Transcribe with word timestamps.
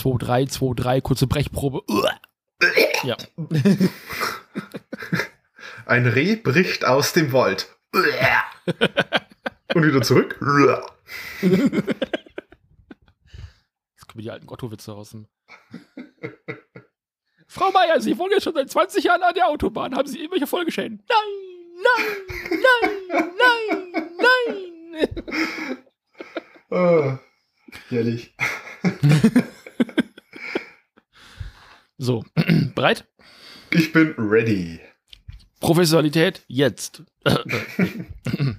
2, 0.00 0.16
3, 0.18 0.46
2, 0.46 0.74
3, 0.74 1.00
kurze 1.02 1.26
Brechprobe. 1.26 1.82
Ja. 3.02 3.16
Ein 5.86 6.06
Reh 6.06 6.36
bricht 6.36 6.86
aus 6.86 7.12
dem 7.12 7.32
Wald. 7.34 7.68
Und 9.74 9.84
wieder 9.84 10.00
zurück. 10.00 10.40
Jetzt 11.42 11.68
kommen 14.08 14.22
die 14.22 14.30
alten 14.30 14.46
Gotto-Witze 14.46 14.92
raus. 14.92 15.14
Frau 17.46 17.70
Meier, 17.72 18.00
Sie 18.00 18.16
wohnen 18.16 18.32
jetzt 18.32 18.44
schon 18.44 18.54
seit 18.54 18.70
20 18.70 19.04
Jahren 19.04 19.22
an 19.22 19.34
der 19.34 19.48
Autobahn. 19.48 19.94
Haben 19.94 20.08
Sie 20.08 20.18
irgendwelche 20.18 20.46
Folgeschäden? 20.46 21.02
Nein, 21.08 21.18
nein, 21.84 22.06
nein, 23.10 23.32
nein, 23.36 24.08
nein. 24.96 25.84
Oh, 26.70 27.18
herrlich. 27.90 28.34
so, 32.00 32.24
bereit? 32.74 33.06
Ich 33.70 33.92
bin 33.92 34.14
ready. 34.16 34.80
Professionalität 35.60 36.42
jetzt. 36.48 37.02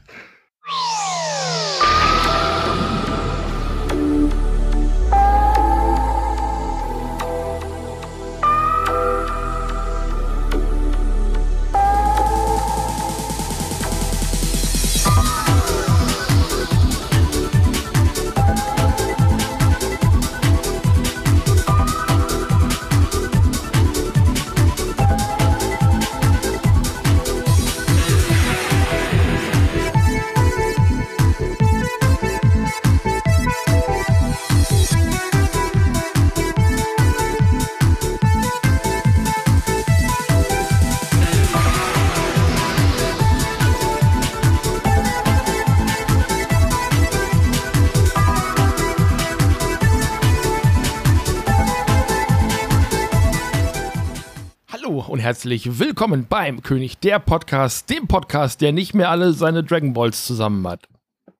herzlich 55.20 55.80
willkommen 55.80 56.26
beim 56.30 56.62
König 56.62 57.00
der 57.00 57.20
Podcast, 57.20 57.90
dem 57.90 58.08
Podcast, 58.08 58.62
der 58.62 58.72
nicht 58.72 58.94
mehr 58.94 59.10
alle 59.10 59.34
seine 59.34 59.64
Dragon 59.64 59.94
Balls 59.94 60.26
zusammen 60.26 60.68
hat. 60.68 60.88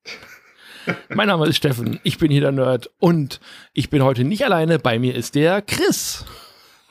mein 1.10 1.28
Name 1.28 1.48
ist 1.48 1.58
Steffen, 1.58 2.00
ich 2.04 2.18
bin 2.18 2.32
hier 2.32 2.42
der 2.42 2.52
Nerd 2.52 2.90
und 3.00 3.40
ich 3.74 3.90
bin 3.90 4.04
heute 4.04 4.24
nicht 4.24 4.44
alleine, 4.44 4.80
bei 4.80 5.00
mir 5.00 5.16
ist 5.16 5.36
der 5.36 5.62
Chris. 5.62 6.26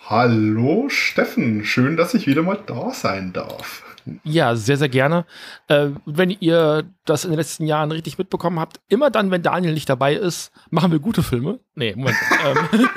Hallo 0.07 0.89
Steffen, 0.89 1.65
schön, 1.65 1.97
dass 1.97 2.15
ich 2.15 2.27
wieder 2.27 2.43
mal 2.43 2.59
da 2.67 2.93
sein 2.93 3.33
darf. 3.33 3.85
Ja, 4.25 4.57
sehr, 4.57 4.77
sehr 4.77 4.89
gerne. 4.89 5.25
Äh, 5.69 5.89
wenn 6.07 6.31
ihr 6.31 6.85
das 7.05 7.25
in 7.25 7.31
den 7.31 7.39
letzten 7.39 7.67
Jahren 7.67 7.93
richtig 7.93 8.19
mitbekommen 8.19 8.61
habt, 8.61 8.81
immer 8.89 9.11
dann, 9.11 9.31
wenn 9.31 9.43
Daniel 9.43 9.75
nicht 9.75 9.89
dabei 9.89 10.15
ist, 10.15 10.53
machen 10.71 10.93
wir 10.93 10.99
gute 10.99 11.23
Filme. 11.23 11.61
Nee, 11.75 11.95
Moment. 11.97 12.17
ähm, 12.45 12.89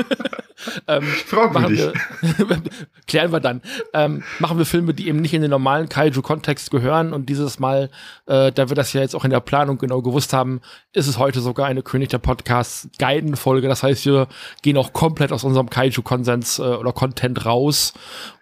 ähm, 0.87 1.03
Fragwürdig. 1.03 1.79
Wir, 2.21 2.61
klären 3.07 3.31
wir 3.31 3.39
dann. 3.39 3.61
Ähm, 3.93 4.23
machen 4.39 4.57
wir 4.57 4.65
Filme, 4.65 4.93
die 4.93 5.07
eben 5.07 5.19
nicht 5.19 5.33
in 5.33 5.41
den 5.41 5.51
normalen 5.51 5.89
Kaiju-Kontext 5.89 6.71
gehören. 6.71 7.13
Und 7.13 7.27
dieses 7.29 7.59
Mal, 7.59 7.89
äh, 8.25 8.51
da 8.51 8.69
wir 8.69 8.75
das 8.75 8.93
ja 8.93 9.01
jetzt 9.01 9.15
auch 9.15 9.25
in 9.25 9.31
der 9.31 9.39
Planung 9.39 9.77
genau 9.77 10.01
gewusst 10.01 10.33
haben, 10.33 10.61
ist 10.93 11.07
es 11.07 11.17
heute 11.17 11.41
sogar 11.41 11.67
eine 11.67 11.81
König 11.81 12.09
der 12.09 12.19
Podcasts 12.19 12.89
Guiden-Folge. 12.99 13.67
Das 13.67 13.83
heißt, 13.83 14.05
wir 14.05 14.27
gehen 14.61 14.77
auch 14.77 14.93
komplett 14.93 15.31
aus 15.31 15.43
unserem 15.43 15.69
Kaiju-Konsens 15.69 16.59
äh, 16.59 16.63
oder 16.63 16.93
Content 16.93 17.45
raus 17.45 17.93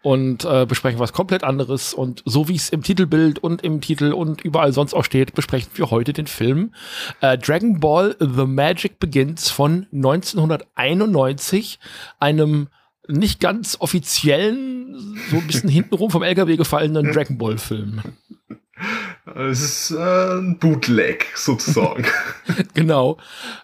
und 0.02 0.46
äh, 0.46 0.66
besprechen 0.66 1.00
was 1.00 1.14
komplett 1.14 1.44
anderes. 1.44 1.94
Und 1.94 2.24
so 2.26 2.48
wie 2.48 2.51
es 2.56 2.70
im 2.70 2.84
Titelbild 2.84 3.40
und 3.40 3.64
im 3.64 3.82
Titel 3.82 4.14
und 4.14 4.42
überall 4.42 4.74
sonst 4.74 4.94
auch 4.94 5.06
steht, 5.06 5.34
besprechen 5.34 5.72
wir 5.76 5.92
heute 5.92 6.14
den 6.14 6.28
Film 6.28 6.74
äh, 7.22 7.38
Dragon 7.38 7.80
Ball 7.80 8.16
The 8.20 8.46
Magic 8.46 9.00
Begins 9.00 9.50
von 9.50 9.88
1991, 9.92 11.80
einem 12.20 12.68
nicht 13.08 13.40
ganz 13.40 13.78
offiziellen, 13.80 15.18
so 15.30 15.38
ein 15.38 15.48
bisschen 15.48 15.70
hintenrum 15.70 16.12
vom 16.12 16.24
LKW 16.24 16.58
gefallenen 16.58 17.12
Dragon 17.12 17.38
Ball 17.38 17.58
Film. 17.58 18.02
Es 19.36 19.62
ist 19.62 19.92
äh, 19.92 20.38
ein 20.38 20.58
Bootleg 20.58 21.28
sozusagen. 21.36 22.06
genau. 22.74 23.18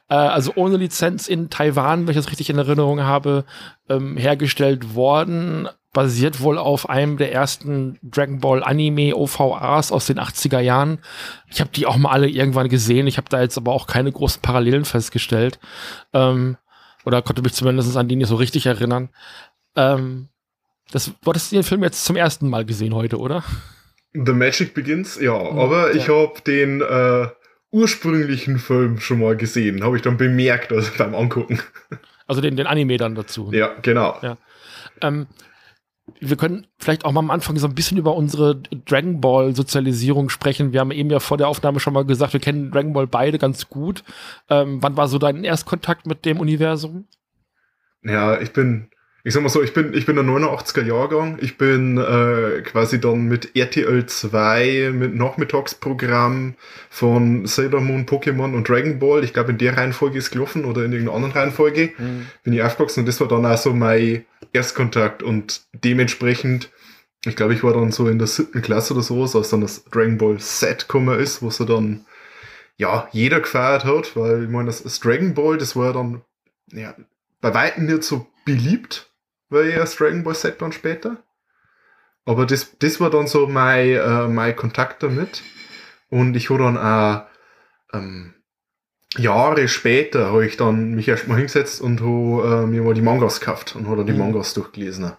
Äh, 0.09 0.15
also 0.15 0.53
ohne 0.55 0.77
Lizenz 0.77 1.27
in 1.27 1.49
Taiwan, 1.49 2.01
wenn 2.01 2.11
ich 2.11 2.17
das 2.17 2.29
richtig 2.29 2.49
in 2.49 2.57
Erinnerung 2.57 3.01
habe, 3.01 3.45
ähm, 3.89 4.17
hergestellt 4.17 4.95
worden. 4.95 5.67
Basiert 5.97 6.41
wohl 6.41 6.59
auf 6.59 6.89
einem 6.89 7.17
der 7.17 7.33
ersten 7.33 7.97
Dragon 8.03 8.39
Ball 8.39 8.61
Anime 8.63 9.15
OVAs 9.15 9.91
aus 9.91 10.05
den 10.05 10.19
80er 10.19 10.59
Jahren. 10.59 10.99
Ich 11.49 11.59
habe 11.59 11.71
die 11.73 11.87
auch 11.87 11.97
mal 11.97 12.11
alle 12.11 12.29
irgendwann 12.29 12.69
gesehen. 12.69 13.07
Ich 13.07 13.17
habe 13.17 13.29
da 13.29 13.41
jetzt 13.41 13.57
aber 13.57 13.71
auch 13.71 13.87
keine 13.87 14.11
großen 14.11 14.43
Parallelen 14.43 14.85
festgestellt. 14.85 15.57
Ähm, 16.13 16.57
oder 17.03 17.23
konnte 17.23 17.41
mich 17.41 17.53
zumindest 17.53 17.97
an 17.97 18.07
die 18.07 18.15
nicht 18.15 18.27
so 18.27 18.35
richtig 18.35 18.67
erinnern. 18.67 19.09
Ähm, 19.75 20.27
das, 20.91 21.05
du 21.05 21.29
hattest 21.31 21.51
den 21.51 21.63
Film 21.63 21.81
jetzt 21.81 22.05
zum 22.05 22.15
ersten 22.15 22.47
Mal 22.47 22.63
gesehen 22.63 22.93
heute, 22.93 23.17
oder? 23.17 23.43
The 24.13 24.33
Magic 24.33 24.75
Begins, 24.75 25.19
ja, 25.19 25.33
aber 25.33 25.95
ja. 25.95 25.97
ich 25.97 26.09
habe 26.09 26.39
den 26.45 26.81
äh, 26.81 27.27
ursprünglichen 27.71 28.59
Film 28.59 28.99
schon 28.99 29.19
mal 29.19 29.35
gesehen, 29.35 29.83
habe 29.83 29.95
ich 29.95 30.03
dann 30.03 30.17
bemerkt, 30.17 30.71
also 30.71 30.91
beim 30.95 31.15
Angucken. 31.15 31.59
Also 32.27 32.39
den, 32.41 32.55
den 32.55 32.67
Anime 32.67 32.97
dann 32.97 33.15
dazu. 33.15 33.51
Ja, 33.51 33.73
genau. 33.81 34.15
Ja. 34.21 34.37
Ähm, 35.01 35.25
wir 36.19 36.37
können 36.37 36.67
vielleicht 36.77 37.05
auch 37.05 37.11
mal 37.11 37.19
am 37.19 37.31
Anfang 37.31 37.57
so 37.57 37.67
ein 37.67 37.75
bisschen 37.75 37.97
über 37.97 38.15
unsere 38.15 38.55
Dragon 38.55 39.21
Ball 39.21 39.55
Sozialisierung 39.55 40.29
sprechen. 40.29 40.73
Wir 40.73 40.79
haben 40.79 40.91
eben 40.91 41.09
ja 41.09 41.19
vor 41.19 41.37
der 41.37 41.47
Aufnahme 41.47 41.79
schon 41.79 41.93
mal 41.93 42.05
gesagt, 42.05 42.33
wir 42.33 42.39
kennen 42.39 42.71
Dragon 42.71 42.93
Ball 42.93 43.07
beide 43.07 43.37
ganz 43.37 43.69
gut. 43.69 44.03
Ähm, 44.49 44.81
wann 44.81 44.97
war 44.97 45.07
so 45.07 45.19
dein 45.19 45.43
Erstkontakt 45.43 46.05
mit 46.05 46.25
dem 46.25 46.39
Universum? 46.39 47.07
Ja, 48.03 48.39
ich 48.39 48.53
bin 48.53 48.89
ich 49.27 49.33
sag 49.33 49.43
mal 49.43 49.49
so, 49.49 49.61
ich 49.61 49.73
bin, 49.73 49.93
ich 49.93 50.05
bin 50.05 50.15
der 50.15 50.23
89er 50.23 50.85
Jahrgang. 50.85 51.37
Ich 51.41 51.57
bin 51.57 51.97
äh, 51.97 52.61
quasi 52.61 53.01
dann 53.01 53.25
mit 53.25 53.57
RTL 53.57 54.05
2, 54.05 54.91
mit 54.93 55.15
Nachmittagsprogramm 55.15 56.55
von 56.89 57.45
Sailor 57.45 57.81
Moon, 57.81 58.05
Pokémon 58.05 58.55
und 58.55 58.69
Dragon 58.69 58.99
Ball. 58.99 59.25
Ich 59.25 59.33
glaube, 59.33 59.51
in 59.51 59.57
der 59.57 59.75
Reihenfolge 59.75 60.17
ist 60.17 60.31
gelaufen 60.31 60.63
oder 60.63 60.85
in 60.85 60.93
irgendeiner 60.93 61.17
anderen 61.17 61.33
Reihenfolge. 61.33 61.91
Mhm. 61.97 62.27
Bin 62.43 62.53
ich 62.53 62.63
aufgewachsen 62.63 63.01
und 63.01 63.05
das 63.05 63.19
war 63.19 63.27
dann 63.27 63.45
auch 63.45 63.57
so 63.57 63.73
mein 63.73 64.25
Erstkontakt 64.53 65.23
und 65.23 65.63
dementsprechend, 65.73 66.71
ich 67.25 67.35
glaube, 67.35 67.53
ich 67.53 67.65
war 67.65 67.73
dann 67.73 67.91
so 67.91 68.07
in 68.07 68.19
der 68.19 68.27
siebten 68.27 68.61
Klasse 68.61 68.93
oder 68.93 69.03
sowas, 69.03 69.35
als 69.35 69.49
dann 69.49 69.59
das 69.59 69.83
Dragon 69.91 70.17
Ball 70.17 70.39
Set 70.39 70.87
gekommen 70.87 71.19
ist, 71.19 71.41
wo 71.41 71.49
er 71.49 71.65
dann, 71.65 72.05
ja, 72.77 73.09
jeder 73.11 73.41
gefeiert 73.41 73.83
hat, 73.83 74.15
weil 74.15 74.45
ich 74.45 74.49
meine, 74.49 74.67
das, 74.67 74.83
das 74.83 75.01
Dragon 75.01 75.33
Ball, 75.33 75.57
das 75.57 75.75
war 75.75 75.91
dann, 75.91 76.21
ja, 76.71 76.95
bei 77.41 77.53
Weitem 77.53 77.87
nicht 77.87 78.03
so 78.03 78.25
beliebt 78.45 79.06
war 79.49 79.63
ja 79.63 79.79
das 79.79 79.95
Dragon 79.95 80.23
Ball 80.23 80.35
Set 80.35 80.61
dann 80.61 80.71
später. 80.71 81.23
Aber 82.25 82.45
das, 82.45 82.77
das 82.79 82.99
war 82.99 83.09
dann 83.09 83.27
so 83.27 83.47
mein, 83.47 83.89
äh, 83.89 84.27
mein 84.27 84.55
Kontakt 84.55 85.01
damit. 85.03 85.43
Und 86.09 86.35
ich 86.35 86.49
habe 86.49 86.63
dann 86.63 86.77
auch 86.77 87.25
ähm, 87.93 88.33
Jahre 89.17 89.67
später 89.67 90.27
habe 90.27 90.45
ich 90.45 90.57
dann 90.57 90.93
mich 90.93 91.07
erstmal 91.07 91.37
hingesetzt 91.37 91.81
und 91.81 92.01
habe 92.01 92.63
äh, 92.63 92.67
mir 92.67 92.83
mal 92.83 92.93
die 92.93 93.01
Mangas 93.01 93.39
gekauft 93.39 93.75
und 93.75 93.87
habe 93.87 93.97
dann 93.97 94.07
die 94.07 94.13
mhm. 94.13 94.19
Mangas 94.19 94.53
durchgelesen. 94.53 95.13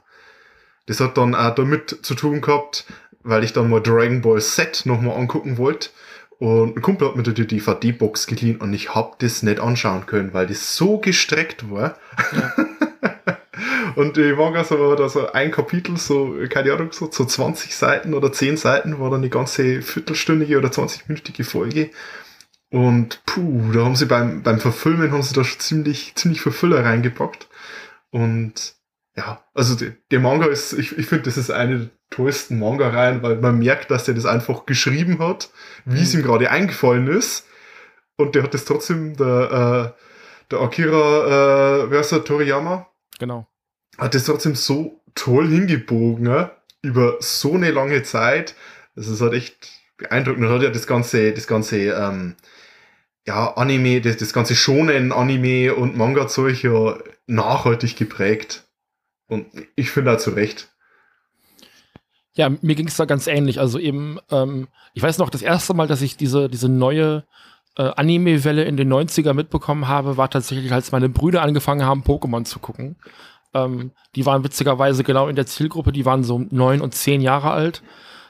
Das 0.86 1.00
hat 1.00 1.16
dann 1.16 1.34
auch 1.34 1.54
damit 1.54 1.98
zu 2.02 2.14
tun 2.14 2.40
gehabt, 2.40 2.84
weil 3.22 3.44
ich 3.44 3.52
dann 3.52 3.68
mal 3.68 3.80
Dragon 3.80 4.20
Ball 4.20 4.40
Set 4.40 4.82
nochmal 4.84 5.16
angucken 5.16 5.58
wollte. 5.58 5.90
Und 6.38 6.76
ein 6.76 6.82
Kumpel 6.82 7.08
hat 7.08 7.16
mir 7.16 7.24
die 7.24 7.46
DVD-Box 7.46 8.26
geliehen 8.26 8.58
und 8.58 8.72
ich 8.72 8.94
hab 8.94 9.18
das 9.18 9.42
nicht 9.42 9.58
anschauen 9.58 10.06
können, 10.06 10.32
weil 10.34 10.46
das 10.46 10.76
so 10.76 10.98
gestreckt 10.98 11.70
war. 11.70 11.96
Ja. 12.32 12.54
Und 13.98 14.16
die 14.16 14.32
Mangas 14.32 14.70
war 14.70 14.94
da 14.94 15.08
so 15.08 15.32
ein 15.32 15.50
Kapitel, 15.50 15.96
so, 15.96 16.36
keine 16.48 16.72
Ahnung, 16.72 16.92
so, 16.92 17.10
so 17.10 17.24
20 17.24 17.74
Seiten 17.74 18.14
oder 18.14 18.30
10 18.30 18.56
Seiten 18.56 19.00
war 19.00 19.10
dann 19.10 19.22
die 19.22 19.28
ganze 19.28 19.82
viertelstündige 19.82 20.56
oder 20.56 20.68
20-minütige 20.68 21.42
Folge. 21.42 21.90
Und 22.70 23.20
puh, 23.26 23.72
da 23.72 23.84
haben 23.84 23.96
sie 23.96 24.06
beim, 24.06 24.44
beim 24.44 24.60
Verfilmen 24.60 25.10
haben 25.10 25.24
sie 25.24 25.34
da 25.34 25.42
schon 25.42 25.58
ziemlich, 25.58 26.14
ziemlich 26.14 26.40
viel 26.40 26.52
Füller 26.52 26.84
reingepackt. 26.84 27.48
Und 28.10 28.76
ja, 29.16 29.44
also 29.52 29.74
der 30.12 30.20
Manga 30.20 30.46
ist, 30.46 30.74
ich, 30.74 30.96
ich 30.96 31.06
finde, 31.06 31.24
das 31.24 31.36
ist 31.36 31.50
eine 31.50 31.78
der 31.78 31.90
tollsten 32.10 32.60
Manga-Reihen, 32.60 33.20
weil 33.24 33.38
man 33.38 33.58
merkt, 33.58 33.90
dass 33.90 34.04
der 34.04 34.14
das 34.14 34.26
einfach 34.26 34.64
geschrieben 34.64 35.18
hat, 35.18 35.50
wie 35.86 35.96
mhm. 35.96 36.02
es 36.02 36.14
ihm 36.14 36.22
gerade 36.22 36.52
eingefallen 36.52 37.08
ist. 37.08 37.48
Und 38.16 38.36
der 38.36 38.44
hat 38.44 38.54
das 38.54 38.64
trotzdem 38.64 39.16
der, 39.16 39.96
äh, 39.96 40.00
der 40.52 40.60
Akira, 40.60 41.82
äh, 41.82 41.90
der, 41.90 42.24
Toriyama? 42.24 42.86
Genau. 43.18 43.48
Hat 43.98 44.14
das 44.14 44.24
trotzdem 44.24 44.54
so 44.54 45.00
toll 45.14 45.48
hingebogen, 45.48 46.24
ne? 46.24 46.50
über 46.82 47.16
so 47.20 47.54
eine 47.54 47.70
lange 47.70 48.02
Zeit. 48.02 48.54
Das 48.94 49.08
ist 49.08 49.20
halt 49.20 49.34
echt 49.34 49.70
beeindruckend. 49.96 50.44
Und 50.44 50.52
hat 50.52 50.62
ja 50.62 50.70
das 50.70 50.86
ganze, 50.86 51.32
das 51.32 51.46
ganze, 51.46 51.76
ähm, 51.78 52.36
ja, 53.26 53.54
Anime, 53.54 54.00
das, 54.00 54.16
das 54.16 54.32
ganze 54.32 54.54
Shonen, 54.54 55.12
Anime 55.12 55.74
und 55.74 55.96
Manga-Zeug 55.96 56.62
ja 56.62 56.98
nachhaltig 57.26 57.96
geprägt. 57.96 58.64
Und 59.26 59.46
ich 59.76 59.90
finde 59.90 60.12
da 60.12 60.18
zu 60.18 60.30
Recht. 60.30 60.68
Ja, 62.32 62.48
mir 62.48 62.74
ging 62.76 62.88
es 62.88 62.96
da 62.96 63.04
ganz 63.04 63.26
ähnlich. 63.26 63.60
Also 63.60 63.78
eben, 63.78 64.18
ähm, 64.30 64.68
ich 64.94 65.02
weiß 65.02 65.18
noch, 65.18 65.28
das 65.28 65.42
erste 65.42 65.74
Mal, 65.74 65.88
dass 65.88 66.02
ich 66.02 66.16
diese, 66.16 66.48
diese 66.48 66.68
neue 66.68 67.24
äh, 67.76 67.82
Anime-Welle 67.82 68.64
in 68.64 68.76
den 68.76 68.92
90er 68.92 69.34
mitbekommen 69.34 69.88
habe, 69.88 70.16
war 70.16 70.30
tatsächlich, 70.30 70.72
als 70.72 70.92
meine 70.92 71.08
Brüder 71.08 71.42
angefangen 71.42 71.84
haben, 71.84 72.02
Pokémon 72.02 72.44
zu 72.44 72.60
gucken. 72.60 72.96
Ähm, 73.54 73.92
die 74.14 74.26
waren 74.26 74.44
witzigerweise 74.44 75.04
genau 75.04 75.28
in 75.28 75.36
der 75.36 75.46
Zielgruppe, 75.46 75.92
die 75.92 76.04
waren 76.04 76.24
so 76.24 76.38
neun 76.50 76.80
und 76.80 76.94
zehn 76.94 77.20
Jahre 77.20 77.50
alt. 77.50 77.82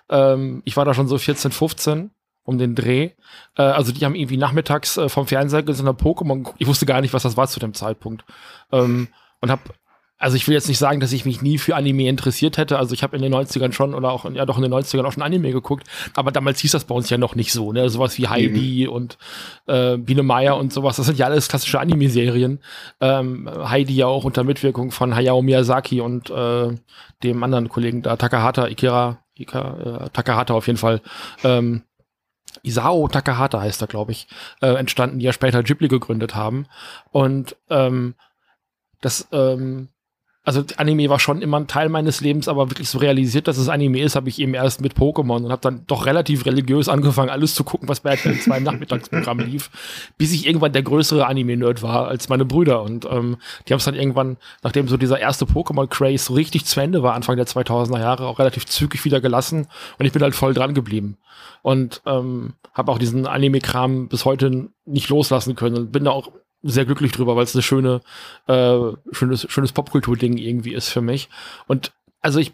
Ähm, 0.09 0.63
ich 0.65 0.77
war 0.77 0.85
da 0.85 0.95
schon 0.95 1.09
so 1.09 1.19
14, 1.19 1.51
15 1.51 2.11
um 2.45 2.57
den 2.57 2.75
Dreh. 2.75 3.11
Äh, 3.57 3.63
also 3.63 3.93
die 3.93 4.05
haben 4.05 4.15
irgendwie 4.15 4.39
nachmittags 4.39 4.97
äh, 4.97 5.09
vom 5.09 5.27
Fernseher 5.27 5.63
gesehen, 5.63 5.87
Pokémon. 5.89 6.55
Ich 6.59 6.67
wusste 6.67 6.87
gar 6.87 7.01
nicht, 7.01 7.13
was 7.13 7.23
das 7.23 7.37
war 7.37 7.47
zu 7.47 7.61
dem 7.61 7.75
Zeitpunkt. 7.75 8.25
Ähm, 8.73 9.09
und 9.41 9.51
hab 9.51 9.61
also 10.19 10.37
ich 10.37 10.47
will 10.49 10.55
jetzt 10.55 10.69
nicht 10.69 10.79
sagen, 10.79 11.01
dass 11.01 11.13
ich 11.13 11.25
mich 11.25 11.43
nie 11.43 11.59
für 11.59 11.77
Anime 11.77 12.09
interessiert 12.09 12.59
hätte. 12.59 12.79
Also 12.79 12.93
ich 12.93 13.03
habe 13.03 13.17
in 13.17 13.23
den 13.23 13.33
90ern 13.33 13.73
schon 13.73 13.95
oder 13.95 14.11
auch, 14.11 14.29
ja 14.31 14.45
doch 14.47 14.57
in 14.57 14.63
den 14.63 14.73
90ern 14.73 15.05
auch 15.05 15.13
schon 15.13 15.23
Anime 15.23 15.53
geguckt, 15.53 15.87
aber 16.15 16.33
damals 16.33 16.61
hieß 16.61 16.73
das 16.73 16.85
bei 16.85 16.95
uns 16.95 17.09
ja 17.09 17.19
noch 17.19 17.37
nicht 17.37 17.53
so, 17.53 17.73
ne? 17.73 17.89
Sowas 17.89 18.19
wie 18.19 18.29
Heidi 18.29 18.87
mhm. 18.87 18.93
und 18.93 19.19
äh, 19.67 19.97
Biene 19.97 20.25
Meier 20.25 20.57
und 20.57 20.73
sowas. 20.73 20.97
Das 20.97 21.07
sind 21.07 21.19
ja 21.19 21.27
alles 21.27 21.49
klassische 21.49 21.79
Anime-Serien. 21.79 22.61
Ähm, 23.01 23.49
Heidi 23.49 23.95
ja 23.95 24.07
auch 24.07 24.25
unter 24.25 24.45
Mitwirkung 24.45 24.91
von 24.91 25.15
Hayao 25.15 25.41
Miyazaki 25.41 26.01
und 26.01 26.31
äh, 26.31 26.75
dem 27.23 27.43
anderen 27.43 27.69
Kollegen 27.69 28.03
da, 28.03 28.17
Takahata, 28.17 28.67
Ikira, 28.69 29.19
Ika, 29.37 30.07
äh, 30.07 30.11
Takahata 30.11 30.55
auf 30.55 30.67
jeden 30.67 30.79
Fall. 30.79 31.01
Ähm, 31.45 31.83
Isao 32.63 33.07
Takahata 33.09 33.61
heißt 33.61 33.81
er, 33.83 33.87
glaube 33.87 34.13
ich, 34.13 34.27
äh, 34.61 34.75
entstanden, 34.75 35.21
die 35.21 35.27
ja 35.27 35.33
später 35.33 35.63
Ghibli 35.63 35.89
gegründet 35.89 36.35
haben. 36.35 36.67
Und 37.13 37.57
ähm, 37.71 38.15
das 39.01 39.29
ähm, 39.33 39.89
also 40.49 40.65
Anime 40.79 41.11
war 41.11 41.21
schon 41.21 41.43
immer 41.43 41.61
ein 41.61 41.67
Teil 41.67 41.91
meines 41.91 42.23
Lebens, 42.23 42.49
aber 42.49 42.71
wirklich 42.71 42.89
so 42.89 42.97
realisiert, 42.97 43.49
dass 43.49 43.59
es 43.59 43.69
Anime 43.69 44.01
ist, 44.01 44.17
habe 44.17 44.31
ich 44.31 44.41
eben 44.41 44.55
erst 44.55 44.81
mit 44.81 44.95
Pokémon 44.95 45.45
und 45.45 45.53
habe 45.53 45.61
dann 45.61 45.83
doch 45.87 46.07
relativ 46.07 46.47
religiös 46.47 46.89
angefangen, 46.89 47.29
alles 47.29 47.55
zu 47.55 47.65
gucken, 47.65 47.87
was 47.87 48.01
bei 48.01 48.13
RTL 48.13 48.41
2 48.41 48.57
im 48.57 48.65
Nachmittagsprogramm 48.65 49.41
lief, 49.41 49.71
bis 50.17 50.33
ich 50.33 50.47
irgendwann 50.47 50.73
der 50.73 50.83
größere 50.83 51.27
Anime-Nerd 51.27 51.83
war 51.83 52.09
als 52.09 52.31
meine 52.31 52.47
Brüder. 52.47 52.81
Und 52.81 53.05
ähm, 53.05 53.37
die 53.69 53.75
haben 53.75 53.79
es 53.79 53.85
dann 53.85 53.95
irgendwann, 53.95 54.39
nachdem 54.63 54.89
so 54.89 54.97
dieser 54.97 55.21
erste 55.21 55.45
Pokémon-Craze 55.45 56.25
so 56.25 56.33
richtig 56.33 56.65
zu 56.65 56.81
Ende 56.81 57.03
war, 57.03 57.13
Anfang 57.13 57.37
der 57.37 57.47
2000er 57.47 58.01
Jahre, 58.01 58.27
auch 58.27 58.39
relativ 58.39 58.65
zügig 58.65 59.05
wieder 59.05 59.21
gelassen 59.21 59.67
und 59.99 60.07
ich 60.07 60.13
bin 60.13 60.23
halt 60.23 60.35
voll 60.35 60.55
dran 60.55 60.73
geblieben. 60.73 61.19
Und 61.61 62.01
ähm, 62.07 62.55
habe 62.73 62.91
auch 62.91 62.99
diesen 62.99 63.27
Anime-Kram 63.27 64.09
bis 64.09 64.25
heute 64.25 64.71
nicht 64.87 65.11
loslassen 65.11 65.57
können 65.57 65.77
und 65.77 65.93
bin 65.93 66.05
da 66.05 66.13
auch 66.13 66.33
sehr 66.63 66.85
glücklich 66.85 67.13
drüber, 67.13 67.37
weil 67.37 67.45
es 67.45 67.55
eine 67.55 67.63
schöne, 67.63 68.01
äh, 68.47 68.79
schönes, 69.13 69.47
schönes 69.49 69.73
Popkultur-Ding 69.73 70.37
irgendwie 70.37 70.75
ist 70.75 70.89
für 70.89 71.01
mich. 71.01 71.29
Und 71.67 71.93
also 72.21 72.41
ich 72.41 72.53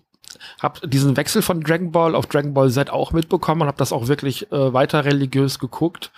habe 0.60 0.86
diesen 0.88 1.16
Wechsel 1.16 1.42
von 1.42 1.60
Dragon 1.60 1.92
Ball 1.92 2.14
auf 2.14 2.26
Dragon 2.26 2.54
Ball 2.54 2.70
Z 2.70 2.90
auch 2.90 3.12
mitbekommen 3.12 3.62
und 3.62 3.68
habe 3.68 3.78
das 3.78 3.92
auch 3.92 4.08
wirklich 4.08 4.50
äh, 4.52 4.72
weiter 4.72 5.04
religiös 5.04 5.58
geguckt. 5.58 6.12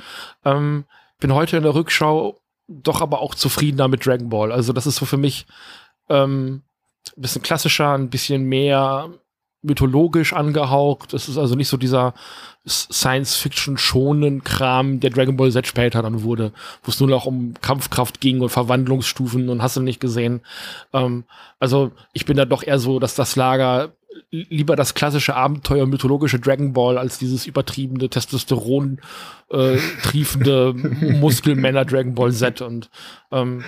Ähm, 0.44 0.84
bin 1.18 1.34
heute 1.34 1.56
in 1.56 1.62
der 1.62 1.74
Rückschau 1.74 2.40
doch 2.68 3.00
aber 3.00 3.20
auch 3.20 3.34
zufriedener 3.34 3.88
mit 3.88 4.04
Dragon 4.04 4.28
Ball. 4.28 4.52
Also 4.52 4.72
das 4.72 4.86
ist 4.86 4.96
so 4.96 5.06
für 5.06 5.16
mich 5.16 5.46
ähm, 6.08 6.62
ein 7.16 7.22
bisschen 7.22 7.42
klassischer, 7.42 7.92
ein 7.92 8.10
bisschen 8.10 8.44
mehr 8.44 9.10
mythologisch 9.66 10.32
angehaucht. 10.32 11.12
Es 11.12 11.28
ist 11.28 11.38
also 11.38 11.54
nicht 11.54 11.68
so 11.68 11.76
dieser 11.76 12.14
Science-Fiction-schonen 12.66 14.42
Kram, 14.42 15.00
der 15.00 15.10
Dragon 15.10 15.36
Ball 15.36 15.52
Z 15.52 15.66
später 15.66 16.02
dann 16.02 16.22
wurde, 16.22 16.52
wo 16.82 16.90
es 16.90 16.98
nur 16.98 17.08
noch 17.08 17.26
um 17.26 17.54
Kampfkraft 17.60 18.20
ging 18.20 18.40
und 18.40 18.48
Verwandlungsstufen 18.48 19.48
und 19.48 19.62
hast 19.62 19.76
du 19.76 19.82
nicht 19.82 20.00
gesehen. 20.00 20.40
Ähm, 20.92 21.24
also 21.60 21.92
ich 22.12 22.26
bin 22.26 22.36
da 22.36 22.44
doch 22.44 22.62
eher 22.62 22.78
so, 22.78 22.98
dass 22.98 23.14
das 23.14 23.36
Lager 23.36 23.92
lieber 24.30 24.76
das 24.76 24.94
klassische 24.94 25.36
Abenteuer 25.36 25.86
mythologische 25.86 26.40
Dragon 26.40 26.72
Ball 26.72 26.98
als 26.98 27.19
dieses 27.19 27.46
übertriebene 27.46 28.08
Testosteron 28.08 29.00
äh, 29.50 29.76
triefende 30.02 30.72
Muskelmänner 31.20 31.84
Dragon 31.84 32.14
Ball 32.14 32.32
Z 32.32 32.62
und 32.62 32.90
ähm, 33.30 33.62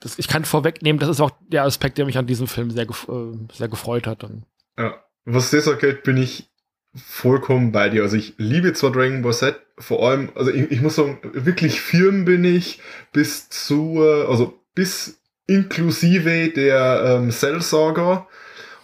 das, 0.00 0.18
ich 0.18 0.28
kann 0.28 0.44
vorwegnehmen, 0.44 1.00
das 1.00 1.08
ist 1.08 1.20
auch 1.20 1.32
der 1.48 1.64
Aspekt, 1.64 1.98
der 1.98 2.06
mich 2.06 2.18
an 2.18 2.26
diesem 2.26 2.46
Film 2.46 2.70
sehr, 2.70 2.86
gef 2.86 3.08
äh, 3.08 3.36
sehr 3.52 3.68
gefreut 3.68 4.06
hat. 4.06 4.22
Dann. 4.22 4.44
Ja. 4.78 4.94
Was 5.30 5.50
das 5.50 5.68
angeht, 5.68 6.04
bin 6.04 6.16
ich 6.16 6.48
vollkommen 6.94 7.70
bei 7.70 7.90
dir. 7.90 8.02
Also 8.02 8.16
ich 8.16 8.32
liebe 8.38 8.72
zwar 8.72 8.92
Dragon 8.92 9.20
Ball 9.20 9.34
Z, 9.34 9.60
vor 9.78 10.08
allem, 10.08 10.30
also 10.34 10.50
ich, 10.50 10.70
ich 10.70 10.80
muss 10.80 10.94
sagen, 10.94 11.18
wirklich 11.34 11.82
firm 11.82 12.24
bin 12.24 12.44
ich 12.44 12.80
bis 13.12 13.50
zu, 13.50 14.02
also 14.02 14.58
bis 14.74 15.20
inklusive 15.46 16.48
der 16.48 17.02
ähm, 17.04 17.30
Cell 17.30 17.60
Saga 17.60 18.26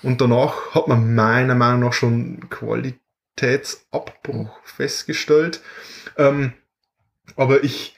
und 0.02 0.20
danach 0.20 0.74
hat 0.74 0.86
man 0.86 1.14
meiner 1.14 1.54
Meinung 1.54 1.80
nach 1.80 1.94
schon 1.94 2.50
Qualitätsabbruch 2.50 4.50
festgestellt. 4.64 5.62
Ähm, 6.18 6.52
aber 7.36 7.64
ich, 7.64 7.96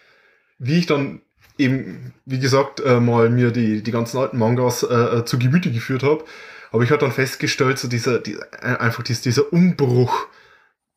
wie 0.58 0.78
ich 0.78 0.86
dann 0.86 1.20
eben, 1.58 2.14
wie 2.26 2.38
gesagt, 2.38 2.78
äh, 2.78 3.00
mal 3.00 3.28
mir 3.28 3.50
die, 3.50 3.82
die 3.82 3.90
ganzen 3.90 4.18
alten 4.18 4.38
Mangas 4.38 4.84
äh, 4.84 4.94
äh 4.94 5.24
zu 5.24 5.36
Gemüte 5.36 5.72
geführt 5.72 6.04
habe, 6.04 6.24
aber 6.72 6.82
ich 6.82 6.90
habe 6.90 7.00
dann 7.00 7.12
festgestellt, 7.12 7.78
so 7.78 7.88
dieser, 7.88 8.18
dieser 8.18 8.46
einfach 8.80 9.02
dieser, 9.02 9.22
dieser 9.22 9.52
Umbruch. 9.52 10.26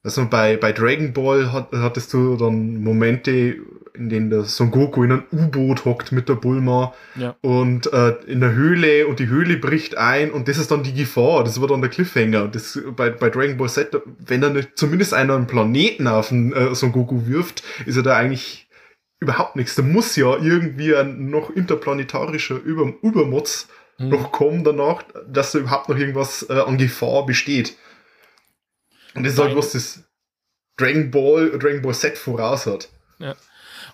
Also 0.01 0.25
bei, 0.29 0.55
bei 0.55 0.71
Dragon 0.71 1.11
Ball 1.11 1.51
hat, 1.51 1.69
hattest 1.73 2.13
du 2.13 2.37
dann 2.37 2.81
Momente, 2.81 3.57
in 3.93 4.09
denen 4.09 4.29
der 4.29 4.43
Son 4.43 4.71
Goku 4.71 5.03
in 5.03 5.11
einem 5.11 5.23
U-Boot 5.31 5.83
hockt 5.83 6.13
mit 6.13 6.29
der 6.29 6.35
Bulma 6.35 6.93
ja. 7.15 7.35
und 7.41 7.91
äh, 7.91 8.11
in 8.25 8.39
der 8.39 8.53
Höhle 8.53 9.07
und 9.07 9.19
die 9.19 9.27
Höhle 9.27 9.57
bricht 9.57 9.97
ein 9.97 10.31
und 10.31 10.47
das 10.47 10.57
ist 10.57 10.71
dann 10.71 10.83
die 10.83 10.93
Gefahr, 10.93 11.43
das 11.43 11.59
wird 11.59 11.71
dann 11.71 11.81
der 11.81 11.89
Cliffhanger. 11.89 12.47
Das, 12.47 12.79
bei, 12.95 13.09
bei 13.09 13.29
Dragon 13.29 13.57
Ball 13.57 13.69
Z, 13.69 14.01
wenn 14.19 14.41
er 14.41 14.51
nicht 14.51 14.77
zumindest 14.77 15.13
einen 15.13 15.47
Planeten 15.47 16.07
auf 16.07 16.29
den 16.29 16.53
äh, 16.53 16.73
Son 16.75 16.93
Goku 16.93 17.27
wirft, 17.27 17.63
ist 17.85 17.97
er 17.97 18.03
da 18.03 18.15
eigentlich 18.15 18.69
überhaupt 19.19 19.55
nichts. 19.55 19.75
Da 19.75 19.81
muss 19.81 20.15
ja 20.15 20.37
irgendwie 20.37 20.95
ein 20.95 21.29
noch 21.29 21.49
interplanetarischer 21.49 22.55
Über 22.55 22.93
Übermutz 23.01 23.67
mhm. 23.99 24.09
noch 24.09 24.31
kommen 24.31 24.63
danach, 24.63 25.03
dass 25.27 25.51
da 25.51 25.59
überhaupt 25.59 25.89
noch 25.89 25.97
irgendwas 25.97 26.45
äh, 26.49 26.53
an 26.53 26.77
Gefahr 26.77 27.25
besteht. 27.25 27.75
Und 29.13 29.23
das 29.23 29.33
ist 29.33 29.39
halt, 29.39 29.55
was 29.55 29.73
das 29.73 30.03
Dragon 30.77 31.11
Ball, 31.11 31.57
Dragon 31.59 31.81
Ball 31.81 31.93
Set 31.93 32.17
voraus 32.17 32.65
hat. 32.65 32.89
Ja. 33.19 33.35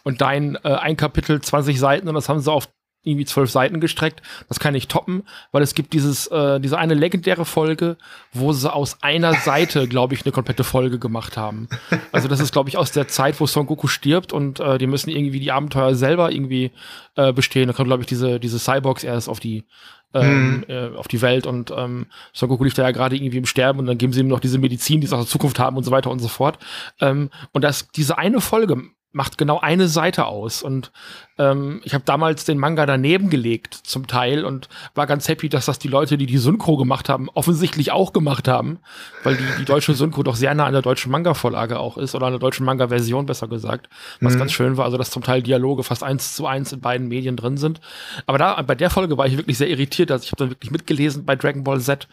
Und 0.03 0.21
dein 0.21 0.55
äh, 0.63 0.69
ein 0.69 0.97
Kapitel 0.97 1.41
20 1.41 1.79
Seiten 1.79 2.07
und 2.07 2.15
das 2.15 2.29
haben 2.29 2.39
sie 2.39 2.51
auf 2.51 2.69
irgendwie 3.05 3.25
zwölf 3.25 3.49
Seiten 3.49 3.79
gestreckt. 3.79 4.21
Das 4.49 4.59
kann 4.59 4.75
ich 4.75 4.87
toppen, 4.87 5.23
weil 5.51 5.63
es 5.63 5.75
gibt 5.75 5.93
dieses, 5.93 6.27
äh, 6.27 6.59
diese 6.59 6.77
eine 6.77 6.93
legendäre 6.93 7.45
Folge, 7.45 7.97
wo 8.33 8.51
sie 8.53 8.71
aus 8.71 9.01
einer 9.01 9.33
Seite, 9.33 9.87
glaube 9.87 10.13
ich, 10.13 10.25
eine 10.25 10.31
komplette 10.31 10.63
Folge 10.63 10.99
gemacht 10.99 11.37
haben. 11.37 11.67
Also 12.11 12.27
das 12.27 12.39
ist, 12.39 12.51
glaube 12.51 12.69
ich, 12.69 12.77
aus 12.77 12.91
der 12.91 13.07
Zeit, 13.07 13.39
wo 13.39 13.47
Son 13.47 13.65
Goku 13.65 13.87
stirbt 13.87 14.33
und 14.33 14.59
äh, 14.59 14.77
die 14.77 14.87
müssen 14.87 15.09
irgendwie 15.09 15.39
die 15.39 15.51
Abenteuer 15.51 15.95
selber 15.95 16.31
irgendwie 16.31 16.71
äh, 17.15 17.33
bestehen. 17.33 17.67
Da 17.67 17.73
kommt, 17.73 17.87
glaube 17.87 18.03
ich, 18.03 18.07
diese, 18.07 18.39
diese 18.39 18.59
Cyborgs 18.59 19.03
erst 19.03 19.29
auf 19.29 19.39
die, 19.39 19.65
ähm, 20.13 20.57
mhm. 20.57 20.65
äh, 20.67 20.95
auf 20.95 21.07
die 21.07 21.21
Welt 21.21 21.45
und 21.45 21.71
ähm, 21.75 22.07
Son 22.33 22.49
Goku 22.49 22.63
liegt 22.63 22.77
da 22.77 22.83
ja 22.83 22.91
gerade 22.91 23.15
irgendwie 23.15 23.37
im 23.37 23.45
Sterben 23.45 23.79
und 23.79 23.85
dann 23.85 23.97
geben 23.97 24.13
sie 24.13 24.21
ihm 24.21 24.27
noch 24.27 24.39
diese 24.39 24.57
Medizin, 24.57 25.01
die 25.01 25.07
sie 25.07 25.15
auch 25.15 25.25
Zukunft 25.25 25.59
haben 25.59 25.77
und 25.77 25.83
so 25.83 25.91
weiter 25.91 26.09
und 26.09 26.19
so 26.19 26.27
fort. 26.27 26.57
Ähm, 27.01 27.29
und 27.51 27.63
das, 27.63 27.89
diese 27.91 28.17
eine 28.17 28.41
Folge 28.41 28.81
macht 29.15 29.37
genau 29.37 29.59
eine 29.59 29.87
Seite 29.87 30.25
aus. 30.25 30.61
Und 30.61 30.91
ähm, 31.37 31.81
ich 31.83 31.93
habe 31.93 32.03
damals 32.05 32.45
den 32.45 32.57
Manga 32.57 32.85
daneben 32.85 33.29
gelegt, 33.29 33.73
zum 33.73 34.07
Teil, 34.07 34.45
und 34.45 34.69
war 34.93 35.07
ganz 35.07 35.27
happy, 35.27 35.49
dass 35.49 35.65
das 35.65 35.79
die 35.79 35.87
Leute, 35.87 36.17
die 36.17 36.25
die 36.25 36.37
Synchro 36.37 36.77
gemacht 36.77 37.09
haben, 37.09 37.29
offensichtlich 37.33 37.91
auch 37.91 38.13
gemacht 38.13 38.47
haben, 38.47 38.79
weil 39.23 39.35
die, 39.35 39.43
die 39.59 39.65
deutsche 39.65 39.93
Synchro 39.93 40.23
doch 40.23 40.35
sehr 40.35 40.53
nah 40.55 40.65
an 40.65 40.73
der 40.73 40.81
deutschen 40.81 41.11
Manga-Vorlage 41.11 41.79
auch 41.79 41.97
ist, 41.97 42.15
oder 42.15 42.27
an 42.27 42.33
der 42.33 42.39
deutschen 42.39 42.65
Manga-Version 42.65 43.25
besser 43.25 43.47
gesagt, 43.47 43.89
was 44.21 44.35
mhm. 44.35 44.39
ganz 44.39 44.53
schön 44.53 44.77
war, 44.77 44.85
also 44.85 44.97
dass 44.97 45.11
zum 45.11 45.23
Teil 45.23 45.41
Dialoge 45.41 45.83
fast 45.83 46.03
eins 46.03 46.35
zu 46.35 46.47
eins 46.47 46.71
in 46.71 46.79
beiden 46.79 47.07
Medien 47.07 47.35
drin 47.35 47.57
sind. 47.57 47.81
Aber 48.25 48.37
da, 48.37 48.61
bei 48.61 48.75
der 48.75 48.89
Folge 48.89 49.17
war 49.17 49.27
ich 49.27 49.37
wirklich 49.37 49.57
sehr 49.57 49.69
irritiert, 49.69 50.11
also 50.11 50.23
ich 50.23 50.31
habe 50.31 50.37
dann 50.37 50.51
wirklich 50.51 50.71
mitgelesen 50.71 51.25
bei 51.25 51.35
Dragon 51.35 51.63
Ball 51.63 51.81
Z 51.81 52.07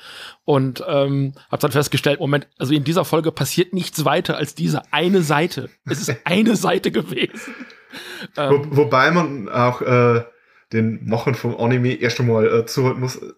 und 0.44 0.82
ähm, 0.88 1.34
habe 1.50 1.60
dann 1.60 1.72
festgestellt, 1.72 2.20
Moment, 2.20 2.48
also 2.58 2.74
in 2.74 2.84
dieser 2.84 3.04
Folge 3.04 3.30
passiert 3.30 3.72
nichts 3.72 4.04
weiter 4.04 4.36
als 4.36 4.54
diese 4.54 4.82
eine 4.92 5.22
Seite. 5.22 5.70
Es 5.84 6.00
ist 6.00 6.16
eine 6.24 6.56
Seite 6.56 6.90
gewesen. 6.90 7.54
Ähm, 8.36 8.50
Wo, 8.70 8.76
wobei 8.76 9.10
man 9.10 9.48
auch 9.48 9.82
äh, 9.82 10.24
den 10.72 11.06
Machen 11.06 11.34
vom 11.34 11.56
Anime 11.56 11.94
erst 11.94 12.20
einmal 12.20 12.46
äh, 12.46 12.66
zuhören 12.66 13.00
muss. 13.00 13.16
Äh, 13.16 13.30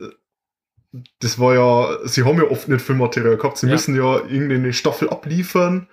das 1.20 1.38
war 1.38 1.54
ja, 1.54 2.06
sie 2.06 2.24
haben 2.24 2.38
ja 2.38 2.44
oft 2.44 2.68
nicht 2.68 2.84
viel 2.84 2.94
Material 2.94 3.36
gehabt. 3.36 3.58
Sie 3.58 3.66
ja. 3.66 3.72
müssen 3.72 3.96
ja 3.96 4.18
irgendeine 4.18 4.72
Staffel 4.72 5.10
abliefern. 5.10 5.88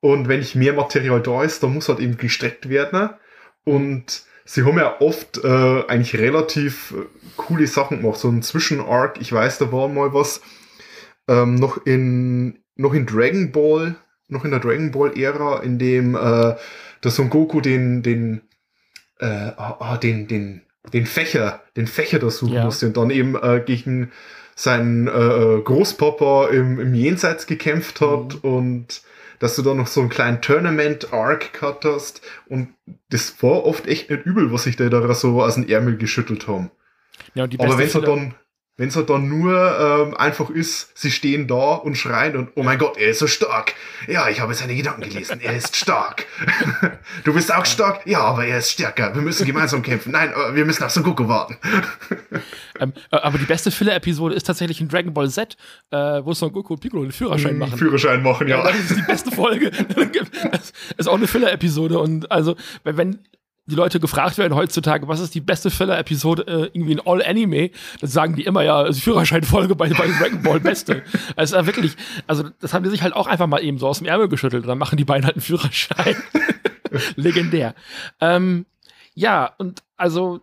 Und 0.00 0.28
wenn 0.28 0.40
nicht 0.40 0.54
mehr 0.54 0.72
Material 0.72 1.20
da 1.20 1.42
ist, 1.42 1.62
dann 1.62 1.74
muss 1.74 1.88
halt 1.88 2.00
eben 2.00 2.16
gestreckt 2.16 2.68
werden. 2.68 3.10
Und 3.64 4.22
sie 4.44 4.64
haben 4.64 4.78
ja 4.78 5.00
oft 5.00 5.42
äh, 5.44 5.84
eigentlich 5.88 6.16
relativ 6.16 6.92
äh, 6.92 7.04
coole 7.36 7.66
Sachen 7.66 8.00
gemacht. 8.00 8.18
So 8.18 8.28
ein 8.28 8.42
Zwischen-Arc, 8.42 9.20
ich 9.20 9.32
weiß, 9.32 9.58
da 9.58 9.72
war 9.72 9.88
mal 9.88 10.14
was 10.14 10.40
ähm, 11.28 11.56
noch 11.56 11.84
in 11.84 12.60
noch 12.76 12.94
in 12.94 13.06
Dragon 13.06 13.52
Ball, 13.52 13.96
noch 14.28 14.44
in 14.44 14.50
der 14.50 14.60
Dragon 14.60 14.90
Ball-Ära, 14.90 15.60
in 15.62 15.78
dem 15.78 16.14
äh, 16.14 16.54
der 17.02 17.10
Son 17.10 17.30
Goku 17.30 17.60
den, 17.60 18.02
den, 18.02 18.42
äh, 19.18 19.26
ah, 19.26 19.98
den, 20.02 20.28
den, 20.28 20.62
den 20.92 21.06
Fächer, 21.06 21.62
den 21.76 21.86
Fächer 21.86 22.18
da 22.18 22.30
suchen 22.30 22.54
ja. 22.54 22.64
musste 22.64 22.86
und 22.86 22.96
dann 22.96 23.10
eben 23.10 23.34
äh, 23.34 23.62
gegen 23.64 24.12
seinen 24.54 25.06
äh, 25.06 25.60
Großpapa 25.62 26.48
im, 26.48 26.80
im 26.80 26.94
Jenseits 26.94 27.46
gekämpft 27.46 28.00
hat 28.00 28.42
mhm. 28.42 28.50
und 28.50 29.02
dass 29.38 29.56
du 29.56 29.62
da 29.62 29.74
noch 29.74 29.86
so 29.86 30.00
einen 30.00 30.08
kleinen 30.08 30.40
Tournament-Arc 30.40 31.52
gehabt 31.52 31.84
hast 31.84 32.22
und 32.48 32.68
das 33.10 33.42
war 33.42 33.64
oft 33.66 33.86
echt 33.86 34.08
nicht 34.10 34.24
übel, 34.24 34.52
was 34.52 34.64
sich 34.64 34.76
da, 34.76 34.88
da 34.88 35.14
so 35.14 35.42
aus 35.42 35.56
dem 35.56 35.68
Ärmel 35.68 35.98
geschüttelt 35.98 36.48
haben. 36.48 36.70
Ja, 37.34 37.44
Aber 37.44 37.78
wenn 37.78 37.86
es 37.86 37.92
dann 37.92 38.34
wenn 38.78 38.88
es 38.88 38.96
halt 38.96 39.08
dann 39.08 39.26
nur 39.26 39.54
ähm, 39.54 40.16
einfach 40.16 40.50
ist, 40.50 40.90
sie 40.94 41.10
stehen 41.10 41.48
da 41.48 41.74
und 41.74 41.96
schreien 41.96 42.36
und 42.36 42.50
oh 42.56 42.62
mein 42.62 42.78
Gott, 42.78 42.98
er 42.98 43.08
ist 43.08 43.20
so 43.20 43.26
stark. 43.26 43.74
Ja, 44.06 44.28
ich 44.28 44.40
habe 44.40 44.52
seine 44.52 44.74
Gedanken 44.74 45.00
gelesen. 45.00 45.40
Er 45.40 45.56
ist 45.56 45.74
stark. 45.76 46.26
du 47.24 47.32
bist 47.32 47.54
auch 47.54 47.64
stark? 47.64 48.06
Ja, 48.06 48.20
aber 48.20 48.44
er 48.44 48.58
ist 48.58 48.70
stärker. 48.70 49.14
Wir 49.14 49.22
müssen 49.22 49.46
gemeinsam 49.46 49.82
kämpfen. 49.82 50.12
Nein, 50.12 50.30
wir 50.52 50.66
müssen 50.66 50.84
auf 50.84 50.90
Son 50.90 51.02
Goku 51.02 51.26
warten. 51.26 51.56
ähm, 52.80 52.92
äh, 53.10 53.16
aber 53.16 53.38
die 53.38 53.46
beste 53.46 53.70
Filler-Episode 53.70 54.34
ist 54.34 54.44
tatsächlich 54.44 54.80
in 54.82 54.88
Dragon 54.88 55.14
Ball 55.14 55.30
Z, 55.30 55.56
äh, 55.90 55.96
wo 55.96 56.34
Son 56.34 56.52
Goku 56.52 56.74
und 56.74 56.80
Piccolo 56.80 57.02
den 57.02 57.12
Führerschein 57.12 57.52
hm, 57.52 57.58
machen. 57.58 57.78
Führerschein 57.78 58.22
machen, 58.22 58.46
ja. 58.46 58.58
ja. 58.58 58.72
Das 58.72 58.90
ist 58.90 58.96
die 58.96 59.02
beste 59.02 59.30
Folge. 59.30 59.70
das 60.52 60.74
ist 60.98 61.06
auch 61.08 61.16
eine 61.16 61.26
Filler-Episode 61.26 61.98
und 61.98 62.30
also, 62.30 62.56
wenn 62.84 63.20
die 63.66 63.74
Leute 63.74 63.98
gefragt 64.00 64.38
werden 64.38 64.54
heutzutage, 64.54 65.08
was 65.08 65.20
ist 65.20 65.34
die 65.34 65.40
beste 65.40 65.70
Filler-Episode 65.70 66.42
äh, 66.46 66.70
irgendwie 66.72 66.92
in 66.92 67.00
All 67.04 67.22
Anime, 67.22 67.70
dann 68.00 68.10
sagen 68.10 68.36
die 68.36 68.44
immer 68.44 68.62
ja, 68.62 68.76
also 68.76 69.00
Führerscheinfolge 69.00 69.74
bei, 69.74 69.88
bei 69.88 70.06
Dragon 70.06 70.42
Ball 70.42 70.60
beste. 70.60 71.02
Also 71.34 71.56
ist 71.58 71.66
wirklich, 71.66 71.96
also 72.26 72.44
das 72.60 72.72
haben 72.72 72.84
die 72.84 72.90
sich 72.90 73.02
halt 73.02 73.14
auch 73.14 73.26
einfach 73.26 73.46
mal 73.46 73.62
eben 73.62 73.78
so 73.78 73.88
aus 73.88 73.98
dem 73.98 74.06
Ärmel 74.06 74.28
geschüttelt 74.28 74.62
und 74.62 74.68
dann 74.68 74.78
machen 74.78 74.96
die 74.96 75.04
beiden 75.04 75.24
halt 75.24 75.36
einen 75.36 75.42
Führerschein. 75.42 76.16
Legendär. 77.16 77.74
Ähm, 78.20 78.66
ja, 79.14 79.52
und 79.58 79.82
also 79.96 80.40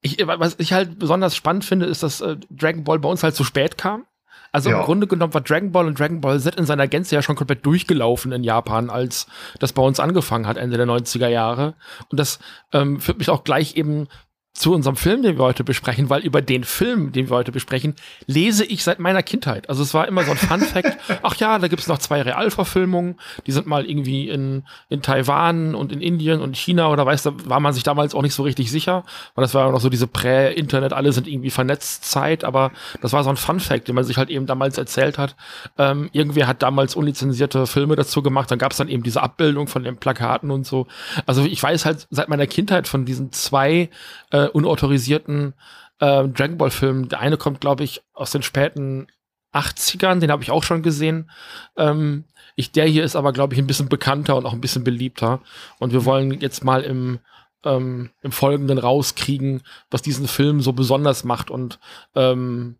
ich, 0.00 0.18
was 0.24 0.56
ich 0.58 0.72
halt 0.72 0.98
besonders 0.98 1.36
spannend 1.36 1.64
finde, 1.64 1.86
ist, 1.86 2.02
dass 2.02 2.20
äh, 2.20 2.36
Dragon 2.50 2.84
Ball 2.84 2.98
bei 2.98 3.08
uns 3.08 3.22
halt 3.22 3.34
zu 3.34 3.44
spät 3.44 3.76
kam. 3.78 4.04
Also 4.52 4.70
ja. 4.70 4.78
im 4.78 4.84
Grunde 4.84 5.06
genommen 5.06 5.32
war 5.32 5.40
Dragon 5.40 5.72
Ball 5.72 5.86
und 5.86 5.98
Dragon 5.98 6.20
Ball 6.20 6.38
Z 6.38 6.56
in 6.56 6.66
seiner 6.66 6.86
Gänze 6.86 7.14
ja 7.14 7.22
schon 7.22 7.36
komplett 7.36 7.64
durchgelaufen 7.64 8.32
in 8.32 8.44
Japan, 8.44 8.90
als 8.90 9.26
das 9.58 9.72
bei 9.72 9.82
uns 9.82 9.98
angefangen 9.98 10.46
hat, 10.46 10.58
Ende 10.58 10.76
der 10.76 10.86
90er 10.86 11.28
Jahre. 11.28 11.74
Und 12.10 12.20
das 12.20 12.38
ähm, 12.72 13.00
führt 13.00 13.18
mich 13.18 13.30
auch 13.30 13.44
gleich 13.44 13.76
eben 13.76 14.08
zu 14.54 14.74
unserem 14.74 14.96
Film, 14.96 15.22
den 15.22 15.38
wir 15.38 15.44
heute 15.44 15.64
besprechen, 15.64 16.10
weil 16.10 16.20
über 16.22 16.42
den 16.42 16.64
Film, 16.64 17.10
den 17.12 17.30
wir 17.30 17.36
heute 17.36 17.52
besprechen, 17.52 17.94
lese 18.26 18.66
ich 18.66 18.84
seit 18.84 18.98
meiner 18.98 19.22
Kindheit. 19.22 19.68
Also 19.70 19.82
es 19.82 19.94
war 19.94 20.06
immer 20.06 20.24
so 20.24 20.30
ein 20.30 20.36
Fun-Fact. 20.36 20.98
Ach 21.22 21.34
ja, 21.36 21.58
da 21.58 21.68
gibt's 21.68 21.86
noch 21.88 21.98
zwei 21.98 22.20
Realverfilmungen. 22.20 23.16
Die 23.46 23.52
sind 23.52 23.66
mal 23.66 23.86
irgendwie 23.86 24.28
in, 24.28 24.64
in 24.90 25.00
Taiwan 25.00 25.74
und 25.74 25.90
in 25.90 26.02
Indien 26.02 26.42
und 26.42 26.54
China 26.54 26.90
oder 26.90 27.06
weiß, 27.06 27.22
da 27.22 27.32
war 27.46 27.60
man 27.60 27.72
sich 27.72 27.82
damals 27.82 28.14
auch 28.14 28.20
nicht 28.20 28.34
so 28.34 28.42
richtig 28.42 28.70
sicher, 28.70 29.04
weil 29.34 29.42
das 29.42 29.54
war 29.54 29.64
ja 29.64 29.72
noch 29.72 29.80
so 29.80 29.88
diese 29.88 30.06
Prä-Internet, 30.06 30.92
alle 30.92 31.12
sind 31.12 31.26
irgendwie 31.28 31.50
vernetzt 31.50 32.04
Zeit, 32.04 32.44
aber 32.44 32.72
das 33.00 33.14
war 33.14 33.24
so 33.24 33.30
ein 33.30 33.38
Fun-Fact, 33.38 33.88
den 33.88 33.94
man 33.94 34.04
sich 34.04 34.18
halt 34.18 34.28
eben 34.28 34.44
damals 34.44 34.76
erzählt 34.76 35.16
hat. 35.16 35.34
Ähm, 35.78 36.10
irgendwer 36.12 36.46
hat 36.46 36.62
damals 36.62 36.94
unlizenzierte 36.94 37.66
Filme 37.66 37.96
dazu 37.96 38.22
gemacht, 38.22 38.50
dann 38.50 38.58
gab's 38.58 38.76
dann 38.76 38.88
eben 38.88 39.02
diese 39.02 39.22
Abbildung 39.22 39.66
von 39.66 39.82
den 39.82 39.96
Plakaten 39.96 40.50
und 40.50 40.66
so. 40.66 40.86
Also 41.24 41.42
ich 41.44 41.62
weiß 41.62 41.86
halt 41.86 42.06
seit 42.10 42.28
meiner 42.28 42.46
Kindheit 42.46 42.86
von 42.86 43.06
diesen 43.06 43.32
zwei 43.32 43.88
äh, 44.30 44.41
äh, 44.42 44.48
unautorisierten 44.48 45.54
äh, 45.98 46.28
Dragon 46.28 46.58
Ball 46.58 46.70
Filmen. 46.70 47.08
Der 47.08 47.20
eine 47.20 47.36
kommt, 47.36 47.60
glaube 47.60 47.84
ich, 47.84 48.02
aus 48.12 48.32
den 48.32 48.42
späten 48.42 49.06
80ern, 49.52 50.18
den 50.18 50.30
habe 50.30 50.42
ich 50.42 50.50
auch 50.50 50.64
schon 50.64 50.82
gesehen. 50.82 51.30
Ähm, 51.76 52.24
ich, 52.56 52.72
der 52.72 52.86
hier 52.86 53.04
ist 53.04 53.16
aber, 53.16 53.32
glaube 53.32 53.54
ich, 53.54 53.60
ein 53.60 53.66
bisschen 53.66 53.88
bekannter 53.88 54.36
und 54.36 54.46
auch 54.46 54.52
ein 54.52 54.60
bisschen 54.60 54.84
beliebter. 54.84 55.40
Und 55.78 55.92
wir 55.92 56.04
wollen 56.04 56.40
jetzt 56.40 56.64
mal 56.64 56.82
im, 56.82 57.20
ähm, 57.64 58.10
im 58.20 58.32
Folgenden 58.32 58.78
rauskriegen, 58.78 59.62
was 59.90 60.02
diesen 60.02 60.28
Film 60.28 60.60
so 60.60 60.72
besonders 60.72 61.24
macht 61.24 61.50
und 61.50 61.78
ähm, 62.14 62.76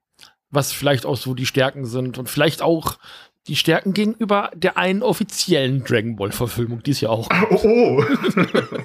was 0.51 0.73
vielleicht 0.73 1.07
auch 1.07 1.17
so 1.17 1.35
die 1.35 1.47
Stärken 1.47 1.87
sind 1.87 2.19
und 2.19 2.29
vielleicht 2.29 2.61
auch 2.61 2.99
die 3.49 3.57
Stärken 3.57 3.93
gegenüber 3.93 4.51
der 4.55 4.77
einen 4.77 5.03
offiziellen 5.03 5.85
Dragon 5.85 6.17
Ball 6.17 6.33
Verfilmung, 6.33 6.83
die 6.83 6.93
es 6.93 7.01
ja 7.01 7.09
auch 7.09 7.29
gibt. 7.29 7.65
Oh, 7.65 8.01
oh. 8.01 8.05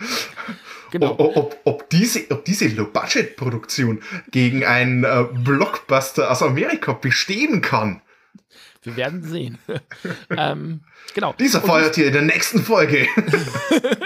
Genau. 0.90 1.12
Ob, 1.18 1.36
ob, 1.36 1.60
ob, 1.64 1.90
diese, 1.90 2.30
ob 2.30 2.44
diese 2.44 2.68
Low-Budget-Produktion 2.68 4.02
gegen 4.30 4.64
einen 4.64 5.04
äh, 5.04 5.26
Blockbuster 5.32 6.30
aus 6.30 6.42
Amerika 6.42 6.92
bestehen 6.92 7.60
kann. 7.60 8.02
Wir 8.82 8.96
werden 8.96 9.22
sehen. 9.22 9.58
ähm, 10.36 10.80
genau. 11.14 11.34
Dieser 11.38 11.60
feuert 11.60 11.94
hier 11.94 12.06
in 12.06 12.12
der 12.12 12.22
nächsten 12.22 12.62
Folge. 12.62 13.06
Und 13.16 13.32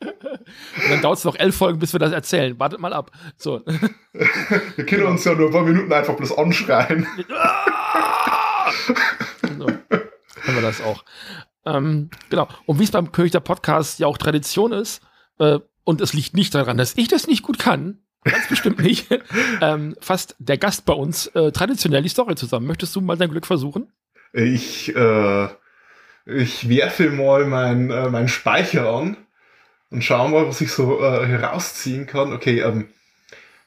dann 0.90 1.02
dauert 1.02 1.18
es 1.18 1.24
noch 1.24 1.36
elf 1.36 1.56
Folgen, 1.56 1.78
bis 1.78 1.92
wir 1.92 2.00
das 2.00 2.12
erzählen. 2.12 2.58
Wartet 2.58 2.80
mal 2.80 2.92
ab. 2.92 3.10
So. 3.36 3.62
Wir 4.76 4.86
können 4.86 5.04
uns 5.04 5.24
ja 5.24 5.34
nur 5.34 5.48
ein 5.48 5.52
paar 5.52 5.62
Minuten 5.62 5.92
einfach 5.92 6.16
bloß 6.16 6.36
anschreien. 6.36 7.06
so. 9.58 9.66
Haben 9.66 10.54
wir 10.54 10.62
das 10.62 10.80
auch. 10.80 11.04
Ähm, 11.66 12.10
genau. 12.30 12.48
Und 12.66 12.78
wie 12.78 12.84
es 12.84 12.90
beim 12.90 13.12
König 13.12 13.32
der 13.32 13.40
Podcast 13.40 13.98
ja 13.98 14.06
auch 14.06 14.18
Tradition 14.18 14.72
ist, 14.72 15.02
äh, 15.38 15.58
und 15.84 16.00
es 16.00 16.12
liegt 16.12 16.34
nicht 16.34 16.54
daran, 16.54 16.76
dass 16.76 16.96
ich 16.96 17.08
das 17.08 17.26
nicht 17.26 17.42
gut 17.42 17.58
kann, 17.58 17.98
ganz 18.24 18.48
bestimmt 18.48 18.80
nicht, 18.80 19.08
ähm, 19.60 19.96
fasst 20.00 20.36
der 20.38 20.58
Gast 20.58 20.84
bei 20.84 20.92
uns 20.92 21.26
äh, 21.28 21.52
traditionell 21.52 22.02
die 22.02 22.08
Story 22.08 22.34
zusammen. 22.34 22.66
Möchtest 22.66 22.94
du 22.94 23.00
mal 23.00 23.16
dein 23.16 23.30
Glück 23.30 23.46
versuchen? 23.46 23.92
Ich, 24.32 24.94
äh, 24.94 25.48
ich 26.26 26.68
werfe 26.68 27.10
mal 27.10 27.46
meinen 27.46 27.90
äh, 27.90 28.08
mein 28.08 28.28
Speicher 28.28 28.88
an 28.88 29.16
und 29.90 30.02
schau 30.02 30.28
mal, 30.28 30.46
was 30.46 30.60
ich 30.60 30.72
so 30.72 31.02
äh, 31.02 31.26
herausziehen 31.26 32.06
kann. 32.06 32.32
Okay, 32.32 32.60
ähm, 32.60 32.88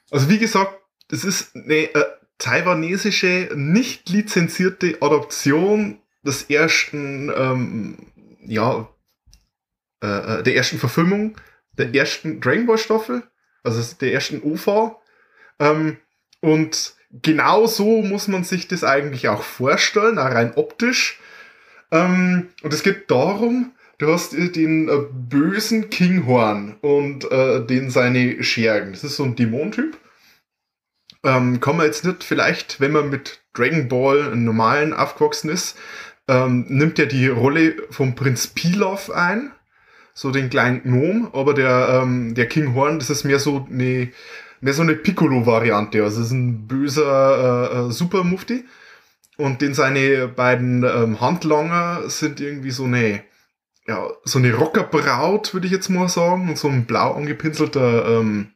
also 0.10 0.30
wie 0.30 0.40
gesagt, 0.40 0.74
das 1.10 1.24
ist 1.24 1.56
eine 1.56 1.94
äh, 1.94 2.06
taiwanesische, 2.38 3.50
nicht 3.56 4.10
lizenzierte 4.10 4.98
Adoption 5.02 6.00
des 6.24 6.44
ersten, 6.50 7.32
ähm, 7.36 7.98
ja, 8.42 8.90
äh, 10.02 10.40
äh 10.40 10.44
der 10.44 10.56
ersten 10.56 10.80
Verfilmung 10.80 11.36
der 11.78 11.94
ersten 11.94 12.42
Dragon 12.42 12.66
Ball 12.66 12.78
Staffel, 12.78 13.24
also 13.64 13.96
der 14.00 14.14
ersten 14.14 14.42
OV. 14.42 14.98
Ähm, 15.60 15.98
und 16.42 16.96
genau 17.12 17.68
so 17.68 18.02
muss 18.02 18.28
man 18.28 18.44
sich 18.44 18.68
das 18.68 18.84
eigentlich 18.84 19.28
auch 19.28 19.44
vorstellen, 19.44 20.20
auch 20.20 20.26
rein 20.26 20.54
optisch. 20.56 21.20
Ähm, 21.92 22.50
und 22.64 22.74
es 22.74 22.84
geht 22.84 23.10
darum, 23.10 23.74
du 23.98 24.12
hast 24.12 24.34
den 24.34 24.90
äh, 24.90 24.98
bösen 25.12 25.90
Kinghorn 25.90 26.78
und 26.82 27.30
äh, 27.32 27.66
den 27.66 27.90
seine 27.90 28.44
Schergen. 28.44 28.92
Das 28.92 29.04
ist 29.04 29.16
so 29.16 29.24
ein 29.24 29.36
Dämontyp. 29.36 29.98
Ähm, 31.24 31.60
kann 31.60 31.78
man 31.78 31.88
jetzt 31.88 32.06
nicht, 32.06 32.24
vielleicht, 32.24 32.80
wenn 32.80 32.92
man 32.92 33.10
mit 33.10 33.42
Dragon 33.54 33.88
Ball 33.88 34.32
einen 34.32 34.44
normalen 34.44 34.94
aufgewachsen 34.94 35.50
ist, 35.50 35.78
ähm, 36.28 36.66
nimmt 36.68 37.00
er 37.00 37.06
die 37.06 37.28
Rolle 37.28 37.76
vom 37.90 38.16
Prinz 38.16 38.48
Pilaf 38.48 39.10
ein 39.10 39.52
so 40.16 40.32
den 40.32 40.50
kleinen 40.50 40.82
Gnome, 40.82 41.30
aber 41.34 41.54
der, 41.54 42.02
ähm, 42.02 42.34
der 42.36 42.48
King 42.48 42.74
Horn, 42.74 43.00
das 43.00 43.10
ist 43.10 43.26
mehr 43.26 43.38
so 43.38 43.68
eine, 43.70 44.10
mehr 44.62 44.74
so 44.74 44.82
eine 44.82 44.96
Piccolo-Variante. 44.96 46.02
Also 46.02 46.20
das 46.20 46.28
ist 46.28 46.34
ein 46.34 46.68
böser 46.68 47.72
äh, 47.72 47.88
äh, 47.88 47.92
Super-Mufti. 47.92 48.64
Und 49.38 49.62
den 49.62 49.74
seine 49.74 50.30
beiden 50.30 50.84
ähm, 50.84 51.20
Handlanger 51.20 52.10
sind 52.10 52.40
irgendwie 52.40 52.72
so 52.72 52.86
eine, 52.86 53.24
ja, 53.86 54.08
so 54.24 54.40
eine 54.40 54.54
Rockerbraut, 54.54 55.54
würde 55.54 55.68
ich 55.68 55.74
jetzt 55.74 55.90
mal 55.90 56.08
sagen, 56.08 56.48
und 56.48 56.58
so 56.58 56.70
ein 56.70 56.86
blau 56.86 57.12
angepinselter 57.12 58.20
ähm, 58.20 58.52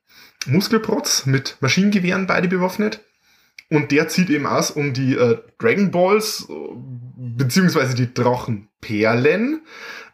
Muskelprotz 0.46 1.26
mit 1.26 1.58
Maschinengewehren 1.60 2.26
beide 2.26 2.48
bewaffnet. 2.48 3.02
Und 3.70 3.92
der 3.92 4.08
zieht 4.08 4.30
eben 4.30 4.46
aus, 4.46 4.72
um 4.72 4.94
die 4.94 5.16
äh, 5.16 5.38
Dragon 5.58 5.92
Balls, 5.92 6.48
beziehungsweise 7.18 7.94
die 7.96 8.14
Drachenperlen, 8.14 9.62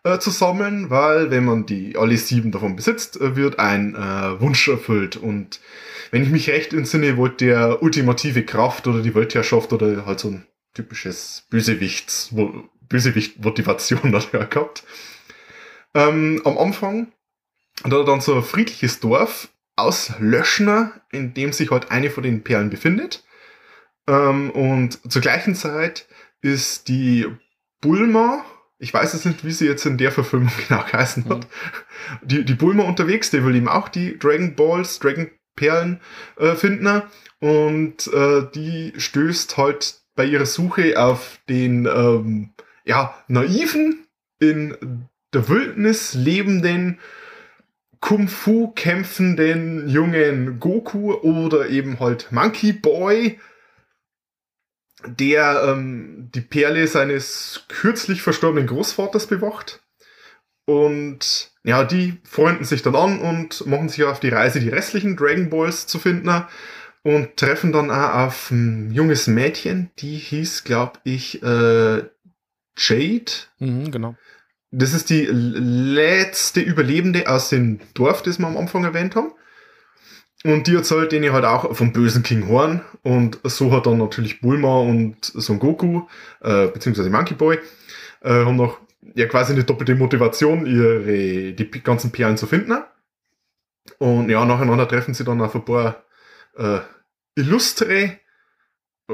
äh, 0.05 0.19
zu 0.19 0.29
sammeln, 0.29 0.89
weil 0.91 1.31
wenn 1.31 1.43
man 1.43 1.65
die 1.65 1.97
alle 1.97 2.15
sieben 2.17 2.51
davon 2.51 2.75
besitzt, 2.75 3.19
äh, 3.19 3.35
wird 3.35 3.59
ein 3.59 3.95
äh, 3.95 4.39
Wunsch 4.39 4.67
erfüllt. 4.67 5.17
Und 5.17 5.59
wenn 6.11 6.23
ich 6.23 6.29
mich 6.29 6.49
recht 6.49 6.73
entsinne, 6.73 7.17
wollte 7.17 7.45
der 7.45 7.81
ultimative 7.81 8.45
Kraft 8.45 8.87
oder 8.87 9.01
die 9.01 9.15
Weltherrschaft 9.15 9.73
oder 9.73 10.05
halt 10.05 10.19
so 10.19 10.29
ein 10.29 10.45
typisches 10.75 11.47
Bösewichts, 11.49 12.33
Bösewicht-Motivation 12.87 14.11
daher 14.31 14.45
gehabt. 14.45 14.83
Ähm, 15.95 16.39
am 16.45 16.57
Anfang 16.57 17.11
hat 17.83 17.91
er 17.91 18.05
dann 18.05 18.21
so 18.21 18.35
ein 18.35 18.43
friedliches 18.43 18.99
Dorf 18.99 19.49
aus 19.75 20.13
Löschner, 20.19 21.01
in 21.11 21.33
dem 21.33 21.51
sich 21.51 21.71
halt 21.71 21.89
eine 21.89 22.11
von 22.11 22.23
den 22.23 22.43
Perlen 22.43 22.69
befindet. 22.69 23.23
Ähm, 24.07 24.51
und 24.51 24.99
zur 25.11 25.21
gleichen 25.23 25.55
Zeit 25.55 26.07
ist 26.41 26.89
die 26.89 27.25
Bulma, 27.81 28.45
Ich 28.77 28.93
weiß 28.93 29.13
jetzt 29.13 29.25
nicht, 29.25 29.45
wie 29.45 29.51
sie 29.51 29.67
jetzt 29.67 29.85
in 29.85 29.97
der 29.97 30.11
Verfilmung 30.11 30.51
genau 30.67 30.83
geheißen 30.83 31.25
hat. 31.25 31.39
Mhm. 31.39 32.27
Die, 32.27 32.45
die 32.45 32.53
Bulma 32.53 32.83
unterwegs, 32.83 33.31
der 33.31 33.45
will 33.45 33.55
ihm 33.55 33.67
auch 33.67 33.89
die 33.89 34.17
Dragon 34.19 34.55
Balls, 34.55 34.99
Dragon 34.99 35.29
Perlen 35.55 36.01
äh, 36.37 36.55
finden. 36.55 37.01
Und 37.39 38.07
äh, 38.07 38.47
die 38.53 38.93
stößt 38.97 39.57
halt 39.57 40.01
bei 40.15 40.25
ihrer 40.25 40.45
Suche 40.45 40.99
auf 40.99 41.39
den 41.49 41.85
ähm, 41.85 42.53
ja, 42.85 43.15
naiven, 43.27 44.07
in 44.39 45.07
der 45.33 45.49
Wildnis 45.49 46.13
lebenden, 46.13 46.99
Kung 47.99 48.27
Fu 48.27 48.67
kämpfenden 48.67 49.89
jungen 49.89 50.59
Goku 50.59 51.13
oder 51.13 51.69
eben 51.69 51.99
halt 51.99 52.31
Monkey 52.31 52.71
Boy, 52.73 53.39
der 55.07 55.63
ähm, 55.67 56.29
die 56.33 56.41
Perle 56.41 56.87
seines 56.87 57.65
kürzlich 57.67 58.21
verstorbenen 58.21 58.67
Großvaters 58.67 59.27
bewacht. 59.27 59.81
Und 60.65 61.51
ja, 61.63 61.83
die 61.83 62.17
freunden 62.23 62.65
sich 62.65 62.81
dann 62.81 62.95
an 62.95 63.19
und 63.19 63.65
machen 63.67 63.89
sich 63.89 64.03
auf 64.03 64.19
die 64.19 64.29
Reise, 64.29 64.59
die 64.59 64.69
restlichen 64.69 65.15
Dragon 65.15 65.49
Balls 65.49 65.87
zu 65.87 65.99
finden 65.99 66.45
und 67.03 67.37
treffen 67.37 67.71
dann 67.71 67.91
auch 67.91 68.25
auf 68.25 68.49
ein 68.49 68.91
junges 68.91 69.27
Mädchen, 69.27 69.91
die 69.99 70.17
hieß, 70.17 70.63
glaube 70.63 70.99
ich, 71.03 71.41
äh, 71.43 72.03
Jade. 72.77 73.31
Mhm, 73.59 73.91
genau. 73.91 74.15
Das 74.71 74.93
ist 74.93 75.09
die 75.09 75.25
letzte 75.25 76.61
Überlebende 76.61 77.29
aus 77.29 77.49
dem 77.49 77.79
Dorf, 77.93 78.23
das 78.23 78.39
wir 78.39 78.47
am 78.47 78.57
Anfang 78.57 78.83
erwähnt 78.83 79.15
haben. 79.15 79.31
Und 80.45 80.67
die 80.67 80.75
erzählt 80.75 81.11
denen 81.11 81.33
halt 81.33 81.43
auch 81.43 81.75
vom 81.75 81.91
bösen 81.91 82.21
King 82.21 82.47
Horn. 82.47 82.81
Und 83.01 83.39
so 83.45 83.71
hat 83.71 83.87
dann 83.87 83.97
natürlich 83.97 84.41
Bulma 84.41 84.77
und 84.77 85.15
Son 85.19 85.57
Goku, 85.57 86.03
äh, 86.41 86.67
beziehungsweise 86.67 87.09
Monkey 87.09 87.33
Boy, 87.33 87.57
äh, 88.21 88.29
haben 88.29 88.55
noch 88.55 88.77
ja 89.15 89.25
quasi 89.25 89.53
eine 89.53 89.63
doppelte 89.63 89.95
Motivation, 89.95 90.67
ihre 90.67 91.53
die 91.53 91.71
ganzen 91.81 92.11
Perlen 92.11 92.37
zu 92.37 92.45
finden. 92.45 92.77
Und 93.97 94.29
ja, 94.29 94.45
nacheinander 94.45 94.87
treffen 94.87 95.15
sie 95.15 95.23
dann 95.23 95.41
auf 95.41 95.55
ein 95.55 95.65
paar 95.65 96.03
äh, 96.55 96.81
illustre, 97.33 98.19
äh, 99.09 99.13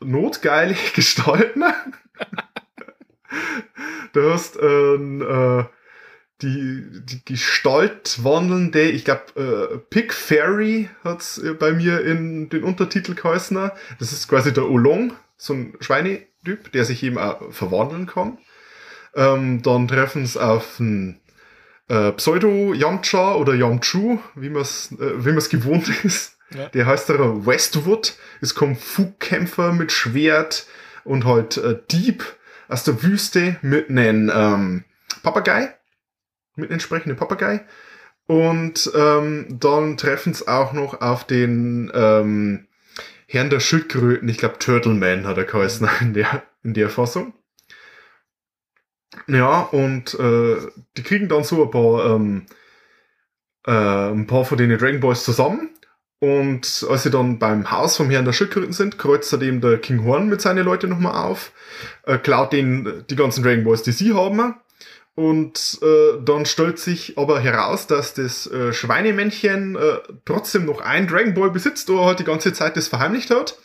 notgeile 0.00 0.74
Gestalten. 0.94 1.64
du 4.14 4.32
hast 4.32 4.58
ähm, 4.58 5.20
äh, 5.20 5.64
die, 6.42 6.84
die 7.04 7.24
Gestalt 7.24 8.22
wandelnde, 8.22 8.82
ich 8.82 9.04
glaube, 9.04 9.22
äh, 9.36 9.78
Pig 9.90 10.12
Fairy 10.12 10.90
hat's 11.04 11.38
äh, 11.38 11.54
bei 11.54 11.72
mir 11.72 12.04
in 12.04 12.48
den 12.48 12.64
Untertitel 12.64 13.14
geheißen. 13.14 13.70
Das 13.98 14.12
ist 14.12 14.28
quasi 14.28 14.52
der 14.52 14.68
Olong, 14.68 15.12
so 15.36 15.54
ein 15.54 15.74
Schweinetyp, 15.80 16.72
der 16.72 16.84
sich 16.84 17.02
eben 17.02 17.18
auch 17.18 17.52
verwandeln 17.52 18.06
kann. 18.06 18.38
Ähm, 19.14 19.62
dann 19.62 19.88
treffen 19.88 20.26
sie 20.26 20.42
auf 20.42 20.80
einen 20.80 21.20
äh, 21.88 22.12
Pseudo-Yamcha 22.12 23.34
oder 23.34 23.54
Yamchu, 23.54 24.18
wie 24.34 24.48
man 24.48 24.62
es 24.62 24.92
äh, 24.92 25.24
wie 25.24 25.32
man's 25.32 25.48
gewohnt 25.48 25.88
ist. 26.04 26.38
Ja. 26.54 26.68
Der 26.68 26.86
heißt 26.86 27.08
der 27.08 27.46
Westwood, 27.46 28.14
ist 28.40 28.54
Kung-Fu-Kämpfer 28.54 29.72
mit 29.72 29.90
Schwert 29.90 30.66
und 31.04 31.24
halt 31.24 31.56
äh, 31.56 31.78
Dieb 31.90 32.24
aus 32.68 32.84
der 32.84 33.02
Wüste 33.02 33.56
mit 33.62 33.88
einem 33.88 34.30
ähm, 34.34 34.84
Papagei, 35.22 35.74
mit 36.56 36.66
einem 36.66 36.74
entsprechenden 36.74 37.16
Papagei. 37.16 37.64
Und 38.26 38.90
ähm, 38.94 39.46
dann 39.60 39.96
treffen 39.96 40.32
sie 40.32 40.46
auch 40.46 40.72
noch 40.72 41.00
auf 41.00 41.24
den 41.24 41.90
ähm, 41.94 42.66
Herrn 43.26 43.50
der 43.50 43.60
Schildkröten, 43.60 44.28
ich 44.28 44.38
glaube 44.38 44.58
Turtleman 44.58 45.26
hat 45.26 45.38
er 45.38 45.44
geheißen 45.44 45.88
in 46.00 46.14
der, 46.14 46.42
in 46.62 46.74
der 46.74 46.88
Fassung. 46.88 47.34
Ja, 49.26 49.60
und 49.60 50.14
äh, 50.14 50.56
die 50.96 51.02
kriegen 51.02 51.28
dann 51.28 51.44
so 51.44 51.64
ein 51.64 51.70
paar, 51.70 52.14
ähm, 52.14 52.46
äh, 53.66 54.10
ein 54.10 54.26
paar 54.26 54.44
von 54.44 54.58
den 54.58 54.76
Dragon 54.78 55.00
Balls 55.00 55.24
zusammen. 55.24 55.70
Und 56.18 56.86
als 56.88 57.02
sie 57.02 57.10
dann 57.10 57.38
beim 57.40 57.70
Haus 57.72 57.96
vom 57.96 58.08
Herrn 58.08 58.24
der 58.24 58.32
Schildkröten 58.32 58.72
sind, 58.72 58.96
kreuzt 58.96 59.32
er 59.32 59.42
eben 59.42 59.60
der 59.60 59.78
King 59.78 60.04
Horn 60.04 60.28
mit 60.28 60.40
seinen 60.40 60.64
Leuten 60.64 60.88
nochmal 60.88 61.26
auf, 61.26 61.52
äh, 62.04 62.16
klaut 62.16 62.52
denen 62.52 63.04
die 63.10 63.16
ganzen 63.16 63.42
Dragon 63.42 63.64
Balls, 63.64 63.82
die 63.82 63.92
sie 63.92 64.14
haben. 64.14 64.54
Und 65.14 65.78
äh, 65.82 66.22
dann 66.24 66.46
stellt 66.46 66.78
sich 66.78 67.18
aber 67.18 67.38
heraus, 67.40 67.86
dass 67.86 68.14
das 68.14 68.46
äh, 68.46 68.72
Schweinemännchen 68.72 69.76
äh, 69.76 69.98
trotzdem 70.24 70.64
noch 70.64 70.80
ein 70.80 71.06
Dragon 71.06 71.34
Ball 71.34 71.50
besitzt, 71.50 71.90
oder 71.90 72.06
halt 72.06 72.18
die 72.20 72.24
ganze 72.24 72.54
Zeit 72.54 72.76
das 72.76 72.88
verheimlicht 72.88 73.30
hat. 73.30 73.58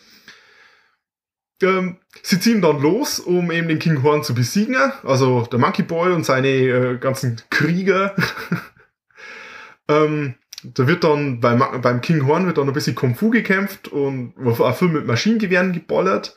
Ähm, 1.62 1.98
sie 2.22 2.40
ziehen 2.40 2.62
dann 2.62 2.82
los, 2.82 3.20
um 3.20 3.50
eben 3.52 3.68
den 3.68 3.80
King 3.80 4.04
Horn 4.04 4.24
zu 4.24 4.36
besiegen. 4.36 4.76
Also 5.04 5.48
der 5.52 5.60
Monkey 5.60 5.84
Boy 5.84 6.12
und 6.12 6.26
seine 6.26 6.50
äh, 6.50 6.98
ganzen 6.98 7.42
Krieger. 7.50 8.14
ähm, 9.88 10.36
da 10.64 10.88
wird 10.88 11.04
dann 11.04 11.40
beim, 11.40 11.64
beim 11.82 12.02
King 12.02 12.28
Horn 12.28 12.46
wird 12.46 12.58
dann 12.58 12.68
ein 12.68 12.74
bisschen 12.74 12.96
Kung 12.96 13.16
Fu 13.16 13.30
gekämpft 13.30 13.88
und 13.88 14.34
auch 14.46 14.78
viel 14.78 14.90
mit 14.90 15.08
Maschinengewehren 15.08 15.74
geballert. 15.74 16.36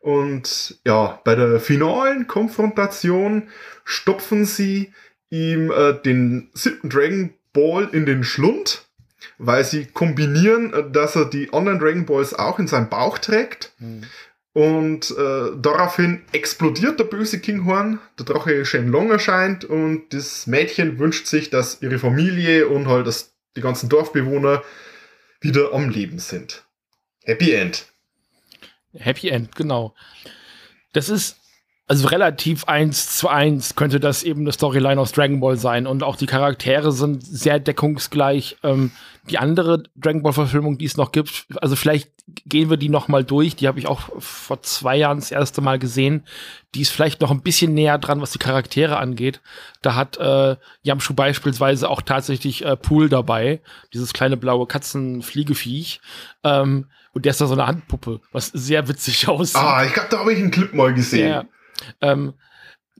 Und 0.00 0.80
ja, 0.86 1.20
bei 1.24 1.34
der 1.34 1.60
finalen 1.60 2.26
Konfrontation 2.26 3.48
stopfen 3.84 4.46
sie 4.46 4.92
ihm 5.28 5.70
äh, 5.70 5.92
den 5.92 6.50
siebten 6.54 6.88
Dragon 6.88 7.34
Ball 7.52 7.88
in 7.92 8.06
den 8.06 8.24
Schlund, 8.24 8.88
weil 9.38 9.64
sie 9.64 9.86
kombinieren, 9.86 10.72
äh, 10.72 10.90
dass 10.90 11.16
er 11.16 11.26
die 11.26 11.52
anderen 11.52 11.78
Dragon 11.78 12.06
Balls 12.06 12.34
auch 12.34 12.58
in 12.58 12.66
seinem 12.66 12.88
Bauch 12.88 13.18
trägt. 13.18 13.72
Mhm. 13.78 14.04
Und 14.52 15.12
äh, 15.12 15.50
daraufhin 15.56 16.22
explodiert 16.32 16.98
der 16.98 17.04
böse 17.04 17.38
Kinghorn, 17.38 18.00
der 18.18 18.26
Drache 18.26 18.64
Shenlong 18.64 19.10
erscheint 19.10 19.64
und 19.64 20.12
das 20.12 20.48
Mädchen 20.48 20.98
wünscht 20.98 21.26
sich, 21.26 21.50
dass 21.50 21.82
ihre 21.82 22.00
Familie 22.00 22.66
und 22.66 22.88
halt 22.88 23.06
das, 23.06 23.32
die 23.56 23.60
ganzen 23.60 23.88
Dorfbewohner 23.88 24.64
wieder 25.40 25.72
am 25.72 25.88
Leben 25.88 26.18
sind. 26.18 26.64
Happy 27.22 27.52
End. 27.52 27.86
Happy 28.94 29.28
End, 29.28 29.54
genau. 29.54 29.94
Das 30.92 31.08
ist 31.08 31.40
also 31.90 32.06
relativ 32.06 32.66
eins 32.66 33.16
zu 33.16 33.26
eins 33.26 33.74
könnte 33.74 33.98
das 33.98 34.22
eben 34.22 34.42
eine 34.42 34.52
Storyline 34.52 35.00
aus 35.00 35.10
Dragon 35.10 35.40
Ball 35.40 35.56
sein 35.56 35.88
und 35.88 36.04
auch 36.04 36.14
die 36.14 36.26
Charaktere 36.26 36.92
sind 36.92 37.26
sehr 37.26 37.58
deckungsgleich. 37.58 38.58
Ähm, 38.62 38.92
die 39.28 39.38
andere 39.38 39.82
Dragon 39.96 40.22
Ball 40.22 40.32
Verfilmung, 40.32 40.78
die 40.78 40.84
es 40.84 40.96
noch 40.96 41.10
gibt, 41.10 41.46
also 41.60 41.74
vielleicht 41.74 42.12
gehen 42.46 42.70
wir 42.70 42.76
die 42.76 42.90
noch 42.90 43.08
mal 43.08 43.24
durch. 43.24 43.56
Die 43.56 43.66
habe 43.66 43.80
ich 43.80 43.88
auch 43.88 44.02
vor 44.18 44.62
zwei 44.62 44.98
Jahren 44.98 45.18
das 45.18 45.32
erste 45.32 45.62
Mal 45.62 45.80
gesehen. 45.80 46.22
Die 46.76 46.82
ist 46.82 46.90
vielleicht 46.90 47.20
noch 47.20 47.32
ein 47.32 47.42
bisschen 47.42 47.74
näher 47.74 47.98
dran, 47.98 48.20
was 48.20 48.30
die 48.30 48.38
Charaktere 48.38 48.98
angeht. 48.98 49.40
Da 49.82 49.96
hat 49.96 50.16
äh, 50.18 50.54
Yamshu 50.82 51.14
beispielsweise 51.14 51.88
auch 51.88 52.02
tatsächlich 52.02 52.64
äh, 52.64 52.76
Pool 52.76 53.08
dabei, 53.08 53.62
dieses 53.92 54.12
kleine 54.12 54.36
blaue 54.36 54.68
Katzenfliegeviech. 54.68 56.00
Ähm, 56.44 56.86
und 57.12 57.24
der 57.24 57.30
ist 57.30 57.40
da 57.40 57.46
so 57.46 57.54
eine 57.54 57.66
Handpuppe, 57.66 58.20
was 58.32 58.48
sehr 58.48 58.88
witzig 58.88 59.28
aussieht. 59.28 59.60
Ah, 59.60 59.84
ich 59.84 59.92
glaube, 59.92 60.08
da 60.10 60.18
habe 60.18 60.32
ich 60.32 60.38
einen 60.38 60.50
Clip 60.50 60.72
mal 60.74 60.94
gesehen. 60.94 61.28
Ja. 61.28 61.44
Ähm, 62.00 62.34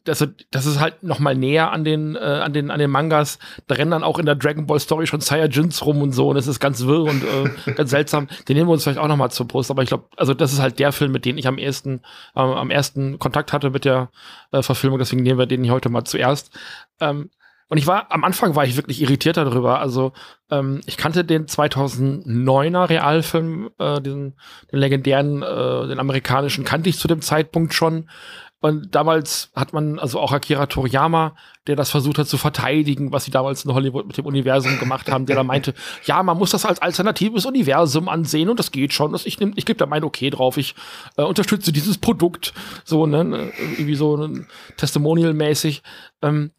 das, 0.05 0.27
das 0.51 0.66
ist 0.66 0.81
halt 0.81 1.03
noch 1.03 1.18
mal 1.18 1.35
näher 1.35 1.73
an 1.73 1.85
den, 1.85 2.16
äh, 2.16 2.18
an, 2.18 2.53
den, 2.53 2.70
an 2.70 2.79
den 2.79 2.90
Mangas. 2.90 3.38
Da 3.66 3.75
rennen 3.75 3.90
dann 3.90 4.03
auch 4.03 4.18
in 4.18 4.27
der 4.27 4.35
Dragon 4.35 4.66
Ball 4.66 4.81
Story 4.81 5.07
schon 5.07 5.20
Saiyajins 5.20 5.85
rum 5.85 6.01
und 6.01 6.12
so. 6.12 6.31
Und 6.31 6.37
es 6.37 6.46
ist 6.46 6.59
ganz 6.59 6.85
wirr 6.87 7.03
und 7.03 7.23
äh, 7.23 7.73
ganz 7.75 7.90
seltsam. 7.90 8.29
Den 8.49 8.57
nehmen 8.57 8.68
wir 8.68 8.73
uns 8.73 8.85
vielleicht 8.85 8.99
auch 8.99 9.09
noch 9.09 9.16
mal 9.16 9.31
zur 9.31 9.46
Brust. 9.46 9.70
Aber 9.70 9.83
ich 9.83 9.88
glaube, 9.88 10.07
also 10.16 10.33
das 10.33 10.53
ist 10.53 10.61
halt 10.61 10.79
der 10.79 10.92
Film, 10.92 11.12
mit 11.12 11.25
dem 11.27 11.37
ich 11.37 11.46
am 11.46 11.59
ersten, 11.59 12.01
äh, 12.35 12.40
am 12.40 12.70
ersten 12.70 13.18
Kontakt 13.18 13.53
hatte 13.53 13.70
mit 13.70 13.85
der 13.85 14.11
äh, 14.53 14.62
Verfilmung. 14.62 14.99
Deswegen 14.99 15.23
nehmen 15.23 15.38
wir 15.38 15.46
den 15.46 15.64
hier 15.64 15.75
heute 15.75 15.90
mal 15.90 16.05
zuerst. 16.05 16.51
Ähm, 16.99 17.31
und 17.70 17.78
ich 17.78 17.87
war, 17.87 18.11
am 18.11 18.24
Anfang 18.24 18.56
war 18.56 18.64
ich 18.64 18.76
wirklich 18.76 19.00
irritiert 19.00 19.37
darüber. 19.37 19.78
Also, 19.78 20.12
ähm, 20.50 20.80
ich 20.87 20.96
kannte 20.96 21.24
den 21.24 21.46
2009er 21.46 22.88
Realfilm, 22.88 23.70
äh, 23.78 24.00
den, 24.00 24.35
den 24.72 24.78
legendären, 24.78 25.42
äh, 25.42 25.87
den 25.87 26.00
amerikanischen 26.00 26.64
kannte 26.64 26.90
ich 26.90 26.98
zu 26.98 27.06
dem 27.06 27.22
Zeitpunkt 27.22 27.72
schon. 27.72 28.11
Und 28.59 28.94
damals 28.94 29.52
hat 29.54 29.72
man, 29.72 30.00
also 30.00 30.18
auch 30.18 30.33
Akira 30.33 30.66
Toriyama, 30.66 31.37
der 31.68 31.76
das 31.76 31.90
versucht 31.90 32.18
hat 32.18 32.26
zu 32.26 32.38
verteidigen, 32.38 33.12
was 33.12 33.24
sie 33.24 33.30
damals 33.30 33.64
in 33.64 33.72
Hollywood 33.72 34.09
mit 34.09 34.18
dem 34.18 34.26
Universum 34.26 34.80
gemacht 34.80 35.09
haben, 35.09 35.24
der 35.24 35.37
da 35.37 35.44
meinte, 35.44 35.72
ja, 36.04 36.20
man 36.24 36.37
muss 36.38 36.50
das 36.50 36.66
als 36.66 36.83
alternatives 36.83 37.46
Universum 37.46 38.09
ansehen 38.09 38.50
und 38.50 38.59
das 38.59 38.72
geht 38.72 38.92
schon. 38.92 39.12
Das, 39.12 39.26
ich 39.26 39.38
nehm, 39.38 39.52
ich 39.54 39.64
gebe 39.64 39.78
da 39.78 39.87
mein 39.87 40.02
Okay 40.02 40.28
drauf. 40.30 40.56
Ich 40.56 40.74
äh, 41.16 41.22
unterstütze 41.22 41.70
dieses 41.70 41.98
Produkt, 41.98 42.52
so, 42.85 43.06
ne, 43.06 43.52
irgendwie 43.61 43.94
so 43.94 44.16
ne, 44.16 44.44
testimonial-mäßig. 44.76 45.83
Ähm, 46.20 46.50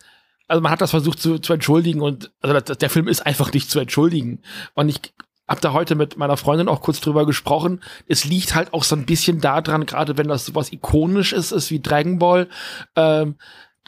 also 0.52 0.62
man 0.62 0.72
hat 0.72 0.82
das 0.82 0.92
versucht 0.92 1.20
zu, 1.20 1.40
zu 1.40 1.54
entschuldigen 1.54 2.02
und 2.02 2.30
also 2.42 2.60
das, 2.60 2.78
der 2.78 2.90
Film 2.90 3.08
ist 3.08 3.26
einfach 3.26 3.54
nicht 3.54 3.72
zu 3.72 3.80
entschuldigen. 3.80 4.42
Und 4.74 4.90
ich 4.90 5.00
habe 5.48 5.62
da 5.62 5.72
heute 5.72 5.96
mit 5.96 6.18
meiner 6.18 6.36
Freundin 6.36 6.68
auch 6.68 6.82
kurz 6.82 7.00
drüber 7.00 7.26
gesprochen. 7.26 7.82
Es 8.08 8.26
liegt 8.26 8.54
halt 8.54 8.74
auch 8.74 8.84
so 8.84 8.98
ein 8.98 9.06
bisschen 9.06 9.40
daran, 9.40 9.86
gerade 9.86 10.18
wenn 10.18 10.28
das 10.28 10.46
sowas 10.46 10.74
ikonisch 10.74 11.32
ist, 11.32 11.52
ist 11.52 11.72
wie 11.72 11.80
Dragon 11.80 12.20
Ball, 12.20 12.50
ähm, 12.98 13.36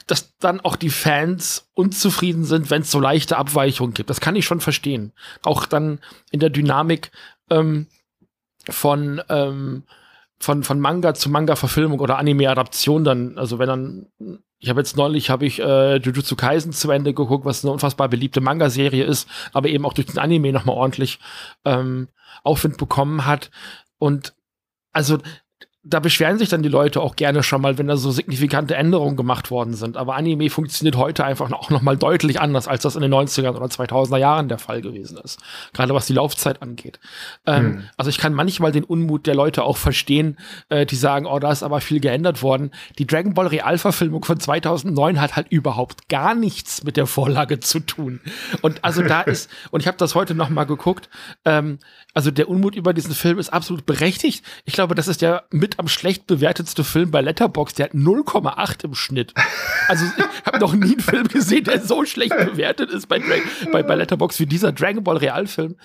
dass 0.08 0.38
dann 0.40 0.62
auch 0.62 0.78
die 0.78 0.90
Fans 0.90 1.70
unzufrieden 1.74 2.46
sind, 2.46 2.70
wenn 2.70 2.84
es 2.84 2.92
so 2.92 3.00
leichte 3.00 3.38
Abweichungen 3.38 3.94
gibt. 3.94 4.10
Das 4.10 4.22
kann 4.22 4.38
ich 4.38 4.46
schon 4.46 4.62
verstehen. 4.62 5.12
Auch 5.44 5.66
dann 5.66 6.00
in 6.32 6.40
der 6.40 6.50
Dynamik 6.50 7.12
ähm, 7.50 7.88
von 8.70 9.22
ähm, 9.28 9.84
von, 10.40 10.64
von 10.64 10.80
Manga 10.80 11.14
zu 11.14 11.30
Manga-Verfilmung 11.30 12.00
oder 12.00 12.18
Anime-Adaption 12.18 13.04
dann, 13.04 13.38
also 13.38 13.60
wenn 13.60 13.68
dann 13.68 14.06
ich 14.64 14.70
habe 14.70 14.80
jetzt 14.80 14.96
neulich 14.96 15.30
habe 15.30 15.46
ich 15.46 15.60
äh, 15.60 15.98
Jujutsu 15.98 16.38
Kaisen 16.38 16.72
zu 16.72 16.90
Ende 16.90 17.14
geguckt, 17.14 17.44
was 17.44 17.66
eine 17.66 17.74
unfassbar 17.74 18.08
beliebte 18.08 18.40
Manga-Serie 18.40 19.04
ist, 19.04 19.28
aber 19.52 19.68
eben 19.68 19.86
auch 19.86 19.92
durch 19.92 20.08
den 20.08 20.20
Anime 20.20 20.54
nochmal 20.54 20.78
ordentlich 20.78 21.20
ähm, 21.66 22.08
Aufwind 22.46 22.78
bekommen 22.78 23.26
hat. 23.26 23.52
Und 23.98 24.34
also 24.94 25.18
da 25.86 26.00
beschweren 26.00 26.38
sich 26.38 26.48
dann 26.48 26.64
die 26.64 26.70
Leute 26.70 27.02
auch 27.02 27.18
gerne 27.18 27.44
schon 27.44 27.62
mal, 27.62 27.78
wenn 27.78 27.88
da 27.88 27.98
so 27.98 28.10
signifikante 28.10 28.76
Änderungen 28.76 29.18
gemacht 29.18 29.52
worden 29.52 29.74
sind. 29.74 29.98
Aber 29.98 30.16
Anime 30.16 30.50
funktioniert 30.50 30.96
heute 30.96 31.26
einfach 31.26 31.52
auch 31.52 31.70
noch 31.70 31.82
mal 31.82 31.98
deutlich 31.98 32.40
anders, 32.40 32.70
als 32.70 32.84
das 32.84 32.96
in 32.96 33.02
den 33.02 33.14
90er 33.14 33.50
oder 33.50 33.66
2000er 33.66 34.18
Jahren 34.18 34.48
der 34.48 34.60
Fall 34.60 34.82
gewesen 34.82 35.18
ist. 35.18 35.42
Gerade 35.74 35.94
was 35.94 36.06
die 36.06 36.14
Laufzeit 36.14 36.62
angeht. 36.62 37.02
Ähm, 37.46 37.64
hm. 37.64 37.84
Also 37.98 38.10
ich 38.10 38.18
kann 38.18 38.34
manchmal 38.34 38.72
den 38.72 38.86
Unmut 38.86 39.28
der 39.28 39.36
Leute 39.36 39.64
auch 39.64 39.76
verstehen, 39.76 40.38
äh, 40.70 40.86
die 40.86 40.96
sagen, 40.96 41.26
oh, 41.26 41.38
da 41.40 41.52
ist 41.52 41.64
aber 41.64 41.82
viel 41.82 42.00
geändert 42.00 42.42
worden. 42.42 42.72
Die 42.98 43.06
Dragon 43.06 43.34
Ball 43.34 43.48
Realverfilmung 43.48 44.24
von 44.24 44.40
2009 44.40 45.20
hat 45.20 45.36
halt 45.36 45.48
überhaupt 45.50 46.08
gar 46.08 46.34
nichts 46.34 46.86
mit 46.86 46.96
der 46.96 47.08
Vorlage 47.08 47.60
zu 47.60 47.82
tun. 47.82 48.22
Und 48.62 48.86
also 48.86 49.02
da 49.02 49.22
ist, 49.24 49.50
und 49.72 49.82
ich 49.82 49.88
habe 49.88 49.98
das 49.98 50.16
heute 50.16 50.34
noch 50.34 50.50
mal 50.50 50.64
geguckt, 50.64 51.10
ähm, 51.44 51.80
also 52.14 52.32
der 52.32 52.48
Unmut 52.48 52.76
über 52.76 52.94
diesen 52.94 53.14
Film 53.14 53.38
ist 53.40 53.52
absolut 53.52 53.86
berechtigt. 53.86 54.46
Ich 54.66 54.74
glaube, 54.74 54.96
das 54.96 55.08
ist 55.08 55.22
der 55.22 55.44
mit 55.50 55.73
am 55.80 55.88
schlecht 55.88 56.28
bewertetste 56.28 56.84
Film 56.84 57.12
bei 57.12 57.22
Letterbox. 57.22 57.74
Der 57.74 57.86
hat 57.86 57.94
0,8 57.94 58.86
im 58.86 58.96
Schnitt. 58.96 59.34
Also 59.88 60.06
ich 60.06 60.46
habe 60.46 60.60
noch 60.60 60.74
nie 60.74 60.94
einen 60.94 61.00
Film 61.00 61.28
gesehen, 61.28 61.66
der 61.66 61.82
so 61.82 62.06
schlecht 62.06 62.36
bewertet 62.38 62.90
ist 62.90 63.08
bei, 63.08 63.22
bei, 63.72 63.84
bei 63.84 63.96
Letterbox 63.96 64.40
wie 64.40 64.46
dieser 64.46 64.72
Dragon 64.72 65.04
Ball 65.04 65.18
Realfilm. 65.18 65.76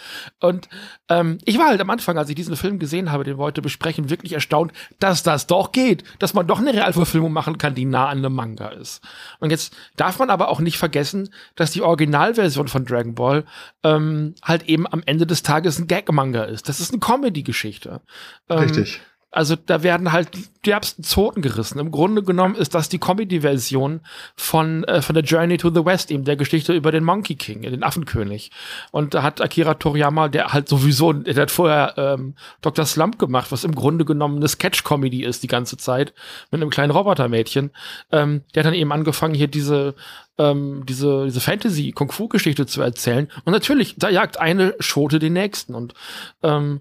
Und 0.41 0.69
ähm, 1.09 1.39
ich 1.45 1.59
war 1.59 1.69
halt 1.69 1.81
am 1.81 1.91
Anfang, 1.91 2.19
als 2.19 2.29
ich 2.29 2.37
diesen 2.37 2.57
Film 2.57 2.79
gesehen 2.79 3.11
habe, 3.11 3.25
den 3.25 3.39
wir 3.39 3.43
heute 3.43 3.63
besprechen, 3.63 4.11
wirklich 4.11 4.33
erstaunt, 4.33 4.73
dass 4.99 5.23
das 5.23 5.47
doch 5.47 5.73
geht, 5.73 6.05
dass 6.19 6.35
man 6.35 6.47
doch 6.47 6.59
eine 6.61 6.73
Realverfilmung 6.73 7.33
machen 7.33 7.59
kann, 7.59 7.75
die 7.75 7.85
nah 7.85 8.09
an 8.09 8.19
einem 8.19 8.35
Manga 8.35 8.69
ist. 8.69 9.03
Und 9.41 9.51
jetzt 9.51 9.75
darf 9.97 10.19
man 10.19 10.31
aber 10.31 10.49
auch 10.49 10.61
nicht 10.61 10.79
vergessen, 10.79 11.31
dass 11.57 11.71
die 11.71 11.83
Originalversion 11.83 12.69
von 12.69 12.85
Dragon 12.85 13.15
Ball 13.15 13.45
ähm, 13.83 14.35
halt 14.43 14.65
eben 14.69 14.87
am 14.87 15.03
Ende 15.07 15.27
des 15.27 15.43
Tages 15.43 15.79
ein 15.79 15.87
Gag 15.87 16.13
Manga 16.13 16.45
ist. 16.45 16.69
Das 16.69 16.81
ist 16.81 16.93
eine 16.93 17.01
Comedy-Geschichte. 17.01 18.01
Ähm, 18.49 18.59
Richtig. 18.59 19.01
Also 19.31 19.57
da 19.57 19.83
werden 19.83 20.11
halt 20.11 20.35
die 20.35 20.45
derbsten 20.65 21.05
Zoten 21.05 21.43
gerissen. 21.43 21.79
Im 21.79 21.91
Grunde 21.91 22.23
genommen 22.23 22.55
ist 22.55 22.75
das 22.75 22.89
die 22.89 22.99
Comedy-Version 22.99 24.01
von, 24.35 24.85
äh, 24.85 25.03
von 25.03 25.15
der 25.15 25.25
Journey 25.25 25.59
to 25.59 25.71
the 25.71 25.85
West, 25.85 26.11
eben 26.11 26.25
der 26.25 26.37
Geschichte 26.37 26.73
über 26.73 26.93
den 26.93 27.05
Monkey 27.05 27.37
King, 27.37 27.63
den 27.63 27.83
Affenkönig. 27.83 28.51
Und 28.91 29.13
da 29.13 29.23
hat 29.23 29.43
Akira 29.43 29.75
Toriyama, 29.75 30.29
der 30.29 30.53
halt 30.53 30.69
sowieso, 30.69 31.13
der 31.13 31.35
hat 31.43 31.51
vorher 31.51 31.95
ähm, 31.99 32.35
Dr. 32.63 32.87
Slump 32.87 33.19
gemacht, 33.19 33.53
was 33.53 33.65
im 33.65 33.75
Grunde 33.75 34.07
genommen 34.07 34.37
eine 34.37 34.49
Sketch-Comedy 34.49 35.25
ist 35.25 35.43
die 35.43 35.49
ganze 35.49 35.77
Zeit, 35.77 36.15
mit 36.51 36.63
einem 36.63 36.71
kleinen 36.71 36.91
Robotermädchen. 36.91 37.71
Ähm, 38.11 38.43
der 38.55 38.63
hat 38.63 38.67
dann 38.67 38.79
eben 38.79 38.93
angefangen, 38.93 39.35
hier 39.35 39.49
diese 39.49 39.95
ähm, 40.39 40.85
diese, 40.87 41.25
diese 41.25 41.41
Fantasy-Kung-Fu-Geschichte 41.41 42.67
zu 42.67 42.81
erzählen. 42.81 43.29
Und 43.45 43.53
natürlich, 43.53 43.97
da 43.99 44.09
jagt 44.09 44.39
eine 44.39 44.75
Schote 44.79 45.19
den 45.19 45.33
nächsten. 45.33 45.75
Und 45.75 45.95
ähm, 46.43 46.81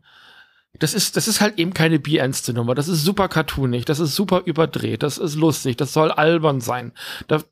das 0.79 0.93
ist, 0.93 1.17
das 1.17 1.27
ist 1.27 1.41
halt 1.41 1.59
eben 1.59 1.73
keine 1.73 1.99
bierernste 1.99 2.53
Nummer. 2.53 2.75
Das 2.75 2.87
ist 2.87 3.03
super 3.03 3.27
cartoonig, 3.27 3.85
das 3.85 3.99
ist 3.99 4.15
super 4.15 4.43
überdreht, 4.45 5.03
das 5.03 5.17
ist 5.17 5.35
lustig, 5.35 5.77
das 5.77 5.93
soll 5.93 6.11
albern 6.11 6.61
sein. 6.61 6.93
Da 7.27 7.43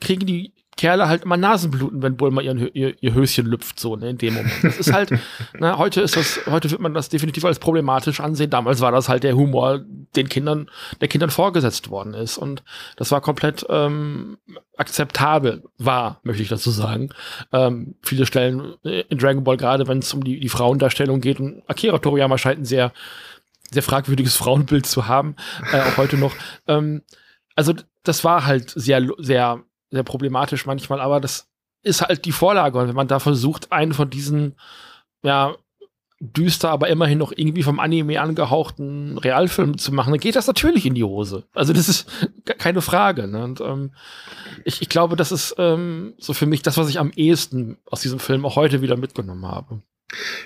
kriegen 0.00 0.26
die 0.26 0.52
Kerle 0.76 1.08
halt 1.08 1.24
immer 1.24 1.36
Nasenbluten, 1.36 2.02
wenn 2.02 2.16
Bulma 2.16 2.40
ihren, 2.40 2.58
ihr, 2.72 2.94
ihr 3.00 3.14
Höschen 3.14 3.46
lüpft, 3.46 3.78
so 3.78 3.94
ne, 3.96 4.10
in 4.10 4.18
dem 4.18 4.34
Moment. 4.34 4.52
Das 4.62 4.78
ist 4.78 4.92
halt, 4.92 5.10
na, 5.58 5.76
heute 5.76 6.00
ist 6.00 6.16
das, 6.16 6.40
heute 6.46 6.70
wird 6.70 6.80
man 6.80 6.94
das 6.94 7.08
definitiv 7.10 7.44
als 7.44 7.58
problematisch 7.58 8.20
ansehen. 8.20 8.50
Damals 8.50 8.80
war 8.80 8.90
das 8.90 9.08
halt 9.08 9.22
der 9.22 9.36
Humor, 9.36 9.84
den 10.16 10.28
Kindern, 10.28 10.70
der 11.00 11.08
Kindern 11.08 11.30
vorgesetzt 11.30 11.90
worden 11.90 12.14
ist. 12.14 12.38
Und 12.38 12.62
das 12.96 13.10
war 13.10 13.20
komplett 13.20 13.66
ähm, 13.68 14.38
akzeptabel, 14.76 15.62
war, 15.76 16.20
möchte 16.22 16.42
ich 16.42 16.48
dazu 16.48 16.70
sagen. 16.70 17.10
Ähm, 17.52 17.96
viele 18.02 18.24
Stellen 18.24 18.74
in 18.82 19.18
Dragon 19.18 19.44
Ball, 19.44 19.58
gerade 19.58 19.86
wenn 19.88 19.98
es 19.98 20.12
um 20.14 20.24
die, 20.24 20.40
die 20.40 20.48
Frauendarstellung 20.48 21.20
geht, 21.20 21.38
und 21.38 21.62
Akira 21.66 21.98
Toriyama 21.98 22.38
scheint 22.38 22.60
ein 22.60 22.64
sehr, 22.64 22.92
sehr 23.70 23.82
fragwürdiges 23.82 24.36
Frauenbild 24.36 24.86
zu 24.86 25.06
haben, 25.06 25.36
äh, 25.70 25.80
auch 25.80 25.98
heute 25.98 26.16
noch. 26.16 26.32
Ähm, 26.66 27.02
also 27.54 27.74
das 28.04 28.24
war 28.24 28.46
halt 28.46 28.70
sehr, 28.70 29.06
sehr 29.18 29.62
sehr 29.92 30.02
problematisch 30.02 30.66
manchmal, 30.66 31.00
aber 31.00 31.20
das 31.20 31.48
ist 31.82 32.02
halt 32.02 32.24
die 32.24 32.32
Vorlage. 32.32 32.78
Und 32.78 32.88
wenn 32.88 32.96
man 32.96 33.08
da 33.08 33.18
versucht, 33.18 33.72
einen 33.72 33.92
von 33.92 34.10
diesen, 34.10 34.56
ja, 35.22 35.54
düster, 36.22 36.70
aber 36.70 36.88
immerhin 36.88 37.18
noch 37.18 37.32
irgendwie 37.34 37.64
vom 37.64 37.80
Anime 37.80 38.20
angehauchten 38.20 39.18
Realfilm 39.18 39.76
zu 39.76 39.92
machen, 39.92 40.12
dann 40.12 40.20
geht 40.20 40.36
das 40.36 40.46
natürlich 40.46 40.86
in 40.86 40.94
die 40.94 41.02
Hose. 41.02 41.44
Also 41.52 41.72
das 41.72 41.88
ist 41.88 42.08
keine 42.44 42.80
Frage. 42.80 43.26
Ne? 43.26 43.42
Und 43.42 43.60
ähm, 43.60 43.92
ich, 44.64 44.82
ich 44.82 44.88
glaube, 44.88 45.16
das 45.16 45.32
ist 45.32 45.56
ähm, 45.58 46.14
so 46.18 46.32
für 46.32 46.46
mich 46.46 46.62
das, 46.62 46.76
was 46.76 46.88
ich 46.88 47.00
am 47.00 47.10
ehesten 47.10 47.78
aus 47.86 48.02
diesem 48.02 48.20
Film 48.20 48.46
auch 48.46 48.54
heute 48.54 48.82
wieder 48.82 48.96
mitgenommen 48.96 49.46
habe. 49.46 49.82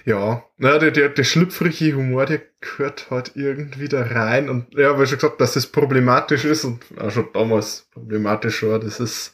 Ja, 0.04 0.44
na, 0.58 0.78
der, 0.78 0.90
der, 0.90 1.08
der 1.08 1.24
schlüpfrige 1.24 1.96
Humor, 1.96 2.26
der 2.26 2.42
gehört 2.60 3.10
halt 3.10 3.32
irgendwie 3.34 3.88
da 3.88 4.02
rein. 4.02 4.48
Und 4.48 4.74
ja, 4.74 4.98
weil 4.98 5.06
schon 5.06 5.18
gesagt, 5.18 5.40
dass 5.40 5.56
es 5.56 5.66
problematisch 5.66 6.44
ist 6.44 6.64
und 6.64 6.82
auch 6.98 7.10
schon 7.10 7.28
damals 7.32 7.88
problematisch 7.92 8.62
war, 8.62 8.78
das 8.78 9.00
ist 9.00 9.32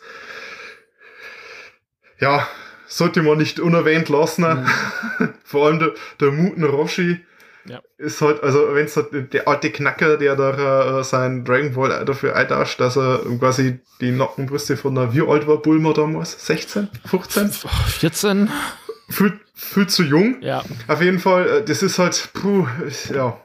ja, 2.22 2.46
sollte 2.86 3.22
man 3.22 3.38
nicht 3.38 3.58
unerwähnt 3.58 4.08
lassen. 4.08 4.44
Mhm. 4.44 5.34
Vor 5.44 5.66
allem 5.66 5.80
der, 5.80 5.92
der 6.20 6.30
Muten 6.30 6.64
Roshi 6.64 7.20
ja. 7.64 7.80
ist 7.98 8.20
halt, 8.20 8.42
also 8.42 8.74
wenn 8.74 8.86
es 8.86 8.96
halt 8.96 9.32
der 9.32 9.48
alte 9.48 9.70
Knacker, 9.70 10.16
der 10.16 10.36
da 10.36 11.00
äh, 11.00 11.04
sein 11.04 11.44
Dragon 11.44 11.74
Ball 11.74 12.04
dafür 12.04 12.36
eintauscht, 12.36 12.80
dass 12.80 12.96
er 12.96 13.20
quasi 13.38 13.80
die 14.00 14.10
Nackenbrüste 14.12 14.76
von 14.76 14.94
der, 14.94 15.12
wie 15.14 15.22
alt 15.22 15.46
war 15.46 15.58
Bulma 15.58 15.92
damals? 15.92 16.46
16? 16.46 16.88
15? 17.06 17.50
14? 17.50 18.50
Viel, 19.12 19.38
viel 19.54 19.86
zu 19.86 20.02
jung. 20.02 20.40
Ja. 20.40 20.64
Auf 20.88 21.02
jeden 21.02 21.18
Fall, 21.18 21.48
äh, 21.48 21.64
das 21.64 21.82
ist 21.82 21.98
halt, 21.98 22.30
puh, 22.32 22.66
ja. 23.12 23.40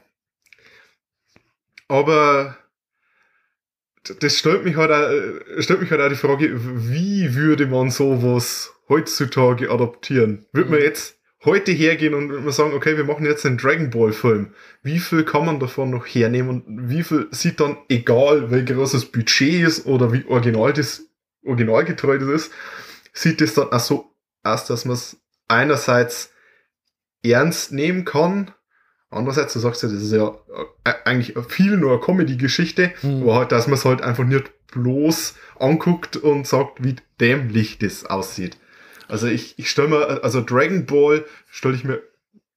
Aber 1.88 2.56
das 4.20 4.38
stellt 4.38 4.64
mich 4.64 4.76
halt 4.76 4.90
auch, 4.90 5.10
äh, 5.10 5.62
stellt 5.62 5.80
mich 5.80 5.90
halt 5.90 6.00
auch 6.00 6.08
die 6.08 6.14
Frage, 6.14 6.50
wie 6.88 7.34
würde 7.34 7.66
man 7.66 7.90
sowas 7.90 8.72
heutzutage 8.88 9.70
adaptieren? 9.70 10.46
Würde 10.52 10.70
man 10.70 10.80
mhm. 10.80 10.84
jetzt 10.86 11.18
heute 11.44 11.72
hergehen 11.72 12.14
und 12.14 12.28
man 12.28 12.52
sagen, 12.52 12.72
okay, 12.74 12.96
wir 12.96 13.04
machen 13.04 13.24
jetzt 13.24 13.46
einen 13.46 13.58
Dragon 13.58 13.90
Ball 13.90 14.12
Film. 14.12 14.52
Wie 14.82 14.98
viel 14.98 15.24
kann 15.24 15.46
man 15.46 15.60
davon 15.60 15.90
noch 15.90 16.06
hernehmen 16.06 16.50
und 16.50 16.88
wie 16.90 17.02
viel 17.02 17.28
sieht 17.30 17.60
dann, 17.60 17.76
egal 17.88 18.50
wie 18.50 18.64
groß 18.64 18.92
das 18.92 19.04
Budget 19.04 19.66
ist 19.66 19.86
oder 19.86 20.12
wie 20.12 20.24
original 20.26 20.72
das, 20.72 21.02
originalgetreu 21.44 22.18
das 22.18 22.28
ist, 22.28 22.52
sieht 23.12 23.40
das 23.40 23.54
dann 23.54 23.70
auch 23.70 23.80
so 23.80 24.14
aus, 24.42 24.66
dass 24.66 24.84
man 24.84 24.94
es 24.94 25.16
einerseits 25.48 26.30
ernst 27.22 27.72
nehmen 27.72 28.04
kann, 28.04 28.52
andererseits, 29.10 29.54
du 29.54 29.58
sagst 29.58 29.82
ja, 29.82 29.88
das 29.88 30.02
ist 30.02 30.12
ja 30.12 30.36
äh, 30.84 30.92
eigentlich 31.04 31.34
viel 31.48 31.76
nur 31.76 31.92
eine 31.92 32.00
Comedy-Geschichte, 32.00 32.92
mhm. 33.02 33.22
aber 33.22 33.34
halt, 33.36 33.52
dass 33.52 33.66
man 33.66 33.74
es 33.74 33.84
halt 33.84 34.02
einfach 34.02 34.24
nicht 34.24 34.52
bloß 34.72 35.34
anguckt 35.58 36.16
und 36.16 36.46
sagt, 36.46 36.84
wie 36.84 36.96
dämlich 37.20 37.78
das 37.78 38.04
aussieht. 38.04 38.58
Also 39.08 39.26
ich, 39.26 39.58
ich 39.58 39.70
stelle 39.70 39.88
mir, 39.88 40.22
also 40.22 40.42
Dragon 40.42 40.84
Ball 40.84 41.24
stelle 41.50 41.74
ich 41.74 41.84
mir 41.84 42.02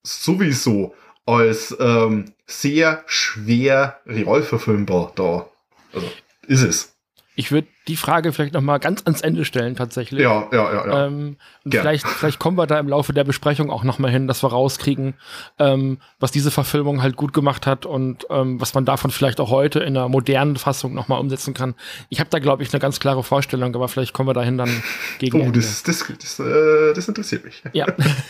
sowieso 0.03 0.93
als 1.25 1.75
ähm, 1.79 2.33
sehr 2.45 3.03
schwer 3.05 4.01
realverfilmbar 4.05 5.13
da. 5.15 5.49
Also 5.93 6.11
ist 6.47 6.63
es. 6.63 6.95
Ich 7.35 7.51
würde 7.51 7.67
die 7.91 7.97
Frage 7.97 8.31
vielleicht 8.31 8.53
noch 8.53 8.61
mal 8.61 8.77
ganz 8.77 9.01
ans 9.03 9.19
Ende 9.19 9.43
stellen 9.43 9.75
tatsächlich. 9.75 10.21
Ja, 10.21 10.47
ja, 10.53 10.73
ja. 10.73 10.87
ja. 10.87 11.05
Ähm, 11.07 11.35
vielleicht, 11.69 12.07
vielleicht 12.07 12.39
kommen 12.39 12.57
wir 12.57 12.65
da 12.65 12.79
im 12.79 12.87
Laufe 12.87 13.11
der 13.11 13.25
Besprechung 13.25 13.69
auch 13.69 13.83
noch 13.83 13.99
mal 13.99 14.09
hin, 14.09 14.27
dass 14.29 14.43
wir 14.43 14.49
rauskriegen, 14.49 15.15
ähm, 15.59 15.97
was 16.19 16.31
diese 16.31 16.51
Verfilmung 16.51 17.01
halt 17.03 17.17
gut 17.17 17.33
gemacht 17.33 17.67
hat 17.67 17.85
und 17.85 18.25
ähm, 18.29 18.61
was 18.61 18.73
man 18.73 18.85
davon 18.85 19.11
vielleicht 19.11 19.41
auch 19.41 19.49
heute 19.49 19.79
in 19.79 19.97
einer 19.97 20.07
modernen 20.07 20.55
Fassung 20.55 20.93
noch 20.93 21.09
mal 21.09 21.17
umsetzen 21.17 21.53
kann. 21.53 21.75
Ich 22.07 22.21
habe 22.21 22.29
da, 22.29 22.39
glaube 22.39 22.63
ich, 22.63 22.71
eine 22.71 22.79
ganz 22.79 23.01
klare 23.01 23.23
Vorstellung, 23.23 23.75
aber 23.75 23.89
vielleicht 23.89 24.13
kommen 24.13 24.29
wir 24.29 24.33
dahin 24.33 24.57
dann 24.57 24.81
gegen. 25.19 25.41
Oh, 25.45 25.51
das, 25.51 25.83
das, 25.83 26.05
das, 26.17 26.39
äh, 26.39 26.93
das 26.93 27.09
interessiert 27.09 27.43
mich. 27.43 27.61
Ja, 27.73 27.87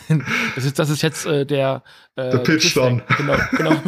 das 0.55 0.65
ist, 0.65 0.79
das 0.79 0.89
ist 0.89 1.03
jetzt 1.03 1.27
äh, 1.27 1.45
der, 1.45 1.83
äh, 2.15 2.31
der 2.31 2.37
Pitch 2.39 2.75
dann. 2.75 3.03
Genau, 3.15 3.35
genau. 3.51 3.75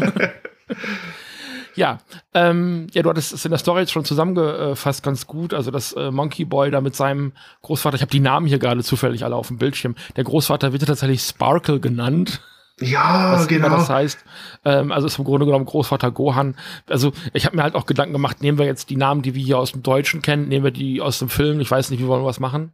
Ja, 1.76 2.00
ähm, 2.34 2.88
ja, 2.92 3.02
du 3.02 3.10
hattest 3.10 3.34
es 3.34 3.46
in 3.46 3.52
der 3.52 3.58
Story 3.58 3.82
jetzt 3.82 3.92
schon 3.92 4.06
zusammengefasst 4.06 5.04
ganz 5.04 5.28
gut. 5.28 5.54
Also, 5.54 5.72
dass 5.72 5.94
äh, 5.94 6.12
Monkey 6.12 6.46
Boy 6.46 6.72
da 6.72 6.82
mit 6.82 6.96
seinem 6.96 7.34
Großvater, 7.62 7.96
ich 7.96 8.02
habe 8.02 8.12
die 8.12 8.20
Namen 8.20 8.46
hier 8.46 8.60
gerade 8.60 8.84
zufällig 8.84 9.24
alle 9.24 9.36
auf 9.36 9.48
dem 9.48 9.58
Bildschirm. 9.58 9.96
Der 10.16 10.24
Großvater 10.24 10.72
wird 10.72 10.84
ja 10.84 10.88
tatsächlich 10.88 11.22
Sparkle 11.22 11.80
genannt. 11.80 12.42
Ja, 12.80 13.34
was 13.34 13.48
genau. 13.48 13.70
das 13.70 13.90
heißt. 13.90 14.24
Ähm, 14.66 14.92
also 14.92 15.08
ist 15.08 15.20
im 15.20 15.26
Grunde 15.26 15.46
genommen 15.46 15.66
Großvater 15.66 16.12
Gohan. 16.12 16.56
Also 16.90 17.14
ich 17.34 17.46
habe 17.46 17.56
mir 17.56 17.64
halt 17.64 17.76
auch 17.76 17.86
Gedanken 17.86 18.14
gemacht, 18.14 18.42
nehmen 18.42 18.58
wir 18.58 18.66
jetzt 18.66 18.90
die 18.90 18.96
Namen, 18.96 19.22
die 19.22 19.36
wir 19.36 19.44
hier 19.44 19.60
aus 19.60 19.74
dem 19.74 19.84
Deutschen 19.84 20.22
kennen, 20.22 20.48
nehmen 20.48 20.64
wir 20.64 20.72
die 20.72 21.00
aus 21.00 21.20
dem 21.20 21.30
Film. 21.30 21.60
Ich 21.60 21.70
weiß 21.70 21.92
nicht, 21.92 22.02
wie 22.02 22.08
wollen 22.08 22.24
wir 22.24 22.28
was 22.28 22.40
machen? 22.40 22.72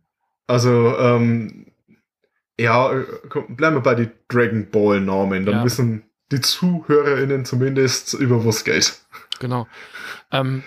Also, 0.47 0.97
ähm, 0.97 1.67
ja, 2.59 2.91
äh, 2.91 3.05
komm, 3.29 3.55
bleiben 3.55 3.75
wir 3.75 3.81
bei 3.81 3.95
den 3.95 4.11
Dragon 4.29 4.69
Ball 4.71 5.01
Namen. 5.01 5.45
Dann 5.45 5.55
ja. 5.55 5.63
wissen 5.63 6.03
die 6.31 6.41
ZuhörerInnen 6.41 7.45
zumindest 7.45 8.13
über 8.13 8.45
was 8.45 8.63
Geld. 8.63 8.99
Genau. 9.39 9.67
Ähm, 10.31 10.63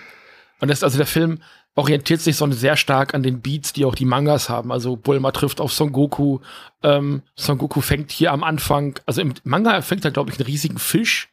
und 0.59 0.67
das, 0.69 0.83
also 0.83 0.97
der 0.97 1.07
Film 1.07 1.39
orientiert 1.75 2.21
sich 2.21 2.35
so 2.35 2.51
sehr 2.51 2.77
stark 2.77 3.13
an 3.13 3.23
den 3.23 3.41
Beats, 3.41 3.73
die 3.73 3.85
auch 3.85 3.95
die 3.95 4.05
Mangas 4.05 4.49
haben. 4.49 4.71
Also 4.71 4.95
Bulma 4.95 5.31
trifft 5.31 5.59
auf 5.59 5.73
Son 5.73 5.91
Goku. 5.91 6.39
Ähm, 6.83 7.23
Son 7.35 7.57
Goku 7.57 7.81
fängt 7.81 8.11
hier 8.11 8.31
am 8.31 8.43
Anfang, 8.43 8.99
also 9.05 9.21
im 9.21 9.33
Manga 9.43 9.81
fängt 9.81 10.05
er, 10.05 10.11
glaube 10.11 10.31
ich, 10.31 10.37
einen 10.37 10.45
riesigen 10.45 10.77
Fisch. 10.77 11.29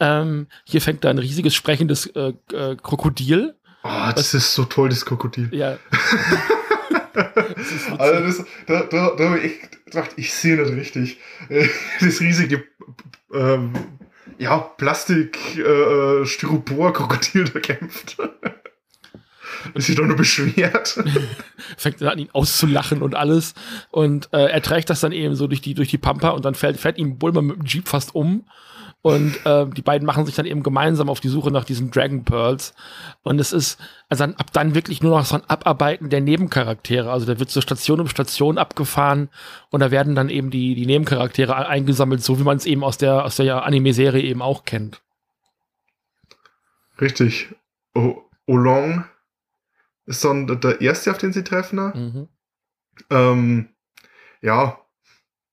Ähm, 0.00 0.48
hier 0.64 0.80
fängt 0.80 1.04
er 1.04 1.10
ein 1.10 1.18
riesiges 1.18 1.54
sprechendes 1.54 2.06
äh, 2.06 2.32
äh, 2.52 2.76
Krokodil. 2.76 3.54
Oh, 3.84 3.88
das, 3.88 4.14
das 4.16 4.34
ist 4.34 4.54
so 4.54 4.64
toll, 4.64 4.88
das 4.88 5.06
Krokodil. 5.06 5.48
Ja. 5.52 5.78
das 7.14 7.98
also 7.98 8.26
das, 8.26 8.46
da, 8.66 8.82
da, 8.82 9.14
da 9.16 9.24
habe 9.24 9.38
ich 9.38 9.60
gedacht, 9.84 10.10
ich 10.16 10.32
sehe 10.32 10.56
nicht 10.56 10.72
richtig. 10.72 11.18
Das 12.00 12.20
riesige 12.20 12.64
ähm, 13.32 13.72
ja, 14.38 14.58
Plastik-Styropor-Krokodil 14.58 17.42
äh, 17.42 17.50
da 17.50 17.60
kämpft. 17.60 18.16
Und 19.74 19.80
sich 19.80 19.96
doch 19.96 20.04
nur 20.04 20.16
beschwert. 20.16 21.02
Fängt 21.76 22.00
an, 22.02 22.18
ihn 22.18 22.28
auszulachen 22.32 23.02
und 23.02 23.16
alles. 23.16 23.54
Und 23.90 24.28
äh, 24.32 24.46
er 24.46 24.62
trägt 24.62 24.88
das 24.88 25.00
dann 25.00 25.10
eben 25.10 25.34
so 25.34 25.48
durch 25.48 25.60
die, 25.60 25.74
durch 25.74 25.88
die 25.88 25.98
Pampa 25.98 26.28
und 26.30 26.44
dann 26.44 26.54
fährt, 26.54 26.76
fährt 26.76 26.96
ihm 26.96 27.18
Bulma 27.18 27.42
mit 27.42 27.56
dem 27.56 27.64
Jeep 27.64 27.88
fast 27.88 28.14
um. 28.14 28.46
Und 29.00 29.46
äh, 29.46 29.66
die 29.66 29.82
beiden 29.82 30.06
machen 30.06 30.26
sich 30.26 30.34
dann 30.34 30.46
eben 30.46 30.62
gemeinsam 30.62 31.08
auf 31.08 31.20
die 31.20 31.28
Suche 31.28 31.52
nach 31.52 31.64
diesen 31.64 31.90
Dragon 31.90 32.24
Pearls. 32.24 32.74
Und 33.22 33.38
es 33.38 33.52
ist 33.52 33.78
also 34.08 34.24
dann, 34.24 34.34
ab 34.34 34.52
dann 34.52 34.74
wirklich 34.74 35.02
nur 35.02 35.16
noch 35.16 35.24
so 35.24 35.36
ein 35.36 35.48
Abarbeiten 35.48 36.10
der 36.10 36.20
Nebencharaktere. 36.20 37.10
Also 37.10 37.24
da 37.24 37.38
wird 37.38 37.50
so 37.50 37.60
Station 37.60 38.00
um 38.00 38.08
Station 38.08 38.58
abgefahren 38.58 39.28
und 39.70 39.80
da 39.80 39.90
werden 39.90 40.14
dann 40.14 40.28
eben 40.30 40.50
die, 40.50 40.74
die 40.74 40.86
Nebencharaktere 40.86 41.54
eingesammelt, 41.68 42.22
so 42.22 42.40
wie 42.40 42.44
man 42.44 42.56
es 42.56 42.66
eben 42.66 42.82
aus 42.82 42.98
der, 42.98 43.24
aus 43.24 43.36
der 43.36 43.64
Anime-Serie 43.64 44.22
eben 44.22 44.42
auch 44.42 44.64
kennt. 44.64 45.00
Richtig. 47.00 47.54
O 47.94 48.22
Olong 48.46 49.04
ist 50.06 50.24
dann 50.24 50.46
der 50.60 50.80
erste, 50.80 51.12
auf 51.12 51.18
den 51.18 51.32
sie 51.32 51.44
treffen. 51.44 51.76
Ne? 51.76 51.92
Mhm. 51.94 52.28
Ähm, 53.10 53.68
ja, 54.40 54.80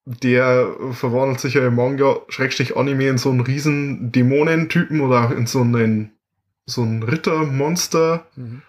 der 0.06 0.76
verwandelt 0.92 1.40
sich 1.40 1.56
ja 1.56 1.66
im 1.66 1.76
Manga, 1.76 2.22
Schrägstrich 2.30 2.78
Anime, 2.78 3.08
in 3.08 3.18
so 3.18 3.32
einen 3.32 3.42
riesen 3.42 4.12
Dämonentypen 4.12 5.02
oder 5.02 5.36
in 5.36 5.48
so 5.48 5.62
einen, 5.62 6.12
so 6.68 6.84
ein 6.84 7.02
Rittermonster, 7.02 8.28
mhm. 8.36 8.62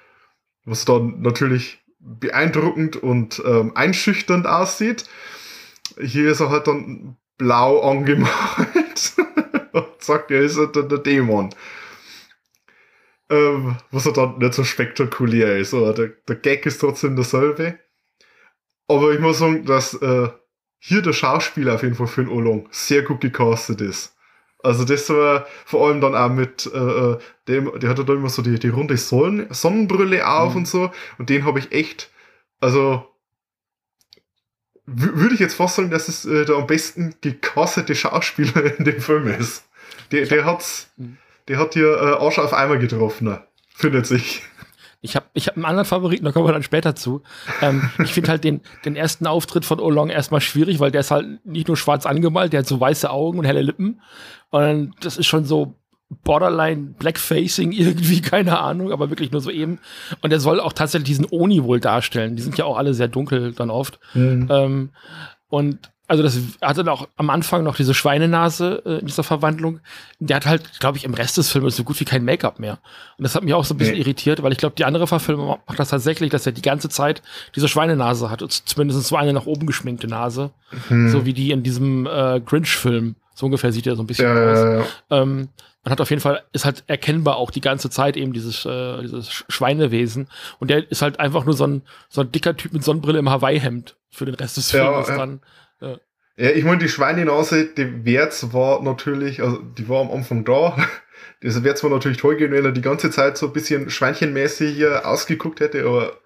was 0.64 0.86
dann 0.86 1.20
natürlich 1.20 1.84
beeindruckend 1.98 2.96
und 2.96 3.42
ähm, 3.44 3.72
einschüchternd 3.74 4.46
aussieht. 4.46 5.04
Hier 6.00 6.30
ist 6.30 6.40
er 6.40 6.50
halt 6.50 6.66
dann 6.66 7.16
blau 7.36 7.80
angemalt 7.80 9.12
und 9.72 9.86
sagt, 9.98 10.30
er 10.30 10.40
ist 10.40 10.56
der, 10.56 10.84
der 10.84 10.98
Dämon. 10.98 11.54
Ähm, 13.28 13.76
was 13.90 14.06
er 14.06 14.12
dann 14.12 14.38
nicht 14.38 14.54
so 14.54 14.64
spektakulär 14.64 15.58
ist. 15.58 15.74
Aber 15.74 15.92
der, 15.92 16.08
der 16.28 16.36
Gag 16.36 16.64
ist 16.64 16.78
trotzdem 16.78 17.16
derselbe. 17.16 17.78
Aber 18.88 19.12
ich 19.12 19.20
muss 19.20 19.38
sagen, 19.38 19.66
dass 19.66 19.94
äh, 19.94 20.28
hier 20.78 21.02
der 21.02 21.12
Schauspieler 21.12 21.74
auf 21.74 21.82
jeden 21.82 21.94
Fall 21.94 22.06
für 22.06 22.24
den 22.24 22.32
Olong 22.32 22.68
sehr 22.70 23.02
gut 23.02 23.20
gecastet 23.20 23.80
ist. 23.80 24.14
Also 24.62 24.84
das 24.84 25.08
war 25.10 25.46
vor 25.64 25.86
allem 25.86 26.00
dann 26.00 26.14
auch 26.14 26.30
mit 26.30 26.70
äh, 26.72 26.78
äh 26.78 27.18
dem, 27.48 27.78
der 27.78 27.90
hat 27.90 27.98
da 27.98 28.12
immer 28.12 28.28
so 28.28 28.42
die, 28.42 28.58
die 28.58 28.68
runde 28.68 28.96
Sonnen, 28.96 29.46
Sonnenbrille 29.50 30.26
auf 30.26 30.52
mhm. 30.52 30.58
und 30.58 30.68
so. 30.68 30.90
Und 31.18 31.30
den 31.30 31.44
habe 31.44 31.60
ich 31.60 31.70
echt, 31.70 32.10
also 32.60 33.06
würde 34.86 35.34
ich 35.34 35.40
jetzt 35.40 35.54
fast 35.54 35.76
sagen, 35.76 35.90
dass 35.90 36.08
es 36.08 36.24
äh, 36.24 36.44
der 36.44 36.56
am 36.56 36.66
besten 36.66 37.14
gecastete 37.20 37.94
Schauspieler 37.94 38.76
in 38.78 38.84
dem 38.84 39.00
Film 39.00 39.28
ist. 39.28 39.64
Der, 40.12 40.26
der 40.26 40.44
hat's, 40.44 40.88
mhm. 40.96 41.18
der 41.48 41.58
hat 41.58 41.74
hier 41.74 41.96
äh, 41.96 42.24
Arsch 42.24 42.38
auf 42.38 42.52
Eimer 42.52 42.76
getroffen, 42.76 43.38
findet 43.74 44.06
sich. 44.06 44.42
Ich 45.06 45.16
habe 45.16 45.26
ich 45.34 45.46
hab 45.46 45.56
einen 45.56 45.64
anderen 45.64 45.86
Favoriten, 45.86 46.24
da 46.24 46.32
kommen 46.32 46.46
wir 46.46 46.52
dann 46.52 46.62
später 46.62 46.96
zu. 46.96 47.22
Ähm, 47.62 47.88
ich 48.02 48.12
finde 48.12 48.30
halt 48.30 48.44
den, 48.44 48.60
den 48.84 48.96
ersten 48.96 49.26
Auftritt 49.26 49.64
von 49.64 49.78
Olong 49.78 50.10
erstmal 50.10 50.40
schwierig, 50.40 50.80
weil 50.80 50.90
der 50.90 51.00
ist 51.00 51.12
halt 51.12 51.46
nicht 51.46 51.68
nur 51.68 51.76
schwarz 51.76 52.06
angemalt, 52.06 52.52
der 52.52 52.60
hat 52.60 52.66
so 52.66 52.80
weiße 52.80 53.08
Augen 53.08 53.38
und 53.38 53.44
helle 53.44 53.62
Lippen. 53.62 54.00
Und 54.50 54.94
das 55.00 55.16
ist 55.16 55.26
schon 55.26 55.44
so 55.44 55.76
Borderline 56.24 56.94
Blackfacing 56.98 57.72
irgendwie, 57.72 58.20
keine 58.22 58.58
Ahnung, 58.58 58.92
aber 58.92 59.10
wirklich 59.10 59.30
nur 59.30 59.40
so 59.40 59.50
eben. 59.50 59.78
Und 60.22 60.32
er 60.32 60.40
soll 60.40 60.58
auch 60.58 60.72
tatsächlich 60.72 61.06
diesen 61.06 61.26
Oni 61.30 61.62
wohl 61.62 61.80
darstellen. 61.80 62.36
Die 62.36 62.42
sind 62.42 62.58
ja 62.58 62.64
auch 62.64 62.76
alle 62.76 62.94
sehr 62.94 63.08
dunkel 63.08 63.52
dann 63.52 63.70
oft. 63.70 64.00
Mhm. 64.14 64.48
Ähm, 64.50 64.90
und 65.48 65.92
also 66.08 66.22
das 66.22 66.38
hatte 66.62 66.90
auch 66.90 67.08
am 67.16 67.30
Anfang 67.30 67.64
noch 67.64 67.76
diese 67.76 67.94
Schweinenase 67.94 68.82
äh, 68.84 68.98
in 68.98 69.06
dieser 69.06 69.24
Verwandlung. 69.24 69.80
Der 70.18 70.36
hat 70.36 70.46
halt, 70.46 70.78
glaube 70.78 70.98
ich, 70.98 71.04
im 71.04 71.14
Rest 71.14 71.36
des 71.36 71.50
Films 71.50 71.76
so 71.76 71.84
gut 71.84 71.98
wie 72.00 72.04
kein 72.04 72.24
Make-up 72.24 72.58
mehr. 72.58 72.78
Und 73.18 73.24
das 73.24 73.34
hat 73.34 73.42
mich 73.42 73.54
auch 73.54 73.64
so 73.64 73.74
ein 73.74 73.78
bisschen 73.78 73.94
nee. 73.94 74.00
irritiert, 74.00 74.42
weil 74.42 74.52
ich 74.52 74.58
glaube, 74.58 74.76
die 74.76 74.84
andere 74.84 75.06
Verfilmung 75.06 75.58
macht 75.66 75.78
das 75.78 75.90
tatsächlich, 75.90 76.30
dass 76.30 76.46
er 76.46 76.52
die 76.52 76.62
ganze 76.62 76.88
Zeit 76.88 77.22
diese 77.54 77.68
Schweinenase 77.68 78.30
hat. 78.30 78.44
Zumindest 78.48 79.02
so 79.04 79.16
eine 79.16 79.32
nach 79.32 79.46
oben 79.46 79.66
geschminkte 79.66 80.06
Nase. 80.06 80.50
Mhm. 80.88 81.10
So 81.10 81.24
wie 81.24 81.32
die 81.32 81.50
in 81.50 81.62
diesem 81.62 82.06
äh, 82.06 82.40
Grinch-Film. 82.40 83.16
So 83.34 83.46
ungefähr 83.46 83.72
sieht 83.72 83.86
er 83.86 83.96
so 83.96 84.02
ein 84.02 84.06
bisschen 84.06 84.26
ja, 84.26 84.52
aus. 84.52 84.58
Ja, 84.58 84.78
ja. 84.78 84.86
Ähm, 85.10 85.48
man 85.86 85.92
hat 85.92 86.00
auf 86.00 86.10
jeden 86.10 86.22
Fall, 86.22 86.42
ist 86.52 86.64
halt 86.64 86.82
erkennbar 86.88 87.36
auch 87.36 87.52
die 87.52 87.60
ganze 87.60 87.90
Zeit 87.90 88.16
eben 88.16 88.32
dieses, 88.32 88.64
äh, 88.64 89.02
dieses 89.02 89.44
Schweinewesen. 89.48 90.26
Und 90.58 90.68
der 90.68 90.90
ist 90.90 91.00
halt 91.00 91.20
einfach 91.20 91.44
nur 91.44 91.54
so 91.54 91.64
ein, 91.64 91.82
so 92.08 92.22
ein 92.22 92.32
dicker 92.32 92.56
Typ 92.56 92.72
mit 92.72 92.82
Sonnenbrille 92.82 93.20
im 93.20 93.30
Hawaii-Hemd 93.30 93.94
für 94.10 94.24
den 94.24 94.34
Rest 94.34 94.56
des 94.56 94.72
Films 94.72 95.06
dann. 95.06 95.30
Ja. 95.30 95.38
Ja, 96.36 96.50
ich 96.50 96.64
meine, 96.64 96.78
die 96.78 96.88
Schweinenase, 96.88 97.66
die 97.66 98.04
wäre 98.04 98.28
zwar 98.28 98.82
natürlich, 98.82 99.42
also 99.42 99.58
die 99.58 99.88
war 99.88 100.02
am 100.02 100.10
Anfang 100.10 100.44
da. 100.44 100.76
Das 101.42 101.62
wäre 101.62 101.74
zwar 101.74 101.90
natürlich 101.90 102.18
toll 102.18 102.36
gewesen, 102.36 102.52
wenn 102.52 102.64
er 102.64 102.72
die 102.72 102.80
ganze 102.80 103.10
Zeit 103.10 103.36
so 103.36 103.46
ein 103.46 103.52
bisschen 103.52 103.90
schweinchenmäßig 103.90 104.74
hier 104.74 105.06
ausgeguckt 105.06 105.60
hätte, 105.60 105.84
aber 105.84 106.18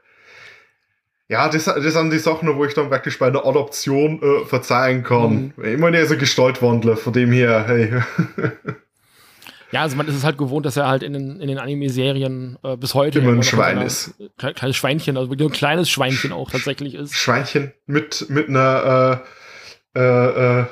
ja, 1.29 1.49
das, 1.49 1.64
das 1.64 1.94
sind 1.94 2.12
die 2.12 2.18
Sachen, 2.18 2.57
wo 2.57 2.64
ich 2.64 2.75
dann 2.75 2.90
wirklich 2.90 3.18
bei 3.18 3.31
der 3.31 3.46
Adoption 3.46 4.20
äh, 4.20 4.44
verzeihen 4.46 5.05
kann. 5.05 5.53
Mhm. 5.57 5.64
Ich 5.64 5.79
meine, 5.79 5.99
er 5.99 6.05
ist 6.05 6.12
ein 6.12 6.18
Gestaltwandler, 6.18 6.96
von 6.96 7.12
dem 7.12 7.33
her, 7.33 7.64
hey. 7.66 8.03
Ja, 9.73 9.83
also 9.83 9.96
man 9.96 10.09
ist 10.09 10.16
es 10.16 10.25
halt 10.25 10.37
gewohnt, 10.37 10.66
dass 10.66 10.77
er 10.77 10.88
halt 10.88 11.05
in 11.05 11.12
den, 11.12 11.40
in 11.40 11.46
den 11.46 11.59
Anime-Serien 11.59 12.59
äh, 12.64 12.77
bis 12.77 12.94
heute 12.94 13.20
immer 13.20 13.31
ein 13.31 13.44
Schwein 13.44 13.79
einer, 13.79 13.87
ist. 13.87 14.14
Kleines 14.37 14.77
Schweinchen, 14.77 15.16
also 15.16 15.31
ein 15.31 15.51
kleines 15.53 15.88
Schweinchen 15.88 16.33
auch 16.33 16.51
tatsächlich 16.51 16.96
ist. 16.96 17.14
Schweinchen 17.14 17.73
mit, 17.87 18.29
mit 18.31 18.49
einer 18.49 19.23
äh, 19.25 19.39
äh, 19.94 20.61
äh, 20.61 20.66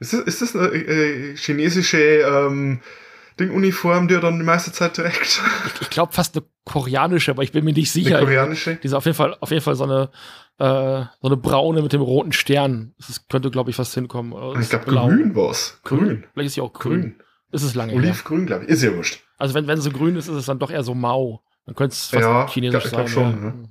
ist, 0.00 0.12
das, 0.12 0.20
ist 0.20 0.42
das 0.42 0.56
eine 0.56 0.68
äh, 0.68 1.36
chinesische 1.36 1.98
ähm, 1.98 2.80
Ding-Uniform, 3.40 4.08
die 4.08 4.14
er 4.14 4.20
dann 4.20 4.38
die 4.38 4.44
meiste 4.44 4.72
Zeit 4.72 4.94
trägt? 4.94 5.40
Ich, 5.66 5.82
ich 5.82 5.90
glaube 5.90 6.12
fast 6.12 6.36
eine 6.36 6.44
koreanische, 6.64 7.30
aber 7.30 7.42
ich 7.42 7.52
bin 7.52 7.64
mir 7.64 7.72
nicht 7.72 7.90
sicher. 7.90 8.18
Eine 8.18 8.26
koreanische? 8.26 8.76
Die 8.76 8.86
ist 8.86 8.92
auf 8.94 9.04
jeden 9.04 9.16
Fall, 9.16 9.36
auf 9.40 9.50
jeden 9.50 9.62
Fall 9.62 9.74
so 9.74 9.84
eine, 9.84 10.10
äh, 10.58 11.04
so 11.20 11.28
eine 11.28 11.36
braune 11.36 11.82
mit 11.82 11.92
dem 11.92 12.00
roten 12.00 12.32
Stern. 12.32 12.94
Das 12.98 13.26
könnte, 13.28 13.50
glaube 13.50 13.70
ich, 13.70 13.76
fast 13.76 13.94
hinkommen. 13.94 14.60
Ich 14.60 14.68
glaube, 14.68 14.84
grün 14.86 15.34
war's. 15.34 15.80
Grün. 15.84 15.98
grün. 15.98 16.24
Vielleicht 16.32 16.46
ist 16.48 16.54
sie 16.54 16.60
auch 16.60 16.72
grün. 16.72 17.00
grün. 17.00 17.22
Ist 17.50 17.62
es 17.62 17.74
lange 17.74 17.94
Olivgrün, 17.94 18.46
glaube 18.46 18.64
ich. 18.64 18.70
Ist 18.70 18.82
ja 18.82 18.94
wurscht. 18.94 19.20
Also 19.38 19.54
wenn, 19.54 19.66
wenn 19.66 19.80
so 19.80 19.90
grün 19.90 20.16
ist, 20.16 20.28
ist 20.28 20.34
es 20.34 20.46
dann 20.46 20.58
doch 20.58 20.70
eher 20.70 20.82
so 20.82 20.94
mau. 20.94 21.42
Dann 21.64 21.74
könnte 21.74 21.94
es 21.94 22.06
fast 22.06 22.22
ja, 22.22 22.46
chinesisch 22.46 22.84
ich 22.84 22.90
glaub, 22.90 23.08
sein. 23.08 23.08
Schon, 23.08 23.24
ja. 23.24 23.36
Ne? 23.36 23.68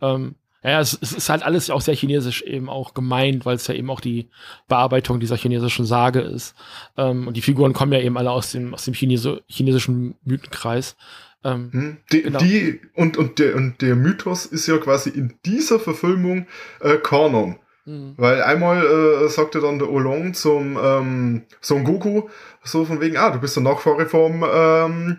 Ähm, 0.00 0.34
ja, 0.62 0.80
es, 0.80 0.96
es, 1.00 1.12
ist 1.12 1.28
halt 1.28 1.42
alles 1.42 1.70
auch 1.70 1.80
sehr 1.80 1.94
chinesisch 1.94 2.42
eben 2.42 2.68
auch 2.68 2.94
gemeint, 2.94 3.44
weil 3.44 3.56
es 3.56 3.66
ja 3.66 3.74
eben 3.74 3.90
auch 3.90 4.00
die 4.00 4.28
Bearbeitung 4.68 5.18
dieser 5.18 5.36
chinesischen 5.36 5.84
Sage 5.84 6.20
ist. 6.20 6.54
Ähm, 6.96 7.26
und 7.26 7.36
die 7.36 7.42
Figuren 7.42 7.72
kommen 7.72 7.92
ja 7.92 8.00
eben 8.00 8.16
alle 8.16 8.30
aus 8.30 8.52
dem, 8.52 8.72
aus 8.72 8.84
dem 8.84 8.94
Chinese, 8.94 9.42
chinesischen 9.48 10.14
Mythenkreis. 10.24 10.96
Ähm, 11.44 11.70
hm. 11.72 11.96
die, 12.12 12.22
genau. 12.22 12.38
die, 12.38 12.80
und, 12.94 13.16
und, 13.16 13.40
der, 13.40 13.56
und 13.56 13.82
der 13.82 13.96
Mythos 13.96 14.46
ist 14.46 14.68
ja 14.68 14.78
quasi 14.78 15.10
in 15.10 15.34
dieser 15.44 15.80
Verfilmung 15.80 16.46
äh, 16.80 16.96
Kanon. 16.96 17.58
Mhm. 17.84 18.14
Weil 18.16 18.42
einmal 18.42 18.86
äh, 18.86 19.28
sagte 19.28 19.60
dann 19.60 19.80
der 19.80 19.90
Olong 19.90 20.34
zum 20.34 20.78
ähm, 20.80 21.42
Son 21.60 21.82
Goku 21.82 22.28
so 22.62 22.84
von 22.84 23.00
wegen, 23.00 23.16
ah, 23.16 23.30
du 23.30 23.40
bist 23.40 23.56
der 23.56 23.64
Nachfahre 23.64 24.06
vom 24.06 24.44
ähm, 24.48 25.18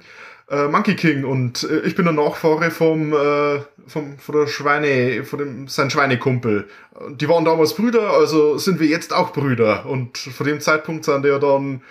äh, 0.54 0.68
Monkey 0.68 0.96
King 0.96 1.24
und 1.26 1.64
äh, 1.64 1.80
ich 1.80 1.96
bin 1.96 2.06
der 2.06 2.14
Nachfahre 2.14 2.70
vom, 2.70 3.12
äh, 3.14 3.62
vom 3.88 4.18
von 4.20 4.36
der 4.36 4.48
Schweine, 4.48 5.24
von 5.24 5.40
dem 5.40 5.68
sein 5.68 5.90
Schweinekumpel. 5.90 6.68
Die 7.16 7.28
waren 7.28 7.44
damals 7.44 7.76
Brüder, 7.76 8.12
also 8.12 8.58
sind 8.58 8.80
wir 8.80 8.88
jetzt 8.88 9.14
auch 9.14 9.34
Brüder. 9.34 9.86
Und 9.88 10.18
von 10.18 10.46
dem 10.46 10.60
Zeitpunkt 10.60 11.06
sind 11.06 11.24
der 11.24 11.40
dann, 11.40 11.82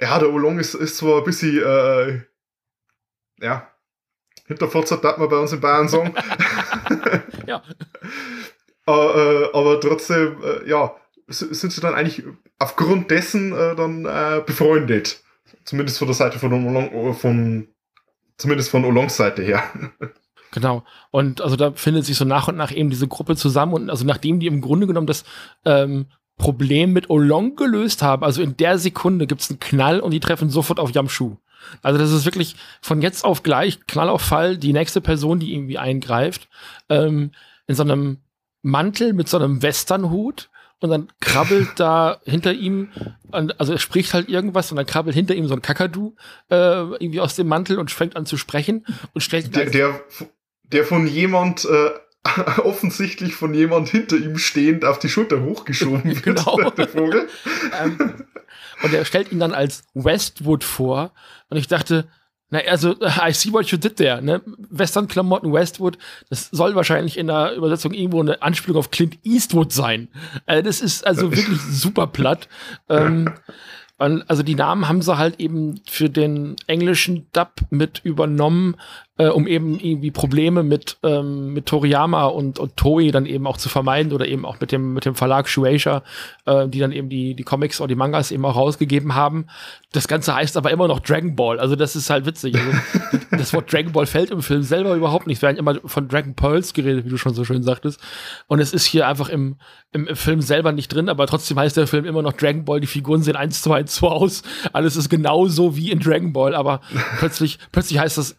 ja, 0.00 0.18
der 0.18 0.32
Olong 0.32 0.58
ist, 0.58 0.74
ist 0.74 0.98
zwar 0.98 1.18
ein 1.18 1.24
bisschen, 1.24 1.62
äh, 1.62 2.20
ja, 3.40 3.68
hinterfotzert, 4.46 5.02
darf 5.02 5.16
man 5.16 5.28
bei 5.28 5.38
uns 5.38 5.52
in 5.52 5.60
Bayern 5.60 5.88
sagen. 5.88 6.14
ja. 7.46 7.62
Äh, 8.86 8.92
äh, 8.92 9.50
aber 9.54 9.80
trotzdem, 9.80 10.36
äh, 10.44 10.68
ja, 10.68 10.94
sind 11.26 11.72
sie 11.72 11.80
dann 11.80 11.94
eigentlich 11.94 12.22
aufgrund 12.58 13.10
dessen 13.10 13.52
dann 13.52 14.02
befreundet. 14.44 15.23
Zumindest 15.64 15.98
von 15.98 16.08
der 16.08 16.14
Seite 16.14 16.38
von, 16.38 16.52
Olong, 16.52 17.14
von 17.14 17.68
zumindest 18.36 18.70
von 18.70 18.84
Olongs 18.84 19.16
Seite 19.16 19.42
her. 19.42 19.62
Genau. 20.52 20.84
Und 21.10 21.40
also 21.40 21.56
da 21.56 21.72
findet 21.72 22.04
sich 22.04 22.16
so 22.16 22.24
nach 22.24 22.46
und 22.46 22.56
nach 22.56 22.70
eben 22.70 22.88
diese 22.88 23.08
Gruppe 23.08 23.34
zusammen 23.34 23.72
und 23.72 23.90
also 23.90 24.04
nachdem 24.04 24.38
die 24.38 24.46
im 24.46 24.60
Grunde 24.60 24.86
genommen 24.86 25.08
das 25.08 25.24
ähm, 25.64 26.06
Problem 26.36 26.92
mit 26.92 27.10
Olong 27.10 27.56
gelöst 27.56 28.02
haben, 28.02 28.22
also 28.22 28.40
in 28.40 28.56
der 28.56 28.78
Sekunde 28.78 29.26
gibt 29.26 29.40
es 29.40 29.50
einen 29.50 29.58
Knall 29.58 29.98
und 29.98 30.12
die 30.12 30.20
treffen 30.20 30.50
sofort 30.50 30.78
auf 30.78 30.92
Yamshu. 30.92 31.38
Also 31.82 31.98
das 31.98 32.12
ist 32.12 32.24
wirklich 32.24 32.54
von 32.82 33.02
jetzt 33.02 33.24
auf 33.24 33.42
gleich, 33.42 33.84
Knall 33.86 34.08
auf 34.08 34.22
Fall, 34.22 34.56
die 34.56 34.72
nächste 34.72 35.00
Person, 35.00 35.40
die 35.40 35.52
irgendwie 35.54 35.78
eingreift, 35.78 36.48
ähm, 36.88 37.32
in 37.66 37.74
so 37.74 37.82
einem 37.82 38.18
Mantel 38.62 39.12
mit 39.12 39.28
so 39.28 39.38
einem 39.38 39.60
Westernhut 39.60 40.50
und 40.84 40.90
dann 40.90 41.08
krabbelt 41.18 41.70
da 41.76 42.20
hinter 42.26 42.52
ihm, 42.52 42.90
also 43.30 43.72
er 43.72 43.78
spricht 43.78 44.12
halt 44.12 44.28
irgendwas 44.28 44.70
und 44.70 44.76
dann 44.76 44.84
krabbelt 44.84 45.16
hinter 45.16 45.34
ihm 45.34 45.48
so 45.48 45.54
ein 45.54 45.62
Kakadu 45.62 46.14
äh, 46.50 46.56
irgendwie 46.56 47.20
aus 47.20 47.36
dem 47.36 47.48
Mantel 47.48 47.78
und 47.78 47.90
fängt 47.90 48.16
an 48.16 48.26
zu 48.26 48.36
sprechen 48.36 48.84
und 49.14 49.22
stellt 49.22 49.56
der, 49.56 49.70
der, 49.70 49.98
der 50.64 50.84
von 50.84 51.06
jemand 51.06 51.64
äh, 51.64 51.90
offensichtlich 52.62 53.34
von 53.34 53.54
jemand 53.54 53.88
hinter 53.88 54.16
ihm 54.16 54.36
stehend 54.36 54.84
auf 54.84 54.98
die 54.98 55.08
Schulter 55.08 55.40
hochgeschoben 55.40 56.04
wird, 56.22 56.22
genau. 56.22 56.70
der 56.76 56.88
Vogel. 56.88 57.28
ähm, 57.82 58.26
und 58.82 58.92
er 58.92 59.06
stellt 59.06 59.32
ihn 59.32 59.40
dann 59.40 59.54
als 59.54 59.84
Westwood 59.94 60.64
vor 60.64 61.14
und 61.48 61.56
ich 61.56 61.66
dachte, 61.66 62.08
na, 62.54 62.60
also, 62.70 62.94
I 63.20 63.32
see 63.32 63.52
what 63.52 63.72
you 63.72 63.78
did 63.78 63.96
there, 63.96 64.22
ne? 64.22 64.40
Western-Klamotten, 64.70 65.52
Westwood, 65.52 65.98
das 66.30 66.50
soll 66.52 66.76
wahrscheinlich 66.76 67.18
in 67.18 67.26
der 67.26 67.54
Übersetzung 67.54 67.92
irgendwo 67.92 68.20
eine 68.20 68.42
Anspielung 68.42 68.78
auf 68.78 68.92
Clint 68.92 69.18
Eastwood 69.24 69.72
sein. 69.72 70.08
Äh, 70.46 70.62
das 70.62 70.80
ist 70.80 71.04
also 71.04 71.32
wirklich 71.32 71.60
super 71.70 72.06
platt. 72.06 72.48
Ähm, 72.88 73.34
also 73.98 74.42
die 74.42 74.54
Namen 74.54 74.88
haben 74.88 75.02
sie 75.02 75.18
halt 75.18 75.40
eben 75.40 75.80
für 75.88 76.10
den 76.10 76.56
englischen 76.66 77.26
Dub 77.32 77.54
mit 77.70 78.00
übernommen, 78.04 78.76
äh, 79.16 79.28
um 79.28 79.46
eben 79.46 79.78
irgendwie 79.78 80.10
Probleme 80.10 80.64
mit, 80.64 80.96
ähm, 81.04 81.52
mit 81.52 81.66
Toriyama 81.66 82.26
und, 82.26 82.58
und 82.58 82.76
Toei 82.76 83.10
dann 83.12 83.26
eben 83.26 83.46
auch 83.46 83.56
zu 83.56 83.68
vermeiden 83.68 84.12
oder 84.12 84.26
eben 84.26 84.44
auch 84.44 84.58
mit 84.60 84.72
dem, 84.72 84.92
mit 84.92 85.04
dem 85.04 85.14
Verlag 85.14 85.48
Shueisha, 85.48 86.02
äh, 86.46 86.68
die 86.68 86.80
dann 86.80 86.90
eben 86.90 87.08
die, 87.08 87.34
die 87.34 87.44
Comics 87.44 87.80
oder 87.80 87.88
die 87.88 87.94
Mangas 87.94 88.32
eben 88.32 88.44
auch 88.44 88.56
rausgegeben 88.56 89.14
haben. 89.14 89.46
Das 89.92 90.08
Ganze 90.08 90.34
heißt 90.34 90.56
aber 90.56 90.72
immer 90.72 90.88
noch 90.88 90.98
Dragon 90.98 91.36
Ball. 91.36 91.60
Also 91.60 91.76
das 91.76 91.94
ist 91.94 92.10
halt 92.10 92.26
witzig. 92.26 92.56
Also, 92.56 93.18
das 93.30 93.52
Wort 93.52 93.72
Dragon 93.72 93.92
Ball 93.92 94.06
fällt 94.06 94.32
im 94.32 94.42
Film 94.42 94.62
selber 94.62 94.96
überhaupt 94.96 95.28
nicht. 95.28 95.36
Es 95.36 95.42
werden 95.42 95.58
immer 95.58 95.76
von 95.84 96.08
Dragon 96.08 96.34
Pearls 96.34 96.74
geredet, 96.74 97.04
wie 97.04 97.10
du 97.10 97.16
schon 97.16 97.34
so 97.34 97.44
schön 97.44 97.62
sagtest. 97.62 98.00
Und 98.48 98.58
es 98.58 98.72
ist 98.72 98.84
hier 98.84 99.06
einfach 99.06 99.28
im, 99.28 99.56
im, 99.92 100.08
im 100.08 100.16
Film 100.16 100.40
selber 100.40 100.72
nicht 100.72 100.88
drin, 100.88 101.08
aber 101.08 101.28
trotzdem 101.28 101.56
heißt 101.56 101.76
der 101.76 101.86
Film 101.86 102.04
immer 102.04 102.22
noch 102.22 102.32
Dragon 102.32 102.64
Ball. 102.64 102.80
Die 102.80 102.88
Figuren 102.88 103.22
sehen 103.22 103.36
eins 103.36 103.62
zu 103.62 103.72
eins 103.72 103.94
so 103.94 104.08
aus. 104.08 104.42
Alles 104.72 104.96
ist 104.96 105.08
genauso 105.08 105.76
wie 105.76 105.92
in 105.92 106.00
Dragon 106.00 106.32
Ball, 106.32 106.56
aber 106.56 106.80
plötzlich, 107.20 107.60
plötzlich 107.70 108.00
heißt 108.00 108.18
das 108.18 108.36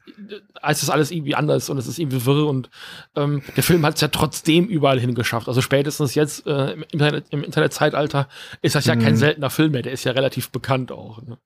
heißt 0.61 0.81
das 0.81 0.89
alles 0.89 1.11
irgendwie 1.11 1.35
anders 1.35 1.69
und 1.69 1.77
es 1.77 1.88
ist 1.88 1.99
irgendwie 1.99 2.25
wirr 2.25 2.47
und 2.47 2.69
ähm, 3.15 3.41
der 3.55 3.63
Film 3.63 3.85
hat 3.85 3.95
es 3.95 4.01
ja 4.01 4.07
trotzdem 4.07 4.65
überall 4.67 4.99
hingeschafft. 4.99 5.47
Also 5.47 5.61
spätestens 5.61 6.15
jetzt 6.15 6.45
äh, 6.47 6.73
im, 6.73 6.83
Internet, 6.91 7.25
im 7.31 7.43
Internetzeitalter 7.43 8.27
ist 8.61 8.75
das 8.75 8.85
ja 8.85 8.95
mhm. 8.95 9.01
kein 9.01 9.15
seltener 9.15 9.49
Film 9.49 9.71
mehr, 9.71 9.81
der 9.81 9.93
ist 9.93 10.03
ja 10.03 10.11
relativ 10.11 10.49
bekannt 10.49 10.91
auch. 10.91 11.21
Ne? 11.21 11.38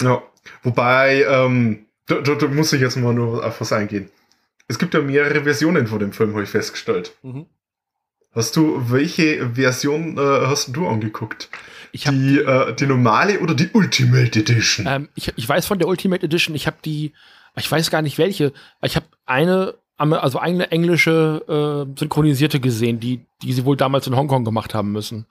Ja, 0.00 0.22
wobei, 0.62 1.24
ähm, 1.28 1.86
da, 2.06 2.20
da, 2.20 2.34
da, 2.34 2.48
muss 2.48 2.72
ich 2.72 2.80
jetzt 2.80 2.96
mal 2.96 3.14
nur 3.14 3.44
auf 3.44 3.60
was 3.60 3.72
eingehen. 3.72 4.10
Es 4.68 4.78
gibt 4.78 4.94
ja 4.94 5.00
mehrere 5.00 5.44
Versionen 5.44 5.86
von 5.86 5.98
dem 5.98 6.12
Film, 6.12 6.32
habe 6.32 6.42
ich 6.42 6.48
festgestellt. 6.48 7.14
Mhm. 7.22 7.46
Hast 8.34 8.56
du, 8.56 8.90
welche 8.90 9.50
Version 9.54 10.16
äh, 10.16 10.46
hast 10.46 10.74
du 10.74 10.88
angeguckt? 10.88 11.50
Ich 11.92 12.06
hab, 12.06 12.14
die, 12.14 12.38
äh, 12.38 12.74
die 12.74 12.86
normale 12.86 13.40
oder 13.40 13.54
die 13.54 13.68
Ultimate 13.74 14.38
Edition? 14.38 14.86
Ähm, 14.88 15.08
ich, 15.14 15.32
ich 15.36 15.46
weiß 15.46 15.66
von 15.66 15.78
der 15.78 15.88
Ultimate 15.88 16.24
Edition, 16.24 16.56
ich 16.56 16.66
habe 16.66 16.78
die 16.82 17.12
ich 17.56 17.70
weiß 17.70 17.90
gar 17.90 18.02
nicht 18.02 18.18
welche. 18.18 18.52
Ich 18.82 18.96
habe 18.96 19.06
eine, 19.26 19.74
also 19.96 20.38
eine 20.38 20.70
englische 20.70 21.86
äh, 21.88 21.98
synchronisierte 21.98 22.60
gesehen, 22.60 23.00
die, 23.00 23.26
die 23.42 23.52
sie 23.52 23.64
wohl 23.64 23.76
damals 23.76 24.06
in 24.06 24.16
Hongkong 24.16 24.44
gemacht 24.44 24.74
haben 24.74 24.92
müssen. 24.92 25.26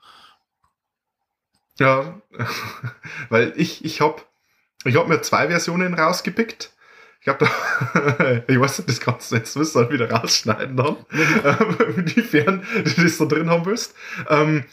Ja, 1.78 2.20
weil 3.28 3.52
ich, 3.56 3.84
ich 3.84 4.00
habe 4.00 4.22
ich 4.84 4.96
hab 4.96 5.08
mir 5.08 5.22
zwei 5.22 5.48
Versionen 5.48 5.94
rausgepickt. 5.94 6.72
Ich 7.20 7.28
habe 7.28 7.44
da, 7.44 8.42
ich 8.48 8.58
weiß 8.58 8.78
nicht, 8.78 8.88
das 8.88 9.00
kannst 9.00 9.30
du 9.30 9.36
jetzt 9.36 9.56
müssen 9.56 9.90
wieder 9.90 10.10
rausschneiden 10.10 10.76
dann, 10.76 10.96
ähm, 11.12 11.76
inwiefern 11.96 12.66
du 12.74 13.02
das 13.02 13.18
da 13.18 13.24
drin 13.26 13.48
haben 13.48 13.64
willst. 13.64 13.94
Ähm, 14.28 14.64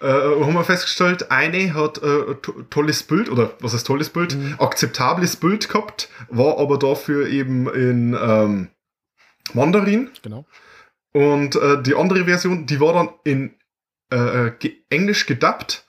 äh, 0.00 0.06
haben 0.06 0.54
wir 0.54 0.64
festgestellt, 0.64 1.30
eine 1.30 1.74
hat 1.74 2.02
äh, 2.02 2.34
tolles 2.70 3.02
Bild, 3.02 3.28
oder 3.28 3.52
was 3.60 3.74
ist 3.74 3.86
tolles 3.86 4.10
Bild? 4.10 4.36
Mhm. 4.36 4.56
Akzeptables 4.58 5.36
Bild 5.36 5.68
gehabt, 5.68 6.08
war 6.28 6.58
aber 6.58 6.78
dafür 6.78 7.28
eben 7.28 7.68
in 7.68 8.18
ähm, 8.20 8.68
Mandarin. 9.52 10.10
Genau. 10.22 10.46
Und 11.12 11.56
äh, 11.56 11.82
die 11.82 11.94
andere 11.94 12.24
Version, 12.24 12.66
die 12.66 12.80
war 12.80 12.94
dann 12.94 13.08
in 13.24 13.54
äh, 14.10 14.52
ge 14.58 14.76
Englisch 14.88 15.26
gedubbt, 15.26 15.84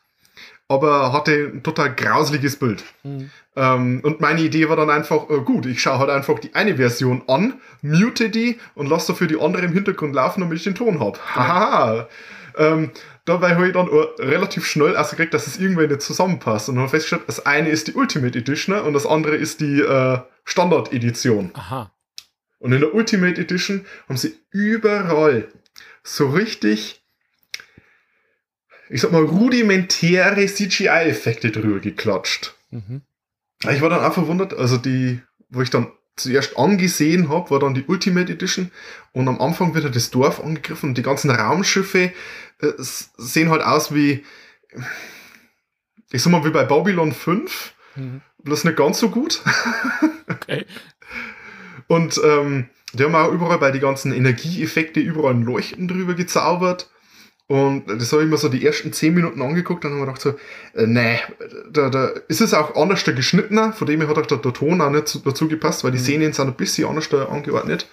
aber 0.68 1.14
hatte 1.14 1.52
ein 1.54 1.64
total 1.64 1.94
grausliches 1.94 2.58
Bild. 2.58 2.84
Mhm. 3.04 3.30
Ähm, 3.56 4.02
und 4.04 4.22
meine 4.22 4.42
Idee 4.42 4.70
war 4.70 4.76
dann 4.76 4.90
einfach, 4.90 5.30
äh, 5.30 5.40
gut, 5.40 5.66
ich 5.66 5.82
schaue 5.82 6.00
halt 6.00 6.10
einfach 6.10 6.40
die 6.40 6.56
eine 6.56 6.78
Version 6.78 7.24
an, 7.28 7.62
mute 7.82 8.30
die 8.30 8.58
und 8.76 8.88
lasse 8.88 9.14
dafür 9.14 9.28
die 9.28 9.40
andere 9.40 9.66
im 9.66 9.74
Hintergrund 9.74 10.16
laufen, 10.16 10.42
damit 10.42 10.58
ich 10.58 10.64
den 10.64 10.76
Ton 10.76 11.00
habe. 11.00 11.20
Genau. 11.34 11.48
Haha. 11.48 12.08
Ähm, 12.58 12.92
dabei 13.26 13.56
habe 13.56 13.68
ich 13.68 13.74
dann 13.74 13.88
relativ 13.88 14.66
schnell 14.66 14.96
ausgekriegt, 14.96 15.34
dass 15.34 15.48
es 15.48 15.60
irgendwie 15.60 15.88
nicht 15.88 16.02
zusammenpasst. 16.02 16.70
Und 16.70 16.80
habe 16.80 16.90
festgestellt, 16.90 17.24
das 17.28 17.46
eine 17.46 17.70
ist 17.70 17.88
die 17.88 17.94
Ultimate 17.94 18.38
Edition 18.38 18.80
und 18.80 18.94
das 18.94 19.06
andere 19.06 19.36
ist 19.36 19.62
die 19.62 19.82
äh, 19.82 20.20
Standard 20.44 20.94
Edition. 20.94 21.52
Aha. 21.54 21.92
Und 22.60 22.74
in 22.74 22.82
der 22.82 22.94
Ultimate 22.94 23.42
Edition 23.42 23.86
haben 24.08 24.18
sie 24.18 24.38
überall 24.52 25.48
so 26.04 26.30
richtig, 26.30 27.02
ich 28.90 29.02
sag 29.02 29.12
mal, 29.12 29.24
rudimentäre 29.24 30.46
CGI-Effekte 30.46 31.52
drüber 31.52 31.80
geklatscht. 31.80 32.54
Mhm. 32.70 33.02
Ich 33.70 33.82
war 33.82 33.90
dann 33.90 34.04
auch 34.04 34.14
verwundert, 34.14 34.54
also 34.54 34.78
die, 34.78 35.22
wo 35.50 35.62
ich 35.62 35.70
dann 35.70 35.92
zuerst 36.16 36.58
angesehen 36.58 37.30
habe, 37.30 37.50
war 37.50 37.60
dann 37.60 37.74
die 37.74 37.86
Ultimate 37.86 38.32
Edition 38.32 38.72
und 39.14 39.28
am 39.28 39.40
Anfang 39.42 39.74
wird 39.74 39.86
halt 39.86 39.96
das 39.96 40.12
Dorf 40.12 40.40
angegriffen 40.40 40.90
und 40.90 40.98
die 40.98 41.04
ganzen 41.04 41.32
Raumschiffe 41.32 42.12
äh, 42.62 42.74
sehen 42.78 43.50
halt 43.50 43.62
aus 43.62 43.94
wie, 43.94 44.24
ich 46.12 46.22
sag 46.22 46.32
mal, 46.32 46.46
wie 46.46 46.52
bei 46.52 46.64
Babylon 46.64 47.12
5, 47.12 47.74
mhm. 47.96 48.22
bloß 48.44 48.64
nicht 48.64 48.78
ganz 48.78 49.00
so 49.00 49.10
gut. 49.10 49.42
okay. 50.30 50.66
Und 51.88 52.22
ähm, 52.24 52.70
die 52.94 53.04
haben 53.04 53.16
auch 53.16 53.32
überall 53.32 53.58
bei 53.58 53.72
die 53.72 53.80
ganzen 53.80 54.14
Energieeffekte 54.14 55.00
überall 55.00 55.34
ein 55.34 55.44
Leuchten 55.44 55.88
drüber 55.88 56.14
gezaubert. 56.14 56.90
Und 57.48 57.90
das 57.90 58.14
habe 58.14 58.24
ich 58.24 58.30
mir 58.30 58.38
so 58.38 58.48
die 58.48 58.66
ersten 58.66 58.94
zehn 58.94 59.14
Minuten 59.14 59.42
angeguckt 59.42 59.84
und 59.84 59.92
habe 59.92 60.00
mir 60.00 60.06
gedacht 60.06 60.22
so, 60.22 60.30
äh, 60.74 60.88
nee, 60.88 61.20
da, 61.70 61.90
da 61.90 62.08
ist 62.30 62.40
es 62.40 62.54
auch 62.54 62.76
anders 62.76 63.04
geschnittener, 63.04 63.74
von 63.74 63.88
dem 63.88 64.00
her 64.00 64.08
hat 64.08 64.18
auch 64.18 64.26
der, 64.26 64.38
der 64.38 64.54
Ton 64.54 64.80
auch 64.80 64.90
nicht 64.90 65.20
dazu 65.26 65.50
gepasst, 65.50 65.84
weil 65.84 65.92
die 65.92 65.98
mhm. 65.98 66.04
Szenen 66.04 66.34
sind 66.34 66.48
ein 66.48 66.54
bisschen 66.54 66.88
anders 66.88 67.14
angeordnet. 67.14 67.90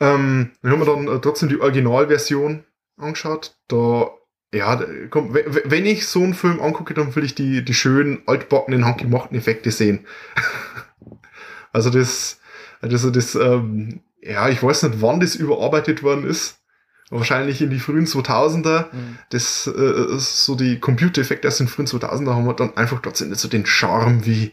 Ähm, 0.00 0.50
dann 0.62 0.72
haben 0.72 0.80
wir 0.80 0.86
dann 0.86 1.06
äh, 1.06 1.20
trotzdem 1.20 1.48
die 1.48 1.60
Originalversion 1.60 2.64
angeschaut. 2.96 3.56
Da, 3.68 4.10
ja, 4.52 4.80
komm, 5.10 5.34
wenn 5.34 5.86
ich 5.86 6.06
so 6.06 6.22
einen 6.22 6.34
Film 6.34 6.60
angucke, 6.60 6.94
dann 6.94 7.14
will 7.14 7.24
ich 7.24 7.34
die, 7.34 7.64
die 7.64 7.74
schönen, 7.74 8.22
altbackenen, 8.26 8.84
handgemachten 8.84 9.36
Effekte 9.36 9.70
sehen. 9.70 10.06
also 11.72 11.90
das, 11.90 12.40
also 12.80 13.10
das, 13.10 13.34
ähm, 13.34 14.02
ja, 14.20 14.48
ich 14.48 14.62
weiß 14.62 14.84
nicht, 14.84 15.00
wann 15.00 15.20
das 15.20 15.34
überarbeitet 15.34 16.02
worden 16.02 16.26
ist 16.26 16.62
wahrscheinlich 17.12 17.60
in 17.60 17.70
die 17.70 17.78
frühen 17.78 18.06
2000er. 18.06 18.86
Mhm. 18.92 19.18
Das, 19.30 19.66
äh, 19.66 20.18
so 20.18 20.54
die 20.54 20.80
Computereffekte 20.80 21.48
aus 21.48 21.58
den 21.58 21.68
frühen 21.68 21.86
2000er 21.86 22.34
haben 22.34 22.46
wir 22.46 22.54
dann 22.54 22.76
einfach 22.76 23.00
trotzdem 23.00 23.28
nicht 23.28 23.40
so 23.40 23.48
den 23.48 23.66
Charme 23.66 24.24
wie 24.24 24.52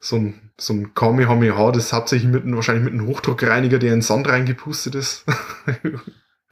so 0.00 0.16
ein, 0.16 0.50
so 0.58 0.72
ein 0.72 0.94
Kamehameha, 0.94 1.70
das 1.70 1.92
hauptsächlich 1.92 2.30
mit 2.30 2.42
wahrscheinlich 2.56 2.84
mit 2.84 2.94
einem 2.94 3.06
Hochdruckreiniger, 3.06 3.78
der 3.78 3.94
in 3.94 4.02
Sand 4.02 4.28
reingepustet 4.28 4.94
ist. 4.94 5.24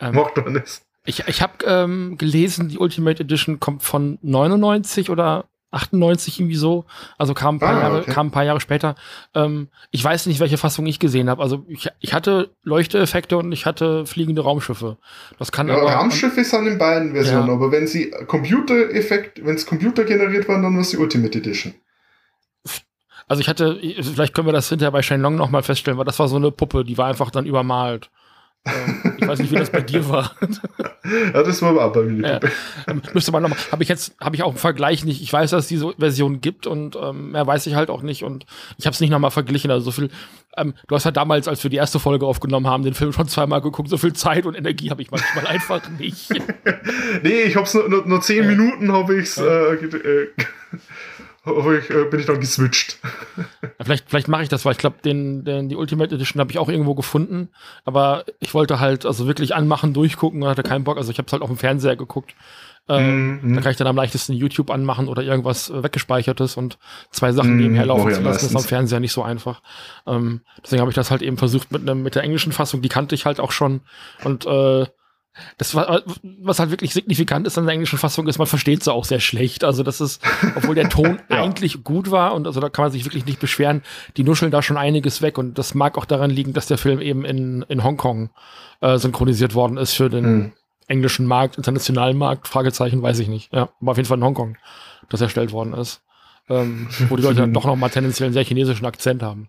ähm, 0.01 0.15
Macht 0.15 0.37
man 0.37 0.55
das. 0.55 0.83
Ich, 1.05 1.27
ich 1.27 1.43
habe 1.43 1.65
ähm, 1.65 2.19
gelesen, 2.19 2.69
die 2.69 2.79
Ultimate 2.79 3.23
Edition 3.23 3.59
kommt 3.59 3.83
von 3.83 4.19
99 4.23 5.11
oder 5.11 5.47
98 5.71 6.41
irgendwie 6.41 6.57
so. 6.57 6.85
Also 7.17 7.35
kam 7.35 7.57
ein 7.57 7.59
paar, 7.59 7.77
ah, 7.77 7.81
Jahre, 7.81 8.03
kam 8.03 8.29
ein 8.29 8.31
paar 8.31 8.45
Jahre 8.45 8.61
später. 8.61 8.97
Ähm, 9.35 9.69
ich 9.91 10.03
weiß 10.03 10.27
nicht, 10.27 10.41
welche 10.41 10.59
Fassung 10.59 10.87
ich 10.87 10.99
gesehen 10.99 11.31
habe. 11.31 11.43
Also 11.43 11.65
ich, 11.69 11.89
ich 12.01 12.13
hatte 12.13 12.51
Leuchteeffekte 12.63 13.39
und 13.39 13.53
ich 13.53 13.67
hatte 13.67 14.05
fliegende 14.07 14.43
Raumschiffe. 14.43 14.99
Das 15.39 15.53
kann 15.53 15.69
ja, 15.69 15.77
aber, 15.77 15.93
Raumschiffe 15.93 16.45
sind 16.45 16.67
in 16.67 16.79
beiden 16.79 17.13
Versionen, 17.13 17.49
ja. 17.49 17.55
aber 17.55 17.73
wenn 17.73 17.87
sie 17.87 18.11
Computereffekt, 18.27 19.45
wenn 19.45 19.55
es 19.55 19.67
Computer 19.67 20.05
generiert 20.05 20.49
waren, 20.49 20.63
dann 20.63 20.75
war 20.75 20.83
es 20.83 20.91
die 20.91 20.99
Ultimate 20.99 21.39
Edition. 21.39 21.75
Also 23.29 23.43
ich 23.43 23.49
hatte, 23.49 23.79
vielleicht 23.81 24.35
können 24.35 24.49
wir 24.49 24.53
das 24.53 24.69
hinterher 24.69 24.91
bei 24.91 25.03
Shenlong 25.03 25.37
nochmal 25.37 25.63
feststellen, 25.63 25.97
weil 25.99 26.05
das 26.05 26.19
war 26.19 26.27
so 26.27 26.35
eine 26.35 26.51
Puppe, 26.51 26.85
die 26.85 26.99
war 26.99 27.07
einfach 27.07 27.31
dann 27.31 27.47
übermalt. 27.47 28.11
Ähm, 28.67 29.15
ich 29.17 29.27
weiß 29.27 29.39
nicht, 29.39 29.51
wie 29.51 29.57
das 29.57 29.71
bei 29.71 29.81
dir 29.81 30.07
war. 30.09 30.37
ja, 31.35 31.43
das 31.43 31.63
war 31.63 31.75
auch 31.77 31.93
bei 31.93 32.03
mir. 32.03 32.41
Äh, 32.43 32.95
müsste 33.15 33.33
man 33.33 33.43
nochmal. 33.43 33.59
Habe 33.73 33.83
ich 33.83 33.89
jetzt, 33.89 34.15
habe 34.21 34.37
ich 34.37 34.43
auch 34.43 34.51
einen 34.51 34.59
Vergleich 34.59 35.05
nicht. 35.05 35.23
Ich 35.23 35.33
weiß, 35.33 35.51
dass 35.51 35.65
es 35.65 35.69
diese 35.69 35.95
Version 35.99 36.43
gibt 36.43 36.67
und 36.67 36.95
ähm, 37.01 37.33
mehr 37.33 37.47
weiß 37.47 37.67
ich 37.67 37.75
halt 37.75 37.89
auch 37.89 38.03
nicht. 38.03 38.23
Und 38.23 38.45
ich 38.77 38.87
habe 38.87 38.93
es 38.93 39.01
nicht 39.01 39.11
nochmal 39.11 39.31
verglichen. 39.31 39.71
Also 39.71 39.87
so 39.87 39.91
viel. 39.93 40.11
Ähm, 40.57 40.75
du 40.89 40.95
hast 40.95 41.05
ja 41.05 41.11
damals, 41.11 41.49
als 41.49 41.63
wir 41.63 41.71
die 41.71 41.79
erste 41.79 41.99
Folge 41.99 42.27
aufgenommen 42.27 42.67
haben, 42.67 42.83
den 42.83 42.95
Film 42.95 43.13
schon 43.13 43.29
zweimal 43.29 43.63
geguckt. 43.63 43.89
So 43.89 43.97
viel 43.97 44.13
Zeit 44.13 44.45
und 44.45 44.55
Energie 44.55 44.91
habe 44.91 45.01
ich 45.01 45.11
manchmal 45.11 45.47
einfach 45.49 45.89
nicht. 45.99 46.31
nee, 47.23 47.43
ich 47.43 47.57
habe 47.57 47.65
es 47.65 47.73
nur, 47.73 47.89
nur, 47.89 48.07
nur, 48.07 48.21
zehn 48.21 48.45
ja. 48.45 48.51
Minuten 48.51 48.93
habe 48.93 49.17
ich 49.17 49.29
es. 49.29 49.39
Äh, 49.39 49.75
äh, 49.75 50.29
ich, 51.47 51.91
äh, 51.91 52.05
bin 52.05 52.21
ich 52.21 52.27
dann 52.27 52.41
geswitcht. 52.41 52.99
Ja, 53.63 53.85
vielleicht, 53.85 54.11
vielleicht 54.11 54.29
mache 54.29 54.43
ich 54.43 54.49
das, 54.49 54.65
weil 54.65 54.73
ich 54.73 54.79
glaube, 54.79 54.97
den, 55.05 55.45
den, 55.45 55.69
die 55.69 55.77
Ultimate 55.77 56.15
Edition 56.15 56.41
habe 56.41 56.51
ich 56.51 56.59
auch 56.59 56.69
irgendwo 56.69 56.95
gefunden. 56.95 57.49
Aber 57.85 58.25
ich 58.41 58.53
wollte 58.53 58.79
halt 58.79 59.07
also 59.07 59.27
wirklich 59.27 59.55
anmachen, 59.55 59.95
durchgucken 59.95 60.43
und 60.43 60.49
hatte 60.49 60.63
keinen 60.63 60.85
Bock. 60.85 60.99
Also 60.99 61.11
ich 61.11 61.19
habe 61.19 61.27
es 61.27 61.33
halt 61.33 61.43
auf 61.43 61.49
dem 61.49 61.57
Fernseher 61.57 61.97
geguckt. 61.97 62.35
Ähm, 62.89 63.41
mhm. 63.43 63.55
Da 63.55 63.61
kann 63.61 63.71
ich 63.71 63.77
dann 63.77 63.87
am 63.87 63.97
leichtesten 63.97 64.33
YouTube 64.33 64.71
anmachen 64.71 65.09
oder 65.09 65.23
irgendwas 65.23 65.71
äh, 65.71 65.83
weggespeichertes 65.83 66.57
und 66.57 66.79
zwei 67.11 67.33
Sachen 67.33 67.53
mhm, 67.53 67.59
nebenher 67.59 67.87
laufen 67.87 68.13
zu 68.13 68.21
lassen, 68.21 68.47
ist 68.47 68.57
am 68.57 68.63
Fernseher 68.63 69.01
nicht 69.01 69.13
so 69.13 69.23
einfach. 69.23 69.63
Ähm, 70.07 70.41
deswegen 70.63 70.81
habe 70.81 70.91
ich 70.91 70.97
das 70.97 71.11
halt 71.11 71.23
eben 71.23 71.37
versucht 71.37 71.71
mit, 71.71 71.85
ne, 71.85 71.95
mit 71.95 72.17
der 72.17 72.25
englischen 72.25 72.53
Fassung, 72.53 72.83
die 72.83 72.89
kannte 72.89 73.15
ich 73.15 73.27
halt 73.27 73.39
auch 73.39 73.53
schon. 73.53 73.83
Und 74.25 74.45
äh, 74.47 74.87
das 75.59 75.75
war, 75.75 76.03
was 76.23 76.59
halt 76.59 76.71
wirklich 76.71 76.93
signifikant 76.93 77.47
ist 77.47 77.57
an 77.57 77.65
der 77.65 77.75
englischen 77.75 77.99
Fassung, 77.99 78.27
ist, 78.27 78.39
man 78.39 78.47
versteht 78.47 78.83
sie 78.83 78.93
auch 78.93 79.05
sehr 79.05 79.21
schlecht. 79.21 79.65
Also 79.65 79.83
das 79.83 80.01
ist, 80.01 80.23
obwohl 80.57 80.75
der 80.75 80.89
Ton 80.89 81.21
ja. 81.31 81.43
eigentlich 81.43 81.85
gut 81.85 82.11
war 82.11 82.35
und 82.35 82.47
also 82.47 82.61
da 82.61 82.69
kann 82.69 82.85
man 82.85 82.93
sich 82.93 83.05
wirklich 83.05 83.27
nicht 83.27 83.41
beschweren, 83.41 83.83
die 84.17 84.25
nuscheln 84.25 84.51
da 84.51 84.63
schon 84.63 84.77
einiges 84.77 85.23
weg 85.23 85.39
und 85.39 85.59
das 85.59 85.75
mag 85.75 85.97
auch 85.97 86.05
daran 86.05 86.31
liegen, 86.31 86.53
dass 86.53 86.67
der 86.67 86.79
Film 86.79 87.01
eben 87.01 87.25
in, 87.25 87.63
in 87.69 87.85
Hongkong 87.85 88.31
äh, 88.81 88.99
synchronisiert 88.99 89.55
worden 89.55 89.77
ist 89.77 89.95
für 89.95 90.11
den 90.11 90.25
mhm. 90.25 90.53
englischen 90.89 91.27
Markt, 91.27 91.57
internationalen 91.57 92.19
Markt, 92.19 92.49
Fragezeichen, 92.49 93.03
weiß 93.03 93.21
ich 93.21 93.29
nicht. 93.29 93.53
Ja, 93.53 93.69
aber 93.81 93.93
auf 93.93 93.97
jeden 93.97 94.09
Fall 94.09 94.19
in 94.19 94.25
Hongkong, 94.25 94.57
das 95.09 95.21
erstellt 95.21 95.53
worden 95.53 95.75
ist. 95.75 96.03
Ähm, 96.49 96.89
wo 97.09 97.17
die 97.17 97.23
Leute 97.23 97.37
dann 97.37 97.53
doch 97.53 97.65
noch 97.65 97.77
mal 97.77 97.91
tendenziell 97.91 98.27
einen 98.27 98.35
sehr 98.35 98.45
chinesischen 98.45 98.85
Akzent 98.85 99.23
haben. 99.23 99.49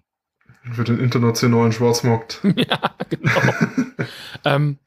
Für 0.73 0.83
den 0.83 0.99
internationalen 0.99 1.71
Schwarzmarkt. 1.71 2.41
ja, 2.55 2.79
genau. 3.09 4.05
ähm, 4.45 4.77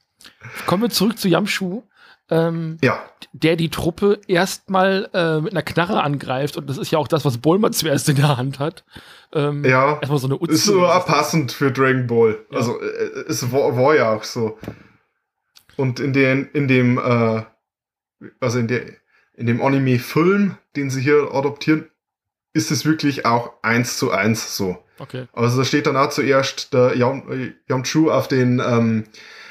Kommen 0.67 0.83
wir 0.83 0.91
zurück 0.91 1.19
zu 1.19 1.29
Yamshu. 1.29 1.83
Ähm, 2.31 2.79
ja. 2.83 3.05
Der 3.33 3.57
die 3.57 3.69
Truppe 3.69 4.21
erstmal 4.27 5.11
äh, 5.13 5.41
mit 5.41 5.53
einer 5.53 5.63
Knarre 5.63 6.03
angreift 6.03 6.57
und 6.57 6.71
das 6.71 6.79
ist 6.79 6.91
ja 6.91 6.99
auch 6.99 7.09
das, 7.09 7.25
was 7.25 7.39
Bulma 7.39 7.71
zuerst 7.71 8.09
in 8.09 8.17
der 8.17 8.39
Hand 8.39 8.59
hat. 8.59 8.85
Ähm, 9.33 9.65
ja. 9.65 9.99
Erstmal 10.01 10.19
so 10.19 10.27
eine 10.29 10.39
Uzi 10.41 10.55
Ist 10.55 10.65
so 10.65 10.81
passend 10.81 11.53
für 11.53 11.71
Dragon 11.71 12.07
Ball. 12.07 12.39
Ja. 12.51 12.57
Also 12.57 12.81
äh, 12.81 13.25
es 13.29 13.53
war, 13.53 13.77
war, 13.77 13.95
ja 13.95 14.15
auch 14.15 14.25
so. 14.25 14.59
Und 15.77 16.01
in 16.01 16.13
den, 16.15 16.49
in 16.53 16.67
dem, 16.67 16.99
äh, 16.99 17.43
also 18.41 18.59
in 18.59 18.69
der, 18.69 18.83
in 19.35 19.47
dem 19.47 19.61
Anime-Film, 19.61 20.57
den 20.77 20.89
sie 20.89 21.03
hier 21.03 21.31
adoptieren, 21.35 21.91
ist 22.55 22.71
es 22.71 22.87
wirklich 22.87 23.27
auch 23.27 23.53
eins 23.63 23.99
zu 23.99 24.13
eins 24.13 24.57
so. 24.57 24.79
Okay. 24.99 25.27
Also 25.33 25.59
da 25.59 25.65
steht 25.65 25.87
dann 25.87 25.97
auch 25.97 26.11
zuerst 26.11 26.73
der 26.73 26.97
Yam, 26.97 27.53
Yamchu 27.69 28.11
auf 28.11 28.29
den 28.29 28.63
ähm, 28.65 29.05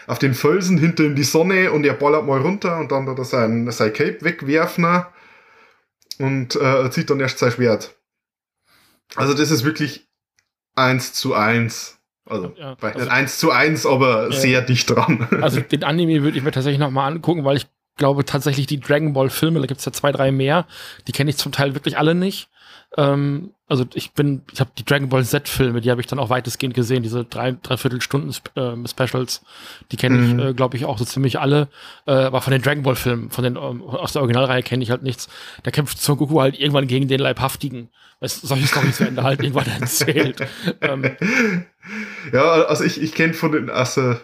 auf 0.08 0.20
den 0.20 0.34
Felsen 0.34 0.78
hinter 0.78 1.04
ihm 1.04 1.16
die 1.16 1.24
Sonne 1.24 1.72
und 1.72 1.86
er 1.86 1.94
ballert 1.94 2.26
mal 2.26 2.42
runter 2.42 2.78
und 2.80 2.92
dann 2.92 3.08
hat 3.08 3.18
er 3.18 3.26
sein, 3.26 3.70
sein 3.72 3.94
Cape 3.94 4.18
wegwerfen 4.22 5.04
und 6.20 6.56
äh, 6.56 6.90
zieht 6.92 7.10
dann 7.10 7.20
erst 7.20 7.40
sein 7.40 7.52
Schwert. 7.52 7.96
Also 9.16 9.34
das 9.34 9.52
ist 9.52 9.64
wirklich 9.64 10.08
eins 10.76 11.14
zu 11.14 11.34
eins. 11.34 12.00
Also, 12.26 12.54
ja, 12.58 12.78
also 12.80 13.10
eins 13.10 13.38
zu 13.38 13.52
eins, 13.52 13.86
aber 13.86 14.30
äh, 14.30 14.34
sehr 14.34 14.62
dicht 14.62 14.90
dran. 14.90 15.28
Also 15.42 15.60
den 15.60 15.84
Anime 15.84 16.24
würde 16.24 16.38
ich 16.38 16.44
mir 16.44 16.52
tatsächlich 16.52 16.80
nochmal 16.80 17.12
angucken, 17.12 17.44
weil 17.44 17.58
ich 17.58 17.68
glaube 17.98 18.24
tatsächlich 18.26 18.66
die 18.66 18.80
Dragon 18.80 19.14
Ball 19.14 19.30
Filme, 19.30 19.60
da 19.60 19.66
gibt 19.66 19.80
es 19.80 19.86
ja 19.86 19.92
zwei, 19.92 20.12
drei 20.12 20.32
mehr, 20.32 20.66
die 21.08 21.12
kenne 21.12 21.30
ich 21.30 21.38
zum 21.38 21.52
Teil 21.52 21.76
wirklich 21.76 21.98
alle 21.98 22.16
nicht. 22.16 22.50
Ähm, 22.98 23.52
also 23.68 23.86
ich 23.96 24.12
bin, 24.12 24.44
ich 24.52 24.60
habe 24.60 24.70
die 24.78 24.86
Dragon 24.86 25.10
Ball 25.10 25.24
Z-Filme, 25.24 25.82
die 25.82 25.90
habe 25.90 26.00
ich 26.00 26.08
dann 26.08 26.20
auch 26.20 26.30
weitestgehend 26.30 26.76
gesehen, 26.76 27.02
diese 27.02 27.26
drei, 27.26 27.56
dreiviertel 27.64 28.02
Stunden 28.02 28.30
äh, 28.56 28.88
Specials, 28.88 29.42
die 29.92 29.98
kenne 29.98 30.24
ich, 30.24 30.34
mhm. 30.34 30.40
äh, 30.40 30.54
glaube 30.54 30.78
ich, 30.78 30.86
auch 30.86 30.98
so 31.00 31.06
ziemlich 31.06 31.40
alle. 31.40 31.70
Äh, 32.06 32.12
aber 32.12 32.42
von 32.42 32.52
den 32.52 32.62
Dragon 32.62 32.84
Ball-Filmen, 32.84 33.32
von 33.32 33.44
den 33.44 33.56
ähm, 33.56 33.82
aus 33.82 34.14
der 34.14 34.22
Originalreihe 34.22 34.62
kenne 34.62 34.84
ich 34.84 34.92
halt 34.92 35.02
nichts. 35.02 35.28
Da 35.64 35.72
kämpft 35.72 36.00
Son 36.00 36.18
Goku 36.18 36.40
halt 36.40 36.60
irgendwann 36.60 36.88
gegen 36.88 37.08
den 37.08 37.20
Leibhaftigen. 37.20 37.90
Weißt, 38.20 38.42
solche 38.42 38.68
Storys 38.68 39.00
werden 39.00 39.24
halt 39.24 39.40
irgendwann 39.44 39.68
erzählt. 39.80 40.46
ähm, 40.82 41.16
ja, 42.32 42.66
also 42.66 42.84
ich, 42.84 43.02
ich 43.02 43.16
kenne 43.16 43.34
von 43.34 43.54
den, 43.54 43.70
also 43.70 44.16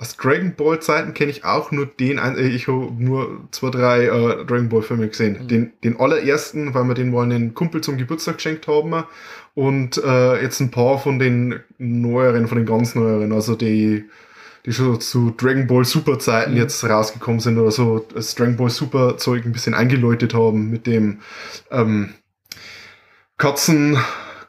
aus 0.00 0.16
Dragon 0.16 0.54
Ball 0.54 0.80
Zeiten 0.80 1.12
kenne 1.12 1.32
ich 1.32 1.44
auch 1.44 1.72
nur 1.72 1.86
den, 1.86 2.18
äh, 2.18 2.46
ich 2.46 2.68
habe 2.68 2.92
nur 2.96 3.48
zwei, 3.50 3.70
drei 3.70 4.04
äh, 4.04 4.44
Dragon 4.44 4.68
Ball 4.68 4.82
Filme 4.82 5.08
gesehen. 5.08 5.38
Mhm. 5.42 5.48
Den, 5.48 5.72
den 5.82 6.00
allerersten, 6.00 6.72
weil 6.72 6.84
wir 6.84 6.94
den 6.94 7.10
mal 7.10 7.24
einen 7.24 7.54
Kumpel 7.54 7.80
zum 7.80 7.98
Geburtstag 7.98 8.36
geschenkt 8.36 8.68
haben. 8.68 9.04
Und 9.54 9.98
äh, 9.98 10.40
jetzt 10.40 10.60
ein 10.60 10.70
paar 10.70 11.00
von 11.00 11.18
den 11.18 11.60
neueren, 11.78 12.46
von 12.46 12.58
den 12.58 12.66
ganz 12.66 12.94
neueren, 12.94 13.32
also 13.32 13.56
die, 13.56 14.04
die 14.64 14.72
schon 14.72 15.00
zu 15.00 15.34
Dragon 15.36 15.66
Ball 15.66 15.84
Super 15.84 16.20
Zeiten 16.20 16.52
mhm. 16.52 16.58
jetzt 16.58 16.84
rausgekommen 16.84 17.40
sind 17.40 17.58
oder 17.58 17.72
so, 17.72 18.06
das 18.14 18.36
Dragon 18.36 18.56
Ball 18.56 18.70
Super 18.70 19.16
Zeug 19.16 19.44
ein 19.44 19.52
bisschen 19.52 19.74
eingeläutet 19.74 20.32
haben 20.32 20.70
mit 20.70 20.86
dem 20.86 21.18
ähm, 21.72 22.14
Katzen 23.36 23.98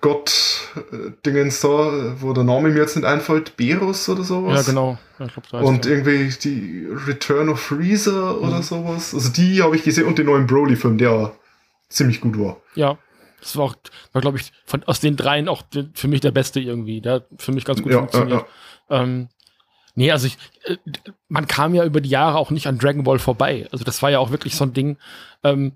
Gott 0.02 0.72
äh, 0.92 1.12
Dingens 1.26 1.60
da, 1.62 2.22
wo 2.22 2.34
der 2.34 2.44
Name 2.44 2.70
mir 2.70 2.80
jetzt 2.80 2.96
nicht 2.96 3.06
einfällt, 3.06 3.58
Berus 3.58 4.08
oder 4.08 4.24
sowas. 4.24 4.66
Ja, 4.66 4.72
genau. 4.72 4.98
Ja, 5.20 5.28
glaub, 5.28 5.64
und 5.64 5.86
ja. 5.86 5.92
irgendwie 5.92 6.34
die 6.42 6.88
Return 7.08 7.50
of 7.50 7.60
Freezer 7.60 8.36
mhm. 8.36 8.48
oder 8.48 8.64
sowas. 8.64 9.14
Also 9.14 9.30
die 9.30 9.62
habe 9.62 9.76
ich 9.76 9.84
gesehen 9.84 10.06
und 10.06 10.18
den 10.18 10.28
neuen 10.28 10.48
Broly-Film, 10.48 10.98
der 10.98 11.34
ziemlich 11.90 12.22
gut 12.22 12.40
war. 12.40 12.58
Ja. 12.76 12.98
Das 13.42 13.56
war 13.56 13.66
auch, 13.66 13.76
war, 14.12 14.22
glaube 14.22 14.38
ich, 14.38 14.52
von, 14.66 14.84
aus 14.84 15.00
den 15.00 15.16
dreien 15.16 15.48
auch 15.48 15.64
für 15.94 16.08
mich 16.08 16.20
der 16.22 16.32
beste 16.32 16.60
irgendwie. 16.60 17.00
Der 17.02 17.14
hat 17.14 17.28
für 17.38 17.54
mich 17.54 17.64
ganz 17.64 17.82
gut 17.82 17.92
ja, 17.92 18.00
funktioniert. 18.00 18.46
Ja, 18.90 19.02
ähm, 19.02 19.30
nee, 19.96 20.12
also 20.12 20.28
ich, 20.28 20.38
äh, 20.66 20.78
man 21.30 21.48
kam 21.48 21.74
ja 21.74 21.86
über 21.86 22.02
die 22.02 22.10
Jahre 22.10 22.38
auch 22.38 22.52
nicht 22.52 22.68
an 22.68 22.78
Dragon 22.78 23.04
Ball 23.04 23.20
vorbei. 23.20 23.68
Also 23.72 23.86
das 23.86 24.02
war 24.02 24.12
ja 24.12 24.20
auch 24.20 24.32
wirklich 24.32 24.56
so 24.56 24.66
ein 24.66 24.74
Ding, 24.74 24.98
ähm, 25.44 25.74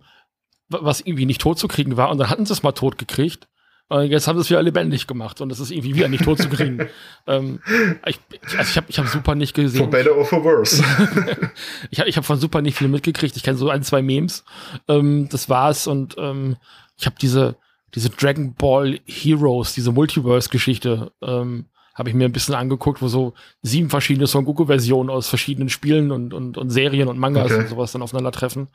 was 0.67 1.01
irgendwie 1.01 1.25
nicht 1.25 1.41
tot 1.41 1.57
zu 1.57 1.67
kriegen 1.67 1.95
war. 1.95 2.09
Und 2.09 2.17
dann 2.17 2.29
hatten 2.29 2.45
sie 2.45 2.53
es 2.53 2.63
mal 2.63 2.71
tot 2.73 2.97
gekriegt. 2.97 3.47
Und 3.89 4.09
jetzt 4.09 4.27
haben 4.27 4.37
sie 4.37 4.41
es 4.41 4.49
wieder 4.49 4.63
lebendig 4.63 5.07
gemacht 5.07 5.41
und 5.41 5.51
es 5.51 5.59
ist 5.59 5.69
irgendwie 5.69 5.95
wieder 5.95 6.07
nicht 6.07 6.23
tot 6.23 6.39
zu 6.39 6.49
kriegen. 6.49 6.87
ähm, 7.27 7.59
ich 8.05 8.19
also 8.57 8.69
ich 8.69 8.77
habe 8.77 8.87
ich 8.89 8.97
hab 8.97 9.07
Super 9.07 9.35
nicht 9.35 9.53
gesehen. 9.53 9.81
For 9.81 9.89
better 9.89 10.17
or 10.17 10.25
for 10.25 10.43
worse. 10.43 10.83
ich 11.91 11.99
habe 11.99 12.09
ich 12.09 12.17
hab 12.17 12.25
von 12.25 12.39
Super 12.39 12.61
nicht 12.61 12.77
viel 12.77 12.87
mitgekriegt. 12.87 13.35
Ich 13.35 13.43
kenne 13.43 13.57
so 13.57 13.69
ein, 13.69 13.83
zwei 13.83 14.01
Memes. 14.01 14.45
Ähm, 14.87 15.27
das 15.29 15.49
war's. 15.49 15.85
Und 15.85 16.15
ähm, 16.17 16.57
ich 16.97 17.05
habe 17.05 17.17
diese, 17.21 17.55
diese 17.93 18.09
Dragon 18.09 18.55
Ball 18.55 18.99
Heroes, 19.05 19.73
diese 19.73 19.91
Multiverse-Geschichte, 19.91 21.11
ähm, 21.21 21.65
habe 21.93 22.09
ich 22.09 22.15
mir 22.15 22.25
ein 22.25 22.31
bisschen 22.31 22.55
angeguckt, 22.55 23.01
wo 23.01 23.07
so 23.07 23.33
sieben 23.61 23.89
verschiedene 23.89 24.25
Son 24.25 24.45
Goku-Versionen 24.45 25.09
aus 25.09 25.27
verschiedenen 25.27 25.69
Spielen 25.69 26.11
und, 26.11 26.33
und, 26.33 26.57
und 26.57 26.69
Serien 26.71 27.07
und 27.07 27.19
Mangas 27.19 27.51
okay. 27.51 27.61
und 27.61 27.69
sowas 27.69 27.91
dann 27.91 28.01
aufeinandertreffen. 28.01 28.69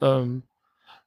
Ähm, 0.00 0.44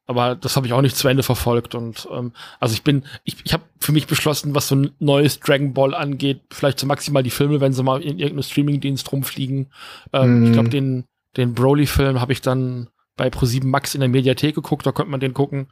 aber 0.07 0.35
das 0.35 0.55
habe 0.55 0.65
ich 0.65 0.73
auch 0.73 0.81
nicht 0.81 0.95
zu 0.95 1.07
Ende 1.07 1.21
verfolgt 1.21 1.75
und 1.75 2.07
ähm, 2.11 2.31
also 2.59 2.73
ich 2.73 2.83
bin 2.83 3.03
ich, 3.23 3.35
ich 3.43 3.53
habe 3.53 3.63
für 3.79 3.91
mich 3.91 4.07
beschlossen, 4.07 4.55
was 4.55 4.69
so 4.69 4.75
ein 4.75 4.91
neues 4.99 5.39
Dragon 5.39 5.73
Ball 5.73 5.93
angeht, 5.93 6.41
vielleicht 6.49 6.79
so 6.79 6.87
maximal 6.87 7.23
die 7.23 7.29
Filme, 7.29 7.61
wenn 7.61 7.73
sie 7.73 7.83
mal 7.83 8.01
in 8.01 8.17
irgendeinem 8.17 8.43
Streamingdienst 8.43 9.11
rumfliegen. 9.11 9.67
Ähm, 10.13 10.39
mm. 10.39 10.45
Ich 10.45 10.51
glaube 10.53 10.69
den 10.69 11.03
den 11.35 11.53
Broly 11.53 11.85
Film 11.85 12.19
habe 12.19 12.33
ich 12.33 12.41
dann 12.41 12.87
bei 13.17 13.27
Pro7 13.27 13.65
Max 13.65 13.95
in 13.95 13.99
der 13.99 14.09
Mediathek 14.09 14.55
geguckt, 14.55 14.85
da 14.85 14.91
konnte 14.91 15.11
man 15.11 15.19
den 15.19 15.33
gucken. 15.33 15.67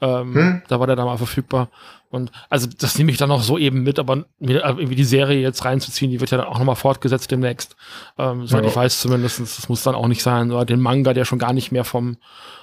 Ähm, 0.00 0.34
hm? 0.34 0.62
Da 0.68 0.78
war 0.78 0.86
der 0.86 0.96
da 0.96 1.04
mal 1.04 1.16
verfügbar. 1.16 1.68
Und 2.10 2.30
also 2.48 2.68
das 2.78 2.98
nehme 2.98 3.10
ich 3.10 3.16
dann 3.16 3.30
auch 3.30 3.42
so 3.42 3.56
eben 3.56 3.82
mit, 3.82 3.98
aber 3.98 4.24
mir 4.38 4.64
irgendwie 4.64 4.96
die 4.96 5.04
Serie 5.04 5.40
jetzt 5.40 5.64
reinzuziehen, 5.64 6.10
die 6.10 6.20
wird 6.20 6.30
ja 6.30 6.38
dann 6.38 6.46
auch 6.46 6.58
nochmal 6.58 6.76
fortgesetzt 6.76 7.30
demnächst. 7.30 7.76
Ähm, 8.18 8.46
soweit 8.46 8.64
ja. 8.64 8.70
ich 8.70 8.76
weiß 8.76 9.00
zumindest, 9.00 9.40
das 9.40 9.68
muss 9.68 9.82
dann 9.82 9.94
auch 9.94 10.08
nicht 10.08 10.22
sein. 10.22 10.50
Oder 10.50 10.64
den 10.64 10.80
Manga, 10.80 11.14
der 11.14 11.24
schon 11.24 11.38
gar 11.38 11.52
nicht 11.52 11.72
mehr 11.72 11.84
vom 11.84 12.18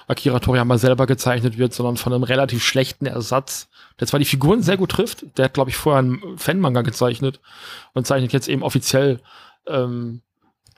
Akira 0.06 0.38
Toriyama 0.38 0.78
selber 0.78 1.06
gezeichnet 1.06 1.58
wird, 1.58 1.74
sondern 1.74 1.96
von 1.96 2.12
einem 2.12 2.22
relativ 2.22 2.62
schlechten 2.62 3.06
Ersatz, 3.06 3.68
der 3.98 4.06
zwar 4.06 4.20
die 4.20 4.26
Figuren 4.26 4.62
sehr 4.62 4.76
gut 4.76 4.90
trifft, 4.90 5.24
der 5.36 5.46
hat, 5.46 5.54
glaube 5.54 5.70
ich, 5.70 5.76
vorher 5.76 5.98
einen 5.98 6.38
Fan-Manga 6.38 6.82
gezeichnet 6.82 7.40
und 7.94 8.06
zeichnet 8.06 8.32
jetzt 8.32 8.48
eben 8.48 8.62
offiziell 8.62 9.20
ähm, 9.66 10.22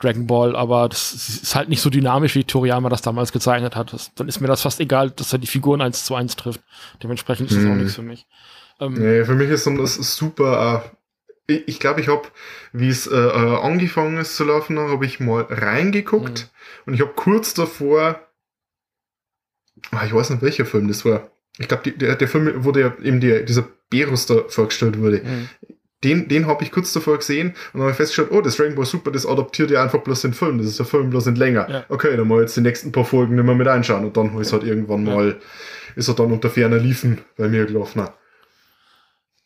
Dragon 0.01 0.27
Ball, 0.27 0.55
aber 0.55 0.89
das 0.89 1.13
ist 1.13 1.55
halt 1.55 1.69
nicht 1.69 1.81
so 1.81 1.89
dynamisch, 1.89 2.35
wie 2.35 2.43
Toriyama 2.43 2.89
das 2.89 3.01
damals 3.01 3.31
gezeichnet 3.31 3.75
hat. 3.75 3.93
Das, 3.93 4.13
dann 4.15 4.27
ist 4.27 4.41
mir 4.41 4.47
das 4.47 4.61
fast 4.61 4.79
egal, 4.79 5.11
dass 5.11 5.33
er 5.33 5.39
die 5.39 5.47
Figuren 5.47 5.81
eins 5.81 6.05
zu 6.05 6.15
eins 6.15 6.35
trifft. 6.35 6.61
Dementsprechend 7.01 7.49
ist 7.49 7.57
das 7.57 7.63
hm. 7.63 7.71
auch 7.71 7.75
nichts 7.75 7.95
für 7.95 8.01
mich. 8.01 8.27
Ähm, 8.79 8.93
nee, 8.93 9.23
für 9.23 9.35
mich 9.35 9.49
ist 9.49 9.67
das 9.67 9.95
super. 10.15 10.83
Äh, 11.47 11.53
ich 11.67 11.79
glaube, 11.79 12.01
ich 12.01 12.07
habe, 12.07 12.23
wie 12.71 12.89
es 12.89 13.07
äh, 13.07 13.15
äh, 13.15 13.57
angefangen 13.61 14.17
ist 14.17 14.35
zu 14.35 14.43
laufen, 14.43 14.79
habe 14.79 15.05
ich 15.05 15.19
mal 15.19 15.45
reingeguckt 15.49 16.49
mhm. 16.49 16.83
und 16.85 16.93
ich 16.93 17.01
habe 17.01 17.11
kurz 17.13 17.53
davor, 17.53 18.19
ah, 19.91 20.05
ich 20.05 20.13
weiß 20.13 20.29
nicht, 20.29 20.41
welcher 20.41 20.65
Film 20.65 20.87
das 20.87 21.03
war. 21.03 21.29
Ich 21.57 21.67
glaube, 21.67 21.91
der, 21.91 22.15
der 22.15 22.27
Film, 22.27 22.63
wo 22.63 22.71
der 22.71 22.97
eben 23.03 23.19
die, 23.19 23.43
dieser 23.43 23.67
Berus 23.89 24.25
da 24.27 24.43
vorgestellt 24.47 24.97
wurde. 24.97 25.21
Mhm 25.23 25.49
den, 26.03 26.27
den 26.27 26.47
habe 26.47 26.63
ich 26.63 26.71
kurz 26.71 26.93
davor 26.93 27.17
gesehen 27.17 27.49
und 27.49 27.55
dann 27.73 27.81
habe 27.81 27.91
ich 27.91 27.97
festgestellt, 27.97 28.29
oh, 28.31 28.41
das 28.41 28.57
Dragon 28.57 28.75
Ball 28.75 28.85
Super, 28.85 29.11
das 29.11 29.25
adaptiert 29.25 29.69
ja 29.71 29.83
einfach 29.83 29.99
bloß 29.99 30.21
den 30.21 30.33
Film. 30.33 30.57
Das 30.57 30.67
ist 30.67 30.79
der 30.79 30.85
Film 30.85 31.09
bloß 31.09 31.27
in 31.27 31.35
länger. 31.35 31.69
Ja. 31.69 31.85
Okay, 31.89 32.17
dann 32.17 32.27
mal 32.27 32.41
jetzt 32.41 32.57
die 32.57 32.61
nächsten 32.61 32.91
paar 32.91 33.05
Folgen 33.05 33.35
nicht 33.35 33.45
mehr 33.45 33.55
mit 33.55 33.67
einschauen. 33.67 34.05
Und 34.05 34.17
dann 34.17 34.37
ist 34.39 34.51
halt 34.51 34.63
irgendwann 34.63 35.05
ja. 35.05 35.15
mal, 35.15 35.39
ist 35.95 36.07
er 36.07 36.15
dann 36.15 36.31
unter 36.31 36.49
ferner 36.49 36.77
Liefen 36.77 37.19
bei 37.37 37.47
mir 37.47 37.65
gelaufen. 37.65 38.07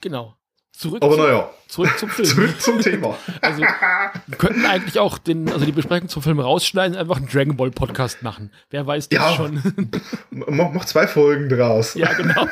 Genau. 0.01 0.35
Zurück 0.71 1.01
Aber 1.03 1.15
naja. 1.15 1.49
Zurück 1.67 1.97
zum 1.97 2.09
Film. 2.11 2.27
zurück 2.27 2.61
zum 2.61 2.81
Thema. 2.81 3.17
Also, 3.41 3.61
wir 3.61 4.37
könnten 4.37 4.65
eigentlich 4.65 4.99
auch 4.99 5.17
den, 5.17 5.49
also 5.51 5.65
die 5.65 5.71
Besprechung 5.71 6.09
zum 6.09 6.21
Film 6.21 6.39
rausschneiden 6.39 6.95
und 6.95 7.01
einfach 7.01 7.17
einen 7.17 7.27
Dragon 7.27 7.55
Ball 7.55 7.71
Podcast 7.71 8.23
machen. 8.23 8.51
Wer 8.69 8.85
weiß 8.85 9.09
das 9.09 9.19
ja, 9.19 9.35
schon. 9.35 9.61
mach, 10.31 10.71
mach 10.71 10.85
zwei 10.85 11.07
Folgen 11.07 11.47
draus. 11.47 11.93
Ja, 11.93 12.11
genau. 12.13 12.47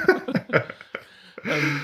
ähm, 1.44 1.82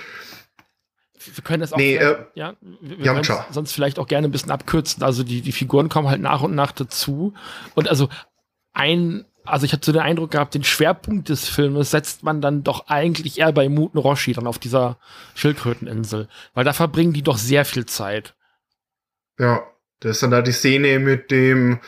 wir 1.35 1.43
können 1.43 1.61
das 1.61 1.73
auch 1.73 1.77
Nee, 1.77 1.95
äh, 1.95 2.17
ja, 2.35 2.55
wir, 2.81 3.23
sonst 3.51 3.73
vielleicht 3.73 3.99
auch 3.99 4.07
gerne 4.07 4.27
ein 4.27 4.31
bisschen 4.31 4.51
abkürzen. 4.51 5.03
Also 5.03 5.23
die, 5.23 5.41
die 5.41 5.51
Figuren 5.51 5.89
kommen 5.89 6.07
halt 6.07 6.21
nach 6.21 6.41
und 6.41 6.55
nach 6.55 6.71
dazu. 6.71 7.33
Und 7.75 7.89
also 7.89 8.09
ein, 8.73 9.25
also 9.45 9.65
ich 9.65 9.73
hatte 9.73 9.85
so 9.85 9.91
den 9.91 10.01
Eindruck 10.01 10.31
gehabt, 10.31 10.53
den 10.53 10.63
Schwerpunkt 10.63 11.29
des 11.29 11.47
Filmes 11.47 11.91
setzt 11.91 12.23
man 12.23 12.41
dann 12.41 12.63
doch 12.63 12.87
eigentlich 12.87 13.39
eher 13.39 13.51
bei 13.51 13.69
Muten 13.69 13.97
Roshi, 13.97 14.33
dann 14.33 14.47
auf 14.47 14.59
dieser 14.59 14.97
Schildkröteninsel. 15.35 16.27
Weil 16.53 16.65
da 16.65 16.73
verbringen 16.73 17.13
die 17.13 17.23
doch 17.23 17.37
sehr 17.37 17.65
viel 17.65 17.85
Zeit. 17.85 18.35
Ja, 19.39 19.63
das 19.99 20.11
ist 20.11 20.23
dann 20.23 20.31
da 20.31 20.41
die 20.41 20.51
Szene 20.51 20.99
mit 20.99 21.31
dem 21.31 21.79